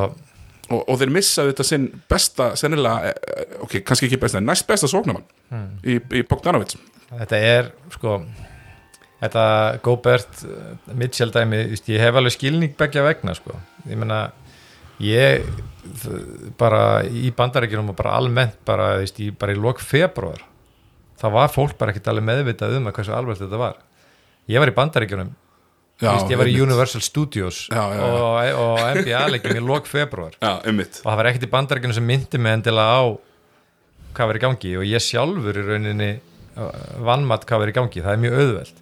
og, 0.71 0.81
og 0.83 0.99
þeir 1.01 1.15
missa 1.15 1.47
þetta 1.49 1.67
sinn 1.67 1.87
besta 2.11 2.51
sennilega, 2.59 3.13
eh, 3.13 3.57
ok, 3.67 3.81
kannski 3.87 4.09
ekki 4.09 4.21
besta 4.23 4.43
næst 4.43 4.67
besta 4.69 4.91
sóknamann 4.91 5.27
í, 5.83 5.99
í 5.99 6.23
Bogdanovic. 6.27 6.77
Þetta 7.11 7.43
er 7.55 7.73
sko 7.95 8.21
Þetta 9.17 9.43
Gobert 9.85 10.43
uh, 10.45 10.75
Mitchell 10.93 11.33
dæmi, 11.33 11.63
ég 11.73 12.03
hef 12.03 12.19
alveg 12.19 12.35
skilning 12.35 12.75
begja 12.77 13.05
vegna 13.07 13.33
sko, 13.37 13.55
ég 13.89 13.97
meina 13.97 14.27
ég 15.01 15.47
bara 16.61 16.83
í 17.07 17.31
bandarækjunum 17.37 17.93
og 17.93 17.97
bara 17.99 18.15
almennt 18.19 18.59
bara, 18.69 18.93
veist, 19.01 19.19
í, 19.23 19.31
bara 19.31 19.55
í 19.55 19.59
lok 19.61 19.81
februar 19.85 20.43
þá 21.21 21.27
var 21.33 21.53
fólk 21.53 21.77
bara 21.81 21.95
ekkert 21.95 22.11
alveg 22.13 22.27
meðvitað 22.29 22.79
um 22.79 22.89
að 22.91 22.97
hversu 22.99 23.15
alveg 23.17 23.41
þetta 23.41 23.61
var. 23.61 23.77
Ég 24.53 24.61
var 24.63 24.71
í 24.71 24.75
bandarækjunum, 24.77 25.31
ég 26.31 26.39
var 26.39 26.51
í. 26.51 26.57
Universal 26.61 27.01
Studios 27.03 27.63
Já, 27.73 27.83
já, 27.95 27.97
já. 27.97 28.05
og, 28.05 28.61
og 28.61 28.83
NBA 29.01 29.23
leikum 29.33 29.57
í 29.57 29.65
lok 29.65 29.89
februar 29.89 30.37
og 31.01 31.09
það 31.09 31.21
var 31.23 31.31
ekkert 31.31 31.47
í 31.49 31.53
bandarækjunum 31.55 31.97
sem 31.97 32.07
myndi 32.07 32.39
mig 32.39 32.59
endilega 32.59 33.01
á 33.01 33.05
hvað 34.17 34.39
í 34.39 34.43
gangi 34.45 34.75
og 34.81 34.85
ég 34.89 35.03
sjálfur 35.05 35.57
í 35.61 35.65
rauninni 35.67 36.11
vannmatt 37.05 37.45
hvað 37.49 37.63
var 37.65 37.73
í 37.73 37.77
gangi, 37.77 38.05
það 38.05 38.15
er 38.15 38.23
mjög 38.23 38.37
auðveld 38.41 38.79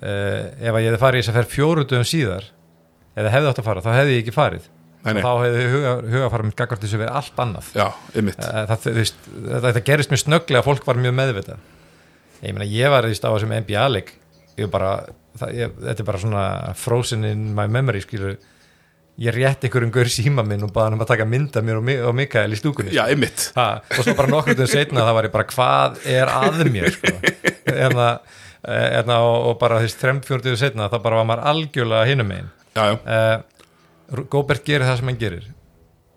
uh, 0.00 0.42
ef 0.60 0.74
að 0.74 0.82
ég 0.82 0.88
hefði 0.90 1.02
farið 1.04 1.18
í 1.18 1.22
þess 1.24 1.32
að 1.32 1.38
fer 1.38 1.50
fjóruðum 1.54 2.08
síðar 2.08 2.48
eða 3.14 3.32
hefði 3.32 3.50
átt 3.50 3.60
að 3.62 3.68
fara, 3.68 3.84
þá 3.84 3.92
hefði 3.94 4.16
ég 4.16 4.24
ekki 4.24 4.34
farið 4.34 4.68
Nei, 5.04 5.12
nei. 5.18 5.22
þá 5.22 5.30
hefði 5.44 5.64
huga, 5.74 5.94
hugafara 6.14 6.46
mitt 6.48 6.56
gagvart 6.56 6.84
þessu 6.84 7.00
verið 7.02 7.18
allt 7.20 7.40
annað. 7.44 7.70
Já, 7.76 7.86
Eh, 8.40 8.60
það, 8.70 8.86
veist, 8.96 9.26
þetta, 9.50 9.84
gerist 9.90 10.12
mjög 10.14 10.22
snögglega 10.24 10.62
að 10.62 10.68
fólk 10.70 10.86
var 10.88 11.00
mjög 11.04 11.16
meðvitað. 11.18 11.66
Ég 12.44 12.54
meina 12.56 12.68
ég 12.68 12.92
var 12.92 13.08
veist, 13.08 13.24
á 13.24 13.32
þessum 13.34 13.52
NBA-leik 13.60 14.14
það, 15.38 15.54
þetta 15.84 16.02
er 16.02 16.08
bara 16.08 16.22
svona 16.22 16.44
frozen 16.78 17.24
in 17.28 17.46
my 17.56 17.66
memory 17.70 18.02
skilur 18.04 18.36
ég 19.20 19.34
rétt 19.36 19.62
einhverjum 19.66 19.92
gaur 19.94 20.10
síma 20.10 20.42
minn 20.46 20.64
og 20.66 20.72
baða 20.74 20.88
hann 20.88 20.96
um 20.96 21.04
að 21.04 21.10
taka 21.12 21.26
mynda 21.28 21.62
mér 21.62 21.78
og, 21.78 21.90
og 22.08 22.16
Mikael 22.18 22.54
í 22.54 22.58
stúkunni 22.58 22.94
Já, 22.94 23.04
ha, 23.58 23.68
og 23.94 24.00
svo 24.00 24.14
bara 24.18 24.30
nokkurtum 24.32 24.70
setna 24.70 25.04
það 25.06 25.18
var 25.18 25.28
ég 25.28 25.34
bara 25.34 25.48
hvað 25.52 26.00
er 26.16 26.32
að 26.32 26.64
mér 26.74 26.90
sko. 26.96 27.12
erna, 27.70 28.08
erna, 28.98 29.20
og, 29.22 29.50
og 29.52 29.58
bara 29.62 29.78
þess 29.84 30.00
þremfjörnduðu 30.02 30.58
setna 30.64 30.90
þá 30.90 30.98
bara 31.04 31.20
var 31.22 31.30
maður 31.30 31.46
algjörlega 31.52 32.10
hinum 32.10 32.32
já, 32.74 32.86
uh, 32.90 33.36
Góbert 34.30 34.64
gerir 34.66 34.86
það 34.86 34.98
sem 35.00 35.10
hann 35.10 35.20
gerir 35.20 35.50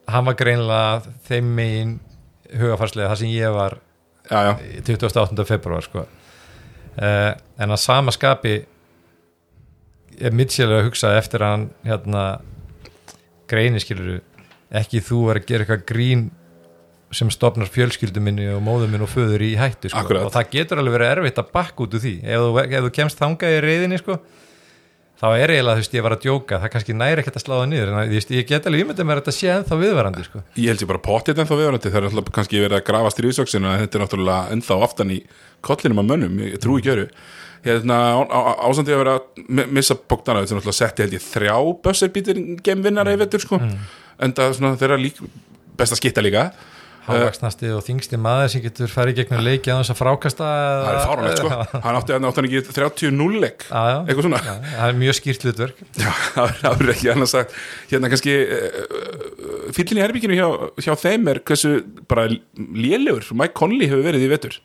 hann 0.07 0.27
var 0.27 0.37
greinlega 0.39 1.13
þeim 1.27 1.51
megin 1.57 1.93
hugafarslega 2.55 3.11
það 3.11 3.21
sem 3.21 3.33
ég 3.35 3.55
var 3.55 3.77
já, 4.29 4.39
já 4.47 4.51
í 4.77 4.81
28. 4.87 5.45
februar 5.47 5.83
sko. 5.83 6.05
uh, 6.97 7.31
en 7.35 7.75
að 7.75 7.83
sama 7.83 8.13
skapi 8.15 8.57
er 10.17 10.33
Mitchell 10.33 10.71
að 10.73 10.87
hugsa 10.87 11.13
eftir 11.19 11.43
að 11.43 11.53
hann 11.53 11.69
hérna 11.85 12.25
greini 13.47 13.81
skiluru 13.83 14.19
ekki 14.75 15.03
þú 15.03 15.21
er 15.31 15.41
að 15.41 15.49
gera 15.51 15.65
eitthvað 15.65 15.87
grín 15.87 16.27
sem 17.15 17.29
stopnar 17.31 17.69
fjölskyldu 17.71 18.19
minni 18.23 18.49
og 18.51 18.59
móðu 18.63 18.89
minn 18.91 19.03
og 19.05 19.11
föður 19.11 19.43
í 19.45 19.53
hættu 19.55 19.87
sko. 19.93 20.01
Og 20.25 20.33
það 20.33 20.49
getur 20.57 20.81
alveg 20.81 20.97
verið 20.97 21.11
erfitt 21.13 21.37
að 21.39 21.53
bakka 21.53 21.85
út 21.85 21.95
úr 21.95 22.03
því 22.03 22.15
ef 22.19 22.41
þú, 22.43 22.49
ef 22.65 22.83
þú 22.83 22.91
kemst 22.97 23.21
þangað 23.21 23.55
í 23.55 23.61
reyðinni 23.63 23.99
sko, 24.01 24.17
þá 25.17 25.25
er 25.41 25.49
eiginlega 25.55 25.77
þú 25.77 25.81
veist 25.81 25.95
ég 25.97 26.03
var 26.05 26.13
að 26.17 26.21
djóka 26.27 26.59
það 26.61 26.71
kannski 26.75 26.93
næri 26.97 27.23
ekkert 27.23 27.39
að 27.39 27.43
slá 27.45 27.53
það 27.57 27.67
niður 27.71 27.89
en 27.93 28.11
veist, 28.11 28.31
ég 28.37 28.45
get 28.51 28.67
alveg 28.69 28.83
ímyndið 28.85 29.07
mér 29.09 29.17
að 29.17 29.23
þetta 29.25 29.35
sé 29.37 29.49
ennþá 29.55 29.79
viðvarandi 29.81 30.25
sko. 30.27 30.41
Ég 30.61 30.69
held 30.71 30.83
ég 30.85 30.91
bara 30.91 31.01
potið 31.07 31.41
ennþá 31.43 31.57
viðvarandi 31.57 31.91
það 31.93 31.99
er 32.03 32.07
alltaf 32.11 32.31
kannski 32.37 32.61
verið 32.61 32.77
að 32.77 32.85
grafa 32.91 33.13
stríðsöksin 33.15 33.65
en 33.65 33.81
þetta 33.81 33.97
er 33.97 34.03
náttúrulega 34.05 34.53
ennþá 34.57 34.77
aftan 34.87 35.13
í 35.15 35.19
kollinum 35.65 36.03
af 36.03 36.07
mönnum, 36.11 36.37
ég 36.45 36.61
trúi 36.61 36.79
ekki 36.83 36.93
öru 36.93 37.07
hérna 37.65 37.97
ásandi 38.61 38.93
að 38.93 39.01
vera 39.01 39.15
að 39.17 39.43
mi- 39.49 39.65
missa 39.79 39.95
Bogdanovic 39.97 40.47
sem 40.51 40.59
náttúrulega 40.59 40.77
setti 40.83 41.03
held 41.03 41.15
ég 41.17 41.25
þrjá 41.25 41.55
bösserbítir 41.83 42.41
gemvinnara 42.63 43.15
í 43.17 43.19
vettur 43.19 43.41
sko. 43.43 43.57
En 44.21 44.33
það 44.37 44.45
er 44.51 44.53
svona 44.59 44.77
þeirra 44.77 44.99
lík 45.01 45.17
best 45.77 45.93
að 45.97 45.99
skitta 46.03 46.21
líka 46.23 46.51
hávaksnasti 47.07 47.69
og 47.75 47.83
þingsti 47.85 48.19
maður 48.21 48.49
sem 48.53 48.63
getur 48.65 48.91
farið 48.91 49.17
gegnum 49.21 49.43
leiki 49.45 49.71
að 49.73 49.79
þess 49.81 49.93
að 49.93 49.99
frákasta 50.01 50.47
það 50.47 50.89
er 50.91 50.99
fáránlegt 51.07 51.41
sko, 51.41 51.51
hann 51.85 51.99
átti 51.99 52.15
að 52.17 52.27
átti 52.29 52.41
hann 52.41 52.49
ekki 52.49 52.61
30-0 52.77 53.41
leik, 53.43 53.67
eitthvað 53.71 54.25
svona. 54.27 54.41
Já, 54.43 54.55
það 54.73 54.87
er 54.91 54.99
mjög 55.03 55.17
skýrt 55.19 55.45
hlutverk. 55.47 55.83
Já, 56.03 56.11
það 56.35 56.65
er- 56.67 56.83
er 56.87 56.93
ekki 56.95 57.11
annars 57.13 57.35
sagt. 57.37 57.55
Hérna 57.91 58.11
kannski 58.13 58.35
uh, 58.43 59.71
fyllin 59.77 60.01
í 60.01 60.03
herbygginu 60.05 60.37
hjá, 60.39 60.47
hjá 60.87 60.93
þeim 61.03 61.31
er 61.33 61.41
hversu 61.47 61.73
bara 62.11 62.27
lélegur 62.57 63.27
Mike 63.37 63.55
Conley 63.57 63.89
hefur 63.91 64.05
verið 64.07 64.27
í 64.27 64.31
vetur 64.33 64.59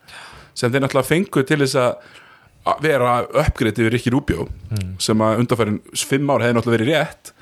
sem 0.53 0.68
þeir 0.72 0.84
náttúrulega 0.84 1.09
fengu 1.09 1.47
til 1.49 1.62
þess 1.64 1.78
að 1.80 2.18
að 2.62 2.82
vera 2.84 3.12
uppgreitt 3.43 3.78
yfir 3.82 3.90
Rikki 3.90 4.11
Rubjó 4.14 4.45
sem 5.03 5.22
að 5.24 5.40
undanfærin 5.43 5.80
fimm 5.99 6.28
ár 6.30 6.45
hefði 6.45 6.55
náttúrulega 6.59 6.76
verið 6.78 6.90
rétt 6.93 7.32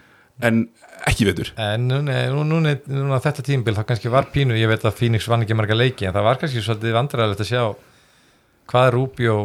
en 0.49 0.63
ekki 1.09 1.25
í 1.25 1.31
vetur 1.31 1.53
en 1.57 1.87
núna, 1.89 2.19
núna, 2.33 2.49
núna, 2.51 2.75
núna 2.91 3.21
þetta 3.25 3.47
tímbil 3.47 3.77
þá 3.79 3.85
kannski 3.89 4.13
var 4.13 4.29
pínu, 4.35 4.59
ég 4.59 4.69
veit 4.69 4.85
að 4.85 4.99
Phoenix 4.99 5.29
vann 5.31 5.47
ekki 5.47 5.57
marga 5.57 5.79
leiki 5.79 6.09
en 6.09 6.17
það 6.17 6.29
var 6.29 6.43
kannski 6.43 6.65
svolítið 6.65 6.97
vandræðilegt 6.99 7.45
að 7.47 7.51
sjá 7.53 7.63
hvað 8.71 8.93
Rubio 8.95 9.41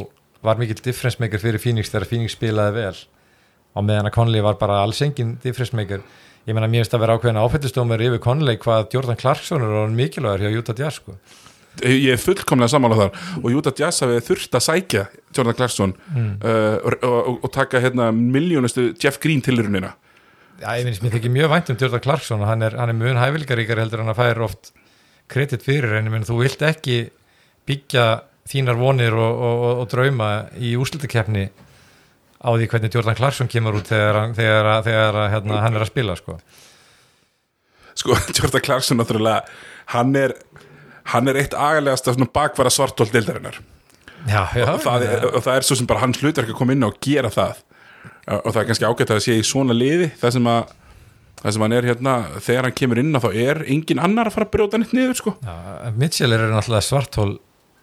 var 0.45 0.60
mikill 0.62 0.82
difference 0.84 1.22
maker 1.22 1.41
fyrir 1.41 1.62
Phoenix 1.62 1.91
þegar 1.93 2.10
Phoenix 2.10 2.36
spilaði 2.38 2.78
vel. 2.78 2.99
Og 3.76 3.84
meðan 3.88 4.10
að 4.10 4.16
Conley 4.16 4.43
var 4.45 4.60
bara 4.60 4.84
alls 4.84 5.01
engin 5.03 5.36
difference 5.43 5.76
maker 5.76 6.03
ég 6.45 6.53
menna 6.53 6.70
mér 6.70 6.84
finnst 6.84 6.93
að 6.95 7.03
vera 7.03 7.18
ákveðin 7.18 7.41
áfættistómur 7.41 8.06
yfir 8.06 8.22
Conley 8.24 8.62
hvað 8.62 8.93
Jordan 8.93 9.20
Clarkson 9.20 9.66
er 9.66 9.74
orðinn 9.82 9.97
mikilvægur 9.97 10.45
hjá 10.45 10.60
Utah 10.62 10.78
Jazz 10.78 11.01
sko. 11.01 11.18
ég 11.82 12.14
er 12.14 12.22
fullkomlega 12.22 12.72
sammála 12.72 12.99
þar. 13.01 13.24
Og 13.41 13.49
Júta 13.51 13.74
Jazz 13.76 14.06
hafið 14.06 14.22
þurft 14.30 14.56
að 14.56 14.66
sækja 14.70 15.06
Jordan 15.36 15.58
Clarkson 15.58 15.95
uh, 16.16 16.78
og, 16.86 16.97
og, 17.01 17.32
og 17.41 17.51
taka 17.51 17.82
hérna 17.84 18.12
miljónustu 18.16 18.91
Jeff 19.01 19.20
Green 19.24 19.41
tilurunina 19.43 19.95
Já, 20.62 20.70
ég 20.80 20.86
finnst 20.88 21.03
mér 21.03 21.16
þykir 21.18 21.34
mjög 21.36 21.51
vænt 21.51 21.70
um 21.74 21.78
Jordan 21.82 22.03
Clarkson 22.06 22.43
og 22.43 22.47
hann 22.47 22.64
er, 22.64 22.76
hann 22.80 22.91
er 22.93 22.95
mjög 22.95 23.18
hæfilgaríkar 23.20 23.82
heldur 23.82 24.03
en 24.06 24.12
að 24.14 24.20
fær 24.22 24.41
oft 24.45 24.70
kredit 25.32 25.66
fyrir 25.66 25.97
en 25.97 26.08
þú 26.24 26.38
vilt 26.43 26.62
ekki 26.64 26.97
byggja 27.68 28.06
þínar 28.47 28.78
vonir 28.80 29.16
og, 29.18 29.41
og, 29.49 29.66
og, 29.82 29.86
drauma 29.91 30.30
í 30.62 30.76
úrslutakefni 30.80 31.47
á 32.45 32.49
því 32.53 32.70
hvernig 32.72 32.93
Jordan 32.93 33.18
Clarkson 33.18 33.49
kemur 33.51 33.80
út 33.82 33.89
þegar, 33.89 34.20
hann- 34.22 34.36
þegar, 34.38 34.70
þegar 34.86 35.20
hérna, 35.34 35.62
hann 35.66 35.76
er 35.76 35.86
að 35.86 35.91
spila 35.91 36.16
sko. 36.20 36.38
sko, 37.97 38.18
Jordan 38.38 38.66
Clarkson 38.70 39.01
náttúrulega 39.01 39.43
hann 39.95 40.16
er, 40.20 40.36
hann 41.12 41.28
er 41.32 41.41
eitt 41.41 41.58
agalegasta 41.58 42.14
svona 42.16 42.30
bakvara 42.32 42.72
svartól 42.74 43.10
deildarinnar 43.12 43.60
Já, 44.26 44.41
já, 44.58 44.66
og 44.66 44.82
og 44.82 45.43
það 45.45 45.56
er 45.60 45.66
svo 45.68 45.76
sem 45.78 45.86
bara 45.89 46.01
hans 46.01 46.18
hlutverk 46.18 46.49
að 46.49 46.58
koma 46.58 46.74
inn 46.74 46.86
og 46.88 46.95
gera 47.03 47.30
það 47.34 47.60
og 48.26 48.50
það 48.50 48.62
er 48.62 48.68
kannski 48.72 48.90
ágætt 48.90 49.14
að 49.14 49.24
sé 49.26 49.38
í 49.38 49.46
svona 49.46 49.76
liði 49.76 50.10
það 50.20 50.36
sem 50.38 50.50
að 50.50 50.74
það 51.42 51.56
sem 51.56 51.66
hann 51.66 51.76
er 51.78 51.88
hérna, 51.92 52.16
þegar 52.42 52.68
hann 52.68 52.78
kemur 52.80 53.02
inn 53.02 53.22
þá 53.22 53.28
er 53.30 53.62
engin 53.70 54.02
annar 54.02 54.30
að 54.30 54.38
fara 54.38 54.48
að 54.48 54.54
brjóta 54.56 54.80
nýtt 54.82 54.96
niður 54.98 55.20
sko. 55.20 55.36
já, 55.46 55.56
Mitchell 55.94 56.34
er 56.34 56.46
náttúrulega 56.50 56.88
svartól 56.88 57.32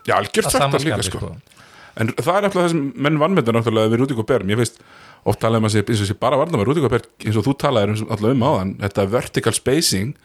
já, 0.09 0.17
algjört 0.17 0.51
svartól 0.51 0.83
líka 0.83 1.07
sko. 1.07 1.21
sko. 1.21 1.63
en 2.03 2.13
það 2.17 2.35
er 2.35 2.47
náttúrulega 2.49 2.67
það 2.67 2.75
sem 2.75 2.85
menn 3.07 3.23
vannmynda 3.23 3.55
náttúrulega 3.55 3.93
við 3.93 4.03
Rúdík 4.03 4.23
og 4.25 4.29
Björn, 4.33 4.51
ég 4.51 4.59
veist 4.59 4.83
oft 5.23 5.39
talaðum 5.45 5.69
að 5.69 5.77
sé, 5.77 5.85
eins 5.87 6.03
og 6.03 6.11
sé 6.11 6.19
bara 6.19 6.41
varna 6.41 6.59
með 6.59 6.71
Rúdík 6.73 6.89
og 6.89 6.95
Björn 6.97 7.11
eins 7.29 7.39
og 7.39 7.47
þú 7.47 7.55
talaðir 7.63 7.95
um, 7.95 8.07
alltaf 8.09 8.33
um 8.33 8.47
áðan 8.49 8.73
þetta 8.83 9.09
vertical 9.13 9.55
spacing 9.55 10.17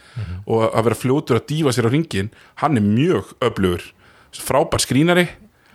og 0.47 0.63
að 0.71 0.87
vera 0.87 1.01
fljótur 1.03 1.37
að 1.37 1.49
dífa 1.51 1.75
sér 1.75 1.91
á 1.91 1.93
ringin 1.93 2.31
hann 2.63 2.79
er 2.79 2.87
mjög 2.87 3.35
öflugur 3.45 3.91
frábær 4.33 4.81
skrínari 4.81 5.27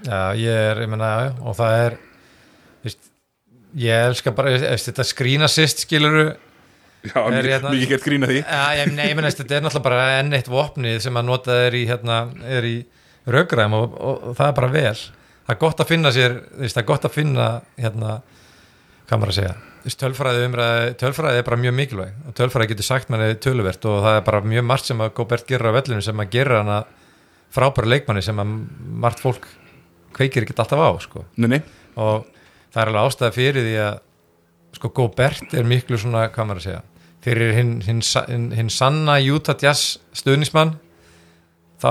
Já, 0.02 0.34
ég 0.34 0.50
er, 0.50 0.80
ég 0.82 0.90
menna, 0.90 1.30
og 1.46 1.54
það 1.54 1.76
er 1.84 2.00
ég 3.78 4.06
elska 4.08 4.32
bara 4.36 4.52
veist, 4.56 4.88
þetta 4.90 5.06
skrínasist 5.06 5.84
skiluru 5.86 6.26
já, 6.30 7.16
mikið, 7.16 7.48
hérna- 7.48 7.72
mikið 7.74 7.88
gett 7.94 8.06
grína 8.06 8.28
því. 8.30 8.42
Já, 8.44 8.62
ég, 8.78 8.92
nei, 8.94 9.08
menn, 9.16 9.28
þetta 9.30 9.58
er 9.58 9.64
náttúrulega 9.64 9.86
bara 9.88 10.04
enn 10.20 10.36
eitt 10.36 10.50
vopnið 10.52 11.00
sem 11.06 11.18
að 11.18 11.28
nota 11.28 11.58
er 11.66 11.76
í, 11.78 11.82
hérna, 11.88 12.20
er 12.46 12.68
í 12.68 12.76
röggræðum 13.32 13.76
og, 13.78 13.98
og, 13.98 14.22
og 14.30 14.38
það 14.38 14.48
er 14.48 14.56
bara 14.60 14.72
vel. 14.76 14.94
Það 15.42 15.54
er 15.54 15.60
gott 15.64 15.82
að 15.82 15.90
finna 15.90 16.14
sér, 16.14 16.38
veist, 16.60 16.76
það 16.76 16.82
er 16.82 16.88
gott 16.92 17.06
að 17.08 17.14
finna 17.16 17.48
hérna, 17.80 18.16
hvað 19.08 19.22
maður 19.22 19.32
að 19.34 19.38
segja? 19.40 19.54
Tölfræði 19.98 20.44
umræði, 20.46 20.90
tölfræði 21.00 21.40
er 21.40 21.46
bara 21.48 21.58
mjög 21.58 21.72
mikilvæg 21.74 22.26
og 22.30 22.34
tölfræði 22.38 22.70
getur 22.70 22.86
sagt 22.86 23.08
manni 23.10 23.32
töluvert 23.42 23.86
og 23.90 23.96
það 24.04 24.18
er 24.20 24.26
bara 24.28 24.40
mjög 24.46 24.66
margt 24.68 24.86
sem 24.86 25.00
að 25.02 25.10
Góbert 25.16 25.48
gerir 25.48 25.74
á 25.74 25.76
vellinu 25.78 26.04
sem 26.06 26.22
að 26.22 26.30
gera 26.36 26.60
hana 26.60 26.76
frábæra 27.52 27.90
leikmanni 27.90 28.22
sem 28.22 28.38
að 28.38 28.52
margt 29.02 29.22
fólk 29.24 29.48
kveikir 30.14 30.46
ekki 30.46 30.54
alltaf 30.54 30.78
á, 30.86 30.90
sko. 31.02 31.24
Nei, 31.34 31.48
nei, 31.56 31.60
og 31.98 32.28
það 32.72 32.82
er 32.82 32.90
alveg 32.92 33.06
ástæða 33.10 33.34
fyrir 33.36 33.66
því 33.68 33.74
að 33.86 34.00
sko 34.78 34.90
Gobert 34.96 35.54
er 35.58 35.68
miklu 35.68 35.98
svona 36.00 36.26
hvað 36.32 36.48
maður 36.48 36.62
að 36.62 36.66
segja 36.68 36.82
fyrir 37.22 37.52
hinn, 37.54 37.72
hinn, 37.86 38.00
sa- 38.02 38.24
hinn, 38.26 38.48
hinn 38.56 38.70
sanna 38.72 39.18
Utah 39.22 39.54
Jazz 39.62 39.98
stuðnismann 40.16 40.72
þá 41.82 41.90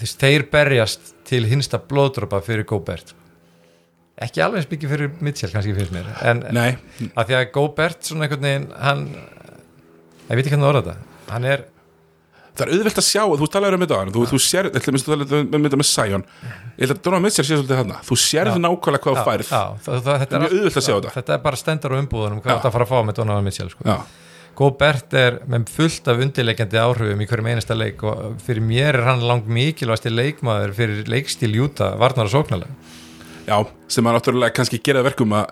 þess, 0.00 0.16
þeir 0.20 0.48
berjast 0.52 1.12
til 1.24 1.44
hinsta 1.48 1.78
blóðdropa 1.80 2.42
fyrir 2.44 2.66
Gobert. 2.68 3.14
Ekki 4.20 4.42
alveg 4.44 4.60
eins 4.60 4.68
mikið 4.70 4.90
fyrir 4.92 5.14
Mitchell 5.24 5.50
kannski 5.54 5.72
finnst 5.74 5.94
mér 5.94 6.10
en 6.28 6.42
nei. 6.54 6.74
að 7.16 7.30
því 7.30 7.38
að 7.38 7.46
Gobert 7.56 8.04
svona 8.06 8.26
einhvern 8.28 8.44
veginn 8.46 8.66
hann 8.78 9.06
ég 9.14 10.36
veit 10.36 10.44
ekki 10.44 10.52
hvernig 10.54 10.68
orða 10.68 10.82
þetta 10.84 11.32
hann 11.32 11.48
er 11.50 11.64
það 12.54 12.64
er 12.64 12.72
auðvelt 12.74 13.00
að 13.00 13.06
sjá, 13.08 13.22
þú 13.40 13.48
talaður 13.54 13.76
um 13.76 13.84
þetta 13.84 13.98
áðan, 13.98 14.12
þú, 14.14 14.24
þú 14.30 14.40
sér, 14.44 14.68
ætla, 14.70 14.94
minnst, 14.94 15.06
þú 15.08 15.14
talaður 15.14 15.46
um 15.58 15.68
þetta 15.68 15.80
með 15.80 15.88
Sion. 15.90 16.26
Ég 16.74 16.84
held 16.84 16.94
að 16.94 17.00
Donovan 17.06 17.24
Mitchell 17.24 17.46
sé 17.46 17.58
svolítið 17.58 17.80
þarna. 17.80 18.00
Þú 18.06 18.18
sérð 18.24 18.60
nákvæmlega 18.62 19.04
hvað 19.04 19.22
færð. 19.28 19.54
Þetta 19.86 20.38
er 20.38 20.44
mjög 20.44 20.54
auðvelt 20.58 20.78
að 20.80 20.86
sjá 20.86 20.94
þetta. 20.94 21.14
þetta 21.18 21.34
er 21.34 21.42
bara 21.44 21.60
stendur 21.60 21.94
á 21.94 21.96
umbúðunum 21.98 22.44
hvað 22.44 22.54
þetta 22.58 22.70
að 22.70 22.76
fara 22.76 22.86
að 22.86 22.92
fá 22.94 23.08
með 23.08 23.18
Donovan 23.20 23.48
Mitchell 23.48 23.72
sko. 23.74 23.96
Gobert 24.54 25.14
er 25.18 25.40
með 25.50 25.70
fullt 25.74 26.08
af 26.10 26.20
undirleikjandi 26.22 26.78
áhrifum 26.78 27.22
í 27.24 27.26
hverjum 27.26 27.48
einasta 27.50 27.74
leik 27.74 28.04
og 28.06 28.36
fyrir 28.44 28.62
mér 28.62 29.00
er 29.00 29.08
hann 29.08 29.24
langt 29.26 29.48
mikilvægasti 29.50 30.12
leikmaður 30.12 30.74
fyrir 30.76 31.10
leikstíl 31.10 31.50
Júta, 31.56 31.90
varnar 31.98 32.30
og 32.30 32.34
sóknarlega 32.36 32.70
Já, 33.48 33.58
sem 33.90 34.06
að 34.06 34.14
náttúrulega 34.16 34.54
kannski 34.56 34.78
gera 34.84 35.02
verkum 35.04 35.34
að 35.36 35.50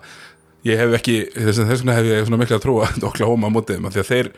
ég 0.65 0.79
hef 0.79 0.95
ekki, 0.97 1.17
þess 1.35 1.61
vegna 1.67 1.97
hef 1.97 2.07
ég 2.09 2.23
svona 2.29 2.39
miklu 2.41 2.57
að 2.57 2.63
trúa 2.63 2.87
Oklahoma 3.09 3.51
á 3.51 3.55
mótið, 3.57 3.83
því 3.91 4.01
að 4.01 4.09
þeir 4.13 4.31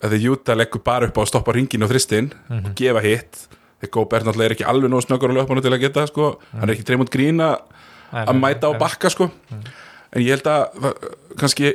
að 0.00 0.14
þeir 0.14 0.24
Júta 0.26 0.56
leggur 0.56 0.82
bara 0.84 1.08
upp 1.10 1.18
á 1.18 1.22
að 1.22 1.30
stoppa 1.32 1.54
ringin 1.56 1.84
og 1.84 1.90
þristinn 1.92 2.30
og 2.60 2.72
gefa 2.78 3.02
hitt. 3.04 3.44
Þegar 3.80 3.92
Gobert 3.96 4.26
náttúrulega 4.26 4.50
er 4.50 4.54
ekki 4.56 4.68
alveg 4.68 4.92
nóg 4.92 5.04
snöggur 5.06 5.32
og 5.32 5.38
löpmann 5.38 5.62
til 5.64 5.72
að 5.72 5.82
geta, 5.84 6.06
sko, 6.10 6.32
hann 6.52 6.68
er 6.68 6.74
ekki 6.74 6.88
dreymund 6.88 7.12
grína 7.12 7.52
að 8.12 8.34
mæta 8.36 8.68
á 8.68 8.72
bakka, 8.80 9.12
sko. 9.12 9.30
En 10.10 10.24
ég 10.24 10.34
held 10.34 10.48
að 10.50 10.90
kannski 11.40 11.74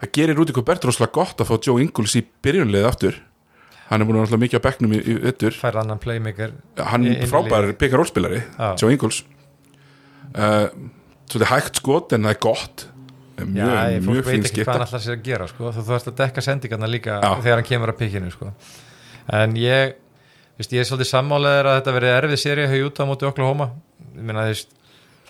það 0.00 0.12
gerir 0.16 0.38
Rúti 0.38 0.54
Gobert 0.56 0.86
rosalega 0.88 1.16
gott 1.18 1.42
að 1.42 1.50
fá 1.50 1.58
Joe 1.58 1.82
Ingles 1.82 2.16
í 2.16 2.24
byrjunlið 2.44 2.88
aftur. 2.88 3.18
Hann 3.90 4.04
er 4.04 4.06
búin 4.06 4.20
að 4.22 4.38
mikið 4.38 4.62
á 4.62 4.66
bekknum 4.68 4.92
í, 4.94 5.00
í 5.02 5.16
vettur 5.18 5.56
fær 5.58 5.80
annan 5.80 5.98
playmaker 5.98 6.52
hann 6.92 7.08
frábær 7.26 7.72
pekar 7.74 7.98
rólspilari 7.98 8.38
Já. 8.38 8.68
Joe 8.78 8.94
Ingles. 8.94 9.24
Uh, 10.30 10.70
svolítið 11.26 11.50
hægt 11.50 11.80
skot 11.82 12.14
en 12.14 12.28
það 12.28 12.36
er 12.36 12.40
gott 12.44 12.84
mjög, 13.46 13.70
Já, 13.70 14.00
mjög 14.04 14.26
fín 14.26 14.40
ekki 14.40 14.42
hvað 14.42 14.52
skipta 14.54 14.74
hann 14.74 14.84
ætlar 14.86 15.02
sér 15.04 15.16
að 15.16 15.24
gera 15.26 15.48
sko. 15.50 15.72
þú 15.76 15.84
þarfst 15.88 16.10
að 16.10 16.18
dekka 16.20 16.44
sendingarna 16.44 16.90
líka 16.90 17.18
Já. 17.20 17.30
þegar 17.44 17.60
hann 17.60 17.68
kemur 17.70 17.92
að 17.92 17.98
pikkinu 18.00 18.32
sko. 18.34 18.52
en 19.40 19.56
ég 19.60 19.94
veist, 20.60 20.74
ég 20.74 20.82
er 20.82 20.88
svolítið 20.88 21.10
sammáleður 21.10 21.70
að 21.70 21.78
þetta 21.80 21.96
verið 21.96 22.14
erfið 22.18 22.42
séri 22.42 22.66
að 22.66 22.76
Júta 22.80 23.06
á 23.06 23.10
móti 23.10 23.28
Oklahoma. 23.28 23.70
Þú 24.16 24.36
veist, 24.36 24.74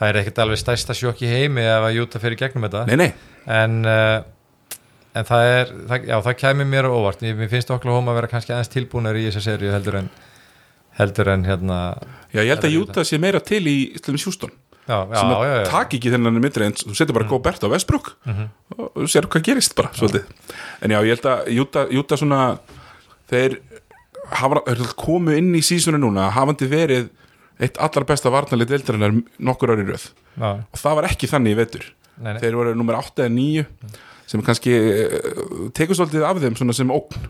það 0.01 0.09
er 0.09 0.21
ekkert 0.23 0.43
alveg 0.45 0.61
stærsta 0.61 0.97
sjokk 0.97 1.23
í 1.23 1.31
heimi 1.31 1.63
ef 1.63 1.87
að 1.87 1.97
Júta 2.01 2.23
fyrir 2.23 2.41
gegnum 2.41 2.67
þetta. 2.67 2.87
Nei, 2.89 2.97
nei, 2.97 3.11
en, 3.47 3.77
uh, 3.85 4.79
en 5.15 5.29
það 5.29 5.53
er 5.53 5.71
það, 5.93 6.09
já, 6.11 6.17
það 6.27 6.41
kæmi 6.43 6.67
mér 6.73 6.91
óvart. 6.91 7.23
Mér 7.23 7.53
finnst 7.53 7.71
Oklahoma 7.75 8.15
að 8.15 8.21
vera 8.23 8.33
kannski 8.35 8.57
aðeins 8.57 8.73
tilbúinir 8.75 9.21
í 9.21 9.29
þessa 9.29 9.45
seríu 9.51 9.75
heldur 9.75 10.01
en 10.03 10.11
heldur 10.99 11.31
en 11.33 11.47
hérna 11.47 11.79
já, 12.33 12.43
ég 12.43 12.51
held 12.53 12.67
að 12.67 12.75
Júta 12.75 13.05
sé 13.07 13.21
meira 13.23 13.41
til 13.41 13.63
í 13.71 13.77
já, 13.95 14.01
já, 14.11 14.51
sem 14.87 15.31
að 15.31 15.45
já, 15.47 15.55
já, 15.55 15.65
taka 15.71 15.99
ekki 15.99 16.13
þennan 16.15 16.41
myndri 16.41 16.67
eins 16.67 16.85
þú 16.87 16.97
setur 16.99 17.17
bara 17.19 17.29
Gobert 17.31 17.63
á 17.63 17.69
Westbrook 17.71 18.13
og 18.77 18.97
þú 18.97 19.09
sér 19.13 19.29
hvað 19.31 19.47
gerist 19.47 19.77
bara 19.79 19.93
svolítið. 19.95 20.25
en 20.83 20.95
já, 20.97 20.99
ég 21.05 21.15
held 21.15 21.29
að 21.31 21.51
Júta, 21.55 21.87
Júta 21.95 22.19
svona 22.19 22.41
þeir 23.31 23.61
hafa, 24.41 24.63
komu 24.99 25.37
inn 25.39 25.55
í 25.55 25.63
sísonu 25.65 26.01
núna 26.01 26.31
hafandi 26.35 26.69
verið 26.71 27.09
eitt 27.61 27.81
allar 27.83 28.07
besta 28.09 28.33
varnalið 28.33 28.73
deildarinnar 28.73 29.17
nokkur 29.39 29.75
ári 29.75 29.87
röð. 29.89 30.07
Já, 30.37 30.63
og 30.65 30.81
það 30.81 30.97
var 30.99 31.09
ekki 31.11 31.29
þannig 31.31 31.55
í 31.55 31.59
vetur. 31.59 31.89
Nei, 32.21 32.33
nei. 32.35 32.41
þeir 32.43 32.57
voru 32.59 32.77
nummer 32.77 32.99
8 33.01 33.27
eða 33.27 33.33
9 33.37 33.67
sem 34.31 34.43
kannski 34.47 34.77
uh, 34.77 35.67
tekur 35.77 35.99
svolítið 35.99 36.25
af 36.29 36.41
þeim 36.41 36.57
svona 36.59 36.77
sem 36.77 36.93
ógn. 36.95 37.29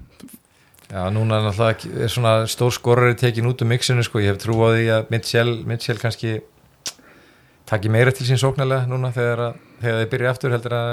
Já, 0.90 1.04
núna 1.14 1.38
er 1.38 1.46
náttúrulega 1.46 2.48
stór 2.50 2.74
skorari 2.74 3.14
tekin 3.18 3.46
út 3.46 3.62
um 3.62 3.70
mixinu 3.70 4.02
sko, 4.02 4.22
ég 4.22 4.34
hef 4.34 4.40
trú 4.42 4.56
á 4.66 4.74
því 4.74 4.86
að 4.96 5.12
Mitchell, 5.14 5.52
Mitchell 5.66 6.00
kannski 6.02 6.40
taki 7.70 7.92
meira 7.92 8.12
til 8.14 8.26
sín 8.28 8.40
sóknarlega 8.40 8.88
núna 8.90 9.12
þegar, 9.14 9.44
að, 9.46 9.58
þegar 9.82 10.00
þeir 10.00 10.12
byrja 10.14 10.34
aftur 10.34 10.54
heldur 10.56 10.76
að 10.76 10.92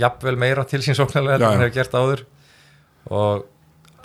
jafnvel 0.00 0.36
meira 0.40 0.66
til 0.68 0.82
sín 0.84 0.98
sóknarlega 0.98 1.36
heldur 1.38 1.52
hann 1.54 1.64
hefur 1.64 1.76
gert 1.76 1.98
áður. 1.98 2.24
Og 3.10 3.44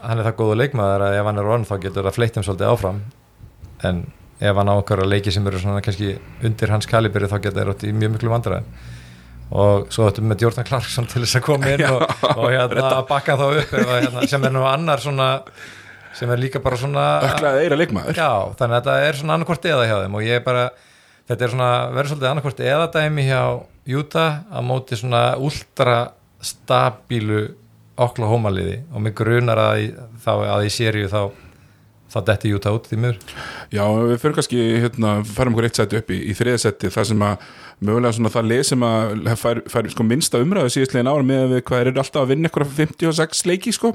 hann 0.06 0.22
er 0.22 0.28
það 0.30 0.38
góðu 0.41 0.60
leikmaður 0.62 1.08
að 1.08 1.18
ef 1.20 1.30
hann 1.30 1.41
er 1.41 1.49
orðin 1.49 1.70
þá 1.70 1.76
getur 1.88 2.08
það 2.08 2.20
fleitt 2.20 2.38
um 2.39 2.45
svolítið 2.45 2.74
áfram. 2.74 3.01
En 3.86 4.03
ef 4.39 4.60
hann 4.60 4.70
á 4.70 4.76
einhverja 4.76 5.08
leiki 5.08 5.34
sem 5.34 5.47
eru 5.47 5.62
svona 5.62 5.82
kannski 5.84 6.14
undir 6.45 6.74
hans 6.74 6.89
kaliberi 6.89 7.30
þá 7.32 7.39
getur 7.39 7.62
það 7.62 7.68
rátt 7.72 7.88
í 7.88 7.95
mjög 7.95 8.16
miklu 8.16 8.34
vandræðin 8.34 8.70
og 9.53 9.91
svo 9.93 10.08
þetta 10.08 10.24
með 10.26 10.43
Jordan 10.45 10.68
Clarkson 10.68 11.08
til 11.10 11.22
þess 11.22 11.38
að 11.38 11.43
koma 11.45 11.72
inn 11.76 11.84
og, 11.86 12.03
og 12.32 12.47
hérna 12.49 12.86
að 12.89 13.03
bakka 13.12 13.36
þá 13.38 13.45
upp 13.45 13.76
ef, 13.78 13.84
að, 13.86 13.99
hérna, 13.99 14.24
sem 14.32 14.47
er 14.47 14.56
nú 14.56 14.64
annar 14.66 15.03
svona 15.03 15.28
sem 16.16 16.32
er 16.32 16.41
líka 16.41 16.62
bara 16.64 16.80
svona 16.80 17.03
öklaði 17.28 17.66
eira 17.66 17.78
leikmaður. 17.78 18.18
Já, 18.18 18.32
þannig 18.58 18.78
að 18.78 18.80
þetta 18.80 18.95
er 19.06 19.20
svona 19.20 19.38
annarkvort 19.38 19.68
eða 19.70 19.88
hjá 19.89 19.95
þeim 19.99 20.18
og 20.18 20.26
ég 20.26 20.39
er 20.39 20.45
bara, 20.45 20.66
þetta 21.30 21.45
er 21.47 21.53
svona 21.55 21.69
verður 21.95 22.11
svolítið 22.13 22.32
annarkvort 22.32 22.63
eða 22.65 22.89
dæmi 22.95 23.28
hjá 23.30 23.41
Utah 23.99 24.39
á 24.49 24.59
móti 24.65 24.97
svona 24.97 25.23
ultra 25.38 25.97
stabílu 26.41 27.43
Oklahoma 28.01 28.49
liði 28.51 28.82
og 28.91 29.01
mig 29.05 29.13
grunar 29.15 29.59
að, 29.61 29.82
í- 29.86 29.91
þá, 30.26 30.32
að 30.57 30.65
í 30.67 30.71
séríu 30.73 31.07
þá 31.11 31.21
þá 32.15 32.17
detti 32.30 32.51
Utah 32.55 32.76
út 32.78 32.86
því 32.88 32.97
mjög 33.01 33.21
já, 33.73 33.84
við 33.86 34.17
fyrir 34.21 34.36
kannski 34.38 34.59
hérna, 34.84 35.13
farum 35.28 35.55
okkur 35.55 35.65
eitt 35.67 35.80
seti 35.80 35.97
upp 35.99 36.11
í, 36.13 36.19
í 36.32 36.36
þriða 36.38 36.59
seti 36.65 36.91
það 36.93 37.07
sem 37.09 37.23
að 37.28 37.45
mögulega 37.86 38.15
svona 38.15 38.32
það 38.32 38.45
lið 38.51 38.61
sem 38.69 38.86
að 38.88 39.32
fær, 39.41 39.61
fær 39.73 39.89
sko 39.91 40.05
minnsta 40.07 40.39
umræðu 40.43 40.71
síðastlegin 40.76 41.09
ára 41.11 41.26
með 41.28 41.47
við 41.55 41.63
hvað 41.67 41.82
er 41.82 41.89
alltaf 41.99 42.21
að 42.21 42.30
vinna 42.32 42.47
eitthvað 42.47 42.69
56 42.78 43.41
leiki 43.49 43.73
sko. 43.76 43.91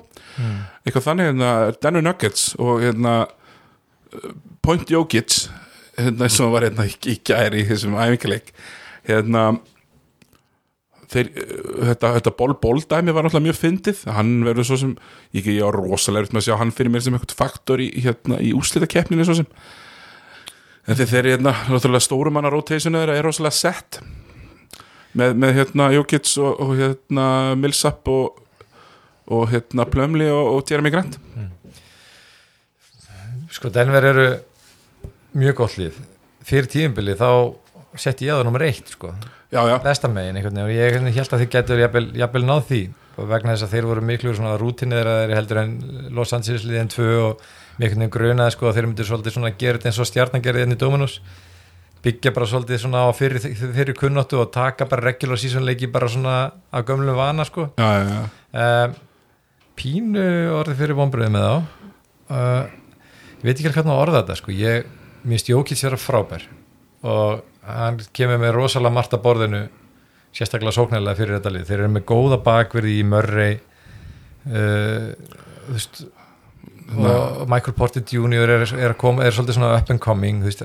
Eitthvað 0.85 1.07
þannig 1.07 1.31
hérna 1.31 1.53
Denver 1.81 2.05
Nuggets 2.05 2.43
og 2.61 2.83
hérna 2.85 3.15
Point 4.61 4.91
Jokic 4.93 5.39
hérna 5.99 6.31
sem 6.31 6.53
var 6.53 6.67
hérna 6.69 6.87
í, 6.87 7.17
gæri 7.27 7.65
í 7.65 7.69
þessum 7.69 7.99
æfingarleik 7.99 8.55
hérna 9.09 9.45
þeir, 11.11 11.31
uh, 11.35 11.83
þetta, 11.91 12.13
þetta 12.19 12.35
ból-ból 12.39 12.79
dæmi 12.85 13.15
var 13.15 13.27
náttúrulega 13.27 13.49
mjög 13.49 13.61
fyndið. 13.61 14.03
Hann 14.17 14.33
verður 14.47 14.69
svo 14.71 14.81
sem, 14.85 14.97
ég, 15.37 15.51
ég 15.51 15.63
á 15.67 15.71
rosalega 15.75 16.25
erfitt 16.25 16.37
með 16.37 16.43
að 16.45 16.49
sjá 16.49 16.61
hann 16.61 16.75
fyrir 16.77 16.95
mér 16.95 17.05
sem 17.07 17.17
eitthvað 17.17 17.39
faktor 17.39 17.83
í, 17.83 17.91
hérna, 18.05 18.41
í 18.43 18.53
úslitakeppninu 18.57 19.27
svo 19.29 19.41
sem. 19.41 19.49
En 20.87 20.99
þeir, 20.99 21.11
þeir 21.13 21.31
hérna, 21.35 21.55
náttúrulega 21.69 22.07
stórumanna 22.07 22.53
rotationu 22.53 23.03
þeirra 23.03 23.19
er 23.19 23.27
rosalega 23.27 23.59
sett 23.59 24.01
með, 25.19 25.35
með 25.43 25.57
hérna 25.59 25.91
Jokic 25.95 26.31
og, 26.41 26.63
og 26.63 26.77
hérna 26.79 27.27
Millsap 27.59 28.09
og, 28.11 28.41
og 29.31 29.51
hérna 29.53 29.87
Plumlee 29.91 30.33
og, 30.35 30.55
og 30.57 30.71
Jeremy 30.71 30.95
Grant. 30.95 31.19
Sko 33.51 33.71
Denver 33.75 34.05
eru 34.07 34.29
mjög 35.37 35.61
gott 35.63 35.77
lið. 35.81 36.01
Fyrir 36.47 36.71
tíðinbili 36.71 37.17
þá 37.19 37.29
setti 37.99 38.29
ég 38.29 38.39
það 38.39 38.49
nummer 38.49 38.65
eitt 38.65 38.91
sko. 38.95 39.13
Vestamegin 39.51 40.39
einhvern 40.39 40.63
veginn 40.63 40.67
og 40.67 40.75
ég 40.75 41.19
held 41.19 41.35
að 41.35 41.43
þið 41.43 41.53
getur 41.57 41.83
jafnvel, 41.83 42.45
náð 42.47 42.65
því. 42.71 42.83
Vegna 43.21 43.53
þess 43.53 43.67
að 43.67 43.73
þeir 43.75 43.89
voru 43.91 44.03
miklu 44.07 44.33
svona 44.33 44.57
rútinniðraðir 44.61 45.35
heldur 45.37 45.59
en 45.61 45.73
Los 46.17 46.33
Angeles 46.33 46.65
liðin 46.65 46.89
2 46.89 47.09
og 47.21 47.43
veginn 47.81 48.13
grunaði 48.13 48.55
sko 48.55 48.71
að 48.71 48.79
þeir 48.79 48.89
myndir 48.89 49.09
svolítið 49.09 49.35
svona 49.37 49.51
gera 49.61 49.77
þetta 49.77 49.91
eins 49.91 50.01
og 50.01 50.09
stjarnan 50.09 50.45
gerði 50.45 50.65
enn 50.65 50.77
í 50.77 50.79
Dominus 50.81 51.19
byggja 52.05 52.33
bara 52.33 52.49
svolítið 52.49 52.81
svona 52.81 53.03
á 53.05 53.09
fyrir, 53.13 53.43
fyrir 53.77 53.97
kunnáttu 53.99 54.41
og 54.41 54.53
taka 54.55 54.87
bara 54.89 55.05
regular 55.11 55.41
season 55.41 55.67
leiki 55.69 55.91
bara 55.93 56.09
svona 56.09 56.37
af 56.73 56.87
gömlum 56.89 57.17
vana 57.17 57.45
sko. 57.45 57.69
Já, 57.77 57.91
já, 58.01 58.09
já. 58.09 58.23
um, 58.87 58.95
pínu 59.77 60.25
orðið 60.61 60.81
fyrir 60.81 60.97
vonbröðu 60.97 61.35
með 61.35 61.47
þá. 61.47 61.55
Uh, 62.31 62.65
ég 63.41 63.45
veit 63.45 63.55
ekki 63.55 63.69
alveg 63.69 63.79
hvernig 63.81 63.95
að 63.97 64.03
orða 64.07 64.23
þetta 64.23 64.39
sko. 64.41 64.55
Ég 64.57 64.89
minnst 65.25 65.51
Jókits 65.51 65.85
vera 65.87 65.99
frábær 66.01 66.47
og 67.07 67.43
hann 67.65 68.01
kemur 68.17 68.41
með 68.41 68.55
rosalega 68.57 68.95
margt 68.95 69.15
að 69.17 69.25
borðinu 69.25 69.61
sérstaklega 70.37 70.77
sóknarlega 70.77 71.19
fyrir 71.19 71.39
þetta 71.39 71.53
lið. 71.55 71.67
Þeir 71.69 71.81
eru 71.81 71.93
með 71.97 72.07
góða 72.09 72.39
bakverði 72.45 72.97
í 73.01 73.05
mörrei 73.09 73.53
uh, 73.57 75.13
þú 75.67 75.77
veist 75.77 76.03
og 76.91 77.47
Michael 77.49 77.75
Porter 77.77 78.03
Jr. 78.03 78.51
er, 78.51 78.65
er, 78.75 78.91
að 78.91 78.97
koma, 78.99 79.23
er 79.25 79.35
svolítið 79.35 79.59
svona 79.59 79.77
up 79.79 79.91
and 79.93 80.03
coming 80.03 80.41
veist, 80.43 80.65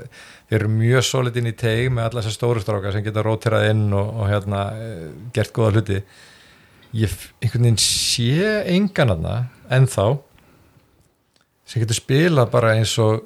þeir 0.50 0.58
eru 0.58 0.70
mjög 0.72 1.04
solid 1.06 1.36
inn 1.38 1.50
í 1.50 1.54
teig 1.54 1.90
með 1.94 2.08
alla 2.08 2.22
þessar 2.24 2.34
stóru 2.34 2.62
stráka 2.62 2.92
sem 2.94 3.04
geta 3.06 3.22
rótirað 3.22 3.68
inn 3.70 3.84
og, 3.94 4.08
og 4.10 4.30
hérna, 4.30 4.62
eh, 4.74 5.04
gert 5.36 5.54
góða 5.54 5.76
hluti. 5.76 6.00
Ég 6.96 7.14
einhvern 7.42 7.68
veginn 7.68 7.80
sé 7.82 8.50
engan 8.72 9.14
aðna 9.14 9.36
ennþá 9.76 10.08
sem 11.66 11.82
getur 11.82 12.00
spilað 12.00 12.50
bara 12.54 12.74
eins 12.74 12.94
og 13.02 13.22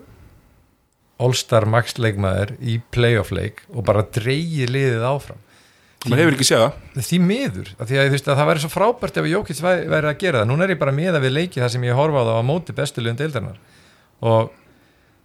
All-Star 1.20 1.66
Max 1.68 1.98
leikmaður 2.00 2.54
í 2.60 2.78
playoff 2.94 3.32
leik 3.34 3.62
og 3.74 3.84
bara 3.88 4.06
dreigið 4.16 4.72
liðið 4.74 5.06
áfram. 5.10 5.40
Maður 6.08 6.22
hefur 6.22 6.36
ekki 6.38 6.46
séð 6.48 6.62
það. 6.62 7.04
Því 7.04 7.18
miður, 7.20 7.66
því 7.76 7.98
að, 8.00 8.14
að 8.16 8.38
það 8.38 8.46
væri 8.48 8.62
svo 8.62 8.70
frábært 8.72 9.18
ef 9.20 9.26
Jókits 9.28 9.60
væri, 9.60 9.98
að 10.00 10.16
gera 10.22 10.40
það. 10.40 10.48
Núna 10.48 10.64
er 10.64 10.72
ég 10.72 10.80
bara 10.80 10.94
með 10.96 11.18
að 11.18 11.26
við 11.26 11.34
leiki 11.36 11.60
það 11.60 11.72
sem 11.74 11.84
ég 11.84 11.98
horfa 11.98 12.22
á 12.24 12.28
það 12.30 12.40
á 12.40 12.48
móti 12.48 12.76
bestu 12.76 13.04
liðum 13.04 13.18
deildarnar 13.20 13.58
og 14.20 14.52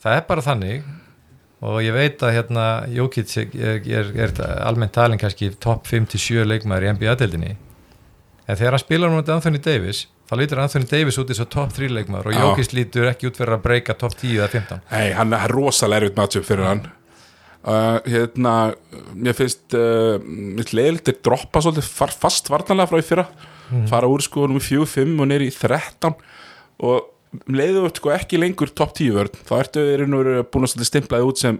það 0.04 0.18
er 0.18 0.26
bara 0.28 0.44
þannig 0.46 0.90
og 1.66 1.78
ég 1.84 1.96
veit 1.96 2.24
að 2.24 2.36
hérna 2.36 2.66
Jókits 2.92 3.40
er, 3.40 3.56
er, 3.56 4.12
er, 4.26 4.34
almennt 4.68 4.94
talin 4.96 5.22
kannski 5.22 5.54
topp 5.62 5.88
5-7 5.90 6.44
leikmaður 6.46 6.90
í 6.90 6.92
NBA-deildinni 6.98 7.54
en 7.56 8.60
þegar 8.60 8.76
hann 8.76 8.84
spilar 8.84 9.12
núna 9.12 9.36
Anthony 9.36 9.62
Davis 9.64 10.06
þá 10.26 10.36
lítur 10.40 10.62
Anthony 10.64 10.90
Davis 10.90 11.18
út 11.22 11.32
eins 11.32 11.42
og 11.44 11.50
topp 11.54 11.74
3 11.78 11.90
leikmaður 11.94 12.30
og 12.32 12.36
Já. 12.36 12.44
Jókits 12.44 12.76
lítur 12.76 13.10
ekki 13.12 13.30
út 13.30 13.40
fyrir 13.40 13.58
að 13.58 13.66
breyka 13.66 13.96
topp 14.02 14.16
10 14.22 14.38
eða 14.40 14.52
15 14.54 14.86
Nei, 14.92 15.08
hann 15.18 15.36
er 15.38 15.54
rosalega 15.54 16.04
erfitt 16.06 16.20
matchup 16.20 16.48
fyrir 16.48 16.70
hann. 16.70 16.86
Uh, 17.66 17.98
hérna 18.06 18.54
mér 19.18 19.34
finnst 19.38 19.74
uh, 19.74 20.20
mitt 20.22 20.74
leiðilegt 20.78 21.24
droppa 21.26 21.64
svolítið 21.66 21.88
far, 21.90 22.14
fast 22.14 22.52
varnarlega 22.54 22.92
frá 22.92 23.02
í 23.02 23.06
fyrra. 23.06 23.26
Fara 23.90 24.10
úr 24.10 24.22
sko 24.22 24.46
nummer 24.46 24.62
4-5 24.62 25.16
og 25.18 25.30
neyri 25.32 25.50
í 25.50 25.54
13 25.56 26.14
og 26.86 27.48
leiðu 27.50 27.88
sko 27.96 28.12
ekki 28.14 28.40
lengur 28.40 28.70
topp 28.70 28.94
10 29.00 29.16
vörn 29.16 29.40
þá 29.48 29.56
ertu 29.58 29.82
í 29.82 29.96
veru 29.96 30.44
búin 30.54 30.68
að 30.68 30.86
stimplaði 30.88 31.30
út 31.32 31.42
sem 31.42 31.58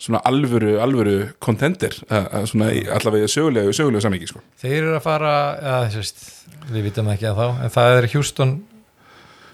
svona 0.00 0.20
alvöru, 0.24 0.78
alvöru 0.80 1.16
kontender 1.44 1.92
svona 2.48 2.70
í 2.72 2.86
allavega 2.88 3.28
sögulegu, 3.28 3.72
sögulegu 3.76 4.00
samíki 4.06 4.28
sko. 4.30 4.40
Þeir 4.62 4.78
eru 4.80 4.94
að 4.96 5.02
fara, 5.04 5.32
eða 5.60 5.80
þessist 5.90 6.24
við 6.72 6.86
vitum 6.88 7.10
ekki 7.12 7.28
að 7.30 7.40
þá, 7.42 7.46
en 7.66 7.74
það 7.76 7.96
er 7.98 8.08
Houston 8.14 8.54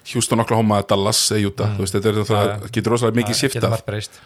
Houston, 0.07 0.39
Oklahoma, 0.45 0.83
Dallas 0.87 1.25
eða 1.35 1.49
Utah, 1.51 1.71
Mm. 1.75 1.87
þetta 1.91 2.09
er 2.13 2.19
það 2.25 2.47
Ja. 2.47 2.57
getur 2.71 2.93
rosalega 2.95 3.17
mikið 3.25 3.69
margt 3.71 3.87
breyst 3.87 4.21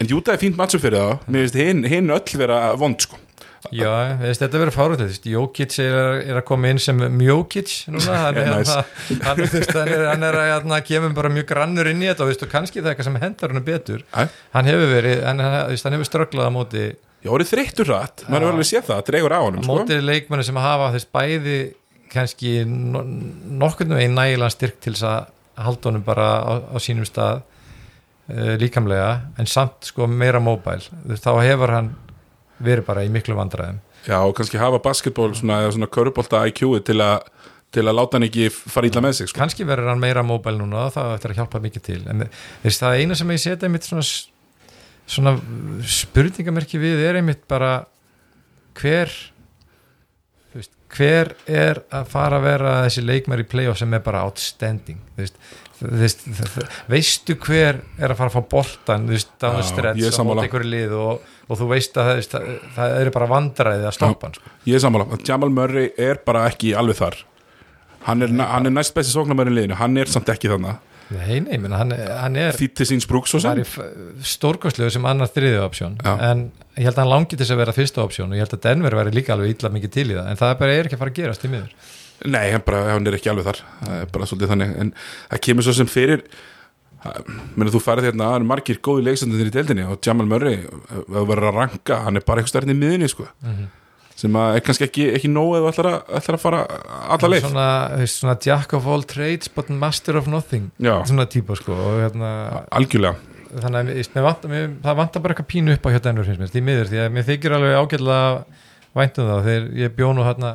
en 0.00 0.06
Utah 0.16 0.32
er 0.34 0.38
fínt 0.38 0.56
mattsum 0.56 0.80
fyrir 0.80 0.98
það 1.02 1.18
mér 1.28 1.48
finnst 1.48 1.88
hinn 1.90 2.10
öll 2.10 2.38
vera 2.38 2.76
vond 2.76 3.00
sko. 3.00 3.16
Já, 3.72 3.90
veist, 4.20 4.42
þetta 4.42 4.60
verður 4.60 4.74
fárútt 4.74 5.28
Jókic 5.30 5.78
er, 5.80 5.94
er 6.24 6.40
að 6.40 6.44
koma 6.48 6.72
inn 6.72 6.80
sem 6.82 6.98
Mjókic 6.98 7.72
núna 7.92 8.18
hann 8.26 8.40
er, 8.40 8.50
nice. 8.50 8.74
hann, 8.74 9.22
hann, 9.24 9.40
hann 9.40 9.92
er, 9.94 10.04
hann 10.10 10.26
er 10.28 10.38
að 10.40 10.50
hérna, 10.50 10.80
kemur 10.84 11.14
bara 11.16 11.30
mjög 11.32 11.48
grannur 11.52 11.88
inn 11.90 12.02
í 12.04 12.10
þetta 12.10 12.26
og 12.26 12.32
veist, 12.32 12.44
og 12.44 12.52
kannski 12.52 12.82
það 12.82 12.90
er 12.90 12.94
eitthvað 12.94 13.08
sem 13.08 13.20
hendar 13.22 13.54
hann 13.54 13.66
betur 13.66 14.04
Æ. 14.12 14.26
hann 14.56 14.68
hefur 14.68 14.92
verið, 14.92 15.24
hann, 15.28 15.40
hann, 15.44 15.72
hann 15.72 15.96
hefur 15.98 16.10
strögglað 16.10 16.50
á 16.50 16.56
móti, 16.58 16.84
ég 17.24 17.32
orðið 17.38 17.54
þreyttur 17.54 17.90
rætt, 17.94 18.26
maður 18.26 18.34
Já. 18.34 18.44
hefur 18.44 18.58
alveg 18.58 18.70
séð 18.70 18.86
það 18.90 19.02
dregur 19.08 19.36
á 19.36 19.40
á 19.40 19.48
sko. 19.48 19.64
móti 19.70 20.00
leikmenni 20.02 20.46
sem 20.50 20.60
hafa 20.66 20.92
þess 20.98 21.10
bæði 21.16 21.58
kannski 22.14 22.54
no, 22.68 23.02
nokkurnu 23.64 23.98
einn 23.98 24.14
nægilega 24.18 24.52
styrk 24.52 24.78
til 24.84 24.94
þess 24.94 25.08
að 25.08 25.64
halda 25.64 25.90
honum 25.90 26.04
bara 26.06 26.28
á, 26.42 26.52
á 26.74 26.76
sínum 26.82 27.06
stað 27.08 27.42
uh, 28.28 28.54
líkamlega 28.60 29.10
en 29.40 29.50
samt 29.50 29.90
sko 29.90 30.08
meira 30.10 30.42
móbæl 30.42 30.82
þá 31.14 31.30
hefur 31.42 31.74
hann 31.74 31.92
verið 32.62 32.86
bara 32.86 33.04
í 33.06 33.10
miklu 33.12 33.36
vandræðum. 33.38 33.80
Já, 34.04 34.18
og 34.20 34.34
kannski 34.36 34.60
hafa 34.60 34.82
basketball 34.84 35.32
svona, 35.36 35.62
eða 35.64 35.74
svona 35.78 35.88
körubólta 35.92 36.42
IQ 36.50 36.60
til, 36.84 37.00
til 37.72 37.84
að 37.84 37.96
láta 37.96 38.18
hann 38.18 38.28
ekki 38.28 38.50
fara 38.52 38.90
ítla 38.90 39.02
með 39.04 39.16
sig 39.18 39.30
sko. 39.30 39.40
kannski 39.40 39.66
verður 39.68 39.94
hann 39.94 40.02
meira 40.02 40.24
móbæl 40.26 40.58
núna 40.58 40.86
og 40.86 40.94
það 40.94 41.14
eftir 41.16 41.34
að 41.34 41.40
hjálpa 41.40 41.62
mikið 41.64 41.86
til. 41.88 42.00
En 42.12 42.26
þess, 42.62 42.80
það 42.82 43.00
eina 43.00 43.18
sem 43.18 43.34
ég 43.34 43.44
setja 43.46 43.68
einmitt 43.68 43.88
svona, 43.88 44.04
svona 45.16 45.36
spurningamerki 45.98 46.82
við 46.82 47.06
er 47.08 47.20
einmitt 47.22 47.46
bara 47.48 47.72
hver 48.80 49.12
veist, 50.54 50.74
hver 50.94 51.32
er 51.48 51.82
að 51.94 52.10
fara 52.12 52.40
að 52.40 52.48
vera 52.50 52.74
þessi 52.86 53.04
leikmær 53.06 53.42
í 53.42 53.48
play-off 53.48 53.80
sem 53.80 53.96
er 53.96 54.04
bara 54.04 54.24
outstanding 54.28 55.00
veist, 55.18 55.40
veist, 55.80 56.24
veistu 56.90 57.36
hver 57.40 57.80
er 57.98 58.14
að 58.14 58.18
fara 58.20 58.30
að 58.30 58.36
fá 58.36 58.48
boltan 58.54 59.06
þú 59.08 59.16
veist, 59.16 59.34
er 59.42 59.90
og 59.92 60.16
sammála. 60.16 60.40
móti 60.40 60.48
einhverju 60.48 60.70
lið 60.70 60.96
og, 61.00 61.28
og 61.48 61.60
þú 61.60 61.68
veist 61.74 62.00
að 62.00 62.10
það, 62.30 62.48
það, 62.78 62.96
eru 63.02 63.14
bara 63.18 63.30
vandræði 63.34 63.86
að 63.90 63.94
stoppa 63.98 64.28
hann 64.28 64.38
sko. 64.38 64.56
ég 64.70 64.78
er 64.78 64.84
sammála, 64.86 65.20
Jamal 65.26 65.52
Murray 65.54 65.92
er 65.98 66.22
bara 66.24 66.46
ekki 66.50 66.74
alveg 66.78 67.00
þar. 67.02 67.20
Hann 68.04 68.20
er, 68.24 68.34
hann 68.36 68.68
er 68.68 68.74
næst 68.74 68.92
besti 68.96 69.14
sóknarmærin 69.14 69.56
liðinu, 69.56 69.78
hann 69.80 69.96
er 69.96 70.10
samt 70.12 70.28
ekki 70.32 70.52
þannig 70.52 70.76
nei, 71.12 71.40
nei, 71.44 71.56
menn, 71.60 71.74
hann, 71.76 71.92
hann 71.92 72.36
er 72.40 72.56
þýtt 72.56 72.78
til 72.80 72.86
síns 72.88 73.06
brúks 73.08 73.34
og 73.36 73.42
sem. 73.44 73.60
í 73.60 74.24
stórkostlegu 74.24 74.92
sem 74.92 75.04
annar 75.08 75.30
þriði 75.32 75.60
option. 75.64 75.98
Já. 76.00 76.14
en 76.30 76.46
ég 76.78 76.88
held 76.88 76.96
að 76.96 77.02
hann 77.02 77.12
langi 77.12 77.34
til 77.34 77.42
þess 77.42 77.54
að 77.54 77.60
vera 77.60 77.74
fyrsta 77.76 78.04
option 78.04 78.32
og 78.32 78.38
ég 78.38 78.46
held 78.46 78.56
að 78.56 78.62
Denver 78.64 78.96
væri 78.98 79.12
líka 79.14 79.34
alveg 79.34 79.54
illa 79.54 79.70
mikið 79.74 79.92
til 79.94 80.06
í 80.06 80.16
það. 80.16 80.30
En 80.30 80.40
það 80.40 80.54
bara 80.62 80.78
er 80.78 80.88
ekki 80.88 80.98
að 80.98 81.04
fara 81.04 81.14
að 81.14 81.20
gerast 81.20 81.44
í 81.44 81.52
miður 81.52 81.76
Nei, 82.24 82.48
hann, 82.54 82.62
bara, 82.64 82.86
hann 82.94 83.06
er 83.10 83.18
ekki 83.18 83.30
alveg 83.32 83.48
þar. 83.50 83.62
Það 83.84 84.00
er 84.00 84.10
bara 84.14 84.26
svolítið 84.30 84.52
þannig. 84.54 84.74
En 84.80 84.92
það 85.28 85.42
kemur 85.48 85.66
svo 85.66 85.74
sem 85.76 85.90
fyrir 85.90 86.26
menn 87.04 87.70
þú 87.72 87.80
færið 87.84 88.08
hérna, 88.08 88.28
það 88.30 88.38
eru 88.38 88.48
margir 88.48 88.78
góði 88.84 89.06
leiksandir 89.08 89.48
í 89.48 89.52
deildinni 89.52 89.86
og 89.92 89.98
Jamal 90.04 90.26
Murray 90.28 90.62
ef 90.64 91.08
þú 91.10 91.24
verður 91.28 91.48
að 91.50 91.58
ranka, 91.58 91.98
hann 92.06 92.16
er 92.20 92.24
bara 92.24 92.40
eitthvað 92.40 92.54
stærni 92.54 92.76
í 92.76 92.78
miðinni 92.80 93.10
sko, 93.12 93.26
sem 94.16 94.38
að 94.40 94.56
er 94.56 94.64
kannski 94.64 94.86
ekki, 94.86 95.06
ekki 95.18 95.30
nóg 95.32 95.58
eða 95.58 95.72
ætlar 95.74 95.90
að, 95.90 96.00
ætlar 96.20 96.38
að 96.38 96.42
fara 96.46 96.62
alla 97.16 97.30
leið. 97.30 97.46
Svona, 97.48 97.68
svona 98.14 98.36
jack 98.46 98.74
of 98.78 98.88
all 98.88 99.06
trades 99.10 99.52
but 99.52 99.68
master 99.68 100.16
of 100.20 100.30
nothing. 100.30 100.70
Já, 100.78 100.96
svona 101.10 101.28
típa 101.30 101.58
sko 101.60 101.76
og 101.76 102.00
hérna, 102.06 102.32
algjörlega. 102.72 103.32
Þannig 103.54 103.80
að 103.80 104.14
mér 104.16 104.24
vantar, 104.24 104.50
mér, 104.50 104.70
það 104.82 105.00
vantar 105.02 105.22
bara 105.24 105.34
eitthvað 105.36 105.50
pínu 105.52 105.76
upp 105.76 105.84
á 105.86 105.90
finnst 105.92 106.40
mér, 106.40 106.54
því 106.54 106.62
miður, 106.70 106.88
því 106.90 107.02
að 107.04 107.12
mér 107.14 107.28
þykir 107.28 107.56
alveg 107.58 107.76
ágætlega 107.82 108.22
væntum 108.94 109.28
það. 109.28 109.44
Þegar 109.50 109.68
ég 109.82 109.94
bjó 109.98 110.08
nú 110.14 110.24
hérna 110.26 110.54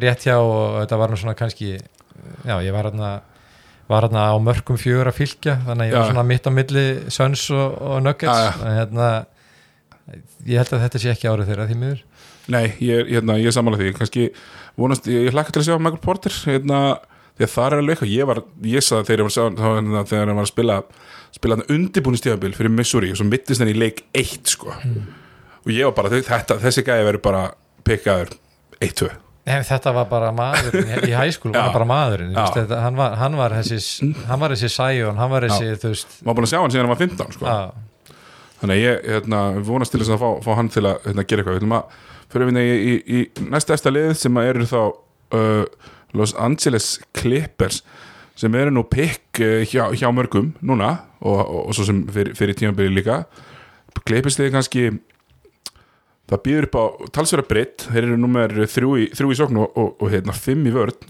rétt 0.00 0.26
hjá 0.26 0.36
og 0.38 0.82
þetta 0.82 1.00
var 1.00 1.12
nú 1.12 1.18
svona 1.20 1.36
kannski 1.38 1.76
já, 1.76 2.56
ég 2.64 2.74
var 2.74 2.90
hérna 2.90 3.14
var 3.88 4.06
hérna 4.06 4.28
á 4.30 4.36
mörgum 4.42 4.78
fjögur 4.80 5.10
að 5.10 5.20
fylgja 5.20 5.56
þannig 5.66 5.86
að 5.86 5.90
ég 5.90 5.96
var 5.96 6.10
svona 6.10 6.26
mitt 6.26 6.46
á 6.46 6.50
milli 6.50 6.86
Suns 7.14 7.48
og, 7.54 7.76
og 7.80 7.98
Nuggets. 8.02 8.60
En 8.62 8.78
hérna 8.80 9.10
ég 10.46 10.60
held 10.60 10.72
að 10.74 10.86
þetta 10.86 11.02
sé 11.02 11.12
ekki 11.12 11.30
árið 11.30 11.50
þeirra 11.50 11.66
því 11.68 11.76
miður. 11.80 12.00
Nei, 12.52 12.64
ég, 12.82 13.10
hérna, 13.10 13.36
ég 13.42 13.50
er 13.50 13.54
sammála 13.54 13.78
því. 13.80 13.92
Kannski 13.98 14.26
vonast, 14.78 15.06
ég, 15.10 15.26
ég 15.28 15.34
hlakka 15.34 15.54
til 15.54 15.62
að 15.62 15.68
sjá 15.68 15.78
Michael 15.82 16.02
Porter 16.02 16.34
hérna, 16.46 16.80
því 17.38 17.46
að 17.46 17.52
það 17.54 17.68
er 17.68 17.76
alveg 17.80 17.94
eitthvað. 17.96 18.14
Ég 18.14 18.30
var, 18.30 18.40
ég 18.74 18.86
sagði 18.86 19.08
þegar 19.08 19.22
ég 19.22 19.28
var 19.28 19.36
sjá 19.36 19.44
þá, 19.46 19.66
hérna, 19.66 20.04
þegar 20.12 20.30
hann 20.30 20.40
var 20.40 20.48
að 20.48 20.52
spila 20.52 20.80
spila 21.36 21.58
hann 21.58 21.74
undirbúinu 21.74 22.20
stíðabil 22.20 22.54
fyrir 22.56 22.72
Missouri 22.72 23.12
og 23.12 23.20
svo 23.20 23.26
mittist 23.28 23.62
hann 23.62 23.70
í 23.70 23.76
leik 23.76 24.02
1 24.16 24.50
sko. 24.54 24.74
Og 25.66 25.70
ég 25.74 25.90
var 25.90 25.96
bara, 25.98 26.22
þetta, 26.22 26.58
þessi 26.62 26.86
gæði 26.86 27.08
verður 27.10 27.24
bara 27.26 27.46
pikkaður 27.86 28.34
1-2 28.82 29.10
Nei, 29.46 29.60
þetta 29.62 29.92
var 29.94 30.08
bara 30.10 30.32
maðurinn 30.34 30.88
í- 31.06 31.14
hæskúl 31.14 31.52
var 31.54 31.70
bara 31.74 31.86
maðurinn 31.86 32.32
veist, 32.34 32.56
þetta, 32.56 32.80
hann, 32.82 32.96
var, 32.98 33.12
hann 33.20 33.36
var 33.38 33.54
þessi 33.54 34.08
hann 34.26 34.40
var 34.42 34.54
þessi 34.56 34.70
Sion, 34.74 35.20
hann 35.20 35.30
var 35.30 35.46
þessi 35.46 35.76
þú 35.84 35.92
veist, 35.92 36.16
maður 36.26 36.40
búin 36.40 36.48
að 36.48 36.52
sjá 36.52 36.58
hann 36.64 36.74
síðan 36.74 36.86
hann 36.88 36.94
var 36.94 37.02
15 37.04 37.36
sko. 37.36 37.54
þannig 38.62 38.80
ég 38.82 39.06
hérna, 39.12 39.42
vonast 39.68 39.94
til 39.94 40.02
þess 40.02 40.14
að 40.16 40.22
fá, 40.24 40.28
fá 40.42 40.50
hann 40.58 40.72
til 40.74 40.82
að 40.88 41.06
hérna, 41.06 41.26
gera 41.28 41.44
eitthvað. 41.44 41.54
Við 41.54 41.62
ætlum 41.62 41.76
að 41.76 42.02
fyrir 42.32 42.50
við 42.50 42.60
í, 42.62 42.74
í, 42.74 42.94
í 43.20 43.48
næsta 43.52 43.76
eftir 43.76 43.94
lið 43.94 44.12
sem 44.18 44.40
eru 44.42 44.66
þá 44.66 44.80
uh, 44.82 45.64
Los 46.16 46.34
Angeles 46.40 46.88
Clippers 47.16 47.82
sem 48.36 48.54
eru 48.58 48.72
nú 48.74 48.82
pikk 48.90 49.42
uh, 49.44 49.60
hjá, 49.68 49.84
hjá 49.94 50.08
mörgum 50.14 50.54
núna 50.60 50.96
og, 51.20 51.38
og, 51.38 51.60
og 51.68 51.76
svo 51.76 51.86
sem 51.86 52.02
fyrir, 52.12 52.34
fyrir 52.38 52.58
tímabili 52.58 52.96
líka. 52.98 53.22
Clippers 54.06 54.40
liði 54.40 54.56
kannski 54.56 54.88
það 56.30 56.42
býður 56.46 56.66
upp 56.68 56.78
á 56.78 56.84
talsverða 57.16 57.50
breytt 57.50 57.86
þeir 57.90 58.02
eru 58.02 58.16
nummer 58.20 58.54
þrjú 58.66 58.96
í, 58.98 59.04
þrjú 59.14 59.32
í 59.32 59.38
sókn 59.38 59.60
og, 59.62 59.76
og, 59.78 59.92
og 60.02 60.10
hérna 60.12 60.34
fimm 60.36 60.66
í 60.66 60.74
vörð 60.74 61.06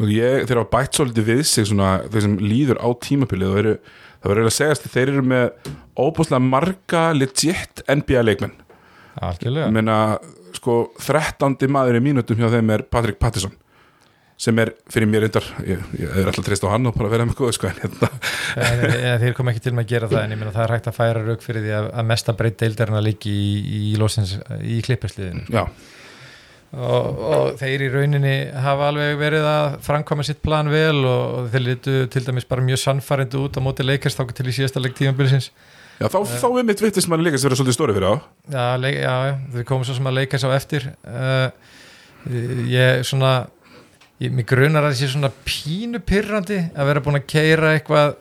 og 0.00 0.10
ég, 0.10 0.44
þeir 0.48 0.60
hafa 0.60 0.72
bætt 0.74 0.98
svolítið 0.98 1.28
við 1.30 1.42
sig 1.48 1.68
svona 1.70 1.96
þeir 2.10 2.26
sem 2.26 2.36
líður 2.42 2.80
á 2.82 2.88
tímabilið 3.06 3.52
og 3.52 3.60
eru, 3.62 3.74
það 4.20 4.32
verður 4.32 4.50
að 4.50 4.56
segast 4.58 4.86
að 4.88 4.96
þeir 4.96 5.12
eru 5.14 5.26
með 5.32 5.72
óbúslega 5.94 6.42
marga 6.42 7.04
legit 7.14 7.84
NBA 7.86 8.24
leikmenn. 8.26 8.56
Meina 9.70 9.98
sko 10.56 10.78
13. 10.98 11.54
maður 11.70 12.00
í 12.00 12.02
mínutum 12.02 12.40
hjá 12.40 12.50
þeim 12.56 12.72
er 12.74 12.84
Patrick 12.90 13.20
Patterson 13.22 13.54
sem 14.36 14.58
er 14.58 14.72
fyrir 14.90 15.08
mér 15.08 15.24
reyndar 15.24 15.46
ég, 15.62 15.82
ég 15.98 16.14
er 16.20 16.28
alltaf 16.28 16.44
treyst 16.46 16.64
á 16.66 16.72
hann 16.72 16.88
og 16.90 16.96
bara 16.98 17.10
vera 17.12 17.26
með 17.28 17.38
góð 17.38 17.52
sko 17.54 17.68
en 17.70 17.80
hérna. 17.84 18.10
En, 18.58 18.80
en, 18.90 19.18
þeir 19.22 19.36
kom 19.36 19.50
ekki 19.52 19.62
til 19.62 19.74
með 19.76 19.86
að 19.86 19.92
gera 19.92 20.08
það 20.10 20.24
en 20.24 20.34
ég 20.34 20.40
meina 20.40 20.54
það 20.54 20.64
er 20.66 20.74
hægt 20.74 20.88
að 20.90 20.96
færa 20.98 21.22
rauk 21.22 21.44
fyrir 21.44 21.64
því 21.64 21.74
að, 21.78 21.90
að 21.94 22.08
mesta 22.10 22.34
breytt 22.38 22.58
deildarinn 22.62 22.98
að 22.98 23.06
líka 23.08 23.30
í, 23.30 23.44
í, 23.62 23.92
losins, 24.00 24.34
í 24.58 24.80
klippersliðinu 24.84 25.46
já, 25.54 25.62
og, 26.74 27.22
og 27.28 27.46
þeir 27.60 27.86
í 27.86 27.92
rauninni 27.94 28.34
hafa 28.64 28.90
alveg 28.90 29.14
verið 29.22 29.46
að 29.48 29.78
framkvæma 29.86 30.26
sitt 30.26 30.42
plan 30.44 30.70
vel 30.72 31.04
og, 31.04 31.22
og 31.38 31.48
þeir 31.54 31.66
litu 31.68 31.96
til 32.10 32.26
dæmis 32.26 32.48
bara 32.50 32.66
mjög 32.66 32.82
sannfærindu 32.82 33.46
út 33.46 33.58
á 33.58 33.60
móti 33.64 33.86
leikast 33.86 34.18
þá 34.18 34.34
til 34.34 34.50
í 34.50 34.56
síðasta 34.58 34.82
leik 34.82 34.98
tímabilsins. 34.98 35.52
Já 36.00 36.08
þá, 36.10 36.18
þá 36.26 36.48
er 36.50 36.66
mitt 36.66 36.80
vittist 36.82 37.06
manni 37.10 37.28
líka 37.28 37.38
sem 37.38 37.46
vera 37.46 37.60
svolítið 37.60 37.76
stóri 37.76 37.94
fyrir 37.94 38.10
á 38.10 38.14
Já, 38.50 38.64
leik, 38.82 38.96
já, 38.98 39.14
já, 39.28 39.34
við 39.54 39.66
komum 39.68 39.86
svo 39.86 39.94
sem 39.94 40.10
að 40.10 40.16
leika 40.18 40.40
sá 40.42 40.48
eftir. 40.56 40.88
Uh, 41.06 41.52
ég 42.66 43.04
svona 43.06 43.34
ég, 44.22 44.30
mig 44.32 44.46
grunar 44.46 44.84
að 44.86 44.92
það 44.94 45.00
sé 45.00 45.08
svona 45.14 45.32
pínu 45.48 46.00
pyrrandi 46.06 46.60
að 46.74 46.86
vera 46.90 47.02
búin 47.04 47.18
að 47.20 47.26
keira 47.32 47.72
eitthvað 47.78 48.14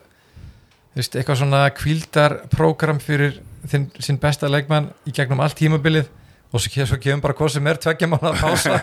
veist, 0.98 1.16
eitthvað 1.18 1.40
svona 1.44 1.64
kvíldarprogram 1.78 3.00
fyrir 3.04 3.40
þinn, 3.70 3.88
sinn 4.04 4.20
besta 4.22 4.50
leikmann 4.52 4.92
í 5.10 5.14
gegnum 5.16 5.42
allt 5.44 5.58
tímabilið 5.62 6.10
og 6.54 6.62
svo, 6.62 6.70
ke- 6.70 6.86
svo 6.86 6.98
kemur 7.02 7.24
bara 7.24 7.34
hvað 7.38 7.54
sem 7.56 7.68
er 7.72 7.80
tveggja 7.82 8.10
mánu 8.12 8.30
að 8.32 8.42
pása 8.44 8.76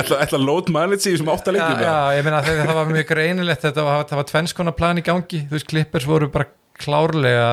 ætla, 0.00 0.20
load 0.40 0.70
mileage 0.72 1.10
í 1.10 1.12
þessum 1.16 1.28
átta 1.34 1.52
já, 1.52 1.66
já, 1.84 1.96
ég 2.16 2.24
meina 2.24 2.40
það 2.46 2.70
var 2.78 2.92
mjög 2.92 3.08
greinilegt 3.10 3.66
þetta 3.66 3.84
var, 3.84 4.06
var 4.20 4.28
tvennskona 4.30 4.72
plan 4.78 5.00
í 5.02 5.04
gangi 5.04 5.42
þú 5.48 5.56
veist, 5.58 5.68
klippers 5.72 6.06
voru 6.08 6.30
bara 6.32 6.48
klárlega 6.80 7.50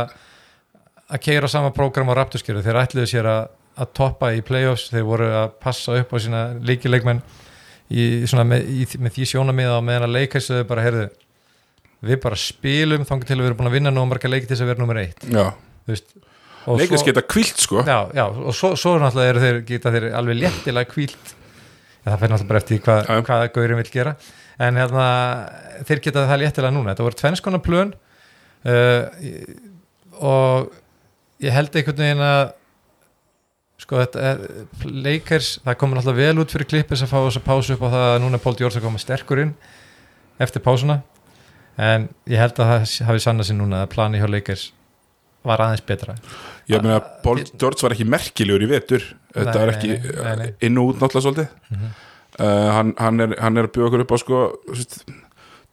að 1.13 1.19
keira 1.25 1.49
sama 1.51 1.73
prógram 1.75 2.11
á 2.11 2.15
rapturskjöru 2.21 2.63
þeir 2.63 2.79
ætluðu 2.85 3.09
sér 3.11 3.27
að, 3.33 3.43
að 3.83 3.91
toppa 3.99 4.31
í 4.35 4.39
playoffs, 4.47 4.87
þeir 4.93 5.05
voru 5.11 5.27
að 5.43 5.51
passa 5.63 5.97
upp 5.99 6.15
á 6.15 6.17
sína 6.23 6.41
leikileikmenn 6.63 7.19
í, 7.89 8.03
svona 8.29 8.45
með, 8.47 8.67
í, 8.69 8.87
með 8.99 9.17
því 9.17 9.29
sjónamiða 9.33 9.77
og 9.79 9.87
meðan 9.87 10.07
að 10.07 10.15
leika 10.17 10.39
þessu 10.39 10.63
bara, 10.69 10.85
heyrðu 10.85 11.07
við 12.03 12.19
bara 12.23 12.39
spilum 12.39 13.05
þangar 13.07 13.29
til 13.29 13.37
að 13.37 13.43
við 13.43 13.49
erum 13.51 13.61
búin 13.61 13.71
að 13.71 13.77
vinna 13.77 13.93
nú 13.95 14.05
marga 14.09 14.31
leiki 14.31 14.47
til 14.49 14.55
þess 14.55 14.65
að 14.65 14.71
vera 14.73 14.83
nummer 14.83 14.99
eitt. 15.03 15.23
Leikast 16.79 17.07
geta 17.07 17.23
kvilt 17.27 17.59
sko. 17.59 17.83
Já, 17.83 17.97
já, 18.15 18.25
og 18.27 18.55
svo, 18.55 18.73
svo 18.79 18.95
náttúrulega 18.99 19.33
eru 19.33 19.43
þeir 19.43 19.63
geta 19.67 19.91
þeir 19.91 20.09
alveg 20.15 20.39
léttilega 20.45 20.91
kvílt 20.91 21.33
það 22.03 22.17
fyrir 22.19 22.33
náttúrulega 22.33 22.49
bara 22.51 22.61
eftir 22.61 22.81
hvað, 22.83 23.03
Já. 23.07 23.21
hvað 23.27 23.43
Gaurin 23.55 23.79
vil 23.79 23.91
gera. 23.91 24.15
En 24.63 24.79
hérna, 24.79 25.05
þeir 25.87 26.01
geta 26.07 26.25
það 26.29 26.41
léttilega 26.43 26.75
núna. 26.75 26.93
Þetta 26.93 27.07
voru 27.07 27.19
tvennskona 27.21 27.61
plön 27.63 27.93
uh, 28.69 29.03
og 30.23 30.73
ég 31.43 31.55
held 31.55 31.79
einhvern 31.79 32.03
veginn 32.03 32.25
að 32.27 32.43
sko 33.83 33.99
þetta 33.99 34.27
er, 34.31 34.43
leikers, 34.87 35.57
það 35.65 35.79
komur 35.81 35.99
alltaf 35.99 36.15
vel 36.17 36.35
út 36.41 36.53
fyrir 36.53 36.69
klippis 36.71 37.03
að 37.03 37.11
fá 37.11 37.17
þess 37.25 37.39
að 37.41 37.47
pásu 37.49 37.75
upp 37.75 37.83
á 37.83 37.89
það 37.93 38.05
að 38.11 38.21
núna 38.23 38.39
Pól 38.43 38.55
Djórs 38.59 38.77
að 38.79 38.85
koma 38.87 39.01
sterkur 39.01 39.41
inn 39.43 39.51
eftir 40.43 40.63
pásuna. 40.63 41.01
En 41.79 42.07
ég 42.29 42.39
held 42.39 42.59
að 42.61 42.69
það 42.69 43.07
hafi 43.09 43.23
sannað 43.23 43.49
sér 43.49 43.57
núna 43.59 43.83
að 43.83 43.91
plani 43.95 44.21
hjá 44.21 44.29
leikers 44.29 44.69
var 45.43 45.63
aðeins 45.65 45.83
betra. 45.85 46.15
Ég 46.71 46.83
meina, 46.83 47.01
Paul 47.23 47.41
George 47.59 47.83
var 47.83 47.95
ekki 47.95 48.07
merkilegur 48.07 48.63
í 48.63 48.69
vetur. 48.71 49.03
Þetta 49.33 49.55
Nei, 49.57 49.63
er 49.63 49.71
ekki 49.73 49.89
nei, 49.91 50.13
nei, 50.13 50.35
nei. 50.39 50.49
inn 50.63 50.79
og 50.79 50.93
út 50.93 51.01
náttúrulega 51.01 51.25
svolítið. 51.25 51.47
Uh, 52.33 52.69
hann, 52.73 52.93
hann, 52.97 53.19
er, 53.25 53.35
hann 53.43 53.59
er 53.59 53.67
að 53.67 53.73
bjóða 53.75 53.89
okkur 53.89 54.03
upp 54.05 54.13
á 54.15 54.17
sko 54.21 54.39
þú 54.63 54.77
veist, 54.77 54.95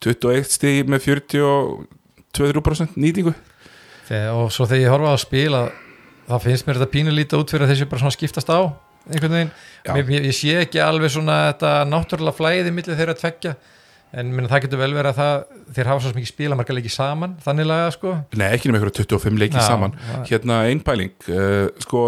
21 0.05 0.51
stig 0.51 0.91
með 0.91 1.07
42% 1.07 2.99
nýtingu. 3.01 3.37
Þegar, 4.09 4.35
og 4.35 4.51
svo 4.53 4.67
þegar 4.67 4.83
ég 4.83 4.95
horfa 4.97 5.15
á 5.15 5.17
að 5.17 5.23
þá 6.31 6.39
finnst 6.47 6.67
mér 6.69 6.79
þetta 6.81 6.93
pínu 6.95 7.13
lítið 7.17 7.43
út 7.43 7.51
fyrir 7.55 7.67
að 7.67 7.73
þessi 7.75 7.89
bara 7.91 8.03
svona 8.05 8.17
skiptast 8.17 8.51
á 8.53 8.61
einhvern 9.11 9.33
veginn, 9.37 9.51
Já. 9.87 9.93
mér, 9.97 10.11
ég, 10.29 10.35
sé 10.37 10.55
ekki 10.61 10.81
alveg 10.85 11.11
svona 11.15 11.37
þetta 11.53 11.71
náttúrulega 11.89 12.37
flæði 12.37 12.73
millir 12.77 12.99
þeirra 12.99 13.15
að 13.17 13.23
tveggja 13.23 13.55
en 14.21 14.33
minna, 14.35 14.49
það 14.51 14.65
getur 14.67 14.81
vel 14.83 14.91
verið 14.95 15.11
að 15.13 15.21
það 15.21 15.75
þeir 15.77 15.89
hafa 15.91 16.03
svo 16.05 16.13
mikið 16.19 16.31
spila 16.33 16.57
marga 16.59 16.75
leiki 16.77 16.91
saman 16.93 17.37
þannig 17.45 17.69
laga 17.71 17.91
sko 17.95 18.13
Nei, 18.37 18.49
ekki 18.57 18.69
nema 18.69 18.81
ykkur 18.83 18.93
25 19.05 19.39
leikið 19.41 19.61
Já, 19.61 19.67
saman 19.71 19.95
það- 19.97 20.27
Hérna 20.33 20.59
einn 20.69 20.83
pæling 20.85 21.15
uh, 21.31 21.69
Sko, 21.87 22.03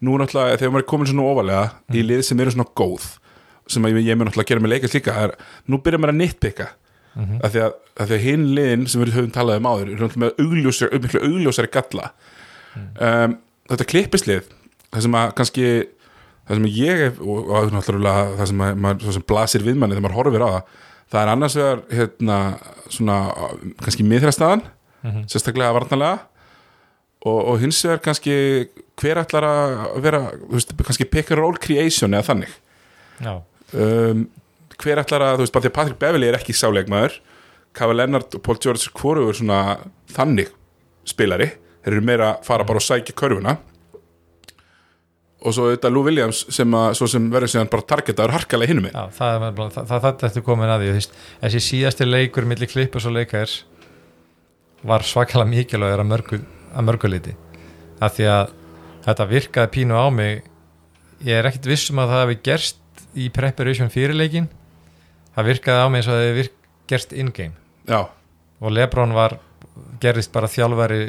nú 0.00 0.16
náttúrulega 0.18 0.56
þegar 0.58 0.72
maður 0.74 0.84
er 0.86 0.90
komin 0.94 1.10
svona 1.12 1.28
ofalega 1.30 1.62
í 1.92 2.00
Mm. 2.02 2.08
lið 2.10 2.22
sem 2.24 2.40
eru 2.40 2.50
svona 2.56 2.68
góð 2.82 3.06
sem 3.68 3.82
að 3.86 3.94
ég, 4.00 4.06
ég 4.10 4.16
mun 4.18 4.26
náttúrulega 4.30 4.48
gera 4.50 4.60
með 4.64 4.72
leikast 4.74 4.94
líka 4.98 5.14
er, 5.26 5.36
nú 5.68 5.78
byrjar 5.82 6.00
maður 6.02 6.14
að 6.16 6.20
nitpicka 6.24 6.68
Mhm. 7.16 7.38
af 7.44 7.52
því 7.54 7.60
að, 7.64 7.72
að, 7.96 8.10
að 8.12 8.20
hinn 8.20 8.42
liðin 8.56 8.82
sem 8.92 9.00
við 9.00 9.14
höfum 9.16 9.32
talað 9.32 9.56
um 9.62 9.68
áður 9.70 9.88
eru 9.92 10.02
náttúrulega 10.04 10.24
með 10.24 10.40
augljósari, 10.44 11.20
augljósari 11.30 11.70
galla 11.72 12.10
Mm. 12.76 12.88
um, 13.00 13.38
þetta 13.70 13.88
klippislið 13.92 14.48
það 14.92 15.04
sem 15.06 15.16
að 15.20 15.34
kannski 15.40 15.66
það 16.46 16.58
sem 16.60 16.66
ég 16.76 17.00
hef, 17.04 17.20
og, 17.24 17.48
og 17.50 17.72
náttúrulega 17.74 18.26
það 18.38 18.50
sem, 18.52 18.60
að, 18.68 18.76
maður, 18.84 19.12
sem 19.16 19.24
blasir 19.32 19.64
við 19.66 19.78
manni 19.80 19.96
þegar 19.96 20.06
maður 20.06 20.18
horfir 20.20 20.44
á 20.46 20.48
það 20.54 20.62
það 21.06 21.20
er 21.22 21.30
annars 21.32 21.54
vegar 21.58 21.82
hérna, 21.98 22.36
svona, 22.90 23.16
kannski 23.84 24.06
miðræðstæðan 24.12 24.64
Mhm. 25.06 25.26
sérstaklega 25.30 25.74
varnarlega 25.76 26.16
og, 27.26 27.36
og 27.52 27.58
hins 27.62 27.78
vegar 27.84 28.00
kannski 28.02 28.32
hver 28.98 29.20
ætlar 29.20 29.44
að 29.46 30.00
vera 30.02 30.20
veist, 30.50 30.72
kannski 30.80 31.04
pick 31.06 31.30
and 31.30 31.38
roll 31.38 31.54
creation 31.62 32.16
eða 32.16 32.26
þannig 32.32 32.54
um, 33.76 34.24
hver 34.82 34.98
ætlar 35.04 35.22
að, 35.22 35.36
þú 35.38 35.44
veist, 35.44 35.54
bara 35.54 35.62
því 35.66 35.70
að 35.70 35.76
Patrick 35.76 36.00
Beverley 36.00 36.28
er 36.32 36.38
ekki 36.40 36.56
sáleikmaður 36.56 37.18
Kava 37.76 37.94
Lennart 37.94 38.34
og 38.34 38.42
Paul 38.42 38.56
George 38.64 38.90
hvoru 38.98 39.28
er 39.30 39.36
svona 39.38 39.60
þannig 40.16 40.50
spilari, 41.06 41.50
þeir 41.86 41.94
eru 41.94 42.06
meira 42.08 42.32
að 42.34 42.44
fara 42.48 42.66
bara 42.66 42.82
og 42.82 42.84
sækja 42.84 43.14
körfuna. 43.14 43.56
Og 45.46 45.54
svo 45.54 45.68
þetta 45.70 45.90
Lou 45.92 46.02
Williams 46.02 46.42
sem, 46.50 46.74
að, 46.74 46.96
sem 47.06 47.30
verður 47.30 47.52
síðan 47.52 47.70
bara 47.70 47.86
targetaður 47.92 48.34
harkalega 48.34 48.72
hinnum 48.72 48.88
það 48.90 49.12
það, 49.14 49.58
það, 49.76 49.90
það 49.92 50.06
þetta 50.24 50.42
komin 50.48 50.72
að 50.72 50.82
því 50.82 50.94
þessi 51.44 51.60
síðasti 51.62 52.08
leikur 52.08 52.48
millir 52.50 52.70
klippus 52.72 53.06
og 53.06 53.14
leikærs 53.14 53.60
var 54.86 55.04
svakalega 55.06 55.52
mikilvægur 55.52 56.02
að 56.02 56.10
mörgu, 56.10 56.40
að 56.72 56.88
mörgu 56.88 57.10
liti 57.12 57.36
af 58.02 58.16
því 58.16 58.26
að 58.32 58.54
þetta 59.06 59.28
virkaði 59.30 59.72
pínu 59.76 59.96
á 60.02 60.06
mig. 60.10 60.42
Ég 61.24 61.38
er 61.38 61.46
ekkit 61.48 61.70
vissum 61.70 62.00
að 62.02 62.10
það 62.12 62.24
hefði 62.24 62.38
gerst 62.50 63.06
í 63.16 63.28
preparation 63.32 63.92
fyrir 63.92 64.18
leikin 64.18 64.50
það 65.36 65.50
virkaði 65.52 65.84
á 65.84 65.86
mig 65.92 66.02
eins 66.02 66.10
og 66.10 66.16
það 66.16 66.26
hefði 66.26 66.46
gerst 66.90 67.12
in-game. 67.12 67.54
Og 68.60 68.72
Lebron 68.72 69.14
var 69.16 69.38
gerðist 70.00 70.32
bara 70.32 70.48
þjálfari 70.50 71.00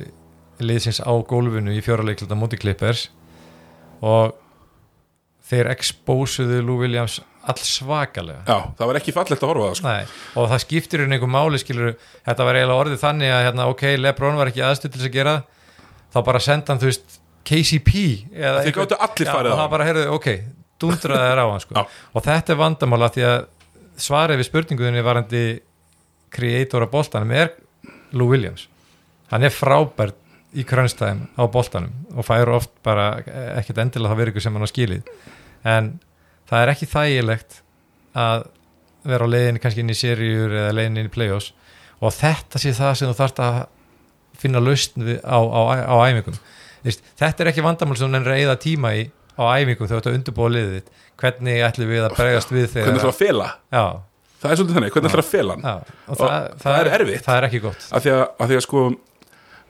liðsins 0.64 1.00
á 1.04 1.12
gólfinu 1.28 1.74
í 1.76 1.82
fjóraleiklita 1.86 2.38
móti 2.38 2.60
klippers 2.60 3.08
og 4.06 4.36
þeir 5.48 5.70
expósuðu 5.72 6.62
Lou 6.66 6.80
Williams 6.82 7.20
all 7.48 7.62
svakalega 7.64 8.44
já, 8.44 8.58
það 8.76 8.90
var 8.90 9.00
ekki 9.00 9.14
fallegt 9.16 9.44
að 9.44 9.52
horfa 9.54 9.68
það 9.70 9.78
sko. 9.80 9.92
Nei, 9.94 10.18
og 10.36 10.50
það 10.52 10.64
skiptir 10.66 11.04
í 11.04 11.08
einhver 11.08 11.32
máli 11.32 11.62
skilur, 11.62 11.94
þetta 12.28 12.48
var 12.48 12.60
eiginlega 12.60 12.82
orðið 12.84 13.04
þannig 13.04 13.32
að 13.32 13.46
hérna, 13.48 13.68
ok, 13.72 13.86
Lebron 14.02 14.40
var 14.42 14.52
ekki 14.52 14.66
aðstuð 14.68 14.98
til 14.98 15.06
að 15.08 15.16
gera 15.16 15.36
þá 16.12 16.20
bara 16.28 16.44
senda 16.44 16.74
hann, 16.74 16.82
þú 16.82 16.90
veist 16.92 17.18
KCP 17.48 17.94
eða 18.36 18.66
þeir 18.66 18.76
gáttu 18.76 19.00
allir 19.08 19.32
farið 19.32 19.54
og 19.54 19.62
það 19.62 19.72
bara, 19.78 19.88
heyrðu, 19.88 20.06
ok, 20.18 20.28
dundraði 20.84 21.30
þær 21.32 21.40
á 21.40 21.48
hann 21.48 21.64
sko. 21.64 21.86
Og 22.12 22.26
þetta 22.28 22.54
er 22.54 22.60
vandamála 22.60 23.12
því 23.16 23.26
að 23.30 23.38
svarið 24.08 24.42
við 24.42 24.50
spurninguðinni 24.50 25.06
varandi 25.06 25.44
kreator 26.36 26.84
á 26.84 26.88
boltanum 26.92 27.32
er 27.32 27.54
Lou 28.12 28.28
Williams. 28.34 28.68
Hann 29.32 29.48
er 29.48 29.56
frábært 29.56 30.20
í 30.58 30.66
krönstæðum 30.68 31.24
á 31.38 31.44
boltanum 31.54 31.94
og 32.18 32.26
fær 32.28 32.50
oft 32.58 32.72
bara 32.86 33.08
ekkert 33.60 33.82
endilega 33.84 34.14
það 34.14 34.22
verið 34.22 34.34
ykkur 34.34 34.46
sem 34.48 34.58
hann 34.58 34.66
á 34.68 34.74
skilið. 34.74 35.10
En 35.68 35.90
það 36.50 36.64
er 36.66 36.72
ekki 36.74 36.90
þægilegt 36.92 37.60
að 38.18 38.46
vera 39.08 39.28
á 39.28 39.34
leiðinni 39.34 39.62
kannski 39.64 39.84
inn 39.86 39.94
í 39.94 39.98
seríur 39.98 40.56
eða 40.64 40.74
leiðinni 40.78 41.04
inn 41.06 41.10
í 41.12 41.14
play-offs 41.14 41.52
og 42.02 42.14
þetta 42.18 42.62
sé 42.62 42.74
það 42.78 42.96
sem 43.00 43.12
þú 43.12 43.18
þarft 43.22 43.42
að 43.46 43.60
finna 44.38 44.62
lausn 44.62 45.06
á, 45.26 45.40
á, 45.42 45.62
á 45.90 45.96
æfingum. 46.10 46.36
Þvist, 46.84 47.06
þetta 47.20 47.44
er 47.44 47.50
ekki 47.52 47.64
vandamál 47.66 47.98
sem 47.98 48.12
hann 48.14 48.28
reyða 48.28 48.58
tíma 48.62 48.92
í 49.00 49.08
á 49.38 49.44
æfingum 49.58 49.88
þegar 49.90 49.96
þú 49.96 50.02
ert 50.04 50.10
að 50.12 50.18
undirbúa 50.20 50.52
liðið 50.54 50.76
þitt. 50.78 50.92
Hvernig 51.22 51.64
ætlum 51.66 51.90
við 51.94 52.04
að 52.06 52.16
bregast 52.20 52.54
við 52.54 52.68
hvernig 52.74 52.84
ætlar 52.86 53.02
þegar 53.02 53.10
að 53.14 53.18
fela, 53.22 53.48
já, 53.74 53.84
það 54.42 54.52
er 54.54 54.60
svolítið 54.60 54.78
þannig 54.78 54.94
hvernig 54.96 55.10
ætlar 55.12 55.24
að 55.24 55.32
fela 55.32 55.56
og 55.58 55.92
Og 56.14 56.20
það, 56.22 56.48
það 56.62 56.78
er 56.82 56.90
erfitt. 57.00 57.24
það 57.26 57.40
er 57.42 57.48
ekki 57.48 57.62
gott. 57.64 57.88
Að 57.98 58.06
því 58.06 58.14
að, 58.14 58.22
að 58.38 58.52
því 58.52 58.58
að 58.60 58.66
sko 58.68 58.84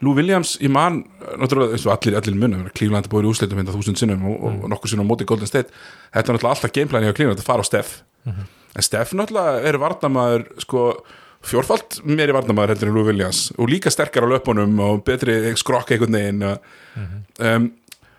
Lou 0.05 0.13
Williams, 0.13 0.57
ég 0.61 0.69
man 0.69 0.99
náttúrulega 1.41 1.73
eins 1.73 1.85
og 1.87 1.95
allir, 1.95 2.17
allir 2.19 2.35
munum, 2.37 2.67
Cleveland 2.77 3.07
er 3.07 3.11
búið 3.11 3.25
í 3.25 3.31
úsleitum 3.31 3.57
hérna 3.57 3.73
þúsund 3.73 3.97
sinnum 3.97 4.27
og, 4.29 4.35
og, 4.37 4.59
og 4.65 4.69
nokkur 4.73 4.91
sinnum 4.91 5.07
á 5.07 5.09
móti 5.09 5.25
Golden 5.25 5.49
State. 5.49 5.73
Þetta 6.13 6.21
er 6.21 6.37
náttúrulega 6.37 6.53
alltaf 6.53 6.75
gameplani 6.75 7.09
á 7.09 7.17
Cleveland 7.17 7.41
að 7.41 7.49
fara 7.49 7.65
á 7.65 7.69
Steff 7.69 8.03
en 8.77 8.85
Steff 8.85 9.13
náttúrulega 9.17 9.63
er 9.67 9.79
varnamaður 9.81 10.45
sko 10.61 10.83
fjórfalt 11.47 12.01
meiri 12.05 12.35
varnamaður 12.35 12.75
heldur 12.75 12.91
en 12.91 12.97
Lou 12.97 13.05
Williams 13.07 13.47
og 13.57 13.71
líka 13.71 13.91
sterkar 13.93 14.25
á 14.25 14.31
löpunum 14.31 14.79
og 14.83 15.03
betri 15.07 15.37
skrokk 15.57 15.93
einhvern 15.93 16.17
veginn 16.17 16.43
um, 16.45 17.69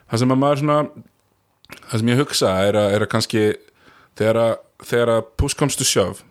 það 0.09 0.23
sem 0.23 0.35
að 0.35 0.43
maður 0.43 0.63
svona 0.63 0.79
það 1.91 2.01
sem 2.01 2.13
ég 2.13 2.23
hugsa 2.23 2.55
er 2.65 2.79
að, 2.81 2.89
er 2.97 3.05
að 3.05 3.13
kannski 3.13 3.45
þegar 4.19 4.41
að, 4.45 4.57
að 5.05 5.23
push 5.37 5.59
comes 5.59 5.77
to 5.77 5.85
shove 5.85 6.25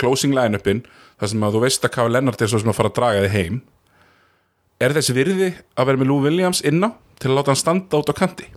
closing 0.00 0.34
line-upin 0.34 0.84
það 1.20 1.34
sem 1.34 1.46
að 1.46 1.58
þú 1.58 1.64
veist 1.66 1.86
að 1.86 1.94
Kavi 1.98 2.14
Lennart 2.14 2.42
er 2.42 2.50
svo 2.50 2.62
sem 2.62 2.72
að 2.72 2.78
fara 2.80 2.92
að 2.92 2.98
draga 2.98 3.26
þig 3.26 3.36
heim 3.36 3.60
er 4.84 4.96
þessi 4.98 5.16
virði 5.16 5.50
að 5.74 5.90
vera 5.90 6.00
með 6.02 6.10
Lou 6.10 6.18
Williams 6.24 6.62
inná 6.66 6.92
til 7.20 7.30
að 7.30 7.38
láta 7.40 7.52
hann 7.54 7.60
standa 7.60 8.00
út 8.00 8.10
á 8.10 8.14
kanti. 8.16 8.48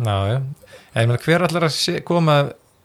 En 0.00 0.12
ég 0.12 1.08
meina, 1.08 1.18
hver 1.22 1.44
allar 1.46 1.66
að 1.68 1.74
sé, 1.76 1.98
koma, 2.06 2.38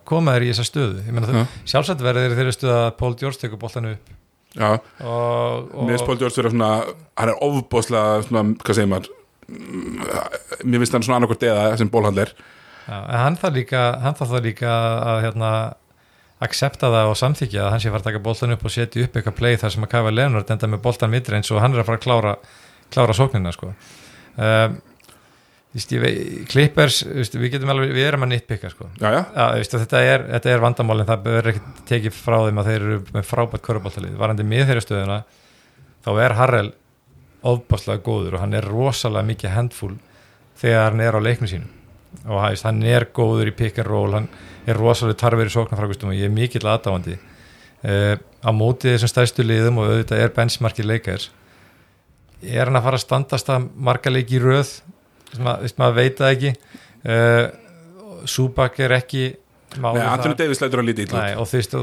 koma 0.08 0.38
þér 0.38 0.46
í 0.48 0.52
þessa 0.54 0.68
stöðu? 0.68 1.04
Ég 1.08 1.16
meina, 1.16 1.42
Já. 1.42 1.62
sjálfsagt 1.74 2.04
verður 2.04 2.30
þeir 2.30 2.40
þeirri 2.40 2.56
stöðu 2.56 2.78
að 2.78 2.90
Paul 3.00 3.14
George 3.20 3.42
tekur 3.42 3.60
boltan 3.62 3.90
upp 3.92 4.18
já, 4.58 4.72
og, 5.00 5.70
og 5.72 5.86
mér 5.88 5.96
finnst 5.96 6.08
Paul 6.08 6.18
George 6.20 6.40
vera 6.42 6.52
svona 6.52 6.72
hann 7.20 7.32
er 7.32 7.44
ofbóðslega 7.46 8.24
svona, 8.28 8.44
hvað 8.64 8.80
segir 8.80 8.90
maður 8.92 9.12
mér 10.64 10.84
finnst 10.84 10.98
hann 10.98 11.06
svona 11.06 11.20
annarkvort 11.22 11.46
eða 11.48 11.78
sem 11.80 11.92
bólhandler 11.92 12.34
já, 12.36 12.98
en 12.98 13.22
hann 13.22 13.38
þarf 13.40 13.56
líka, 13.56 13.84
hann 14.04 14.18
þarf 14.20 14.34
það 14.36 14.48
líka 14.50 14.74
að 15.14 15.22
hérna, 15.28 15.52
accepta 16.42 16.90
það 16.90 17.12
og 17.12 17.18
samþykja 17.20 17.66
að 17.66 17.74
hann 17.76 17.82
sé 17.84 17.92
fara 17.92 18.02
að 18.02 18.08
taka 18.10 18.22
boltan 18.26 18.56
upp 18.56 18.64
og 18.66 18.74
setja 18.74 19.06
upp 19.06 19.18
eitthvað 19.18 19.38
play 19.38 19.58
þar 19.62 19.74
sem 19.76 19.84
að 19.86 19.92
Kæfa 19.92 20.14
Leonard 20.14 20.54
enda 20.54 20.70
með 20.72 20.84
boltan 20.86 21.12
mitri 21.14 21.38
eins 21.38 21.52
og 21.54 21.62
hann 21.62 21.76
er 21.76 21.84
að 21.84 21.90
fara 21.92 22.00
að 22.00 22.06
klára, 22.08 22.32
klára 22.94 23.18
sóknina 23.18 23.54
sko. 23.54 23.74
um, 24.38 24.80
Clippers, 25.72 26.98
vist, 27.08 27.38
við 27.40 27.54
getum 27.54 27.70
alveg, 27.72 27.94
við 27.96 28.10
erum 28.10 28.26
að 28.26 28.34
nitpicka 28.34 28.74
sko. 28.74 28.90
þetta, 29.00 30.02
er, 30.04 30.26
þetta 30.34 30.52
er 30.52 30.64
vandamálin, 30.66 31.08
það 31.08 31.30
verður 31.30 31.52
ekki 31.54 31.86
tekið 31.94 32.18
frá 32.18 32.38
þeim 32.42 32.60
að 32.60 32.72
þeir 32.72 32.82
eru 32.82 32.98
með 33.16 33.28
frábært 33.30 33.66
köruboltalið 33.68 34.18
varandi 34.20 34.48
mið 34.52 34.66
þeirra 34.68 34.84
stöðuna 34.84 35.20
þá 36.04 36.12
er 36.26 36.36
Harrell 36.42 36.72
ofbáslega 37.48 38.04
góður 38.04 38.36
og 38.36 38.44
hann 38.44 38.58
er 38.58 38.68
rosalega 38.68 39.30
mikið 39.30 39.56
handfull 39.56 39.96
þegar 40.60 40.90
hann 40.90 41.06
er 41.06 41.18
á 41.18 41.22
leiknum 41.24 41.50
sínum 41.50 42.28
og 42.28 42.44
hann 42.44 42.84
er 42.84 43.08
góður 43.16 43.54
í 43.54 43.56
pick 43.56 43.80
and 43.80 43.88
roll 43.88 44.12
hann 44.18 44.28
er 44.72 44.80
rosalega 44.80 45.20
tarfið 45.22 45.52
í 45.52 45.54
sóknarfrakustum 45.58 46.14
og 46.14 46.18
ég 46.18 46.30
er 46.30 46.34
mikill 46.34 46.66
aðdáandi. 46.66 47.20
Uh, 47.82 48.16
á 48.46 48.50
móti 48.54 48.92
þessum 48.92 49.10
stærstu 49.10 49.46
liðum 49.46 49.80
og 49.82 49.90
auðvitað 49.90 50.24
er 50.24 50.34
benchmarkið 50.36 50.90
leikars 50.92 51.32
er 52.42 52.68
hann 52.68 52.80
að 52.80 52.88
fara 52.88 53.00
að 53.00 53.06
standast 53.06 53.52
að 53.54 53.68
marga 53.88 54.14
leiki 54.14 54.38
í 54.38 54.42
röð? 54.42 54.74
Sem 55.32 55.48
að, 55.48 55.66
veist, 55.66 55.78
maður 55.80 55.98
veit 56.00 56.20
það 56.20 56.36
ekki. 56.36 56.54
Uh, 57.06 57.46
Súbak 58.30 58.78
er 58.84 58.94
ekki 59.00 59.24
Nei, 59.80 60.02
Anthony. 60.04 60.36
Davis 60.36 60.60
lætur 60.62 60.82
hann 60.82 60.90
lítið 60.90 61.08
illa 61.08 61.22
Nei, 61.24 61.36
og 61.40 61.48
þú 61.48 61.58
veist, 61.58 61.76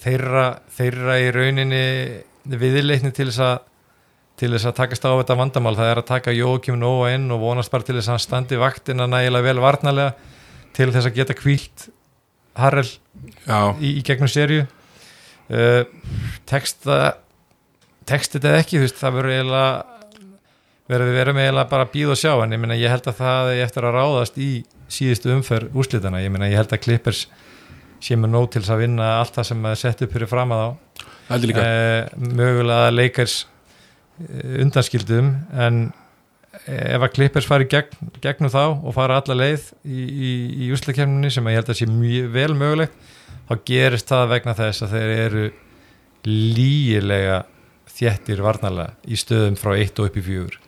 þeirra, 0.00 0.44
þeirra 0.72 1.16
í 1.18 1.26
rauninni 1.34 1.82
viðleikni 2.46 3.10
til 3.12 3.26
þess 3.28 3.42
að 3.42 3.56
til 4.40 4.48
þess 4.54 4.68
að 4.70 4.76
takast 4.78 5.04
á 5.04 5.10
þetta 5.10 5.36
vandamál 5.36 5.74
það 5.76 5.90
er 5.90 6.00
að 6.00 6.06
taka 6.08 6.32
Jókim 6.34 6.78
Nóa 6.80 7.10
inn 7.12 7.26
og 7.34 7.42
vonast 7.42 7.70
bara 7.74 7.84
til 7.84 7.98
þess 7.98 8.08
að 8.08 8.14
hann 8.14 8.22
standi 8.24 8.60
vaktina 8.62 9.08
nægilega 9.10 9.44
vel 9.50 9.60
varnalega 9.62 10.14
til 10.72 10.88
þess 10.94 11.10
að 11.10 11.18
geta 11.18 11.36
kvílt 11.36 11.84
Harrell 12.58 12.88
í, 12.88 13.98
í 13.98 14.02
gegnum 14.06 14.30
serju 14.30 14.64
uh, 14.66 15.82
texta 16.48 17.00
textið 18.08 18.48
eða 18.50 18.62
ekki, 18.62 18.78
þú 18.78 18.86
veist, 18.86 18.98
það 18.98 19.18
verður 19.18 19.36
eiginlega 19.36 19.92
verður 20.90 21.08
við 21.08 21.18
verðum 21.20 21.40
eiginlega 21.40 21.70
bara 21.70 21.86
að 21.86 21.92
býða 21.92 22.14
og 22.14 22.20
sjá 22.20 22.32
en 22.34 22.54
ég 22.54 22.60
meina 22.60 22.78
ég 22.78 22.92
held 22.92 23.06
að 23.08 23.20
það 23.20 23.52
er 23.52 23.62
eftir 23.64 23.86
að 23.86 23.96
ráðast 23.96 24.40
í 24.42 24.50
síðustu 24.92 25.32
umferð 25.32 25.78
úrslitana 25.78 26.20
ég 26.24 26.32
meina 26.34 26.50
ég 26.50 26.58
held 26.60 26.74
að 26.74 26.82
Clippers 26.82 27.22
sé 28.02 28.18
með 28.18 28.34
nóg 28.34 28.50
til 28.52 28.64
að 28.66 28.82
vinna 28.82 29.08
allt 29.20 29.38
það 29.38 29.48
sem 29.52 29.66
er 29.70 29.78
sett 29.78 30.04
upp 30.04 30.14
fyrir 30.16 30.30
fram 30.30 30.52
að 30.56 30.66
líka. 31.46 31.62
Uh, 31.62 32.28
mögulega 32.34 32.90
leikars 32.92 33.36
uh, 33.44 34.62
undanskildum 34.64 35.32
en 35.54 35.84
ef 36.66 37.02
að 37.02 37.12
Clippers 37.16 37.48
fari 37.48 37.66
gegn, 37.70 38.12
gegnum 38.22 38.52
þá 38.52 38.62
og 38.70 38.92
fara 38.94 39.18
alla 39.18 39.38
leið 39.38 39.68
í, 39.82 40.02
í, 40.02 40.32
í 40.66 40.70
úslakefninni 40.74 41.30
sem 41.34 41.48
ég 41.50 41.58
held 41.58 41.72
að 41.72 41.80
sé 41.80 41.88
mjög 41.90 42.28
vel 42.36 42.52
mögulegt 42.58 43.08
þá 43.48 43.54
gerist 43.68 44.10
það 44.12 44.28
vegna 44.36 44.54
þess 44.58 44.84
að 44.86 44.94
þeir 44.96 45.14
eru 45.16 45.46
lígilega 46.28 47.40
þjettir 47.92 48.42
varnalega 48.44 48.94
í 49.10 49.18
stöðum 49.18 49.58
frá 49.58 49.74
1 49.74 49.98
og 49.98 50.10
upp 50.10 50.18
í 50.20 50.26
4 50.28 50.60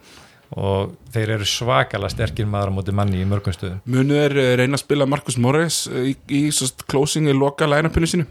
og 0.55 0.95
þeir 1.15 1.35
eru 1.37 1.47
svakala 1.49 2.11
sterkir 2.12 2.47
maður 2.47 2.75
á 2.75 2.77
móti 2.77 2.95
manni 2.95 3.23
í 3.23 3.27
mörgum 3.27 3.55
stöðum. 3.55 3.81
Munu 3.91 4.19
er 4.21 4.35
eh, 4.39 4.53
reyna 4.61 4.79
að 4.79 4.85
spila 4.85 5.07
Marcus 5.11 5.39
Morris 5.41 5.85
eh, 5.91 6.12
í, 6.12 6.15
í 6.31 6.43
svo 6.55 6.69
closing 6.91 7.27
í 7.31 7.35
loka 7.35 7.66
line-upinu 7.66 8.11
sínu? 8.11 8.27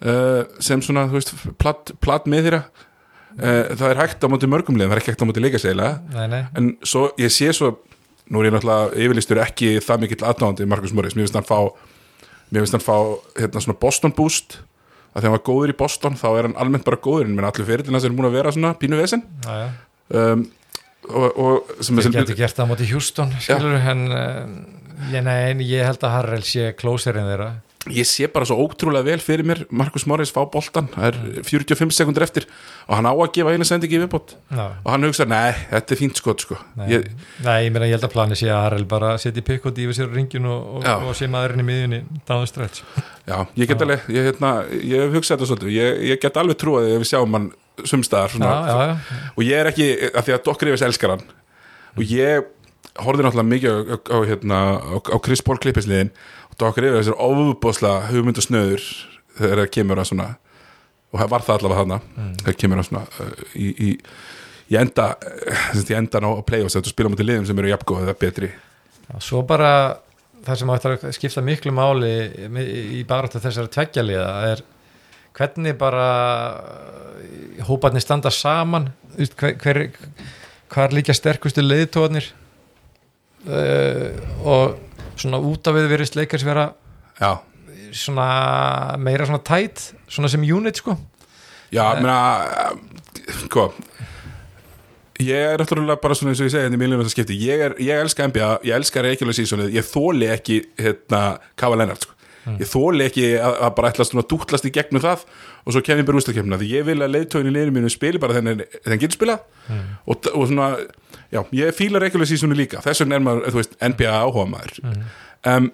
Uh, 0.00 0.46
sem 0.64 0.80
svona, 0.80 1.02
platt, 1.60 1.90
platt 2.00 2.24
með 2.30 2.46
uh, 2.56 2.60
það 3.38 3.86
er 3.90 4.00
hægt 4.02 4.24
á 4.24 4.28
móti 4.32 4.48
mörgum 4.50 4.78
liðum, 4.78 4.90
það 4.90 4.96
er 4.96 5.02
ekki 5.02 5.14
hægt 5.14 5.22
á 5.22 5.28
móti 5.28 5.44
leikasegla 5.44 5.92
en 6.58 6.74
svo, 6.82 7.08
ég 7.20 7.32
sé 7.34 7.52
svo 7.56 7.74
nú 8.30 8.40
er 8.40 8.50
ég 8.50 8.54
náttúrulega 8.54 8.90
yfirlistur 9.04 9.40
ekki 9.42 9.76
það 9.82 10.04
mikill 10.04 10.26
aðdáðandi 10.26 10.66
Marcus 10.70 10.94
Morris, 10.94 11.16
mér 11.18 11.26
finnst 11.26 11.38
hann 11.38 11.48
fá 11.48 11.58
mér 12.50 12.64
finnst 12.64 12.76
hann 12.76 12.84
fá 12.84 12.96
hérna 13.38 13.62
svona 13.62 13.78
Boston 13.80 14.14
boost. 14.14 14.60
Að 15.10 15.24
þegar 15.24 15.26
hann 15.26 15.36
var 15.36 15.46
góður 15.48 15.72
í 15.72 15.78
Boston 15.78 16.18
þá 16.18 16.26
er 16.30 16.46
hann 16.46 16.58
almennt 16.62 16.86
bara 16.86 16.98
góður, 17.02 17.26
en 17.26 17.46
allir 17.46 17.66
fyrirlina 17.66 18.02
sem 18.02 18.12
er 18.12 18.16
múin 18.16 18.28
að 18.28 18.36
vera 18.38 18.52
svona 18.54 18.76
pínu 18.78 19.00
vesen. 19.00 19.24
Um, 20.10 20.44
og, 21.08 21.26
og 21.34 21.72
sem 21.82 21.98
er 21.98 22.06
sem 22.06 22.14
getur 22.14 22.38
gert 22.38 22.58
það 22.58 22.68
á 22.68 22.70
móti 22.70 22.86
Houston 22.92 23.34
skilur, 23.42 23.74
en 23.90 24.04
ég, 25.10 25.24
nei, 25.26 25.38
en 25.50 25.64
ég 25.64 25.86
held 25.86 26.06
að 26.06 26.14
Harrell 26.14 26.46
sé 26.46 26.70
closer 26.78 27.18
en 27.18 27.30
þeirra 27.30 27.50
ég 27.88 28.04
sé 28.04 28.26
bara 28.28 28.44
svo 28.44 28.58
ótrúlega 28.60 29.06
vel 29.06 29.22
fyrir 29.24 29.46
mér 29.48 29.62
Markus 29.72 30.04
Morris 30.08 30.32
fá 30.34 30.42
boltan, 30.52 30.90
það 30.92 31.06
er 31.08 31.44
45 31.48 31.94
sekundur 31.96 32.26
eftir 32.26 32.44
og 32.84 32.98
hann 32.98 33.08
á 33.08 33.12
að 33.14 33.30
gefa 33.38 33.54
eina 33.54 33.64
sendingi 33.64 33.96
í 33.96 34.02
viðbót. 34.02 34.34
Og 34.52 34.90
hann 34.92 35.06
hugsa, 35.08 35.24
nei, 35.28 35.54
þetta 35.70 35.96
er 35.96 36.00
fínt 36.02 36.20
skot 36.20 36.44
sko. 36.44 36.58
Nei, 36.76 36.90
ég, 36.92 37.08
nei, 37.46 37.56
ég 37.64 37.72
meina 37.72 37.88
ég 37.88 37.96
held 37.96 38.04
að 38.10 38.12
plani 38.12 38.36
sé 38.36 38.50
að 38.52 38.60
Harrell 38.66 38.86
bara 38.90 39.14
setja 39.22 39.44
pikkot 39.46 39.80
yfir 39.80 39.96
sér 39.96 40.12
ringin 40.12 40.50
og, 40.50 40.82
og, 40.82 41.08
og 41.08 41.16
sé 41.16 41.30
maðurinn 41.32 41.64
í 41.64 41.68
miðjunni 41.70 42.02
the 42.28 42.38
stretch. 42.52 42.84
Já, 43.24 43.38
ég 43.56 43.72
get 43.72 43.86
alveg 43.86 44.06
ég, 44.12 44.28
hérna, 44.28 44.52
ég 44.76 45.06
hef 45.06 45.16
hugsað 45.16 45.38
þetta 45.38 45.50
svolítið. 45.54 45.74
Ég, 45.78 46.04
ég 46.12 46.22
get 46.22 46.40
alveg 46.42 46.60
trúið 46.60 46.92
ef 46.92 47.04
við 47.06 47.12
sjáum 47.14 47.36
hann 47.38 47.50
sumstaðar 47.88 48.36
og 49.32 49.44
ég 49.46 49.56
er 49.56 49.72
ekki, 49.72 49.92
af 50.12 50.26
því 50.26 50.36
að 50.36 50.48
Doc 50.50 50.64
Rivers 50.68 50.84
elskar 50.84 51.16
hann. 51.16 51.28
Og 51.96 52.04
ég 52.04 52.44
horfði 52.98 53.26
náttúrulega 53.26 53.50
mikið 53.52 53.70
á, 53.70 53.96
á, 54.10 54.18
hérna, 54.26 54.58
á, 54.82 55.16
Chris 55.22 55.42
Paul 55.46 55.58
klippisliðin 55.62 56.10
og 56.50 56.58
Doc 56.60 56.78
Rivers 56.82 57.10
er 57.10 57.18
ofubosla 57.22 57.92
hugmynd 58.10 58.40
og 58.40 58.46
snöður 58.46 58.86
þegar 59.38 59.62
það 59.62 59.72
kemur 59.76 60.02
að 60.02 60.10
svona 60.10 60.28
og 61.10 61.24
var 61.30 61.42
það 61.46 61.56
allavega 61.58 61.80
þarna 61.82 62.00
Mm. 62.16 62.34
þegar 62.42 62.58
kemur 62.62 62.82
að 62.82 62.88
svona 62.88 63.04
uh, 63.20 63.44
í, 63.54 63.68
í, 63.70 63.90
í 64.70 64.76
enda 64.78 65.06
uh, 65.16 65.80
í 65.80 65.96
endan 65.98 66.26
á, 66.26 66.30
play-offs 66.46 66.76
þú 66.78 66.92
spila 66.92 67.12
mútið 67.12 67.30
liðum 67.30 67.48
sem 67.48 67.62
eru 67.62 67.72
jafngóð 67.72 68.04
eða 68.06 68.18
betri 68.20 68.50
Svo 69.18 69.40
bara 69.42 69.70
það 70.46 70.60
sem 70.60 70.70
ætlar 70.70 70.98
að 70.98 71.14
skipta 71.16 71.42
miklu 71.42 71.72
máli 71.74 72.12
í 73.00 73.00
baráttu 73.08 73.40
þessara 73.42 73.72
tveggjaliða 73.74 74.28
er 74.52 74.62
hvernig 75.36 75.78
bara 75.78 76.06
uh, 76.58 77.64
hóparnir 77.66 78.02
standa 78.04 78.30
saman 78.34 78.90
hver, 79.16 79.56
hver, 79.62 79.82
hvar 80.70 80.94
líka 80.94 81.14
sterkustu 81.16 81.64
leiðtóðnir 81.64 82.30
uh, 83.48 84.10
og 84.44 84.76
svona 85.20 85.40
út 85.44 85.68
af 85.68 85.76
við 85.76 85.90
verið 85.92 86.12
sleikars 86.12 86.46
vera 86.46 86.70
svona 87.92 88.96
meira 89.02 89.26
svona 89.28 89.42
tætt 89.44 89.90
svona 90.08 90.30
sem 90.30 90.44
unit 90.46 90.80
sko. 90.80 90.96
Já, 91.70 91.84
meina 92.00 92.74
sko 93.44 93.70
ég 95.20 95.52
er 95.52 95.60
náttúrulega 95.60 96.00
bara 96.00 96.16
svona 96.16 96.32
eins 96.32 96.40
og 96.40 96.48
ég 96.48 96.54
segi 96.54 96.64
hérna 96.64 96.78
í 96.78 96.80
miljónum 96.80 97.04
þess 97.04 97.12
að 97.12 97.16
skipti, 97.18 97.36
ég, 97.44 97.64
er, 97.66 97.74
ég 97.82 98.02
elska 98.04 98.28
NBA 98.30 98.50
ég 98.68 98.78
elska 98.78 99.04
regular 99.04 99.36
seasonið, 99.36 99.74
ég 99.76 99.86
þóli 99.86 100.30
ekki 100.32 100.60
hérna, 100.80 101.22
Kava 101.60 101.78
Lennart 101.80 102.06
sko. 102.06 102.16
Ég 102.58 102.70
þóli 102.70 103.04
ekki 103.06 103.26
að, 103.38 103.58
að 103.66 103.74
bara 103.76 103.90
ætla 103.92 104.06
svona 104.08 104.24
dútlast 104.30 104.66
í 104.66 104.72
gegnum 104.74 105.04
það. 105.04 105.26
Og 105.64 105.76
svo 105.76 105.82
kemur 105.86 106.08
bara 106.08 106.22
ústakefna 106.22 106.58
því 106.60 106.70
ég 106.72 106.88
vil 106.88 106.98
að 107.04 107.12
leiðtóin 107.14 107.50
í 107.50 107.54
liðinu 107.54 107.76
mínu 107.76 107.92
spili 107.92 108.22
bara 108.22 108.38
þennan 108.38 108.64
þennan 108.80 109.02
getur 109.04 109.18
spilað. 109.18 109.44
Og, 110.06 110.30
og 110.32 110.48
svona, 110.50 110.70
já, 111.30 111.40
ég 111.60 111.76
fíla 111.76 112.02
regular 112.02 112.28
seasonið 112.30 112.62
líka, 112.64 112.82
þess 112.84 113.04
vegna 113.04 113.18
er 113.20 113.24
maður, 113.26 113.46
þú 113.52 113.60
veist, 113.60 113.78
NBA 113.92 114.16
áhuga 114.16 114.48
maður. 114.50 114.82
Um, 115.46 115.70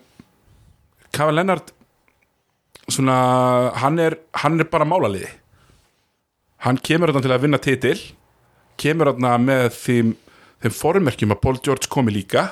Kava 1.17 1.33
Lennart 1.33 1.73
svona, 2.93 3.17
hann 3.81 3.99
er 4.03 4.19
hann 4.43 4.61
er 4.61 4.69
bara 4.71 4.87
málaliði. 4.89 5.31
Hann 6.67 6.79
kemur 6.83 7.13
þarna 7.13 7.25
til 7.25 7.35
að 7.35 7.45
vinna 7.47 7.63
titil 7.63 7.99
kemur 8.81 9.13
þarna 9.13 9.37
með 9.41 9.67
þeim, 9.77 10.15
þeim 10.65 10.75
formerkjum 10.77 11.35
að 11.35 11.43
Paul 11.45 11.57
George 11.65 11.91
komi 11.93 12.15
líka. 12.15 12.47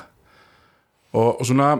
Og, 1.14 1.36
og 1.38 1.44
svona 1.46 1.74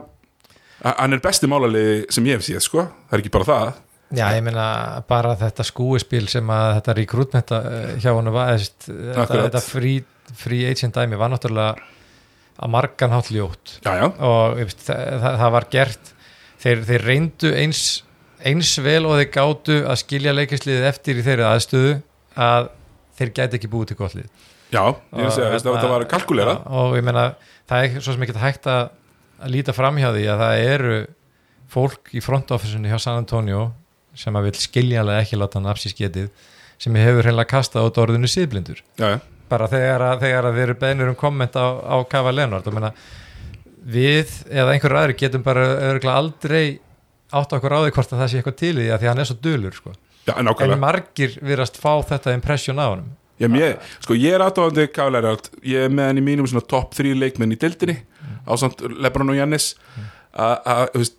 hann 0.84 1.16
er 1.16 1.22
besti 1.24 1.48
málalegi 1.50 2.04
sem 2.14 2.26
ég 2.28 2.38
hef 2.38 2.46
séð 2.46 2.62
sko, 2.64 2.86
það 3.08 3.16
er 3.18 3.22
ekki 3.24 3.34
bara 3.34 3.48
það. 3.50 3.82
Já, 4.14 4.26
ég 4.36 4.44
meina 4.46 4.66
bara 5.08 5.32
þetta 5.40 5.64
skúispil 5.66 6.26
sem 6.30 6.50
að 6.52 6.74
þetta 6.76 6.94
rekrútmenta 7.00 7.60
hjá 8.02 8.10
hann 8.12 8.30
var 8.34 8.60
þetta, 8.60 9.40
þetta 9.48 9.62
free, 9.64 10.04
free 10.38 10.68
agent 10.70 10.94
dæmi 10.94 11.18
var 11.18 11.32
náttúrulega 11.32 11.74
að 12.54 12.70
margan 12.70 13.14
hátt 13.16 13.32
ljótt. 13.34 13.78
Já, 13.82 13.96
já, 13.98 14.06
og 14.12 14.60
það, 14.84 15.14
það, 15.24 15.48
var 15.56 15.68
gert. 15.72 16.12
Þeir, 16.64 16.84
þeir 16.88 17.06
reyndu 17.08 17.50
eins 17.58 17.84
eins 18.44 18.74
vel 18.84 19.04
og 19.08 19.16
þeir 19.18 19.30
gátu 19.32 19.76
að 19.88 20.00
skilja 20.02 20.34
leikisliðið 20.36 20.86
eftir 20.90 21.18
í 21.20 21.24
þeirri 21.24 21.46
aðstöðu 21.48 21.94
að 22.44 22.68
þeir 23.18 23.32
gæti 23.38 23.58
ekki 23.58 23.70
búið 23.72 23.90
til 23.92 23.98
gott 24.02 24.16
lið. 24.18 24.28
Já 24.74 24.82
ég 24.84 25.28
að 25.28 25.32
segja, 25.36 25.48
Og, 25.48 25.54
þetta, 25.54 25.74
þetta 25.78 25.90
var 25.92 26.04
kalkulera. 26.10 26.54
og 26.66 26.96
ég 26.98 27.04
meina 27.06 27.24
það 27.70 27.84
er 27.86 28.00
svo 28.04 28.14
sem 28.14 28.24
ekki 28.26 28.36
hægt 28.42 28.68
að, 28.70 28.88
að 29.40 29.54
líta 29.54 29.74
fram 29.76 29.98
hjá 30.00 30.10
því 30.14 30.24
að 30.30 30.42
það 30.44 30.64
eru 30.70 30.98
fólk 31.74 32.12
í 32.14 32.22
front 32.22 32.52
office-unni 32.54 32.90
hjá 32.92 32.98
San 33.02 33.20
Antonio 33.22 33.68
sem 34.18 34.36
að 34.36 34.48
vil 34.48 34.58
skiljanlega 34.62 35.24
ekki 35.24 35.38
láta 35.38 35.58
hann 35.58 35.70
af 35.70 35.80
sér 35.82 35.94
sketið 35.94 36.30
sem 36.80 36.96
hefur 36.98 37.26
hreinlega 37.26 37.50
kastað 37.50 37.88
út 37.88 38.00
orðinu 38.02 38.30
síðblindur 38.30 38.80
já, 38.98 39.16
já, 39.16 39.18
bara 39.50 39.68
þegar 39.70 40.04
að, 40.10 40.24
þegar 40.24 40.48
að 40.48 40.56
við 40.56 40.66
erum 40.66 40.80
beðnir 40.82 41.12
um 41.12 41.18
komment 41.18 41.58
á, 41.58 41.66
á 41.82 41.96
Kava 42.10 42.32
meina, 42.34 42.92
við 43.84 44.32
eða 44.50 44.74
einhver 44.74 44.96
aðri 45.00 45.18
getum 45.18 45.44
bara 45.46 45.66
örgulega 45.90 46.16
aldrei 46.18 46.64
átt 47.34 47.52
okkur 47.56 47.74
á 47.74 47.78
því 47.82 47.92
hvort 47.96 48.14
að 48.14 48.22
það 48.22 48.30
sé 48.30 48.40
eitthvað 48.40 48.58
til 48.60 48.72
því 48.78 48.88
að 48.88 48.98
því 49.02 49.08
að 49.08 49.12
hann 49.12 49.22
er 49.24 49.30
svo 49.30 49.38
dulur 49.42 49.74
sko. 49.74 49.92
já, 50.24 50.34
en 50.38 50.80
margir 50.80 51.38
virðast 51.42 51.78
fá 51.80 51.92
þetta 52.06 52.34
impression 52.36 52.78
á 52.80 53.02
Já, 53.34 53.48
mér, 53.50 53.80
sko, 53.98 54.14
ég 54.14 54.36
er 54.36 54.44
aðdáðandi 54.44 54.84
Kava 54.94 55.20
ég 55.66 55.88
er 55.88 55.90
með 55.90 56.06
hann 56.06 56.20
í 56.20 56.22
mínum 56.22 56.60
topp 56.70 56.94
þrý 56.94 57.16
leikmenn 57.18 57.50
í 57.50 57.58
dildinni 57.58 57.96
á 58.44 58.52
samt 58.60 58.84
Lebron 58.84 59.32
og 59.32 59.38
Jannis 59.38 59.72
að, 60.34 60.54
að, 60.64 61.10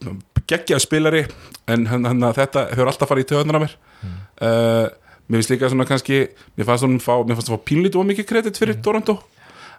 geggjaðu 0.50 0.84
spilari 0.84 1.24
en 1.72 1.88
hann, 1.90 2.06
hann, 2.06 2.28
þetta 2.38 2.68
hefur 2.72 2.92
alltaf 2.92 3.12
farið 3.12 3.26
í 3.26 3.30
töðunar 3.32 3.60
á 3.60 3.64
mér. 3.64 3.76
Uh, 4.06 4.88
mér 5.26 5.42
finnst 5.42 5.54
líka 5.54 5.70
svona 5.72 5.88
kannski 5.90 6.26
mér 6.58 6.68
fannst 6.68 6.86
fannst 7.08 7.50
hann 7.50 7.58
fá 7.58 7.66
pínlítið 7.66 8.02
og 8.02 8.10
mikið 8.12 8.30
kredit 8.30 8.60
fyrir 8.62 8.82
Toronto. 8.86 9.20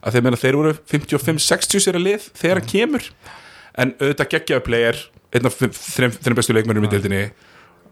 Að 0.03 0.17
þeir 0.17 0.27
meina 0.27 0.41
þeir 0.41 0.59
voru 0.59 0.73
55-60 0.91 1.85
sér 1.87 1.99
að 1.99 2.09
lið 2.09 2.31
þegar 2.37 2.61
hann 2.61 2.71
kemur. 2.73 3.11
En 3.77 3.93
auðvitað 4.01 4.33
geggjaðu 4.35 4.65
player 4.67 5.03
einn 5.37 5.49
af 5.49 5.59
þrem 5.61 6.39
bestu 6.39 6.57
leikmennum 6.57 6.87
í 6.89 6.91
dildinni 6.91 7.23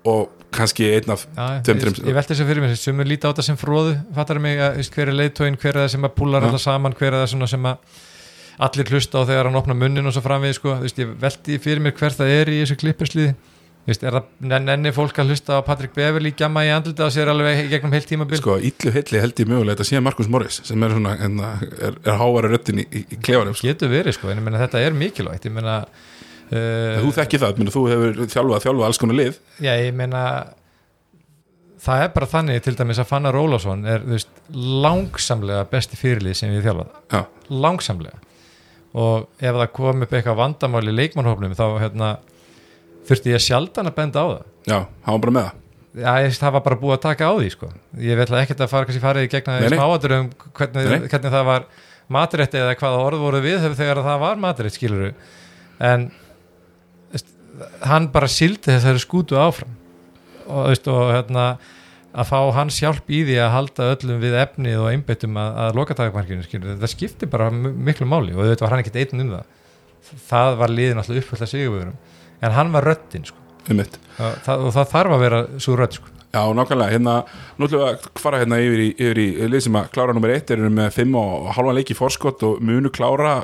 og 0.08 0.32
kannski 0.54 0.86
einn 0.94 1.12
af 1.14 1.24
Já, 1.26 1.60
tveim, 1.64 1.80
ég, 1.80 2.00
ég 2.10 2.16
velti 2.16 2.34
þessu 2.34 2.46
fyrir 2.48 2.64
mér 2.64 2.74
sem 2.78 2.98
er 3.00 3.08
líta 3.08 3.28
á 3.28 3.32
þetta 3.32 3.44
sem 3.46 3.58
fróðu 3.58 3.94
fattar 4.16 4.40
mig 4.42 4.60
að 4.60 4.82
hver 4.92 5.10
er 5.10 5.16
leiðtóin, 5.16 5.56
hver 5.60 5.72
er 5.72 5.80
það 5.84 5.94
sem 5.94 6.06
að 6.06 6.14
púlar 6.18 6.44
alltaf 6.44 6.62
saman, 6.62 6.96
hver 6.98 7.10
er 7.10 7.24
það 7.24 7.48
sem 7.54 7.68
að 7.70 8.02
allir 8.58 8.86
hlusta 8.92 9.22
á 9.22 9.26
þegar 9.26 9.48
hann 9.50 9.58
opna 9.58 9.74
munnin 9.74 10.06
og 10.06 10.14
svo 10.14 10.22
framvið 10.24 10.54
sko, 10.58 10.76
veist, 10.84 10.98
ég 11.02 11.10
velti 11.20 11.58
fyrir 11.58 11.82
mér 11.82 11.96
hver 11.98 12.14
það 12.14 12.32
er 12.36 12.52
í 12.54 12.60
þessu 12.62 12.76
klippersliði. 12.82 13.34
Veist, 13.84 14.00
er 14.06 14.14
það 14.16 14.28
nenn- 14.48 14.64
nenni 14.64 14.92
fólk 14.96 15.18
að 15.20 15.28
hlusta 15.34 15.58
á 15.60 15.66
Patrick 15.66 15.92
Beverly 15.92 16.30
gjamma 16.32 16.62
í 16.64 16.70
andlita 16.72 17.04
og 17.04 17.12
sér 17.12 17.28
alveg 17.28 17.66
gegnum 17.68 17.92
heilt 17.92 18.06
tímabil? 18.08 18.38
Sko, 18.40 18.54
illu 18.56 18.92
heilli 18.94 19.20
held 19.20 19.36
ég 19.42 19.50
mögulega 19.50 19.76
þetta 19.76 19.88
sé 19.90 20.00
Markus 20.00 20.30
Morris 20.32 20.60
sem 20.64 20.86
er 20.86 20.94
svona 20.94 21.12
en, 21.20 21.36
er, 21.44 21.98
er 22.00 22.16
hávara 22.16 22.48
röttin 22.48 22.80
í, 22.80 22.86
í, 22.88 23.02
í 23.12 23.18
klefanum 23.20 23.52
sko. 23.52 23.66
getur 23.68 23.92
verið 23.92 24.16
sko, 24.16 24.30
en 24.32 24.40
ég 24.40 24.46
meina 24.46 24.62
þetta 24.62 24.80
er 24.80 24.96
mikilvægt 24.96 25.44
ég 25.50 25.52
meina 25.52 25.74
uh, 25.84 26.96
þú 27.04 27.12
þekki 27.18 27.42
það, 27.44 27.60
menn, 27.60 27.72
þú 27.76 27.84
hefur 27.92 28.22
þjálfað 28.32 28.64
þjálfað 28.64 28.88
alls 28.88 29.02
konar 29.04 29.18
lið. 29.20 29.38
Já, 29.60 29.72
ég 29.84 29.92
meina 30.00 30.24
það 31.84 32.06
er 32.06 32.12
bara 32.16 32.30
þannig 32.32 32.62
til 32.64 32.76
dæmis 32.80 33.02
að 33.04 33.10
Fannar 33.12 33.36
Ólafsson 33.36 33.84
er 33.84 34.00
þú 34.06 34.14
veist, 34.16 34.32
langsamlega 34.86 35.66
besti 35.68 36.00
fyrirlið 36.00 36.38
sem 36.40 36.54
við 36.56 36.70
þjálfað, 36.70 36.94
já, 37.12 37.20
langsamlega 37.52 38.22
og 38.94 39.26
ef 39.42 39.58
það 39.58 39.72
kom 39.74 40.06
upp 40.06 40.14
eitthvað 40.14 40.40
vandamál 40.40 40.86
í 40.86 40.94
leikmannhófnum 40.94 41.56
þá 41.58 41.64
hérna, 41.82 42.10
þurfti 43.08 43.34
ég 43.34 43.42
sjaldan 43.42 43.90
að 43.90 43.96
benda 43.98 44.22
á 44.22 44.26
það. 44.30 44.42
Já, 44.70 44.78
hann 44.78 45.16
var 45.16 45.22
bara 45.26 45.36
með 45.36 45.48
það. 45.48 45.60
Já, 45.94 46.10
ég 46.24 46.36
það 46.42 46.54
var 46.56 46.64
bara 46.64 46.78
búið 46.80 46.96
að 46.96 47.02
taka 47.04 47.30
á 47.30 47.32
því 47.38 47.50
sko. 47.54 47.70
ég 48.02 48.18
vil 48.18 48.38
ekkert 48.40 48.62
að 48.64 48.72
fara 48.72 49.00
farið 49.04 49.26
í 49.26 49.30
gegna 49.30 49.58
Nei, 49.60 49.68
nei. 49.68 49.78
smáaturum 49.78 50.30
hvernig, 50.58 50.88
hvernig 51.12 51.34
það 51.36 51.44
var 51.46 51.66
matrétti 52.14 52.58
eða 52.58 52.74
hvaða 52.80 53.04
orð 53.06 53.22
voru 53.22 53.42
við 53.44 53.68
þegar 53.78 54.00
það 54.02 54.18
var 54.24 54.42
matrétt 54.42 54.74
skiluru 54.74 55.12
en 55.78 56.08
hann 57.86 58.08
bara 58.14 58.28
sildi 58.30 58.72
þessari 58.72 59.02
skútu 59.02 59.38
áfram. 59.38 59.76
Og, 60.44 60.66
veist, 60.72 60.88
og 60.90 61.12
hérna 61.14 61.44
að 62.14 62.30
fá 62.30 62.38
hans 62.54 62.78
hjálp 62.78 63.10
í 63.10 63.24
því 63.26 63.36
að 63.42 63.52
halda 63.56 63.90
öllum 63.96 64.22
við 64.22 64.36
efnið 64.38 64.80
og 64.80 64.88
einbyttum 64.92 65.38
að, 65.40 65.60
að 65.64 65.78
lokatagmarkinu 65.80 66.46
skilur, 66.46 66.78
það 66.78 66.92
skipti 66.92 67.28
bara 67.30 67.50
miklu 67.50 68.06
máli 68.08 68.36
og 68.36 68.46
þetta 68.46 68.66
var 68.66 68.76
hann 68.76 68.84
ekkert 68.84 69.00
einn 69.02 69.24
um 69.24 69.32
það. 69.34 69.52
Það 70.28 70.58
var 70.60 70.74
liðin 70.74 71.00
alltaf 71.00 71.20
uppfullt 71.20 71.46
að 71.46 71.52
sigurvegurum. 71.54 71.96
En 72.44 72.54
hann 72.54 72.74
var 72.74 72.86
röddinn 72.86 73.26
sko. 73.26 73.40
það, 74.44 74.66
og 74.68 74.74
það 74.76 74.90
þarf 74.92 75.16
að 75.16 75.24
vera 75.24 75.40
svo 75.56 75.78
rödd 75.80 75.98
sko. 75.98 76.14
Já, 76.34 76.42
nákvæmlega, 76.50 76.90
hérna, 76.90 77.12
nú 77.58 77.66
ætlum 77.68 77.80
við 77.80 77.88
að 77.88 78.06
fara 78.18 78.40
hérna 78.42 78.56
yfir 78.58 78.80
í, 78.82 78.88
yfir 78.98 79.20
í 79.22 79.26
lið 79.52 79.60
sem 79.68 79.76
að 79.78 79.92
klára 79.94 80.14
nummer 80.16 80.32
eitt, 80.34 80.50
eru 80.50 80.66
með 80.66 80.88
fimm 80.96 81.14
og 81.18 81.52
halvan 81.54 81.78
leik 81.78 81.92
í 81.94 81.96
forskott 81.98 82.42
og 82.46 82.62
munu 82.64 82.90
klára 82.94 83.36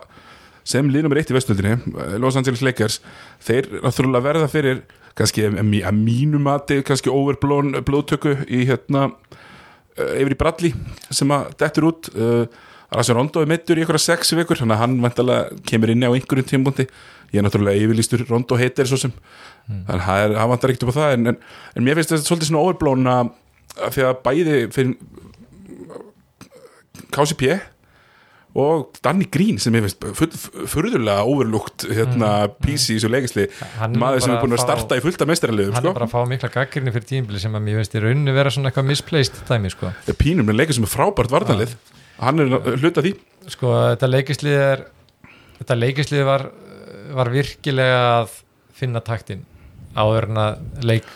sem 0.66 0.88
lið 0.90 1.06
nummer 1.06 1.20
eitt 1.20 1.30
í 1.30 1.36
vestöldinni, 1.36 1.76
Los 2.18 2.38
Angeles 2.38 2.64
Lakers, 2.66 2.98
þeir 3.46 3.68
náttúrulega 3.78 4.26
verða 4.26 4.48
fyrir, 4.50 4.82
kannski 5.20 5.44
að 5.50 5.60
mí- 5.68 5.84
að 5.86 6.00
mínu 6.00 6.40
mati, 6.42 6.80
kannski 6.86 7.12
overblón 7.12 7.76
blóðtöku 7.86 8.32
í 8.48 8.64
hérna 8.70 9.10
eh, 9.96 10.16
yfir 10.22 10.34
í 10.34 10.40
Bradley 10.40 10.74
sem 11.12 11.30
að 11.36 11.52
dettur 11.60 11.88
út. 11.92 12.10
Uh, 12.16 12.44
Rassi 12.90 13.14
Rondo 13.14 13.38
er 13.38 13.46
meittur 13.46 13.78
í 13.78 13.84
einhverja 13.84 14.02
sex 14.02 14.32
vikur, 14.34 14.58
þannig 14.58 14.74
að 14.74 14.80
hann 14.82 14.94
vantalega 15.04 15.60
kemur 15.68 15.92
inn 15.92 16.02
á 16.02 16.10
einhverjum 16.10 16.48
tímpúndi, 16.50 16.88
ég 17.30 17.38
er 17.38 17.44
náttúrulega 17.46 17.84
yfirlýstur 17.84 18.24
Rondo 18.26 18.56
heitir 18.58 18.88
svo 18.90 18.98
sem. 18.98 19.12
Þannig 19.68 20.08
að 20.10 20.34
hann 20.40 20.50
vantar 20.50 20.72
ekkert 20.72 20.88
upp 20.88 20.96
á 20.96 20.98
það 20.98 21.12
en, 21.14 21.30
en, 21.30 21.38
en 21.78 21.86
mér 21.86 22.00
finnst 22.00 22.10
þetta 22.16 22.26
svolítið 22.26 22.50
svona 22.50 22.64
overblón 22.66 23.06
að 23.12 23.30
að 23.78 23.94
því 23.94 24.02
að 24.08 24.16
bæði 24.26 24.56
fyrir 24.74 24.96
KCP 27.14 27.42
og 28.58 28.96
Danny 29.04 29.28
Green 29.30 29.60
sem 29.62 29.74
ég 29.78 29.84
finnst 29.86 30.48
furðulega 30.72 31.22
overlukt 31.28 31.84
hérna 31.86 32.30
PC 32.62 32.96
í 32.96 32.96
þessu 32.96 33.10
leikisli 33.12 33.44
er 33.46 33.92
maður 33.94 34.24
sem 34.24 34.34
er 34.34 34.40
búin 34.42 34.56
að 34.56 34.58
að 34.58 34.64
starta 34.64 34.98
í 34.98 35.04
fullta 35.04 35.28
meistaraliðum 35.30 35.76
hann 35.76 35.84
sko. 35.84 35.92
er 35.92 35.98
bara 36.00 36.08
að 36.08 36.14
fá 36.16 36.32
mikla 36.32 36.50
gaggrinni 36.56 36.94
fyrir 36.96 37.08
tímbili 37.12 37.42
sem 37.42 37.54
að 37.54 37.66
mér 37.68 37.78
finnst 37.80 37.94
í 37.94 38.02
rauninni 38.02 38.34
vera 38.34 38.54
svona 38.54 38.72
eitthvað 38.72 38.88
misplaced 38.90 39.38
dæmi 39.46 39.70
sko. 39.70 39.92
Það 40.06 40.14
er 40.14 40.18
pínum 40.24 40.50
en 40.50 40.58
leikur 40.58 40.78
sem 40.78 40.88
er 40.88 40.92
frábært 40.94 41.34
varnalið 41.34 41.76
hann 42.20 42.42
er 42.42 42.74
hluta 42.82 43.04
því 43.06 43.14
sko 43.50 43.76
þetta 43.92 44.10
leikislið 44.10 44.58
er 44.64 44.84
þetta 45.60 45.78
leikislið 45.78 46.26
var 46.26 46.50
var 47.14 47.30
virkilega 47.32 48.02
að 48.20 48.34
finna 48.76 49.02
taktin 49.04 49.46
áður 49.98 50.28
en 50.30 50.38
að 50.38 50.84
leik, 50.86 51.06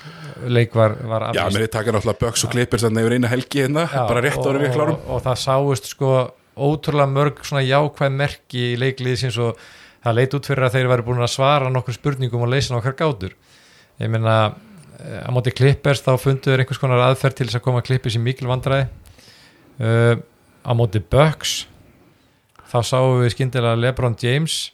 leik 0.50 0.72
var, 0.74 0.96
var 1.06 1.28
Já, 1.28 1.44
aflýst. 1.44 1.56
mér 1.56 1.66
er 1.66 1.72
taka 1.72 1.92
náttúrulega 1.94 2.22
Böks 2.24 2.46
og 2.46 2.54
Clippers 2.54 2.86
þannig 2.86 3.06
yfir 3.06 3.16
eina 3.18 3.30
helgi 3.30 3.62
hérna, 3.62 3.84
Já, 3.86 4.00
bara 4.08 4.24
rétt 4.24 4.40
ára 4.40 4.62
við 4.62 4.70
og, 4.70 4.74
klárum 4.74 4.96
og, 4.96 5.12
og 5.14 5.22
það 5.28 5.38
sáust 5.44 5.90
sko 5.92 6.14
ótrúlega 6.56 7.10
mörg 7.10 7.40
svona 7.46 7.64
jákvæð 7.66 8.14
merki 8.18 8.68
í 8.72 8.76
leiklið 8.80 9.18
sem 9.20 9.32
svo 9.34 9.52
það 10.04 10.18
leit 10.18 10.36
út 10.36 10.50
fyrir 10.50 10.66
að 10.66 10.76
þeir 10.76 10.90
væri 10.92 11.06
búin 11.06 11.24
að 11.24 11.32
svara 11.32 11.72
nokkur 11.72 11.96
spurningum 11.96 12.44
og 12.44 12.52
leysa 12.52 12.74
nokkar 12.74 12.96
gátur. 12.98 13.34
Ég 14.02 14.10
meina 14.12 14.36
eh, 15.00 15.24
á 15.24 15.30
móti 15.34 15.54
klippers 15.54 16.04
þá 16.04 16.14
fundu 16.20 16.52
þeir 16.52 16.64
einhvers 16.64 16.82
konar 16.82 17.02
aðferð 17.08 17.40
til 17.40 17.48
þess 17.48 17.60
að 17.60 17.66
koma 17.66 17.84
klippers 17.86 18.18
í 18.18 18.22
mikil 18.22 18.50
vandræði. 18.50 18.90
Uh, 19.74 20.14
á 20.62 20.70
móti 20.70 21.00
Bucks 21.02 21.64
þá 22.70 22.78
sáum 22.86 23.20
við 23.24 23.32
skyndilega 23.34 23.80
Lebron 23.80 24.14
James 24.22 24.68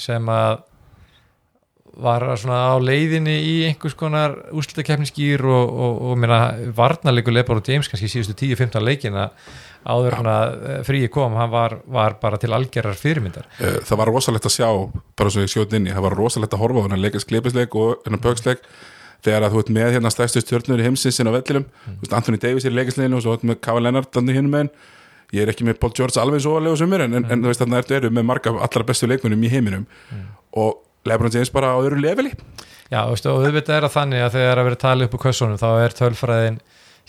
sem 0.00 0.26
að 0.30 0.64
var 2.02 2.24
svona 2.40 2.72
á 2.72 2.76
leiðinni 2.80 3.34
í 3.44 3.54
einhvers 3.68 3.94
konar 3.98 4.34
úrslutakeppniskýr 4.56 5.44
og, 5.44 5.72
og, 5.72 5.98
og 6.10 6.20
meina, 6.20 6.40
varnarleikur 6.74 7.34
Lebron 7.34 7.64
James 7.68 7.90
kannski 7.90 8.08
síðustu 8.08 8.34
10-15 8.34 8.86
leikina 8.86 9.26
áður 9.82 10.16
en 10.20 10.30
að 10.30 10.54
fríi 10.86 11.10
kom, 11.12 11.34
hann 11.38 11.50
var, 11.52 11.76
var 11.90 12.16
bara 12.22 12.38
til 12.40 12.52
algjörar 12.54 12.98
fyrirmyndar. 12.98 13.48
Eh, 13.58 13.80
það 13.88 14.00
var 14.02 14.12
rosalegt 14.12 14.48
að 14.48 14.56
sjá 14.56 14.68
bara 15.18 15.34
svo 15.34 15.44
ég 15.44 15.52
skjótt 15.52 15.76
inn 15.78 15.90
í, 15.90 15.92
það 15.94 16.06
var 16.06 16.18
rosalegt 16.18 16.56
að 16.56 16.64
horfa 16.64 16.82
á 16.82 16.84
hennar 16.86 17.02
leikast 17.02 17.28
Clippersleik 17.30 17.76
og 17.78 18.06
hennar 18.06 18.22
Böksleik. 18.22 18.64
Þegar 19.22 19.46
að 19.46 19.54
þú 19.54 19.60
ert 19.62 19.74
með 19.76 19.92
hérna 19.94 20.10
stærstu 20.10 20.42
stjórnur 20.42 20.80
í 20.82 20.86
heimsinsinn 20.88 21.30
á 21.30 21.32
vellinum, 21.34 21.68
mm. 21.68 21.98
veist, 22.00 22.14
Anthony 22.16 22.40
Davis 22.42 22.66
er 22.66 22.74
í 22.74 22.78
leikastleginu 22.80 23.20
og 23.20 23.22
svo 23.22 23.36
ert 23.36 23.44
með 23.46 23.60
Kava 23.62 23.82
Leonard 23.84 24.10
þannig 24.14 24.38
hinn 24.40 24.50
með 24.50 24.72
ég 25.32 25.44
er 25.44 25.52
ekki 25.52 25.66
með 25.66 25.78
Paul 25.80 25.92
George 25.96 26.20
alveg 26.20 26.42
svo 26.44 26.56
alveg 26.58 26.74
sumir 26.80 27.04
en, 27.06 27.14
en, 27.20 27.28
en 27.30 27.44
þú 27.44 27.52
veist 27.52 27.62
þarna 27.62 27.78
ertu 27.80 27.96
eru 27.96 28.10
með 28.12 28.26
marga 28.28 28.52
allra 28.66 28.86
bestu 28.88 29.08
leikmunum 29.08 29.46
í 29.46 29.52
heiminum. 29.52 29.86
Og 30.60 30.82
Lebron 31.08 31.32
James 31.34 31.50
bara 31.54 31.72
á 31.72 31.80
öðru 31.80 32.02
leveli. 32.02 32.34
Já, 32.92 33.06
og 33.08 33.16
auðvitað 33.16 33.78
er 33.78 33.86
að 33.86 33.94
þannig 33.94 34.22
að 34.26 34.34
þegar 34.36 34.60
að 34.60 34.66
vera 34.68 34.76
að 34.76 34.82
tala 34.82 35.06
upp 35.06 35.14
úr 35.16 35.22
kössunum 35.22 35.60
þá 35.60 35.68
er 35.80 35.94
tölfræðin 35.96 36.58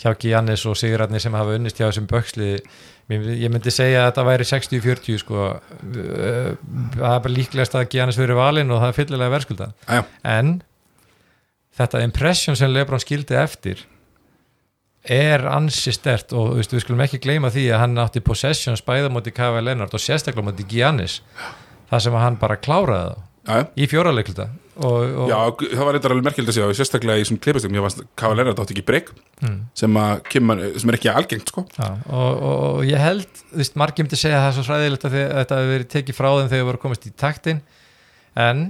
hjá 0.02 0.14
Giannis 0.20 0.66
og 0.70 0.78
Sigurarni 0.80 1.22
sem 1.22 1.36
hafa 1.38 1.56
unnist 1.58 1.80
hjá 1.80 1.88
þessum 1.88 2.10
böksli 2.10 2.50
ég 3.12 3.52
myndi 3.52 3.72
segja 3.74 4.04
að 4.04 4.10
þetta 4.10 4.26
væri 4.30 4.46
60-40 4.48 5.20
sko. 5.22 5.48
Eh, 5.84 6.52
það 6.96 7.10
er 7.10 7.24
bara 7.26 7.34
líklegast 7.34 7.76
að 7.76 7.90
Giannis 7.92 8.20
verið 8.20 8.40
valinn 8.40 8.72
og 8.72 8.80
það 8.82 8.92
er 8.92 9.00
fyllilega 9.00 9.34
verðskulda 9.36 9.72
en 10.24 10.54
þetta 11.78 12.04
impression 12.06 12.56
sem 12.58 12.72
Lebron 12.72 13.02
skildi 13.04 13.38
eftir 13.38 13.84
er 15.04 15.44
ansi 15.52 15.92
stert 15.92 16.32
og 16.32 16.56
við 16.62 16.80
skulum 16.80 17.04
ekki 17.04 17.20
gleyma 17.20 17.52
því 17.52 17.66
að 17.76 17.82
hann 17.84 18.00
átti 18.00 18.24
possession 18.24 18.80
spæða 18.80 19.12
móti 19.12 19.34
Kava 19.36 19.60
Leonard 19.60 19.94
og 19.94 20.00
sérstaklega 20.00 20.48
móti 20.48 20.64
Giannis. 20.70 21.20
Það 21.92 22.06
sem 22.06 22.16
hann 22.18 22.40
bara 22.40 22.56
kláraði 22.56 23.12
það 23.12 23.30
æja 23.48 23.66
í 23.76 23.88
fjóraleiklita 23.92 24.46
og, 24.74 25.02
og 25.24 25.28
Já, 25.30 25.38
það 25.60 25.84
var 25.86 25.98
eitthvað 25.98 26.14
alveg 26.16 26.28
merkjöld 26.30 26.50
að 26.50 26.56
segja 26.58 26.76
sérstaklega 26.80 27.22
í 27.22 27.26
svona 27.28 27.42
Clippersleikum, 27.44 27.76
ég 27.78 27.84
varst 27.86 28.04
Kava 28.18 28.38
Leonard 28.40 28.62
átti 28.64 28.76
ekki 28.78 28.86
breyk 28.88 29.12
Mm. 29.44 29.58
sem, 29.76 29.98
sem 30.80 30.90
er 30.90 30.96
ekki 30.96 31.10
algengt 31.12 31.50
sko. 31.52 31.66
Já, 31.76 31.90
og, 32.08 32.38
og, 32.40 32.54
og 32.80 32.86
ég 32.88 33.02
held, 33.04 33.26
þú 33.52 33.58
veist, 33.60 33.74
margir 33.76 34.06
myndi 34.06 34.16
segja 34.16 34.38
að 34.38 34.46
það 34.46 34.52
er 34.52 34.56
svo 34.56 34.64
fræðilegt 34.70 35.08
að 35.10 35.16
þetta 35.20 35.58
hefur 35.60 35.72
verið 35.74 35.90
tekið 35.92 36.16
frá 36.16 36.28
þeim 36.38 36.48
þegar 36.54 36.62
þau 36.64 36.70
voru 36.70 36.82
komist 36.86 37.08
í 37.10 37.12
taktin. 37.20 37.60
En 38.40 38.62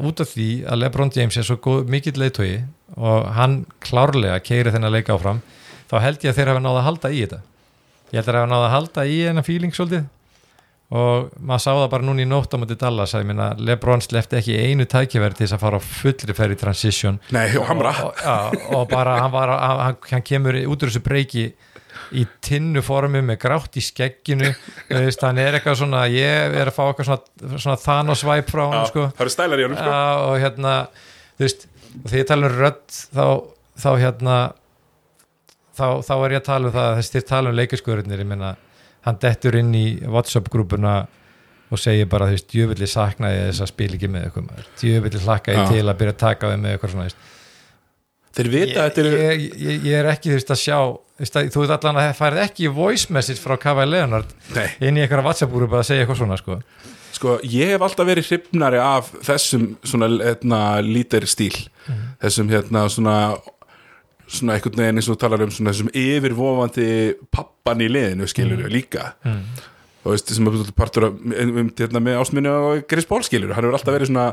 út 0.00 0.22
af 0.24 0.30
því 0.32 0.46
að 0.64 0.80
LeBron 0.80 1.12
James 1.18 1.36
er 1.36 1.44
svo 1.44 1.58
góð, 1.60 1.84
mikill 1.92 2.16
leiðtogi 2.22 2.56
og 2.96 3.28
hann 3.36 3.58
klárlega 3.84 4.40
keiri 4.40 4.72
þennan 4.72 4.94
leik 4.96 5.12
áfram 5.12 5.42
þá 5.92 5.96
held 6.06 6.24
ég 6.24 6.32
að 6.32 6.40
þeir 6.40 6.52
hafa 6.54 6.64
náða 6.64 6.80
að 6.80 6.88
halda 6.88 7.12
í 7.12 7.20
þetta. 7.26 7.40
Ég 8.08 8.16
held 8.16 8.24
að 8.24 8.30
þeir 8.32 8.40
hafa 8.40 8.52
náða 8.54 8.66
að 8.70 8.74
halda 8.78 9.04
í 9.04 9.20
og 10.92 11.30
maður 11.40 11.62
sá 11.64 11.70
það 11.72 11.90
bara 11.94 12.06
núna 12.06 12.22
í 12.22 12.28
nótt 12.28 12.54
á 12.54 12.60
mútið 12.60 12.80
Dallas 12.82 13.14
að 13.16 13.24
ég 13.24 13.28
meina 13.30 13.46
LeBron 13.58 14.04
slefti 14.04 14.38
ekki 14.38 14.56
einu 14.60 14.86
tækifæri 14.90 15.38
til 15.38 15.46
þess 15.46 15.56
að 15.56 15.62
fara 15.64 15.80
á 15.80 15.82
fullri 15.82 16.36
ferri 16.36 16.58
transition. 16.60 17.20
Nei, 17.34 17.46
og 17.58 17.68
hamra. 17.70 17.94
Og, 18.04 18.20
já, 18.20 18.66
og 18.76 18.88
bara 18.92 19.16
hann, 19.22 19.32
var, 19.32 19.54
hann, 19.58 19.96
hann 20.10 20.26
kemur 20.26 20.58
út 20.60 20.84
úr 20.84 20.92
þessu 20.92 21.02
breyki 21.04 21.46
í 22.14 22.24
tinnu 22.44 22.82
formi 22.84 23.22
með 23.24 23.38
grátt 23.42 23.78
í 23.78 23.82
skegginu 23.82 24.50
hann 24.90 25.40
er 25.40 25.56
eitthvað 25.56 25.78
svona 25.80 26.04
ég 26.12 26.54
er 26.58 26.70
að 26.70 26.76
fá 26.76 26.82
eitthvað 26.88 27.08
svona, 27.08 27.56
svona 27.56 27.78
Thanos-væp 27.80 28.50
frá 28.50 28.64
hann 28.66 28.90
sko. 28.90 29.06
Það 29.14 29.24
eru 29.24 29.34
stælar 29.34 29.62
í 29.62 29.66
honum 29.66 29.80
sko. 29.80 29.96
Og 30.28 30.36
hérna 30.42 30.74
þú 31.38 31.46
veist, 31.46 31.66
og 32.02 32.06
þegar 32.10 32.20
ég 32.20 32.28
tala 32.30 32.50
um 32.50 32.58
rödd 32.58 32.98
þá, 32.98 33.26
þá 33.84 33.90
hérna 34.02 34.36
þá, 35.74 35.86
þá 36.06 36.14
er 36.18 36.36
ég 36.36 36.42
að 36.42 36.46
tala 36.50 36.70
um 36.70 36.76
það 36.76 36.92
þess 37.00 37.14
þér 37.14 37.26
tala 37.30 37.50
um 37.52 37.58
leikaskurðinir, 37.60 38.24
ég 38.24 38.30
meina 38.30 38.54
hann 39.04 39.20
dettur 39.22 39.58
inn 39.60 39.74
í 39.76 39.86
Whatsapp-grúpuna 40.08 40.94
og 41.72 41.80
segir 41.80 42.08
bara, 42.10 42.28
þú 42.28 42.36
veist, 42.36 42.50
djöfulli 42.52 42.88
saknaði 42.88 43.46
þess 43.48 43.64
að 43.64 43.70
spila 43.72 43.98
ekki 43.98 44.10
með 44.12 44.26
eitthvað 44.28 44.66
djöfulli 44.80 45.22
hlakkaði 45.24 45.62
Já. 45.62 45.64
til 45.72 45.84
að 45.84 45.96
byrja 46.02 46.14
að 46.14 46.20
taka 46.22 46.50
við 46.52 46.60
með 46.62 46.74
eitthvað 46.76 46.94
svona, 46.94 47.06
veist. 47.08 47.30
Þeir 48.34 48.50
vita 48.50 48.84
þetta 48.88 49.02
eru 49.04 49.18
ég, 49.20 49.44
ég, 49.62 49.84
ég 49.86 50.00
er 50.00 50.10
ekki, 50.10 50.32
þú 50.32 50.38
veist, 50.38 50.50
að 50.54 50.60
sjá 50.64 50.78
veist, 51.20 51.38
að, 51.38 51.52
þú 51.54 51.62
veist 51.62 51.76
allan 51.76 52.00
að 52.00 52.08
það 52.08 52.18
færið 52.20 52.42
ekki 52.44 52.72
voice 52.74 53.14
message 53.14 53.42
frá 53.42 53.54
Kava 53.62 53.86
Leonard 53.86 54.34
Nei, 54.56 54.66
inn 54.82 54.98
í 54.98 55.04
einhverja 55.04 55.26
Whatsapp-grúpu 55.28 55.78
að 55.78 55.88
segja 55.90 56.04
eitthvað 56.04 56.20
svona, 56.22 56.38
sko. 56.40 56.58
Sko, 57.14 57.36
ég 57.46 57.70
hef 57.70 57.84
alltaf 57.86 58.08
verið 58.08 58.26
hrifnari 58.26 58.80
af 58.82 59.12
þessum 59.22 59.68
svona 59.86 60.08
hérna, 60.18 60.60
lítir 60.82 61.28
stíl. 61.30 61.54
Þessum 62.22 62.50
hérna 62.50 62.88
svona 62.90 63.18
svona 64.38 64.56
einhvern 64.56 64.82
veginn 64.82 65.00
eins 65.00 65.08
og 65.08 65.16
þú 65.16 65.20
talar 65.24 65.44
um 65.44 65.54
svona 65.54 65.72
þessum 65.74 65.92
yfirvofandi 66.00 66.88
pappan 67.34 67.84
í 67.84 67.88
liðinu 67.92 68.28
skilur 68.30 68.66
líka 68.72 69.12
mm. 69.24 69.40
og 70.04 70.12
veist, 70.14 70.34
sem 70.34 70.50
er 70.50 70.74
partur 70.76 71.08
af 71.08 71.16
um, 71.16 71.72
hérna, 71.78 72.02
með 72.02 72.20
ásminni 72.20 72.52
og 72.52 72.84
Chris 72.90 73.08
Paul 73.10 73.24
skilur 73.26 73.54
hann 73.54 73.66
hefur 73.66 73.78
alltaf 73.78 73.96
verið 73.96 74.12
svona 74.12 74.28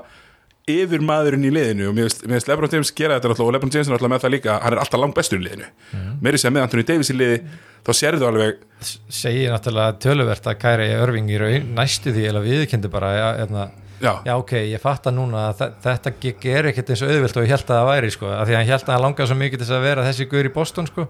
yfir 0.69 1.01
maðurinn 1.01 1.45
í 1.47 1.51
liðinu 1.53 1.89
og 1.89 1.95
mér 1.97 2.09
finnst- 2.13 2.49
Lebron 2.49 2.71
James 2.71 2.91
gera 2.93 3.17
þetta 3.17 3.31
náttúrulega 3.31 3.49
og 3.49 3.55
Lebron 3.55 3.73
James 3.73 3.87
er 3.87 3.95
náttúrulega 3.95 4.13
með 4.13 4.23
það 4.25 4.33
líka 4.35 4.57
hann 4.61 4.75
er 4.75 4.81
alltaf 4.83 5.01
langt 5.01 5.17
bestur 5.17 5.39
í 5.41 5.45
liðinu 5.45 5.69
mm. 5.69 6.11
meiri 6.21 6.41
sem 6.41 6.53
með 6.53 6.67
Anthony 6.67 6.85
Davis 6.87 7.11
í 7.11 7.17
liði 7.17 7.39
þá 7.81 7.91
sérðu 7.97 8.27
alveg 8.29 8.59
segir 9.09 9.53
náttúrulega 9.53 9.97
töluvert 10.05 10.51
að 10.51 10.59
Kæri 10.61 10.89
Örving 10.99 11.31
í 11.33 11.39
raun 11.41 11.71
næstu 11.77 12.13
því 12.13 12.27
eða 12.29 12.43
viðkendi 12.45 12.91
bara 12.93 13.13
hérna, 13.41 13.71
já, 14.01 14.13
já 14.25 14.33
ok, 14.37 14.51
ég 14.71 14.81
fatta 14.81 15.11
núna 15.13 15.49
að 15.51 15.59
þe- 15.61 15.73
þetta 15.85 16.13
er 16.57 16.65
ekkert 16.71 16.89
eins 16.93 17.01
og 17.05 17.09
auðvilt 17.13 17.37
og 17.37 17.43
ég 17.45 17.53
held 17.53 17.65
að 17.67 17.77
það 17.79 17.89
væri 17.91 18.11
sko, 18.15 18.25
af 18.31 18.47
því 18.47 18.53
að 18.55 18.59
hann 18.61 18.71
held 18.71 18.83
að 18.87 18.93
hann 18.95 19.05
langaði 19.05 19.27
svo 19.31 19.37
mikið 19.41 19.57
til 19.61 19.67
þess 19.67 19.77
að 19.77 19.85
vera 19.87 20.05
þessi 20.09 20.27
guður 20.31 20.49
í 20.49 20.53
Boston 20.55 20.87
sko. 20.91 21.07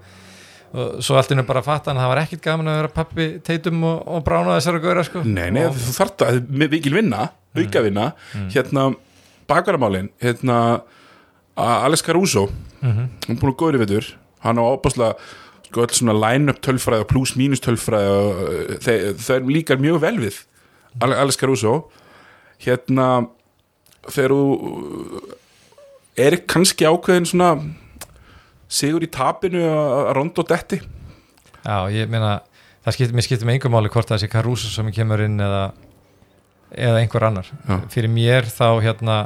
Og 0.71 1.01
svo 1.03 1.17
allt 1.19 1.31
innum 1.33 1.45
bara 1.49 1.59
að 1.59 1.65
fatta 1.67 1.91
hann 1.91 1.97
að 1.99 2.05
það 2.05 2.11
var 2.13 2.21
ekkert 2.23 2.41
gaman 2.45 2.67
að 2.71 2.77
vera 2.79 2.91
pappi 2.95 3.25
teitum 3.43 3.81
og, 3.83 3.97
og 4.07 4.21
brána 4.23 4.53
þessara 4.55 4.79
guðra 4.85 5.03
sko. 5.03 5.23
Nei, 5.27 5.49
nei, 5.51 5.65
og, 5.67 5.75
þú 5.75 5.95
þarft 5.97 6.23
að 6.29 6.37
með 6.47 6.69
vikil 6.77 6.93
vinna, 6.95 7.25
auka 7.59 7.81
vinna. 7.83 8.05
Hérna, 8.53 8.85
bakaramálin 9.51 10.07
hérna, 10.23 10.81
Alex 11.57 12.01
Caruso 12.07 12.47
Mhm. 12.81 13.09
hann 13.27 13.35
er 13.35 13.39
búin 13.41 13.51
að 13.51 13.57
góður 13.59 13.75
í 13.75 13.81
veitur 13.83 14.05
hann 14.41 14.57
á 14.57 14.63
opaslega 14.63 15.15
sko 15.67 15.83
öll 15.83 15.91
svona 15.93 16.15
line-up 16.17 16.61
tölfræði 16.63 17.03
og 17.03 17.07
plus-mínus 17.11 17.61
tölfræði 17.61 18.07
og 18.09 18.39
uh, 18.41 18.77
þe- 18.81 19.13
það 19.19 19.35
er 19.35 19.51
líkar 19.51 19.77
mjög 19.83 19.99
vel 20.01 20.17
við 20.23 20.39
Ale- 21.01 21.19
Alex 21.21 21.37
Caruso 21.37 21.91
hérna 22.65 23.07
þegar 24.07 24.33
þú 24.35 25.21
er 26.21 26.37
kannski 26.49 26.87
ákveðin 26.87 27.29
svona 27.29 27.51
sigur 28.71 29.03
í 29.03 29.11
tapinu 29.11 29.61
að 29.67 30.13
Rondo 30.17 30.45
detti? 30.47 30.79
Já, 31.61 31.77
ég 31.93 32.09
meina 32.09 32.39
það 32.85 32.95
skiptir, 32.95 33.15
mér 33.17 33.27
skiptir 33.27 33.47
með 33.47 33.57
einhver 33.57 33.73
máli 33.75 33.91
hvort 33.93 34.09
það 34.09 34.23
sé 34.23 34.31
Caruso 34.31 34.71
sem 34.71 34.89
kemur 34.95 35.21
inn 35.25 35.37
eða, 35.41 35.61
eða 36.71 37.03
einhver 37.03 37.27
annar. 37.27 37.51
Já. 37.67 37.77
fyrir 37.93 38.11
mér 38.13 38.49
þá 38.49 38.65
hérna 38.81 39.17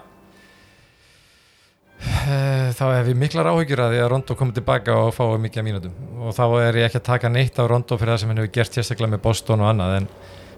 eh, 2.02 2.74
þá 2.76 2.86
hef 2.98 3.12
ég 3.14 3.20
miklar 3.22 3.52
áhyggjur 3.54 3.86
að 3.86 3.96
því 3.96 4.04
að 4.04 4.12
Rondo 4.14 4.38
komið 4.40 4.60
tilbaka 4.60 4.98
og 5.06 5.14
fái 5.16 5.38
mikið 5.46 5.62
af 5.62 5.68
mínútum. 5.70 6.00
Og 6.20 6.36
þá 6.36 6.46
er 6.66 6.82
ég 6.82 6.90
ekki 6.90 7.02
að 7.02 7.10
taka 7.12 7.32
neitt 7.32 7.62
á 7.62 7.64
Rondo 7.64 8.00
fyrir 8.02 8.16
það 8.16 8.24
sem 8.24 8.34
hann 8.34 8.44
hefur 8.44 8.56
gert 8.60 8.80
sérstaklega 8.80 9.16
með 9.16 9.24
Boston 9.30 9.64
og 9.64 9.72
annað 9.72 10.00
en 10.02 10.10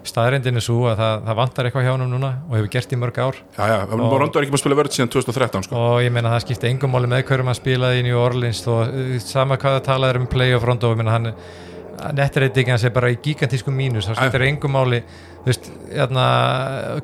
staðrindin 0.08 0.58
er 0.58 0.64
svo 0.64 0.88
að 0.90 0.98
það, 1.02 1.14
það 1.28 1.38
vantar 1.38 1.68
eitthvað 1.68 1.86
hjá 1.86 1.92
hann 1.92 2.04
núna 2.08 2.32
og 2.48 2.56
hefur 2.56 2.70
gert 2.74 2.92
í 2.94 2.98
mörg 3.00 3.20
ár. 3.22 3.40
Já, 3.58 3.64
já, 3.70 3.78
Rondo 3.92 4.40
er 4.40 4.46
ekki 4.46 4.54
búin 4.54 4.58
að 4.58 4.64
spila 4.64 4.78
vörð 4.80 4.96
síðan 4.96 5.12
2013 5.14 5.66
sko. 5.68 5.78
og 5.78 6.02
ég 6.04 6.14
meina 6.14 6.34
það 6.34 6.44
skipti 6.46 6.70
engum 6.72 6.94
máli 6.94 7.10
með 7.10 7.24
hverjum 7.28 7.50
hann 7.52 7.58
spilaði 7.58 8.02
í 8.02 8.04
New 8.08 8.20
Orleans 8.20 8.62
og 8.68 8.92
uh, 8.92 9.16
sama 9.22 9.58
hvað 9.60 9.78
það 9.78 9.88
talaði 9.88 10.22
um 10.22 10.30
play 10.30 10.54
of 10.56 10.66
Rondo 10.66 10.92
ég 10.92 11.00
meina 11.02 11.16
hann 11.16 11.32
netreitingin 12.14 12.76
hans 12.76 12.84
er 12.86 12.94
bara 12.94 13.10
í 13.10 13.18
gigantískum 13.22 13.74
mínus 13.74 14.06
það 14.08 14.20
skiptir 14.20 14.46
engum 14.48 14.74
máli. 14.76 15.00
Þú 15.42 15.50
veist, 15.50 15.68
hérna, 15.90 16.24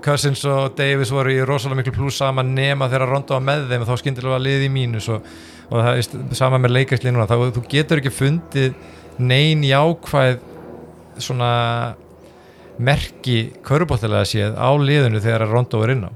Cousins 0.05 0.43
og 0.51 0.75
Davis 0.79 1.13
voru 1.15 1.33
í 1.33 1.43
rosalega 1.47 1.81
miklu 1.81 1.95
pluss 1.97 2.21
saman 2.21 2.53
nema 2.55 2.89
þegar 2.93 3.11
Rondo 3.11 3.37
var 3.37 3.45
með 3.47 3.69
þeim 3.71 3.85
og 3.85 3.91
þá 3.91 4.03
skyndilega 4.03 4.37
var 4.37 4.45
liði 4.45 4.69
í 4.69 4.73
mínus 4.75 5.09
og, 5.13 5.27
og 5.71 5.87
það 5.87 6.35
sama 6.39 6.61
með 6.63 6.77
leikastli 6.79 7.15
núna 7.15 7.29
þá 7.31 7.37
þú 7.57 7.65
getur 7.73 8.03
ekki 8.03 8.15
fundið 8.15 8.75
nein 9.19 9.63
jákvæð 9.67 10.41
svona 11.23 11.51
merki 12.79 13.39
körubóttilega 13.65 14.27
séð 14.29 14.57
á 14.59 14.69
liðinu 14.79 15.23
þegar 15.23 15.47
Rondo 15.51 15.83
er 15.85 15.95
inn 15.95 16.07
á. 16.09 16.13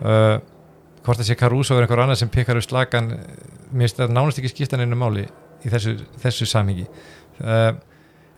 Uh, 0.00 0.36
hvort 1.04 1.20
það 1.20 1.30
sé 1.30 1.36
Caruso 1.40 1.76
er 1.76 1.86
einhver 1.86 2.02
annar 2.04 2.18
sem 2.20 2.30
pekar 2.32 2.58
upp 2.60 2.66
slagan 2.66 3.08
mér 3.10 3.86
finnst 3.86 4.00
það 4.00 4.12
nánast 4.16 4.40
ekki 4.40 4.52
skipta 4.52 4.80
neina 4.80 4.98
máli 4.98 5.24
í 5.64 5.72
þessu, 5.72 5.96
þessu 6.20 6.48
samhengi. 6.48 6.86
Uh, 7.40 7.72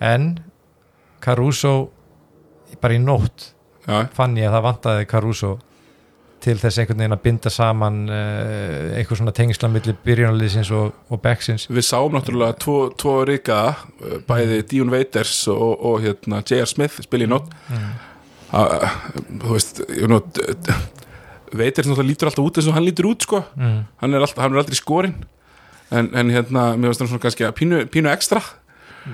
en 0.03 0.37
Caruso 1.23 1.75
bara 2.83 2.97
í 2.97 3.03
nótt 3.03 3.53
Já, 3.87 4.07
fann 4.15 4.37
ég 4.39 4.47
að 4.47 4.57
það 4.57 4.67
vantaði 4.69 5.07
Caruso 5.11 5.53
til 6.43 6.57
þess 6.59 6.81
einhvern 6.83 7.03
veginn 7.03 7.17
að 7.17 7.23
binda 7.25 7.51
saman 7.53 7.99
uh, 8.11 8.95
einhver 8.99 9.19
svona 9.19 9.35
tengsla 9.37 9.71
millir 9.73 9.99
byrjunarliðsins 10.07 10.73
og, 10.77 10.97
og 11.13 11.21
backsins 11.23 11.69
við 11.71 11.87
sáum 11.87 12.15
náttúrulega 12.17 12.57
tvo, 12.63 12.77
tvo 12.99 13.19
ríkaða, 13.29 13.75
uh, 14.03 14.17
bæði 14.29 14.63
Dion 14.71 14.93
Waiters 14.93 15.35
og, 15.53 15.77
og 15.79 16.01
hérna, 16.05 16.43
J.R. 16.47 16.71
Smith 16.71 17.05
spila 17.07 17.29
í 17.29 17.31
nótt 17.31 17.53
mm. 17.69 17.93
þú 19.43 19.53
veist 19.53 19.83
Waiters 21.53 21.89
náttúrulega 21.89 22.09
lítur 22.11 22.31
alltaf 22.31 22.49
út 22.49 22.59
eins 22.59 22.71
og 22.71 22.79
hann 22.79 22.89
lítur 22.89 23.11
út 23.13 23.29
sko. 23.29 23.45
Mm. 23.59 23.85
hann 24.03 24.17
er, 24.17 24.25
alltaf, 24.25 24.43
hann 24.43 24.57
er 24.57 24.65
aldrei 24.65 24.79
skorinn 24.79 25.21
en, 25.93 26.09
en 26.17 26.33
hérna, 26.33 26.73
mér 26.75 26.91
finnst 26.91 27.05
hann 27.05 27.13
svona 27.13 27.27
kannski 27.27 27.47
að 27.47 27.55
pínu, 27.61 27.85
pínu 27.93 28.11
ekstra 28.13 28.43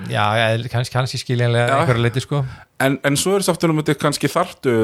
já, 0.09 0.23
kannski, 0.71 0.93
kannski 0.93 1.21
skiljanlega 1.21 1.77
einhverja 1.77 2.05
leiti 2.07 2.23
sko 2.23 2.43
en, 2.79 2.97
en 3.03 3.19
svo 3.19 3.37
er 3.37 3.45
að 3.45 3.93
kannski 3.99 4.31
þartu 4.31 4.79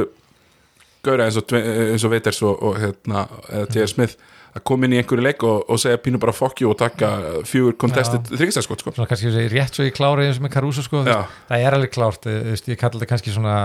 gauðra 1.05 1.29
eins 1.29 1.37
og, 1.39 1.53
og 1.55 2.11
Veiters 2.13 2.41
og, 2.45 2.55
og 2.65 2.79
hérna, 2.81 3.27
J.R. 3.69 3.91
Smith 3.91 4.33
að 4.55 4.63
koma 4.69 4.87
inn 4.87 4.95
í 4.95 4.99
einhverju 5.01 5.23
leik 5.23 5.43
og, 5.43 5.65
og 5.71 5.79
segja 5.81 5.99
pínu 5.99 6.19
bara 6.21 6.33
fuck 6.35 6.61
you 6.63 6.69
og 6.71 6.77
taka 6.79 7.09
fjögur 7.47 7.75
contested 7.81 8.29
þryggstarskot 8.31 8.83
sko. 8.83 8.93
svona 8.95 9.09
kannski 9.09 9.47
rétt 9.51 9.75
svo 9.75 9.87
í 9.87 9.91
klári 9.95 10.29
eins 10.29 10.39
og 10.39 10.45
með 10.45 10.53
Caruso 10.53 10.85
sko, 10.85 11.01
veist, 11.03 11.33
það 11.49 11.65
er 11.65 11.75
alveg 11.75 11.91
klárt 11.91 12.27
eh, 12.31 12.37
veist, 12.53 12.69
ég 12.71 12.79
kallar 12.79 13.01
þetta 13.01 13.09
kannski 13.11 13.33
svona 13.35 13.55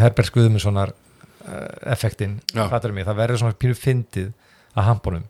Herbert 0.00 0.32
Guðmundssonar 0.36 0.94
uh, 0.94 1.66
effektin, 1.92 2.38
Já. 2.54 2.64
fattur 2.72 2.96
mig, 2.96 3.04
það 3.08 3.20
verður 3.20 3.42
svona 3.42 3.58
pínu 3.60 3.76
fyndið 3.76 4.32
að 4.72 4.88
hampunum 4.88 5.28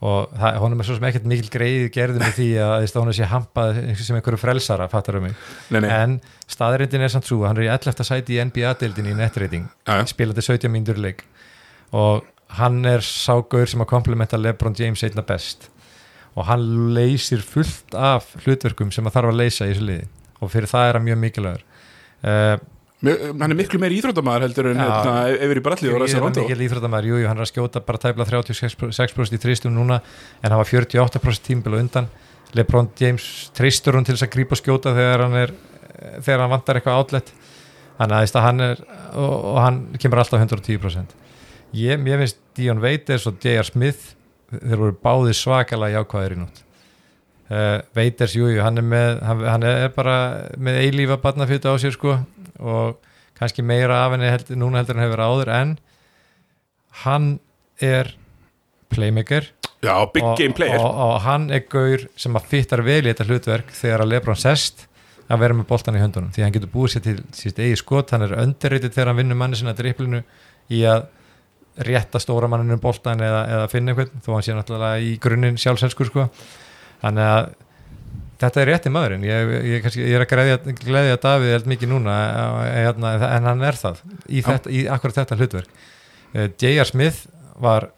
og 0.00 0.30
það, 0.32 0.58
honum 0.62 0.80
er 0.80 0.88
svo 0.88 0.96
sem 0.96 1.06
ekkert 1.10 1.26
mikil 1.28 1.50
greið 1.52 1.86
gerði 1.92 2.22
með 2.22 2.36
því 2.38 2.48
að 2.64 2.74
veist, 2.80 2.96
að 2.96 3.02
hún 3.04 3.16
sé 3.18 3.26
hampað 3.28 3.80
sem 4.00 4.16
einhverju 4.16 4.40
frelsara, 4.40 4.86
fattur 4.88 5.18
mig? 5.20 5.34
Nei, 5.68 5.82
nei, 5.84 5.90
en 5.92 6.14
staðarindin 6.48 7.04
er 7.04 7.12
samt 7.12 7.28
svo, 7.28 7.42
hann 7.44 7.60
er 7.60 7.66
í 7.66 7.72
11. 7.72 8.06
sæti 8.08 8.38
í 8.38 8.44
NBA-deildin 8.48 9.10
í 9.12 9.16
já. 9.20 9.98
spilandi 10.08 10.46
17 10.46 10.72
mínútur 10.72 10.96
í 10.96 11.04
leik. 11.04 11.26
Og 11.92 12.24
hann 12.56 12.80
er 12.88 13.04
ságaur 13.04 13.68
sem 13.68 13.84
að 13.84 13.90
komplementa 13.92 14.40
LeBron 14.40 14.78
James 14.78 15.04
einna 15.04 15.22
best. 15.26 15.68
Og 16.38 16.46
hann 16.48 16.94
leysir 16.96 17.42
fullt 17.44 17.94
af 17.94 18.32
hlutverkum 18.46 18.92
sem 18.94 19.06
að 19.06 19.18
þarf 19.18 19.34
að 19.34 19.40
leysa 19.42 19.66
í 19.68 19.74
þessu 19.74 19.86
liði. 19.86 20.08
Og 20.40 20.52
fyrir 20.52 20.70
það 20.70 20.88
er 20.88 20.98
hann 20.98 21.08
mjög 21.10 21.20
mikilvægur. 21.26 21.64
Uh, 22.24 22.56
hann 23.00 23.46
er 23.46 23.56
miklu 23.56 23.80
meir 23.80 23.94
íþróttamæður 23.96 24.44
heldur 24.44 24.70
en 24.72 24.80
Já. 24.80 24.88
hérna, 24.90 25.14
yfir 25.46 25.60
í 25.60 25.62
bralli 25.64 25.92
og 25.92 26.02
er 26.04 26.20
rondo 26.20 26.42
mikil 26.44 26.64
íþróttamæður, 26.66 27.08
jú, 27.08 27.20
jú, 27.22 27.28
hann 27.30 27.40
er 27.40 27.46
að 27.46 27.52
skjóta 27.54 27.80
bara 27.84 28.02
tæpla 28.02 28.26
36% 28.28 29.36
í 29.36 29.40
þristum 29.40 29.72
núna 29.76 30.02
en 30.42 30.50
hann 30.50 30.60
var 30.60 30.68
48% 30.68 31.46
tímbil 31.46 31.78
og 31.78 31.84
undan. 31.86 32.10
Lebron 32.58 32.90
James 32.98 33.24
tristur 33.56 33.96
hún 33.96 34.04
til 34.04 34.16
þess 34.16 34.26
að 34.26 34.34
grípa 34.34 34.56
og 34.56 34.60
skjóta 34.60 34.92
þegar 34.96 35.24
hann 35.24 35.38
er 35.38 35.54
þegar 36.20 36.44
hann 36.44 36.52
vantar 36.52 36.80
eitthvað 36.80 37.00
átlet 37.00 37.32
þannig 38.00 38.16
að, 38.20 38.40
hann 38.44 38.64
er 38.64 38.82
og, 39.12 39.34
og 39.52 39.60
hann 39.60 39.80
kemur 40.00 40.22
alltaf 40.22 40.40
110% 40.40 41.14
ég, 41.76 42.00
ég 42.00 42.22
finnst 42.24 42.40
Dion 42.56 42.82
Waiters 42.82 43.26
og 43.30 43.38
J.R. 43.42 43.68
Smith 43.68 44.14
þeir 44.50 44.80
voru 44.80 44.96
báði 44.98 45.36
svakalega 45.36 46.00
jákvæðir 46.00 46.34
í 46.34 46.40
nótt. 46.40 46.64
Uh, 47.50 47.78
Waiters, 47.94 48.34
jú, 48.38 48.48
jú, 48.50 48.60
hann 48.62 48.78
er 48.78 48.86
með 48.86 49.20
hann, 49.26 49.44
hann 49.46 49.66
er 49.66 49.92
bara 49.94 50.16
með 50.58 50.80
eilífa 50.84 51.18
barnafjötu 51.22 51.70
á 51.70 51.74
sér 51.82 51.94
sko 51.94 52.16
og 52.60 53.00
kannski 53.40 53.64
meira 53.64 54.04
af 54.04 54.14
henni 54.14 54.28
held, 54.30 54.52
núna 54.60 54.82
heldur 54.82 54.98
en 54.98 55.04
hefur 55.06 55.24
áður 55.24 55.52
en 55.54 55.78
hann 57.04 57.30
er 57.80 58.12
playmaker. 58.90 59.48
Já, 59.80 59.94
big 60.12 60.24
og, 60.24 60.36
game 60.36 60.52
player. 60.52 60.76
og, 60.76 60.90
og 60.90 61.20
hann 61.24 61.48
er 61.54 61.64
gaur 61.70 62.04
sem 62.20 62.36
að 62.36 62.48
fittar 62.50 62.82
vel 62.84 63.00
í 63.06 63.08
þetta 63.08 63.26
hlutverk 63.28 63.70
þegar 63.72 64.04
að 64.04 64.12
Lebron 64.12 64.40
sest 64.40 64.86
að 65.30 65.44
vera 65.44 65.56
með 65.56 65.68
boltan 65.70 65.96
í 65.96 66.02
höndunum 66.02 66.34
því 66.34 66.44
hann 66.44 66.52
getur 66.56 66.72
búið 66.72 66.96
sér 66.96 67.04
til 67.06 67.16
síst 67.36 67.62
eigi 67.62 67.78
skot. 67.80 68.12
Hann 68.12 68.26
er 68.26 68.36
underrated 68.42 68.92
þegar 68.92 69.12
hann 69.12 69.20
vinnur 69.22 69.38
manni 69.40 69.56
sinna 69.56 69.76
driplinu 69.78 70.20
í 70.74 70.82
að 70.90 71.06
rétta 71.86 72.20
stóra 72.20 72.50
manninu 72.50 72.76
boltan 72.82 73.22
eða, 73.24 73.44
eða 73.54 73.68
finna 73.72 73.94
einhvern 73.94 74.24
þó 74.24 74.34
hann 74.34 74.44
sé 74.44 74.56
náttúrulega 74.56 75.04
í 75.06 75.14
grunninn 75.22 75.60
sjálfselskur 75.60 76.10
sko. 76.10 76.26
Þannig 77.00 77.30
að 77.30 77.52
þetta 78.40 78.62
er 78.62 78.70
rétti 78.72 78.92
maðurinn. 78.92 79.28
Ég, 79.28 79.54
ég, 79.68 79.88
ég 80.00 80.16
er 80.16 80.24
að 80.24 80.68
gleðja 80.80 81.20
Davíð 81.22 81.54
held 81.58 81.70
mikið 81.70 81.92
núna 81.92 82.16
eh, 82.64 82.80
hérna, 82.86 83.14
en 83.30 83.48
hann 83.50 83.64
er 83.68 83.78
það 83.78 84.02
í, 84.26 84.42
þetta, 84.46 84.72
í 84.72 84.84
akkurat 84.90 85.22
þetta 85.22 85.40
hlutverk. 85.40 85.80
Uh, 86.30 86.46
J.R. 86.60 86.88
Smith 86.88 87.24
var 87.60 87.90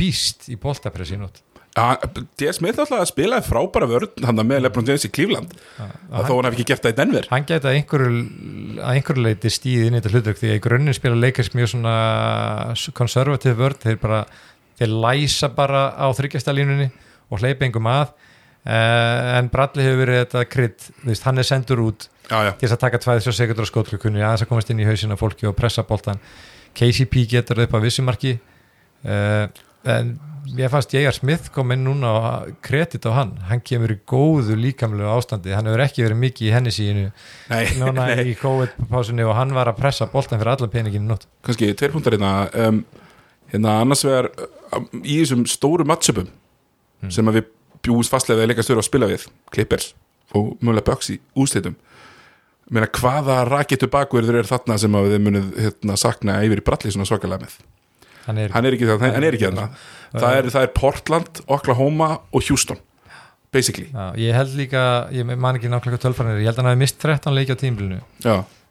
býst 0.00 0.48
í 0.52 0.58
boltapressi 0.60 1.16
í 1.16 1.20
nótt. 1.20 1.42
Já, 1.70 1.94
D.S. 2.36 2.58
Smith 2.58 2.80
alltaf 2.82 2.98
að 2.98 3.08
spila 3.12 3.38
frábæra 3.46 3.86
vörn 3.86 4.24
hann 4.26 4.42
með 4.42 4.64
Lebron 4.64 4.88
James 4.88 5.04
í 5.06 5.10
Cleveland. 5.14 5.52
Að 5.78 6.26
þó 6.26 6.32
hann 6.32 6.48
hef 6.48 6.56
ekki 6.56 6.66
gert 6.66 6.82
það 6.82 6.92
í 6.92 6.96
Denver. 6.98 7.28
hann 7.30 7.46
gæti 7.46 7.68
að 7.70 7.76
einhverju, 7.78 8.22
einhverju 8.90 9.22
leiti 9.22 9.52
stíð 9.54 9.84
inn 9.86 9.94
í 9.94 10.00
þetta 10.00 10.12
hlutverk 10.16 10.40
því 10.40 10.50
að 10.50 10.58
í 10.58 10.62
grunninn 10.64 10.96
spila 10.98 11.20
leikast 11.20 11.54
mjög 11.54 11.70
svona 11.74 11.94
konservativ 12.98 13.54
vörð 13.60 13.86
þeir 13.86 14.00
bara, 14.02 14.24
þeir 14.80 14.96
læsa 15.06 15.52
bara 15.54 15.84
á 15.94 16.10
þryggjastalínunni 16.18 16.90
og 17.30 17.44
hleypa 17.44 17.68
engum 17.68 17.86
að 17.92 18.10
en 18.68 19.48
Bradley 19.48 19.86
hefur 19.86 20.02
verið 20.02 20.18
þetta 20.20 20.44
krydd, 20.52 20.88
hann 21.24 21.40
er 21.40 21.46
sendur 21.48 21.80
út 21.86 22.08
já, 22.28 22.38
já, 22.44 22.50
til 22.52 22.66
þess 22.66 22.76
að 22.76 22.82
taka 22.82 23.00
2-3 23.06 23.36
sekundur 23.38 23.66
á 23.66 23.70
skótlukunni 23.70 24.20
aðeins 24.22 24.44
að 24.44 24.50
komast 24.50 24.72
inn 24.72 24.82
í 24.82 24.88
hausina 24.88 25.16
fólki 25.16 25.48
og 25.48 25.56
pressa 25.56 25.84
boltan 25.88 26.20
KCP 26.76 27.24
getur 27.30 27.62
upp 27.64 27.72
á 27.74 27.78
vissumarki. 27.82 28.36
Uh, 29.00 29.48
en 29.88 30.12
ég 30.56 30.70
fannst 30.72 30.92
J.R. 30.92 31.14
Smith 31.14 31.50
kom 31.54 31.72
inn 31.74 31.84
núna 31.86 32.12
og 32.12 32.54
kredit 32.64 33.06
á 33.08 33.16
hann, 33.16 33.32
hann 33.48 33.62
kemur 33.64 33.94
í 33.94 33.98
góðu 34.08 34.56
líkamlegu 34.58 35.08
ástandi, 35.08 35.54
hann 35.56 35.68
hefur 35.68 35.84
ekki 35.84 36.04
verið 36.04 36.20
mikið 36.20 36.48
í 36.48 36.54
henni 36.54 36.72
sínu 36.74 37.06
núna 37.82 38.10
í 38.20 38.34
COVID-pásunni 38.40 39.26
og 39.26 39.36
hann 39.38 39.54
var 39.56 39.70
að 39.72 39.80
pressa 39.80 40.08
boltan 40.10 40.40
fyrir 40.40 40.54
allan 40.54 40.72
peninginu 40.72 41.12
nótt. 41.12 41.28
Kannski 41.46 41.72
tveir 41.78 41.94
punktar 41.94 42.16
hérna. 42.16 42.34
Um, 42.52 42.82
hérna 43.52 43.78
annars 43.84 44.04
vegar 44.06 44.30
um, 44.76 44.90
í 45.00 45.20
þessum 45.22 45.46
stóru 45.50 45.86
matchupum 45.88 46.28
sem 47.08 47.30
að 47.30 47.40
við 47.40 47.48
bjúumst 47.84 48.12
fastlega 48.12 48.40
við 48.40 48.46
að 48.46 48.52
leika 48.52 48.66
störu 48.66 48.82
að 48.82 48.88
spila 48.88 49.08
við 49.10 49.26
Clippers 49.54 49.92
og 50.36 50.52
mjögulega 50.60 50.86
Bucks 50.90 51.10
í 51.14 51.18
úslitum 51.38 51.76
meina 52.70 52.86
hvaða 52.94 53.40
raketu 53.48 53.88
bakverður 53.90 54.40
er 54.42 54.48
þarna 54.48 54.76
sem 54.78 54.94
að 54.94 55.08
við 55.10 55.24
munið 55.26 55.48
hérna, 55.58 55.96
sakna 55.98 56.38
yfir 56.46 56.62
í 56.62 56.66
bralli 56.66 56.92
svona 56.94 57.08
svakalega 57.08 57.46
með? 57.46 57.56
Hann 58.28 58.38
er, 58.38 58.52
hann 58.54 58.68
er 58.68 58.76
ekki 58.76 58.86
það, 58.86 59.02
hann 59.08 59.26
er 59.26 59.34
ekki 59.34 59.48
þarna. 59.48 59.64
Það 60.12 60.36
er, 60.36 60.48
það 60.54 60.66
er 60.66 60.72
Portland, 60.76 61.40
Oklahoma 61.50 62.10
og 62.30 62.46
Houston 62.46 62.78
basically. 63.50 63.88
Já, 63.90 64.12
ég 64.20 64.36
held 64.36 64.54
líka, 64.54 64.82
ég 65.10 65.26
man 65.26 65.58
ekki 65.58 65.70
nákvæmlega 65.72 66.04
tölfræðinir, 66.04 66.44
ég 66.44 66.50
held 66.52 66.60
að 66.60 66.62
hann 66.62 66.70
hafi 66.70 66.82
mist 66.84 67.00
13 67.02 67.34
leiki 67.34 67.56
á 67.56 67.58
tímbilinu 67.58 67.98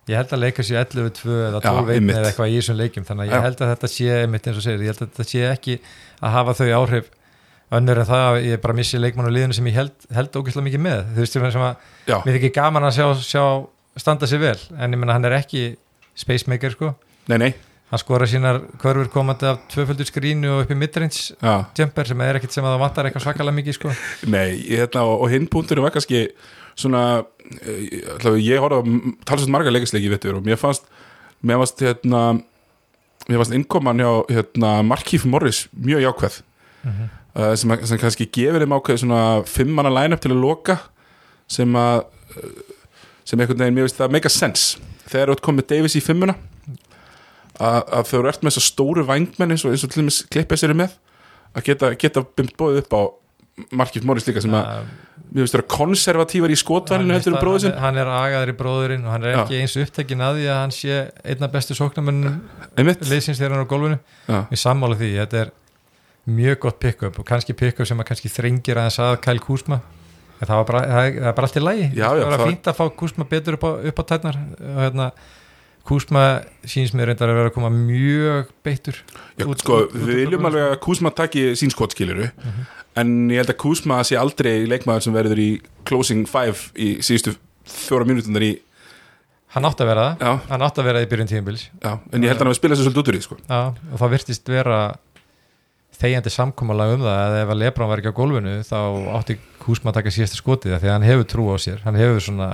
ég 0.10 0.18
held 0.18 0.34
að 0.34 0.44
leika 0.46 0.66
sér 0.66 0.86
11-2 0.88 1.34
eða 1.50 1.60
Já, 1.60 1.70
12-1 1.70 1.94
einmitt. 1.94 2.16
eða 2.18 2.30
eitthvað 2.32 2.52
í 2.54 2.58
þessum 2.60 2.78
leikjum 2.80 3.06
þannig 3.10 3.26
að 3.26 3.34
ég 3.36 3.44
held 3.46 3.60
að 3.62 3.72
þetta 3.74 3.90
sé, 3.94 4.08
einmitt 4.24 4.48
eins 4.50 4.60
og 4.60 4.66
segir, 4.66 4.86
ég 4.86 4.94
held 4.94 5.04
að 5.04 5.10
þetta 5.12 5.28
sé 5.30 5.44
ekki 5.50 5.76
að 6.20 6.36
hafa 6.38 6.56
þau 6.60 6.70
áhrif 6.80 7.12
önnur 7.78 8.02
en 8.02 8.10
það 8.10 8.26
að 8.26 8.40
ég 8.48 8.62
bara 8.64 8.76
missi 8.78 9.00
leikmann 9.00 9.30
á 9.30 9.34
liðinu 9.34 9.58
sem 9.58 9.70
ég 9.70 9.78
held, 9.78 10.08
held 10.16 10.38
ógeðslega 10.40 10.68
mikið 10.68 10.84
með. 10.86 11.02
Þú 11.14 11.24
veist 11.24 11.38
sem 11.38 11.66
að, 11.66 11.88
já, 12.10 12.18
mér 12.26 12.34
er 12.34 12.40
ekki 12.40 12.54
gaman 12.56 12.88
að 12.88 12.96
sjá, 12.98 13.08
sjá 13.26 13.44
standa 14.00 14.30
sér 14.30 14.44
vel, 14.44 14.60
en 14.78 14.96
ég 14.96 15.02
menna 15.02 15.18
hann 15.18 15.28
er 15.30 15.38
ekki 15.40 15.66
spacemaker 16.18 16.76
sko, 16.76 16.94
nei, 17.32 17.38
nei. 17.46 17.52
Hann 17.90 18.02
skora 18.04 18.28
sínar 18.30 18.60
hverfur 18.78 19.08
komandi 19.10 19.48
af 19.50 19.64
tvöföldu 19.72 20.06
skrínu 20.06 20.52
og 20.54 20.60
upp 20.62 20.74
í 20.76 20.78
midrange 20.78 21.32
jumper 21.78 22.06
sem 22.06 22.20
er 22.22 22.38
ekkit 22.38 22.54
sem 22.54 22.66
að 22.66 22.76
það 22.76 22.84
vantar 22.84 23.08
eitthvað 23.10 23.24
svakalega 23.24 23.58
mikið 23.58 23.78
sko. 23.80 23.94
nei, 24.30 24.60
ég, 24.60 24.84
hérna, 24.84 25.08
og, 25.10 25.24
og 25.26 25.34
hinn 25.34 25.48
punktur 25.50 25.82
var 25.82 25.96
kannski 25.96 26.28
svona 26.78 27.24
eh, 27.64 27.98
allavega, 28.14 28.44
ég 28.46 28.62
horfði 28.62 28.78
á 28.78 28.82
talsvægt 29.26 29.54
marga 29.56 29.74
leikisleiki 29.74 30.12
og 30.36 30.46
mér 30.46 30.62
fannst 30.62 30.86
mér 31.42 31.64
fannst 31.64 31.82
hérna 31.82 32.22
mér 33.26 33.42
fannst 33.42 33.58
innkoman 33.58 34.02
hjá 34.02 34.12
hérna, 34.30 34.76
Markíf 34.86 35.26
Morris 35.26 35.68
mjög 35.74 36.06
jákvæð. 36.06 36.40
Uh, 36.86 37.08
sem, 37.36 37.72
að- 37.76 37.86
sem 37.92 38.00
kannski 38.02 38.26
gefur 38.34 38.64
þeim 38.64 38.76
ákveð 38.80 39.02
svona 39.04 39.22
fimmana 39.48 39.92
line-up 39.94 40.22
til 40.24 40.32
að 40.34 40.42
loka 40.44 40.78
sem 41.50 41.76
að 41.80 42.04
uh, 42.06 42.50
sem 43.30 43.40
einhvern 43.40 43.60
veginn, 43.62 43.76
mér 43.78 43.86
veist 43.86 44.00
það 44.00 44.12
make 44.16 44.26
a 44.26 44.34
sense. 44.34 44.80
Þegar 45.10 45.30
þú 45.30 45.36
ert 45.38 45.46
komið 45.46 45.68
Davis 45.70 45.96
í 45.98 46.02
fimmuna 46.02 46.34
að, 47.60 47.84
að 48.00 48.08
þau 48.10 48.18
eru 48.22 48.32
ert 48.32 48.44
með 48.46 48.54
þessar 48.56 48.66
stóru 48.70 49.04
vængmenn 49.08 49.54
eins 49.56 49.66
og, 49.68 49.74
eins 49.76 49.84
og 49.86 49.92
til 49.94 50.02
dæmis 50.04 50.20
klippið 50.32 50.62
sér 50.64 50.74
með 50.78 50.96
að 51.58 51.66
geta, 51.70 51.90
geta 52.00 52.24
byggt 52.26 52.58
bóðið 52.60 52.84
upp 52.84 52.94
á 52.98 53.02
Markíf 53.76 54.06
Morris 54.08 54.24
líka 54.30 54.40
sem 54.40 54.54
að 54.56 54.68
mér 55.30 55.44
veist 55.44 55.52
það 55.54 55.60
eru 55.60 55.68
konservatívar 55.74 56.54
í 56.54 56.58
skotvælinu 56.58 57.12
heldur 57.18 57.34
um 57.36 57.42
bróðu 57.44 57.64
sinn. 57.66 57.74
hann, 57.76 57.82
hann 57.84 57.98
er 58.06 58.12
agaður 58.16 58.52
í 58.54 58.58
bróðurinn 58.62 59.04
og 59.06 59.12
hann 59.14 59.26
er 59.28 59.34
Já. 59.36 59.40
ekki 59.44 59.58
eins 59.60 59.76
upptekinn 59.82 60.24
að 60.26 60.38
því 60.40 60.46
að 60.54 60.60
hann 60.62 60.74
sé 60.78 61.00
einna 61.34 61.50
bestu 61.52 61.76
sóknarmönnum 61.78 62.38
einmitt, 62.80 63.04
liðsins 63.10 63.42
þegar 63.42 63.58
hann 63.58 63.66
er 63.66 63.68
á 63.68 63.72
gólfinu. 63.74 63.98
Já, 64.30 64.38
við 64.54 64.62
sammála 64.64 64.98
því, 65.02 65.10
þetta 65.20 65.42
er 65.44 65.52
mjög 66.30 66.60
gott 66.66 66.80
pick-up 66.80 67.20
og 67.20 67.26
kannski 67.26 67.54
pick-up 67.58 67.88
sem 67.90 68.00
að 68.00 68.08
kannski 68.12 68.30
þrengir 68.34 68.78
aðeins 68.82 69.00
að 69.04 69.18
Kyle 69.26 69.40
Kuzma. 69.44 69.82
En 70.40 70.48
það, 70.48 70.56
var 70.62 70.68
bara, 70.70 70.82
það, 70.88 71.10
það 71.20 71.28
er 71.28 71.34
bara 71.36 71.48
allt 71.50 71.58
í 71.60 71.64
lægi 71.66 71.88
Já, 72.00 72.08
já, 72.16 72.24
það 72.24 72.38
var 72.38 72.48
fínt 72.48 72.68
að 72.72 72.78
fá 72.80 72.86
Kuzma 73.02 73.26
betur 73.28 73.58
upp 73.58 73.66
á, 73.68 73.72
upp 73.92 73.98
á 74.00 74.04
tætnar 74.08 74.38
og 74.40 74.78
hérna 74.86 75.08
Kuzma 75.90 76.24
síns 76.70 76.92
mér 76.94 77.10
reyndar 77.10 77.32
að 77.32 77.38
vera 77.40 77.50
að 77.50 77.56
koma 77.56 77.70
mjög 77.74 78.50
beittur 78.64 78.98
já 79.40 79.46
út- 79.48 79.64
sko, 79.64 79.78
út- 79.88 79.96
við 79.96 80.20
viljum 80.24 80.46
alveg 80.48 80.66
að 80.76 80.80
Kuzma 80.86 81.12
taki 81.16 81.44
sín 81.60 81.72
skotskiliru 81.74 82.30
Mhm. 82.30 82.66
en 83.04 83.14
ég 83.32 83.38
held 83.42 83.50
að 83.52 83.58
Kuzma 83.64 84.00
sé 84.04 84.16
aldrei 84.20 84.68
leikmaður 84.68 85.02
sem 85.04 85.14
verður 85.14 85.40
í 85.44 85.50
closing 85.86 86.26
five 86.28 86.56
í 86.76 87.00
síðustu 87.04 87.36
fjóra 87.66 88.06
mínútundar 88.06 88.44
í 88.44 88.60
hann 89.56 89.66
átt 89.66 89.82
að 89.82 89.88
vera 89.90 90.16
það, 90.20 90.40
hann 90.50 90.62
átt 90.62 90.78
að 90.78 90.84
vera 90.86 91.02
í 91.02 91.08
byrjun 91.10 91.28
tíðinbils 91.32 91.68
já, 91.84 92.00
en 92.14 92.22
ég 92.22 92.28
held 92.30 92.38
að 92.38 92.44
hann 92.46 92.52
hafi 92.54 92.60
spilað 92.62 92.78
sér 92.78 92.86
svolítið 92.86 93.02
út 93.04 93.08
úr 93.10 93.18
því 93.18 93.24
sko. 93.26 93.38
Já, 93.50 93.62
og 93.94 93.98
það 94.00 94.10
virtist 94.14 94.48
vera 94.48 94.80
þegjandi 96.00 96.32
samkomulag 96.34 96.96
um 96.96 97.06
það 97.06 97.20
að 97.26 97.38
ef 97.42 97.54
að 97.54 97.60
Lebron 97.64 97.90
var 97.92 98.02
ekki 98.02 98.12
á 98.16 98.20
gólfinu 98.20 98.54
þá 98.68 98.78
átti 99.20 99.38
Kuzma 99.60 99.92
að 99.92 99.98
taka 100.00 100.14
síðasta 100.16 100.40
skotið 100.40 100.76
því 100.80 100.88
að 100.90 100.94
hann 100.96 101.08
hefur 101.10 101.28
trú 101.34 101.48
á 101.52 101.58
sér, 101.60 101.82
hann 101.84 101.98
hefur 102.00 102.24
svona 102.24 102.50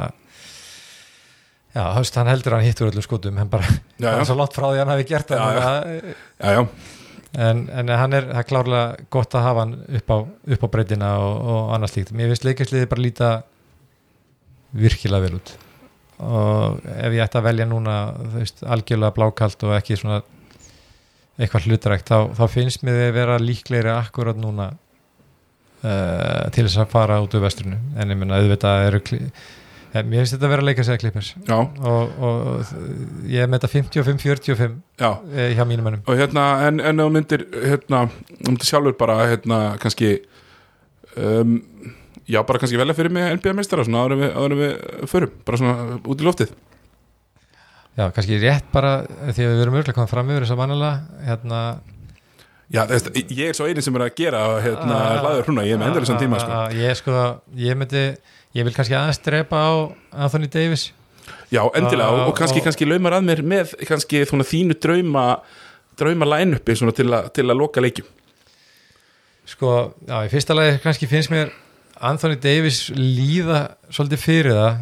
já, 1.76 1.84
höfst, 2.00 2.18
hann 2.20 2.32
heldur 2.32 2.56
að 2.56 2.62
hann 2.64 2.70
hittur 2.70 2.90
öllum 2.92 3.06
skotum, 3.06 3.40
hann 3.40 3.52
bara 3.52 3.68
já, 3.70 4.08
hann 4.10 4.14
er 4.18 4.24
já, 4.24 4.28
svo 4.32 4.38
langt 4.40 4.56
frá 4.58 4.68
því 4.70 4.78
að 4.80 4.84
hann 4.84 4.94
hafi 4.96 5.08
gert 5.12 5.34
það 5.34 5.42
Já, 5.42 5.50
já. 5.56 6.16
já, 6.40 6.56
já, 6.56 6.64
en, 7.50 7.62
en 7.82 7.92
hann 8.00 8.18
er, 8.18 8.30
það 8.32 8.42
er 8.42 8.50
klárlega 8.52 9.10
gott 9.18 9.36
að 9.38 9.46
hafa 9.50 9.66
hann 9.66 9.76
upp 10.00 10.16
á, 10.16 10.18
upp 10.56 10.66
á 10.66 10.68
breytina 10.78 11.12
og, 11.22 11.36
og 11.56 11.76
annars 11.78 11.96
líkt, 11.98 12.14
mér 12.16 12.32
finnst 12.34 12.48
leikasliði 12.48 12.90
bara 12.92 13.06
líta 13.06 13.32
virkilega 14.76 15.24
vel 15.28 15.38
út. 15.38 15.54
Og 16.26 16.80
ef 16.96 17.12
ég 17.16 17.22
ætti 17.26 17.40
að 17.40 17.46
velja 17.50 17.66
núna 17.68 17.96
veist, 18.38 18.64
algjörlega 18.64 19.16
blákalt 19.16 19.64
og 19.68 19.74
ekki 19.76 19.98
svona 20.00 20.22
eitthvað 21.40 21.66
hlutrækt 21.68 22.08
þá, 22.12 22.18
þá 22.38 22.44
finnst 22.54 22.84
mér 22.88 23.00
þið 23.02 23.14
vera 23.18 23.38
líklegri 23.44 23.92
akkurat 23.92 24.38
núna 24.40 24.70
uh, 25.84 26.48
til 26.56 26.66
þess 26.68 26.80
að 26.84 26.92
fara 26.94 27.20
út 27.24 27.36
úr 27.36 27.44
vestrinu. 27.46 27.78
En 28.00 28.14
ég 28.14 28.20
menna 28.20 28.40
auðvitað 28.40 28.86
eru 28.90 29.02
kli- 29.06 29.22
eh, 29.26 30.04
mér 30.04 30.22
finnst 30.24 30.36
þetta 30.38 30.48
að 30.48 30.54
vera 30.56 30.64
að 30.66 30.70
leika 30.70 30.86
sig 30.88 30.96
að 30.96 31.02
klippers 31.04 31.34
og, 31.92 32.16
og 32.30 33.28
ég 33.32 33.44
er 33.46 33.52
með 33.52 33.66
þetta 33.66 33.74
55-45 33.76 34.78
já. 35.02 35.10
eh, 35.36 35.52
hjá 35.58 35.64
mínum 35.68 35.86
mönnum. 35.90 36.06
Og 36.08 36.20
hérna, 36.20 36.46
en, 36.70 36.80
en 36.80 37.04
þú 37.04 37.10
myndir 37.18 37.46
hérna, 37.66 38.06
þú 38.40 38.50
myndir 38.54 38.72
sjálfur 38.72 38.98
bara 39.00 39.20
hérna, 39.30 39.60
kannski 39.84 40.14
um, 41.18 41.58
já, 42.28 42.40
bara 42.44 42.60
kannski 42.64 42.80
velja 42.80 42.96
fyrir 42.98 43.12
mig 43.16 43.36
NBA-meistara, 43.40 43.86
svona 43.88 44.06
áður 44.06 44.16
en 44.18 44.24
við, 44.24 44.38
en 44.46 44.58
við 44.64 45.10
förum, 45.12 45.36
bara 45.46 45.60
svona 45.62 46.00
út 46.04 46.24
í 46.24 46.28
loftið 46.28 46.56
Já, 47.96 48.10
kannski 48.12 48.38
rétt 48.42 48.66
bara 48.76 48.94
því 49.08 49.46
að 49.46 49.52
við 49.54 49.60
verum 49.62 49.78
örgulega 49.80 49.96
komið 49.96 50.12
fram 50.12 50.32
yfir 50.34 50.44
þess 50.46 50.54
að 50.56 50.60
vanalega 50.60 51.28
hérna, 51.30 51.60
já, 52.76 52.82
þess, 52.90 53.12
ég 53.32 53.44
er 53.52 53.56
svo 53.56 53.68
eini 53.70 53.84
sem 53.86 53.96
er 53.96 54.04
að 54.08 54.16
gera 54.20 54.42
hérna, 54.66 54.98
hlaður 55.22 55.46
hruna, 55.48 55.64
ég 55.64 55.78
er 55.78 55.80
með 55.80 55.92
endur 55.92 56.04
þessum 56.06 56.20
tíma 56.20 56.42
sko. 56.42 56.58
að 56.60 56.76
Ég 56.82 57.00
sko, 57.00 57.22
ég 57.62 57.78
myndi 57.80 58.02
ég 58.56 58.68
vil 58.68 58.74
kannski 58.76 58.98
aðeins 59.00 59.22
drepa 59.24 59.62
á 59.64 59.72
Anthony 60.26 60.50
Davis. 60.52 60.90
Já, 61.54 61.62
endilega, 61.78 62.10
og, 62.12 62.34
og 62.34 62.36
kannski, 62.38 62.60
Og- 62.60 62.68
kannski 62.68 62.88
laumar 62.90 63.16
að 63.16 63.30
mér 63.30 63.42
með 63.48 63.72
kannski 63.88 64.26
þínu 64.28 64.76
drauma 64.82 65.26
drauma 65.96 66.28
line-upi 66.28 66.76
til, 66.76 67.16
til 67.32 67.46
að 67.48 67.56
loka 67.58 67.80
leikjum. 67.80 68.08
Sko, 69.48 69.94
já, 70.10 70.18
í 70.26 70.30
fyrsta 70.34 70.56
lagi 70.58 70.80
kannski 70.84 71.08
finnst 71.08 71.32
mér 71.32 71.54
Anthony 72.04 72.36
Davis 72.42 72.90
líða 72.92 73.78
svolítið 73.88 74.20
fyrir 74.20 74.58
það 74.58 74.80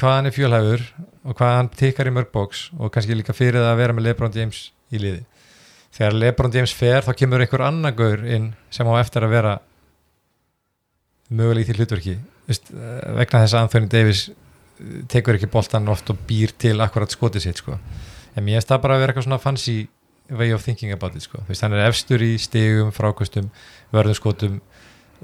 hvað 0.00 0.14
hann 0.16 0.26
er 0.30 0.34
fjölhæfur 0.34 0.84
og 1.22 1.36
hvað 1.38 1.56
hann 1.56 1.70
tikkar 1.78 2.10
í 2.10 2.14
mörgboks 2.14 2.70
og 2.78 2.92
kannski 2.94 3.16
líka 3.16 3.34
fyrir 3.36 3.60
það 3.60 3.72
að 3.72 3.82
vera 3.82 3.96
með 3.96 4.08
Lebron 4.08 4.34
James 4.34 4.64
í 4.90 5.00
liði 5.02 5.22
þegar 5.92 6.18
Lebron 6.18 6.54
James 6.54 6.74
fer 6.74 7.06
þá 7.06 7.12
kemur 7.18 7.44
einhver 7.44 7.64
annar 7.66 7.94
gaur 7.96 8.24
inn 8.26 8.52
sem 8.74 8.88
á 8.88 8.94
eftir 8.98 9.26
að 9.26 9.34
vera 9.36 9.56
möguleg 11.32 11.68
því 11.68 11.78
hlutverki 11.78 12.18
Vist, 12.48 12.72
vegna 12.74 13.44
þess 13.44 13.54
að 13.54 13.64
Anthony 13.68 13.88
Davis 13.90 14.22
eh, 14.28 15.02
tekur 15.10 15.38
ekki 15.38 15.50
boltan 15.52 15.90
oft 15.92 16.10
og 16.10 16.24
býr 16.26 16.50
til 16.58 16.74
akkurat 16.82 17.12
skotið 17.14 17.46
sitt 17.46 17.62
sko. 17.62 17.76
en 18.34 18.44
mér 18.44 18.58
finnst 18.58 18.72
það 18.72 18.82
bara 18.82 18.96
að 18.96 19.04
vera 19.04 19.12
eitthvað 19.12 19.28
svona 19.28 19.42
fancy 19.42 19.76
way 20.32 20.52
of 20.54 20.64
thinking 20.64 20.92
about 20.94 21.14
it 21.14 21.22
sko. 21.22 21.42
Vist, 21.48 21.62
hann 21.62 21.74
er 21.76 21.86
efstur 21.86 22.22
í 22.24 22.34
stigum, 22.40 22.90
frákvöstum 22.94 23.50
vörðuskotum 23.92 24.60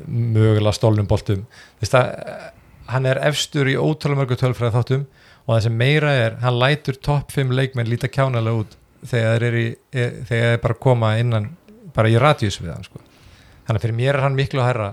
mögulega 0.07 0.77
stólnum 0.77 1.09
boltum 1.11 1.43
Vist, 1.83 1.97
að, 1.99 2.13
eh, 2.15 2.51
hann 2.95 3.07
er 3.07 3.21
efstur 3.27 3.67
í 3.67 3.75
ótrúlega 3.75 4.23
mörgu 4.23 4.39
tölfræð 4.39 4.77
þáttum 4.79 5.07
og 5.49 5.55
það 5.57 5.63
sem 5.65 5.77
meira 5.81 6.11
er, 6.13 6.35
hann 6.43 6.59
lætur 6.61 6.99
topp 7.01 7.33
5 7.33 7.51
leikmenn 7.57 7.89
líta 7.89 8.09
kjánalega 8.13 8.61
út 8.63 8.77
þegar 9.09 9.41
þeir 9.47 9.57
í, 9.57 9.67
e, 9.95 10.05
þegar 10.29 10.53
þeir 10.53 10.63
bara 10.67 10.75
koma 10.87 11.13
innan 11.19 11.51
bara 11.95 12.11
í 12.13 12.19
radíus 12.21 12.61
við 12.61 12.75
hann 12.75 12.85
sko. 12.85 13.01
þannig 13.67 13.79
að 13.81 13.85
fyrir 13.87 13.97
mér 13.97 14.15
er 14.19 14.21
hann 14.27 14.37
miklu 14.37 14.61
að 14.61 14.67
herra 14.73 14.89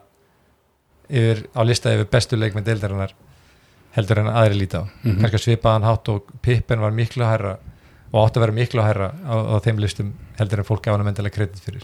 yfir, 1.10 1.44
á 1.54 1.62
lista 1.68 1.94
yfir 1.94 2.08
bestu 2.12 2.38
leikmenn 2.40 2.66
deildarinnar 2.66 3.14
heldur 3.96 4.20
en 4.24 4.28
aðri 4.32 4.58
líta 4.60 4.82
á 4.82 4.86
Mhm. 5.04 5.22
kannski 5.22 5.44
svipaðan 5.44 5.84
hátt 5.88 6.10
og 6.10 6.32
Pippen 6.42 6.80
var 6.80 6.92
miklu 6.92 7.24
að 7.24 7.32
herra 7.36 7.58
og 8.14 8.26
átti 8.30 8.38
að 8.40 8.46
vera 8.46 8.52
miklu 8.60 8.82
að 8.82 8.88
herra 8.88 9.10
á, 9.28 9.36
á 9.36 9.56
þeim 9.64 9.80
listum 9.80 10.14
heldur 10.40 10.60
en 10.60 10.66
fólk 10.66 10.82
gaf 10.84 10.96
hann 10.98 11.06
mendilega 11.06 11.36
kredit 11.36 11.60
fyrir 11.64 11.84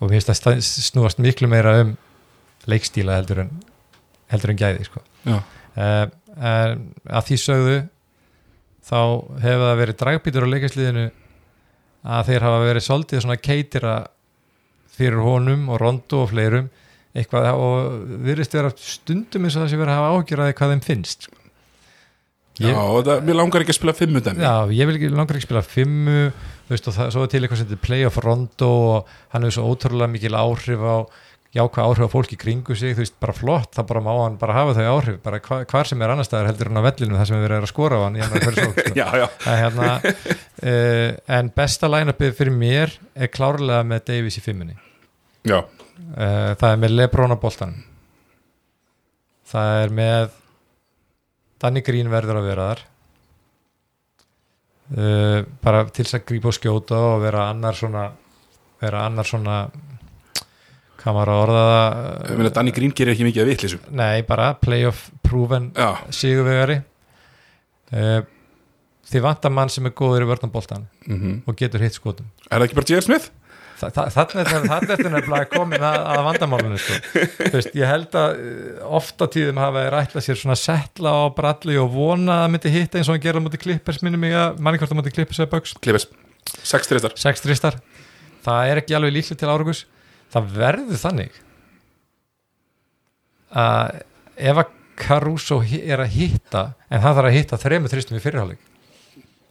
og 0.00 0.08
mér 0.10 0.20
finnst 0.20 0.44
það 0.44 0.60
snúast 0.60 1.18
miklu 1.18 1.48
meira 1.48 1.80
um 1.80 1.96
leikstíla 2.66 3.16
heldur 3.18 3.40
en 3.40 3.50
heldur 4.30 4.50
en 4.50 4.56
gæði 4.56 4.84
sko. 4.84 5.00
Uh, 5.76 6.06
en 6.36 6.84
að 7.08 7.26
því 7.30 7.40
sögðu 7.44 7.78
þá 8.86 9.00
hefur 9.42 9.64
það 9.64 9.80
verið 9.82 9.98
dragbítur 10.02 10.46
á 10.46 10.52
leikasliðinu 10.54 11.06
að 12.00 12.30
þeir 12.30 12.46
hafa 12.46 12.62
verið 12.64 12.86
svolítið 12.86 13.24
svona 13.24 13.40
keitira 13.40 13.96
fyrir 14.94 15.24
honum 15.24 15.68
og 15.72 15.80
rondo 15.82 16.24
og 16.24 16.30
fleirum 16.32 16.70
eitthvað 17.16 17.50
og 17.58 18.06
virðist 18.24 18.54
vera 18.54 18.70
stundum 18.76 19.46
eins 19.46 19.56
og 19.56 19.64
það 19.64 19.72
sé 19.72 19.80
verið 19.80 19.92
að 19.94 20.00
hafa 20.00 20.16
ágjörði 20.16 20.56
hvað 20.60 20.74
þeim 20.74 20.82
finnst 20.86 21.26
sko. 21.26 21.36
já 22.60 22.76
það, 22.76 23.14
mér 23.26 23.38
langar 23.40 23.64
ekki 23.64 23.74
að 23.74 23.80
spila 23.80 23.96
fimmu 23.96 24.22
dæmi 24.24 24.44
Já, 24.44 24.54
ég 24.76 24.92
ekki 24.94 25.10
langar 25.10 25.38
ekki 25.38 25.48
spila 25.48 25.64
fimmu 25.66 26.18
þú 26.30 26.74
veist 26.74 26.90
og 26.90 26.96
það, 26.96 27.10
svo 27.14 27.24
er 27.24 27.32
til 27.32 27.42
eitthvað 27.42 27.62
sem 27.62 27.70
þetta 27.70 27.86
playoff 27.88 28.20
rondo 28.22 28.70
og 28.92 29.10
hann 29.34 29.46
hefur 29.46 29.58
svo 29.58 29.74
ótrúlega 29.74 30.12
mikil 30.12 30.38
áhrif 30.38 30.86
á 30.86 30.96
jákvæð 31.56 31.82
áhrif 31.82 32.06
á 32.06 32.14
fólki 32.14 32.36
kringu 32.38 32.76
sig, 32.78 32.94
þú 32.94 33.02
veist, 33.02 33.16
bara 33.22 33.34
flott 33.34 33.74
þá 33.74 33.82
bara 33.88 34.02
má 34.04 34.10
hann 34.20 34.38
bara 34.38 34.54
hafa 34.54 34.76
þau 34.76 34.86
áhrif, 34.92 35.16
bara 35.24 35.40
hva, 35.42 35.60
hvar 35.66 35.88
sem 35.90 36.02
er 36.02 36.12
annar 36.14 36.28
staðar 36.28 36.52
heldur 36.52 36.70
hann 36.70 36.78
á 36.78 36.86
vellinu 36.86 37.18
þar 37.18 37.30
sem 37.30 37.40
við 37.40 37.46
verið 37.48 37.66
að 37.66 37.72
skora 37.72 37.98
á 37.98 38.02
hann 38.04 38.18
í 38.20 38.22
annar 38.22 38.44
hverju 38.44 38.66
sók 38.68 38.78
sko. 38.78 38.94
Já, 39.00 39.06
já, 39.18 39.26
Það 39.42 39.52
er 39.56 39.62
hérna, 39.64 39.90
uh, 40.70 41.06
en 41.40 41.52
besta 41.58 41.90
line-upið 41.90 42.34
fyrir 42.38 42.54
mér 42.54 42.94
er 43.18 43.32
klárlega 43.34 43.82
með 43.90 44.04
Davis 44.12 44.38
í 44.38 44.44
fimmunni. 44.44 44.78
Já, 45.48 45.58
uh, 45.58 46.52
það 46.54 46.68
er 46.70 46.82
með 46.84 46.98
Lebron 47.00 47.34
á 47.34 47.38
boltan 47.42 47.78
það 49.50 49.82
er 49.82 49.94
með 49.98 50.38
Danny 51.60 51.82
Green 51.84 52.10
verður 52.12 52.40
að 52.40 52.48
vera 52.50 52.70
þar. 52.70 52.86
Uh, 54.90 55.38
bara 55.62 55.84
til 55.90 56.02
þess 56.04 56.18
að 56.18 56.26
grípa 56.30 56.50
og 56.50 56.56
skjóta 56.56 56.98
og 57.12 57.20
vera 57.22 57.46
annar 57.52 57.76
svona 57.78 58.08
vera 58.80 59.04
annar 59.06 59.28
svona 59.28 59.58
hvað 61.00 61.16
maður 61.16 61.32
að 61.34 61.42
orða 61.46 61.64
ég 61.64 62.28
það 62.30 62.38
meina 62.42 62.52
Danny 62.58 62.74
Green 62.76 62.92
gerir 62.96 63.14
ekki 63.14 63.26
mikið 63.28 63.42
að 63.44 63.50
vitlisum 63.54 63.84
nei 64.02 64.22
bara 64.28 64.50
playoff 64.60 65.06
proven 65.26 65.70
Já, 65.76 65.90
sigurvegari. 66.12 66.80
Uh, 67.90 68.20
þið 69.10 69.24
vantar 69.26 69.50
mann 69.54 69.70
sem 69.72 69.86
er 69.88 69.94
góður 69.98 70.22
í 70.26 70.30
vörnum 70.30 70.52
boltan 70.54 70.84
mm 71.08 71.40
og 71.50 71.56
getur 71.58 71.82
hitt 71.82 71.96
skotum. 71.98 72.28
Er 72.46 72.60
það 72.60 72.66
ekki 72.68 72.78
bara 72.78 72.90
J.R. 72.92 73.06
Smith? 73.08 73.30
Þa- 73.80 73.88
þa- 73.96 74.10
Þannig 74.12 74.50
er 74.52 74.64
þetta 74.84 75.44
komin 75.54 75.80
að, 75.88 75.94
að 76.12 76.18
vandamálinu 76.26 76.78
sko. 76.78 76.98
Veist, 77.54 77.70
ég 77.80 77.88
held 77.88 78.16
að 78.20 78.34
uh, 78.44 78.82
oft 79.00 79.24
á 79.24 79.26
tíðum 79.32 79.58
hafa 79.62 79.86
þeir 79.86 79.96
ætlað 80.02 80.26
sér 80.26 80.40
svona 80.42 80.56
settla 80.60 81.14
á 81.16 81.22
bralli 81.32 81.78
og 81.80 81.88
vona 81.94 82.42
að 82.44 82.52
myndi 82.54 82.74
hitta 82.74 83.00
eins 83.00 83.08
og 83.08 83.16
hann 83.16 83.24
gera 83.24 83.40
á 83.40 83.44
múti 83.46 83.62
klippers 83.62 84.02
minnum 84.04 84.20
mig 84.20 84.36
að 84.36 84.60
manni 84.60 84.82
hvort 84.82 84.92
á 84.92 84.98
múti 85.00 85.14
klippers 85.16 85.40
eða 85.40 85.50
bugs 85.56 85.72
Klippis, 85.80 86.06
sex 86.60 86.92
tristar 86.92 87.16
sex 87.24 87.40
tristar 87.40 87.80
það 88.44 88.68
er 88.74 88.82
ekki 88.84 88.98
alveg 89.00 89.16
líklegt 89.16 89.40
til 89.40 89.48
árugus 89.50 89.82
það 90.34 90.52
verður 90.58 91.00
þannig 91.04 91.40
að 93.60 94.02
ef 94.50 94.62
að 94.62 94.76
Caruso 95.00 95.62
er 95.64 96.02
að 96.02 96.12
hitta 96.12 96.62
en 96.92 97.00
hann 97.00 97.14
þarf 97.16 97.30
að 97.30 97.36
hitta 97.38 97.58
þremur 97.60 97.92
tristum 97.92 98.18
í 98.18 98.22
fyrirháleik 98.22 98.60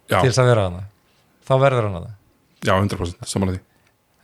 Já, 0.10 0.20
til 0.20 0.30
þess 0.30 0.42
að 0.44 0.50
vera 0.52 0.68
hana 0.68 0.84
þá 1.48 1.54
verður 1.64 1.88
hann 1.88 1.98
hana 2.00 2.14
já 2.66 2.74
100% 2.76 3.30
saman 3.30 3.52
að 3.52 3.58
því. 3.58 3.64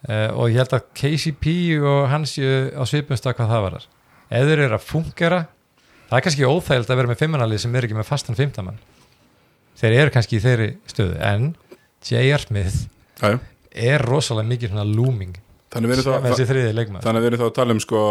Uh, 0.05 0.29
og 0.37 0.51
ég 0.51 0.59
held 0.61 0.75
að 0.77 0.87
KCP 0.99 1.53
og 1.81 2.01
hans 2.11 2.35
á 2.37 2.83
svipumsta 2.85 3.33
hvað 3.33 3.53
það 3.55 3.65
varar 3.65 3.87
ef 4.29 4.49
þeir 4.49 4.63
eru 4.67 4.77
að 4.77 4.85
fungera 4.85 5.41
það 6.09 6.17
er 6.19 6.25
kannski 6.27 6.49
óþægild 6.49 6.91
að 6.91 6.99
vera 7.01 7.11
með 7.11 7.21
fimmanalið 7.23 7.63
sem 7.63 7.75
er 7.75 7.87
ekki 7.87 7.97
með 7.97 8.09
fastan 8.09 8.37
fimmtamann. 8.37 8.77
Þeir 9.75 9.97
eru 10.03 10.13
kannski 10.13 10.37
í 10.37 10.43
þeirri 10.43 10.69
stöðu 10.87 11.17
en 11.25 11.49
J.R. 12.05 12.43
Smith 12.45 12.85
já. 13.17 13.39
er 13.71 14.05
rosalega 14.05 14.51
mikið 14.51 14.71
svona 14.75 14.85
looming 14.87 15.33
Þannig 15.75 15.91
við 15.91 15.97
erum 15.99 16.07
þá, 16.07 16.27
þessi 16.29 16.47
þriði 16.49 16.73
leikmaður. 16.79 17.05
þannig 17.05 17.23
við 17.25 17.29
erum 17.31 17.41
þá 17.41 17.47
að 17.47 17.55
tala 17.59 17.75
um 17.75 17.81
sko 17.83 18.01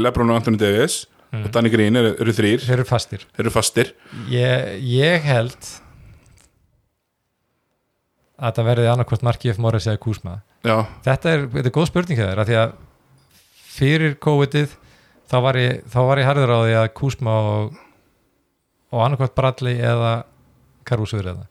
Lebron 0.00 0.32
og 0.32 0.40
Anthony 0.40 0.60
Davis. 0.60 1.02
Mm. 1.34 1.46
og 1.48 1.54
Danny 1.54 1.70
Green 1.72 1.96
eru, 1.98 2.12
eru 2.22 2.32
þrýr, 2.34 2.62
þeir 2.62 2.76
eru 2.76 2.84
fastir. 2.86 3.24
Þeir 3.34 3.42
eru 3.42 3.52
fastir. 3.54 3.88
Ég, 4.30 4.74
ég 4.86 5.24
held 5.26 5.70
að 8.38 8.58
það 8.58 8.68
verði 8.68 8.90
annarkvort 8.92 9.24
Marki 9.26 9.50
F. 9.50 9.58
Morris 9.62 9.88
eða 9.90 10.00
Kuzma. 10.04 10.36
Þetta 10.64 11.32
er, 11.32 11.46
þetta 11.56 11.70
er 11.70 11.74
góð 11.74 11.88
spurning 11.90 12.20
þér 12.20 12.42
af 12.42 12.48
því 12.48 12.58
að 12.60 12.76
fyrir 13.74 14.14
COVID-ið 14.22 14.76
þá 15.30 15.36
var 15.48 15.58
ég, 15.58 15.82
þá 15.90 15.98
var 16.08 16.22
ég 16.22 16.28
harður 16.28 16.54
á 16.54 16.58
því 16.62 16.76
að 16.82 16.88
Kuzma 17.00 17.34
og, 17.50 17.76
og 18.94 19.04
annarkvort 19.04 19.36
Bradley 19.38 19.82
eða 19.82 20.14
Caruso 20.86 21.18
er 21.18 21.32
eða 21.34 21.46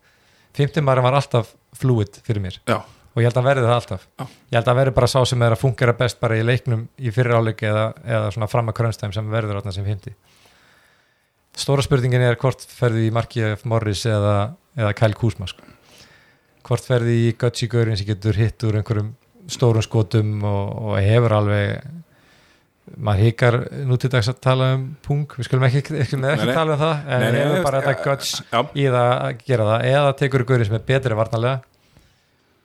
50 0.57 0.85
maður 0.85 1.07
var 1.07 1.17
alltaf 1.17 1.53
fluid 1.75 2.19
fyrir 2.23 2.43
mér. 2.43 2.59
Já, 2.69 2.79
og 3.13 3.21
ég 3.21 3.27
held 3.29 3.37
að 3.41 3.45
verði 3.49 3.65
það 3.67 3.75
alltaf 3.77 4.05
Já. 4.07 4.23
ég 4.25 4.57
held 4.57 4.69
að 4.73 4.79
verði 4.81 4.93
bara 4.97 5.09
sá 5.13 5.19
sem 5.29 5.43
er 5.45 5.55
að 5.55 5.61
fungera 5.63 5.93
best 5.97 6.19
bara 6.23 6.37
í 6.39 6.45
leiknum 6.45 6.87
í 6.97 7.11
fyrir 7.13 7.35
áleik 7.37 7.61
eða, 7.67 7.85
eða 8.05 8.31
svona 8.33 8.49
fram 8.51 8.71
að 8.71 8.77
krönstæm 8.79 9.13
sem 9.15 9.29
verður 9.33 9.59
átna 9.61 9.73
sem 9.75 9.85
50 9.85 10.15
stóra 11.63 11.85
spurningin 11.85 12.23
er 12.25 12.37
hvort 12.41 12.63
ferði 12.65 13.07
í 13.07 13.13
Marki 13.13 13.43
F. 13.53 13.65
Morris 13.69 14.05
eða, 14.09 14.53
eða 14.79 14.93
Kyle 14.97 15.17
Kuzma 15.19 15.45
sko. 15.49 15.65
hvort 16.65 16.87
ferði 16.87 17.17
í 17.27 17.33
Gutsi 17.37 17.67
Gaurin 17.69 17.99
sem 17.99 18.07
getur 18.09 18.37
hitt 18.39 18.63
úr 18.65 18.79
einhverjum 18.79 19.11
stórum 19.51 19.83
skotum 19.85 20.39
og, 20.47 20.71
og 20.87 20.97
hefur 21.03 21.35
alveg 21.37 21.83
maður 22.99 23.21
hikar 23.27 23.55
nú 23.87 23.95
til 23.99 24.09
dags 24.11 24.27
að 24.31 24.39
tala 24.43 24.71
um 24.75 24.87
pung 25.05 25.27
við 25.37 25.45
skulum 25.47 25.63
ekki, 25.69 25.83
ekki, 26.03 26.17
Nei, 26.19 26.31
ekki 26.33 26.47
nei. 26.49 26.55
tala 26.57 26.73
um 26.75 26.81
það 26.81 27.13
en 27.15 27.21
Nei, 27.23 27.37
nei, 27.37 27.61
bara 27.63 27.79
þetta 27.83 28.07
guts 28.07 28.33
í 28.75 28.87
það 28.89 29.11
að 29.13 29.45
gera 29.47 29.67
það 29.69 29.85
eða 29.91 30.15
tekur 30.19 30.43
Gaurin 30.49 30.67
sem 30.67 30.75
er 30.79 30.83
betri 30.89 31.15
varnarlega 31.19 31.61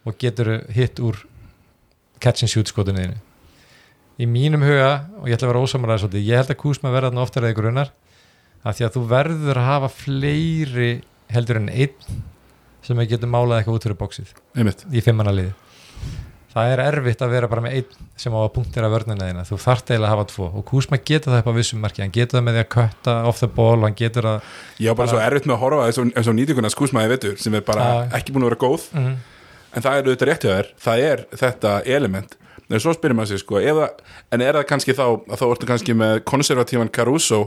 og 0.08 0.16
getur 0.20 0.50
hitt 0.74 1.00
úr 1.04 1.20
catch 2.22 2.44
and 2.44 2.52
shoot 2.52 2.70
skotinu 2.70 3.04
í 4.18 4.26
mínum 4.26 4.64
huga, 4.66 5.04
og 5.20 5.28
ég 5.30 5.36
ætla 5.36 5.46
að 5.46 5.52
vera 5.52 5.62
ósamræða 5.62 6.00
svolítið, 6.02 6.24
ég 6.26 6.40
held 6.40 6.50
að 6.50 6.60
Kuzma 6.64 6.90
verða 6.90 7.12
þarna 7.12 7.22
oftar 7.22 7.44
eða 7.44 7.54
ykkur 7.54 7.68
unnar, 7.70 7.92
af 8.64 8.74
því 8.78 8.86
að 8.88 8.96
þú 8.96 9.02
verður 9.12 9.60
að 9.60 9.68
hafa 9.68 9.90
fleiri 9.94 10.90
heldur 11.30 11.60
en 11.60 11.70
einn 11.70 12.18
sem 12.82 12.98
að 12.98 13.12
getur 13.12 13.30
málað 13.30 13.60
eitthvað 13.60 13.78
út 13.78 13.86
fyrir 13.86 14.00
bóksið 14.00 14.34
í 14.98 15.04
fimmannaliði 15.04 15.52
það 16.58 16.72
er 16.72 16.82
erfitt 16.82 17.22
að 17.22 17.32
vera 17.34 17.48
bara 17.50 17.62
með 17.64 17.76
einn 17.78 18.06
sem 18.18 18.34
á 18.34 18.38
að 18.40 18.50
punktera 18.56 18.90
vörnina 18.90 19.28
þína, 19.28 19.44
þú 19.46 19.58
þarft 19.62 19.92
eiginlega 19.92 20.08
að 20.08 20.14
hafa 20.14 20.26
tvo. 20.32 20.48
Og 20.58 20.64
Kuzma 20.68 20.98
getur 21.10 21.32
það 21.34 21.42
upp 21.42 21.50
á 21.50 21.58
vissum 21.58 21.82
marki. 21.84 22.02
Hann 22.02 22.14
getur 22.14 22.38
það 22.38 22.46
með 22.48 22.56
því 22.56 22.62
að 22.64 22.70
kötta 22.74 23.16
off 23.30 23.42
the 23.42 23.50
ball 23.58 23.84
hann 23.84 23.96
getur 23.98 24.26
Ég 24.26 24.88
var 24.88 24.96
bara, 24.96 24.96
Bara- 24.98 25.10
svo 25.12 25.20
erfitt 25.22 25.48
með 25.48 25.54
að 25.56 25.62
horfa 25.64 25.86
eins 25.88 26.28
og, 26.30 26.34
nýtinguna 26.38 26.72
skúsmaði 26.72 27.12
vetur 27.14 27.36
sem 27.38 27.54
er 27.54 27.66
bara 27.66 27.84
Já. 27.84 28.18
ekki 28.18 28.34
búin 28.34 28.46
að 28.46 28.50
vera 28.50 28.62
góð. 28.64 28.88
Mm. 28.94 29.14
En 29.78 29.84
það 29.84 29.94
er 29.94 30.08
auðvitað 30.08 30.30
rétt 30.32 30.44
hjá 30.44 30.52
þér, 30.52 30.68
það 30.84 31.06
er 31.06 31.24
þetta 31.44 31.72
element, 31.96 32.36
en 32.68 32.82
svo 32.82 32.94
spyrir 32.96 33.16
maður 33.16 33.32
sig 33.36 33.44
sko, 33.44 33.62
það, 33.62 34.04
en 34.34 34.44
er 34.44 34.58
það 34.58 34.68
kannski 34.72 34.96
þá 34.98 35.06
að 35.06 35.40
þá 35.40 35.46
ertu 35.48 35.70
kannski 35.70 35.96
með 35.96 36.20
konservatívan 36.28 36.92
Caruso 36.92 37.42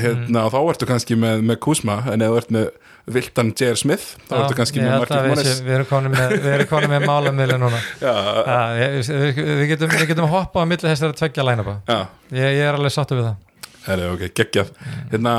hérna, 0.00 0.46
og 0.46 0.54
þá 0.54 0.58
ertu 0.74 0.88
kannski 0.90 1.18
með, 1.18 1.44
með 1.48 1.60
Kuzma, 1.64 2.00
en 2.12 2.24
ef 2.24 2.32
þú 2.32 2.40
ert 2.42 2.54
með 2.56 2.68
Vildan 3.14 3.50
J.R. 3.52 3.76
Smith, 3.76 4.14
þá 4.28 4.34
ertu 4.40 4.58
kannski 4.58 4.80
með 4.80 4.94
að 4.94 5.02
Markif 5.04 5.50
við, 5.66 5.72
erum 5.76 5.90
konum 5.90 6.14
með, 6.14 6.94
með 6.94 7.04
málamiðli 7.10 7.58
núna. 7.60 7.82
Já, 8.00 8.14
Já, 8.14 8.60
ég, 8.80 8.96
við, 9.10 9.42
við, 9.44 9.66
getum, 9.74 9.92
getum 10.08 10.30
hoppað 10.32 10.64
á 10.64 10.70
milli 10.72 10.88
þessar 10.88 11.12
að 11.12 11.20
tveggja 11.20 11.46
lænaba 11.46 11.76
já, 11.84 11.98
ég, 12.32 12.56
ég 12.58 12.64
er 12.70 12.78
alveg 12.78 12.96
sáttu 12.96 13.20
við 13.20 13.28
það. 13.28 13.70
Herri, 13.84 14.08
ok, 14.14 14.26
geggjað. 14.40 14.74
Hérna, 15.12 15.36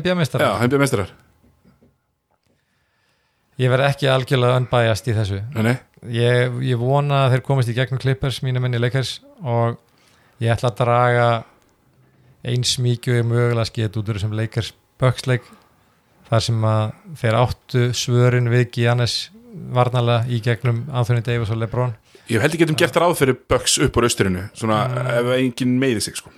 NBA 0.00 0.16
meistarar 0.16 1.16
ég 3.58 3.70
verð 3.72 3.86
ekki 3.90 4.08
algjörlega 4.12 4.56
unbæjast 4.60 5.08
í 5.08 5.14
þessu. 5.16 5.42
Ég, 6.12 6.56
ég 6.62 6.78
vona 6.78 7.24
að 7.26 7.36
þeir 7.36 7.44
komist 7.46 7.70
í 7.72 7.74
gegnum 7.76 7.98
Clippers 8.02 8.42
mínu 8.44 8.60
minni 8.62 8.78
leikars 8.78 9.20
og 9.42 9.78
ég 10.40 10.52
ætla 10.52 10.70
að 10.70 10.80
draga 10.82 11.28
eins 12.46 12.76
mikið 12.78 13.22
og 13.22 13.30
mögulega 13.32 13.66
skeitt 13.66 13.96
út 13.98 14.08
úr 14.12 14.18
þessum 14.20 14.36
leikars 14.38 14.72
böksleik 15.00 15.46
þar 16.28 16.42
sem 16.46 16.66
að 16.68 16.92
þeir 17.22 17.38
áttu 17.40 17.86
svörin 17.96 18.50
við 18.52 18.68
Giannis 18.76 19.16
varnalega 19.74 20.26
í 20.30 20.40
gegnum 20.44 20.84
Anthony 20.92 21.22
Davis 21.26 21.50
og 21.54 21.58
Lebron. 21.62 21.94
Ég 22.28 22.42
held 22.42 22.52
ekki 22.52 22.64
getum 22.64 22.76
gert 22.78 22.96
ráð 22.98 23.16
fyrir 23.20 23.36
Bucks 23.48 23.78
upp 23.82 23.96
úr 23.96 24.06
austurinu, 24.08 24.48
svona 24.54 24.84
Mm. 24.88 25.06
ef 25.14 25.26
enginn 25.38 25.78
meiði 25.80 26.00
sig 26.02 26.16
sko, 26.18 26.30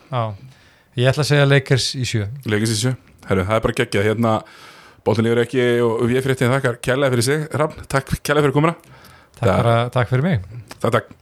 ég 0.96 1.08
ætla 1.08 1.22
að 1.24 1.30
segja 1.30 1.46
leikars 1.48 1.94
í 1.96 2.04
sjö. 2.04 2.26
Leikist 2.44 2.72
í 2.76 2.80
sjö. 2.82 2.96
Herri, 3.28 3.44
það 3.44 3.56
er 3.56 3.60
bara 3.60 3.74
geggjað, 3.80 4.04
hérna 4.04 4.42
bóttin 5.06 5.28
lífur 5.28 5.44
ekki 5.44 5.62
og 5.84 6.02
við 6.08 6.20
þetta 6.26 6.50
þakkar 6.56 6.82
kærlega 6.88 7.14
fyrir 7.16 7.28
sig, 7.30 7.46
Rafn, 7.62 7.86
takk 7.90 8.18
kærlega 8.22 8.48
fyrir 8.48 8.58
komuna. 8.58 8.76
Takk, 9.38 9.46
bara, 9.52 9.78
takk 9.94 10.10
fyrir 10.10 10.26
mig. 10.26 10.44
Takk, 10.78 10.92
takk 10.98 11.17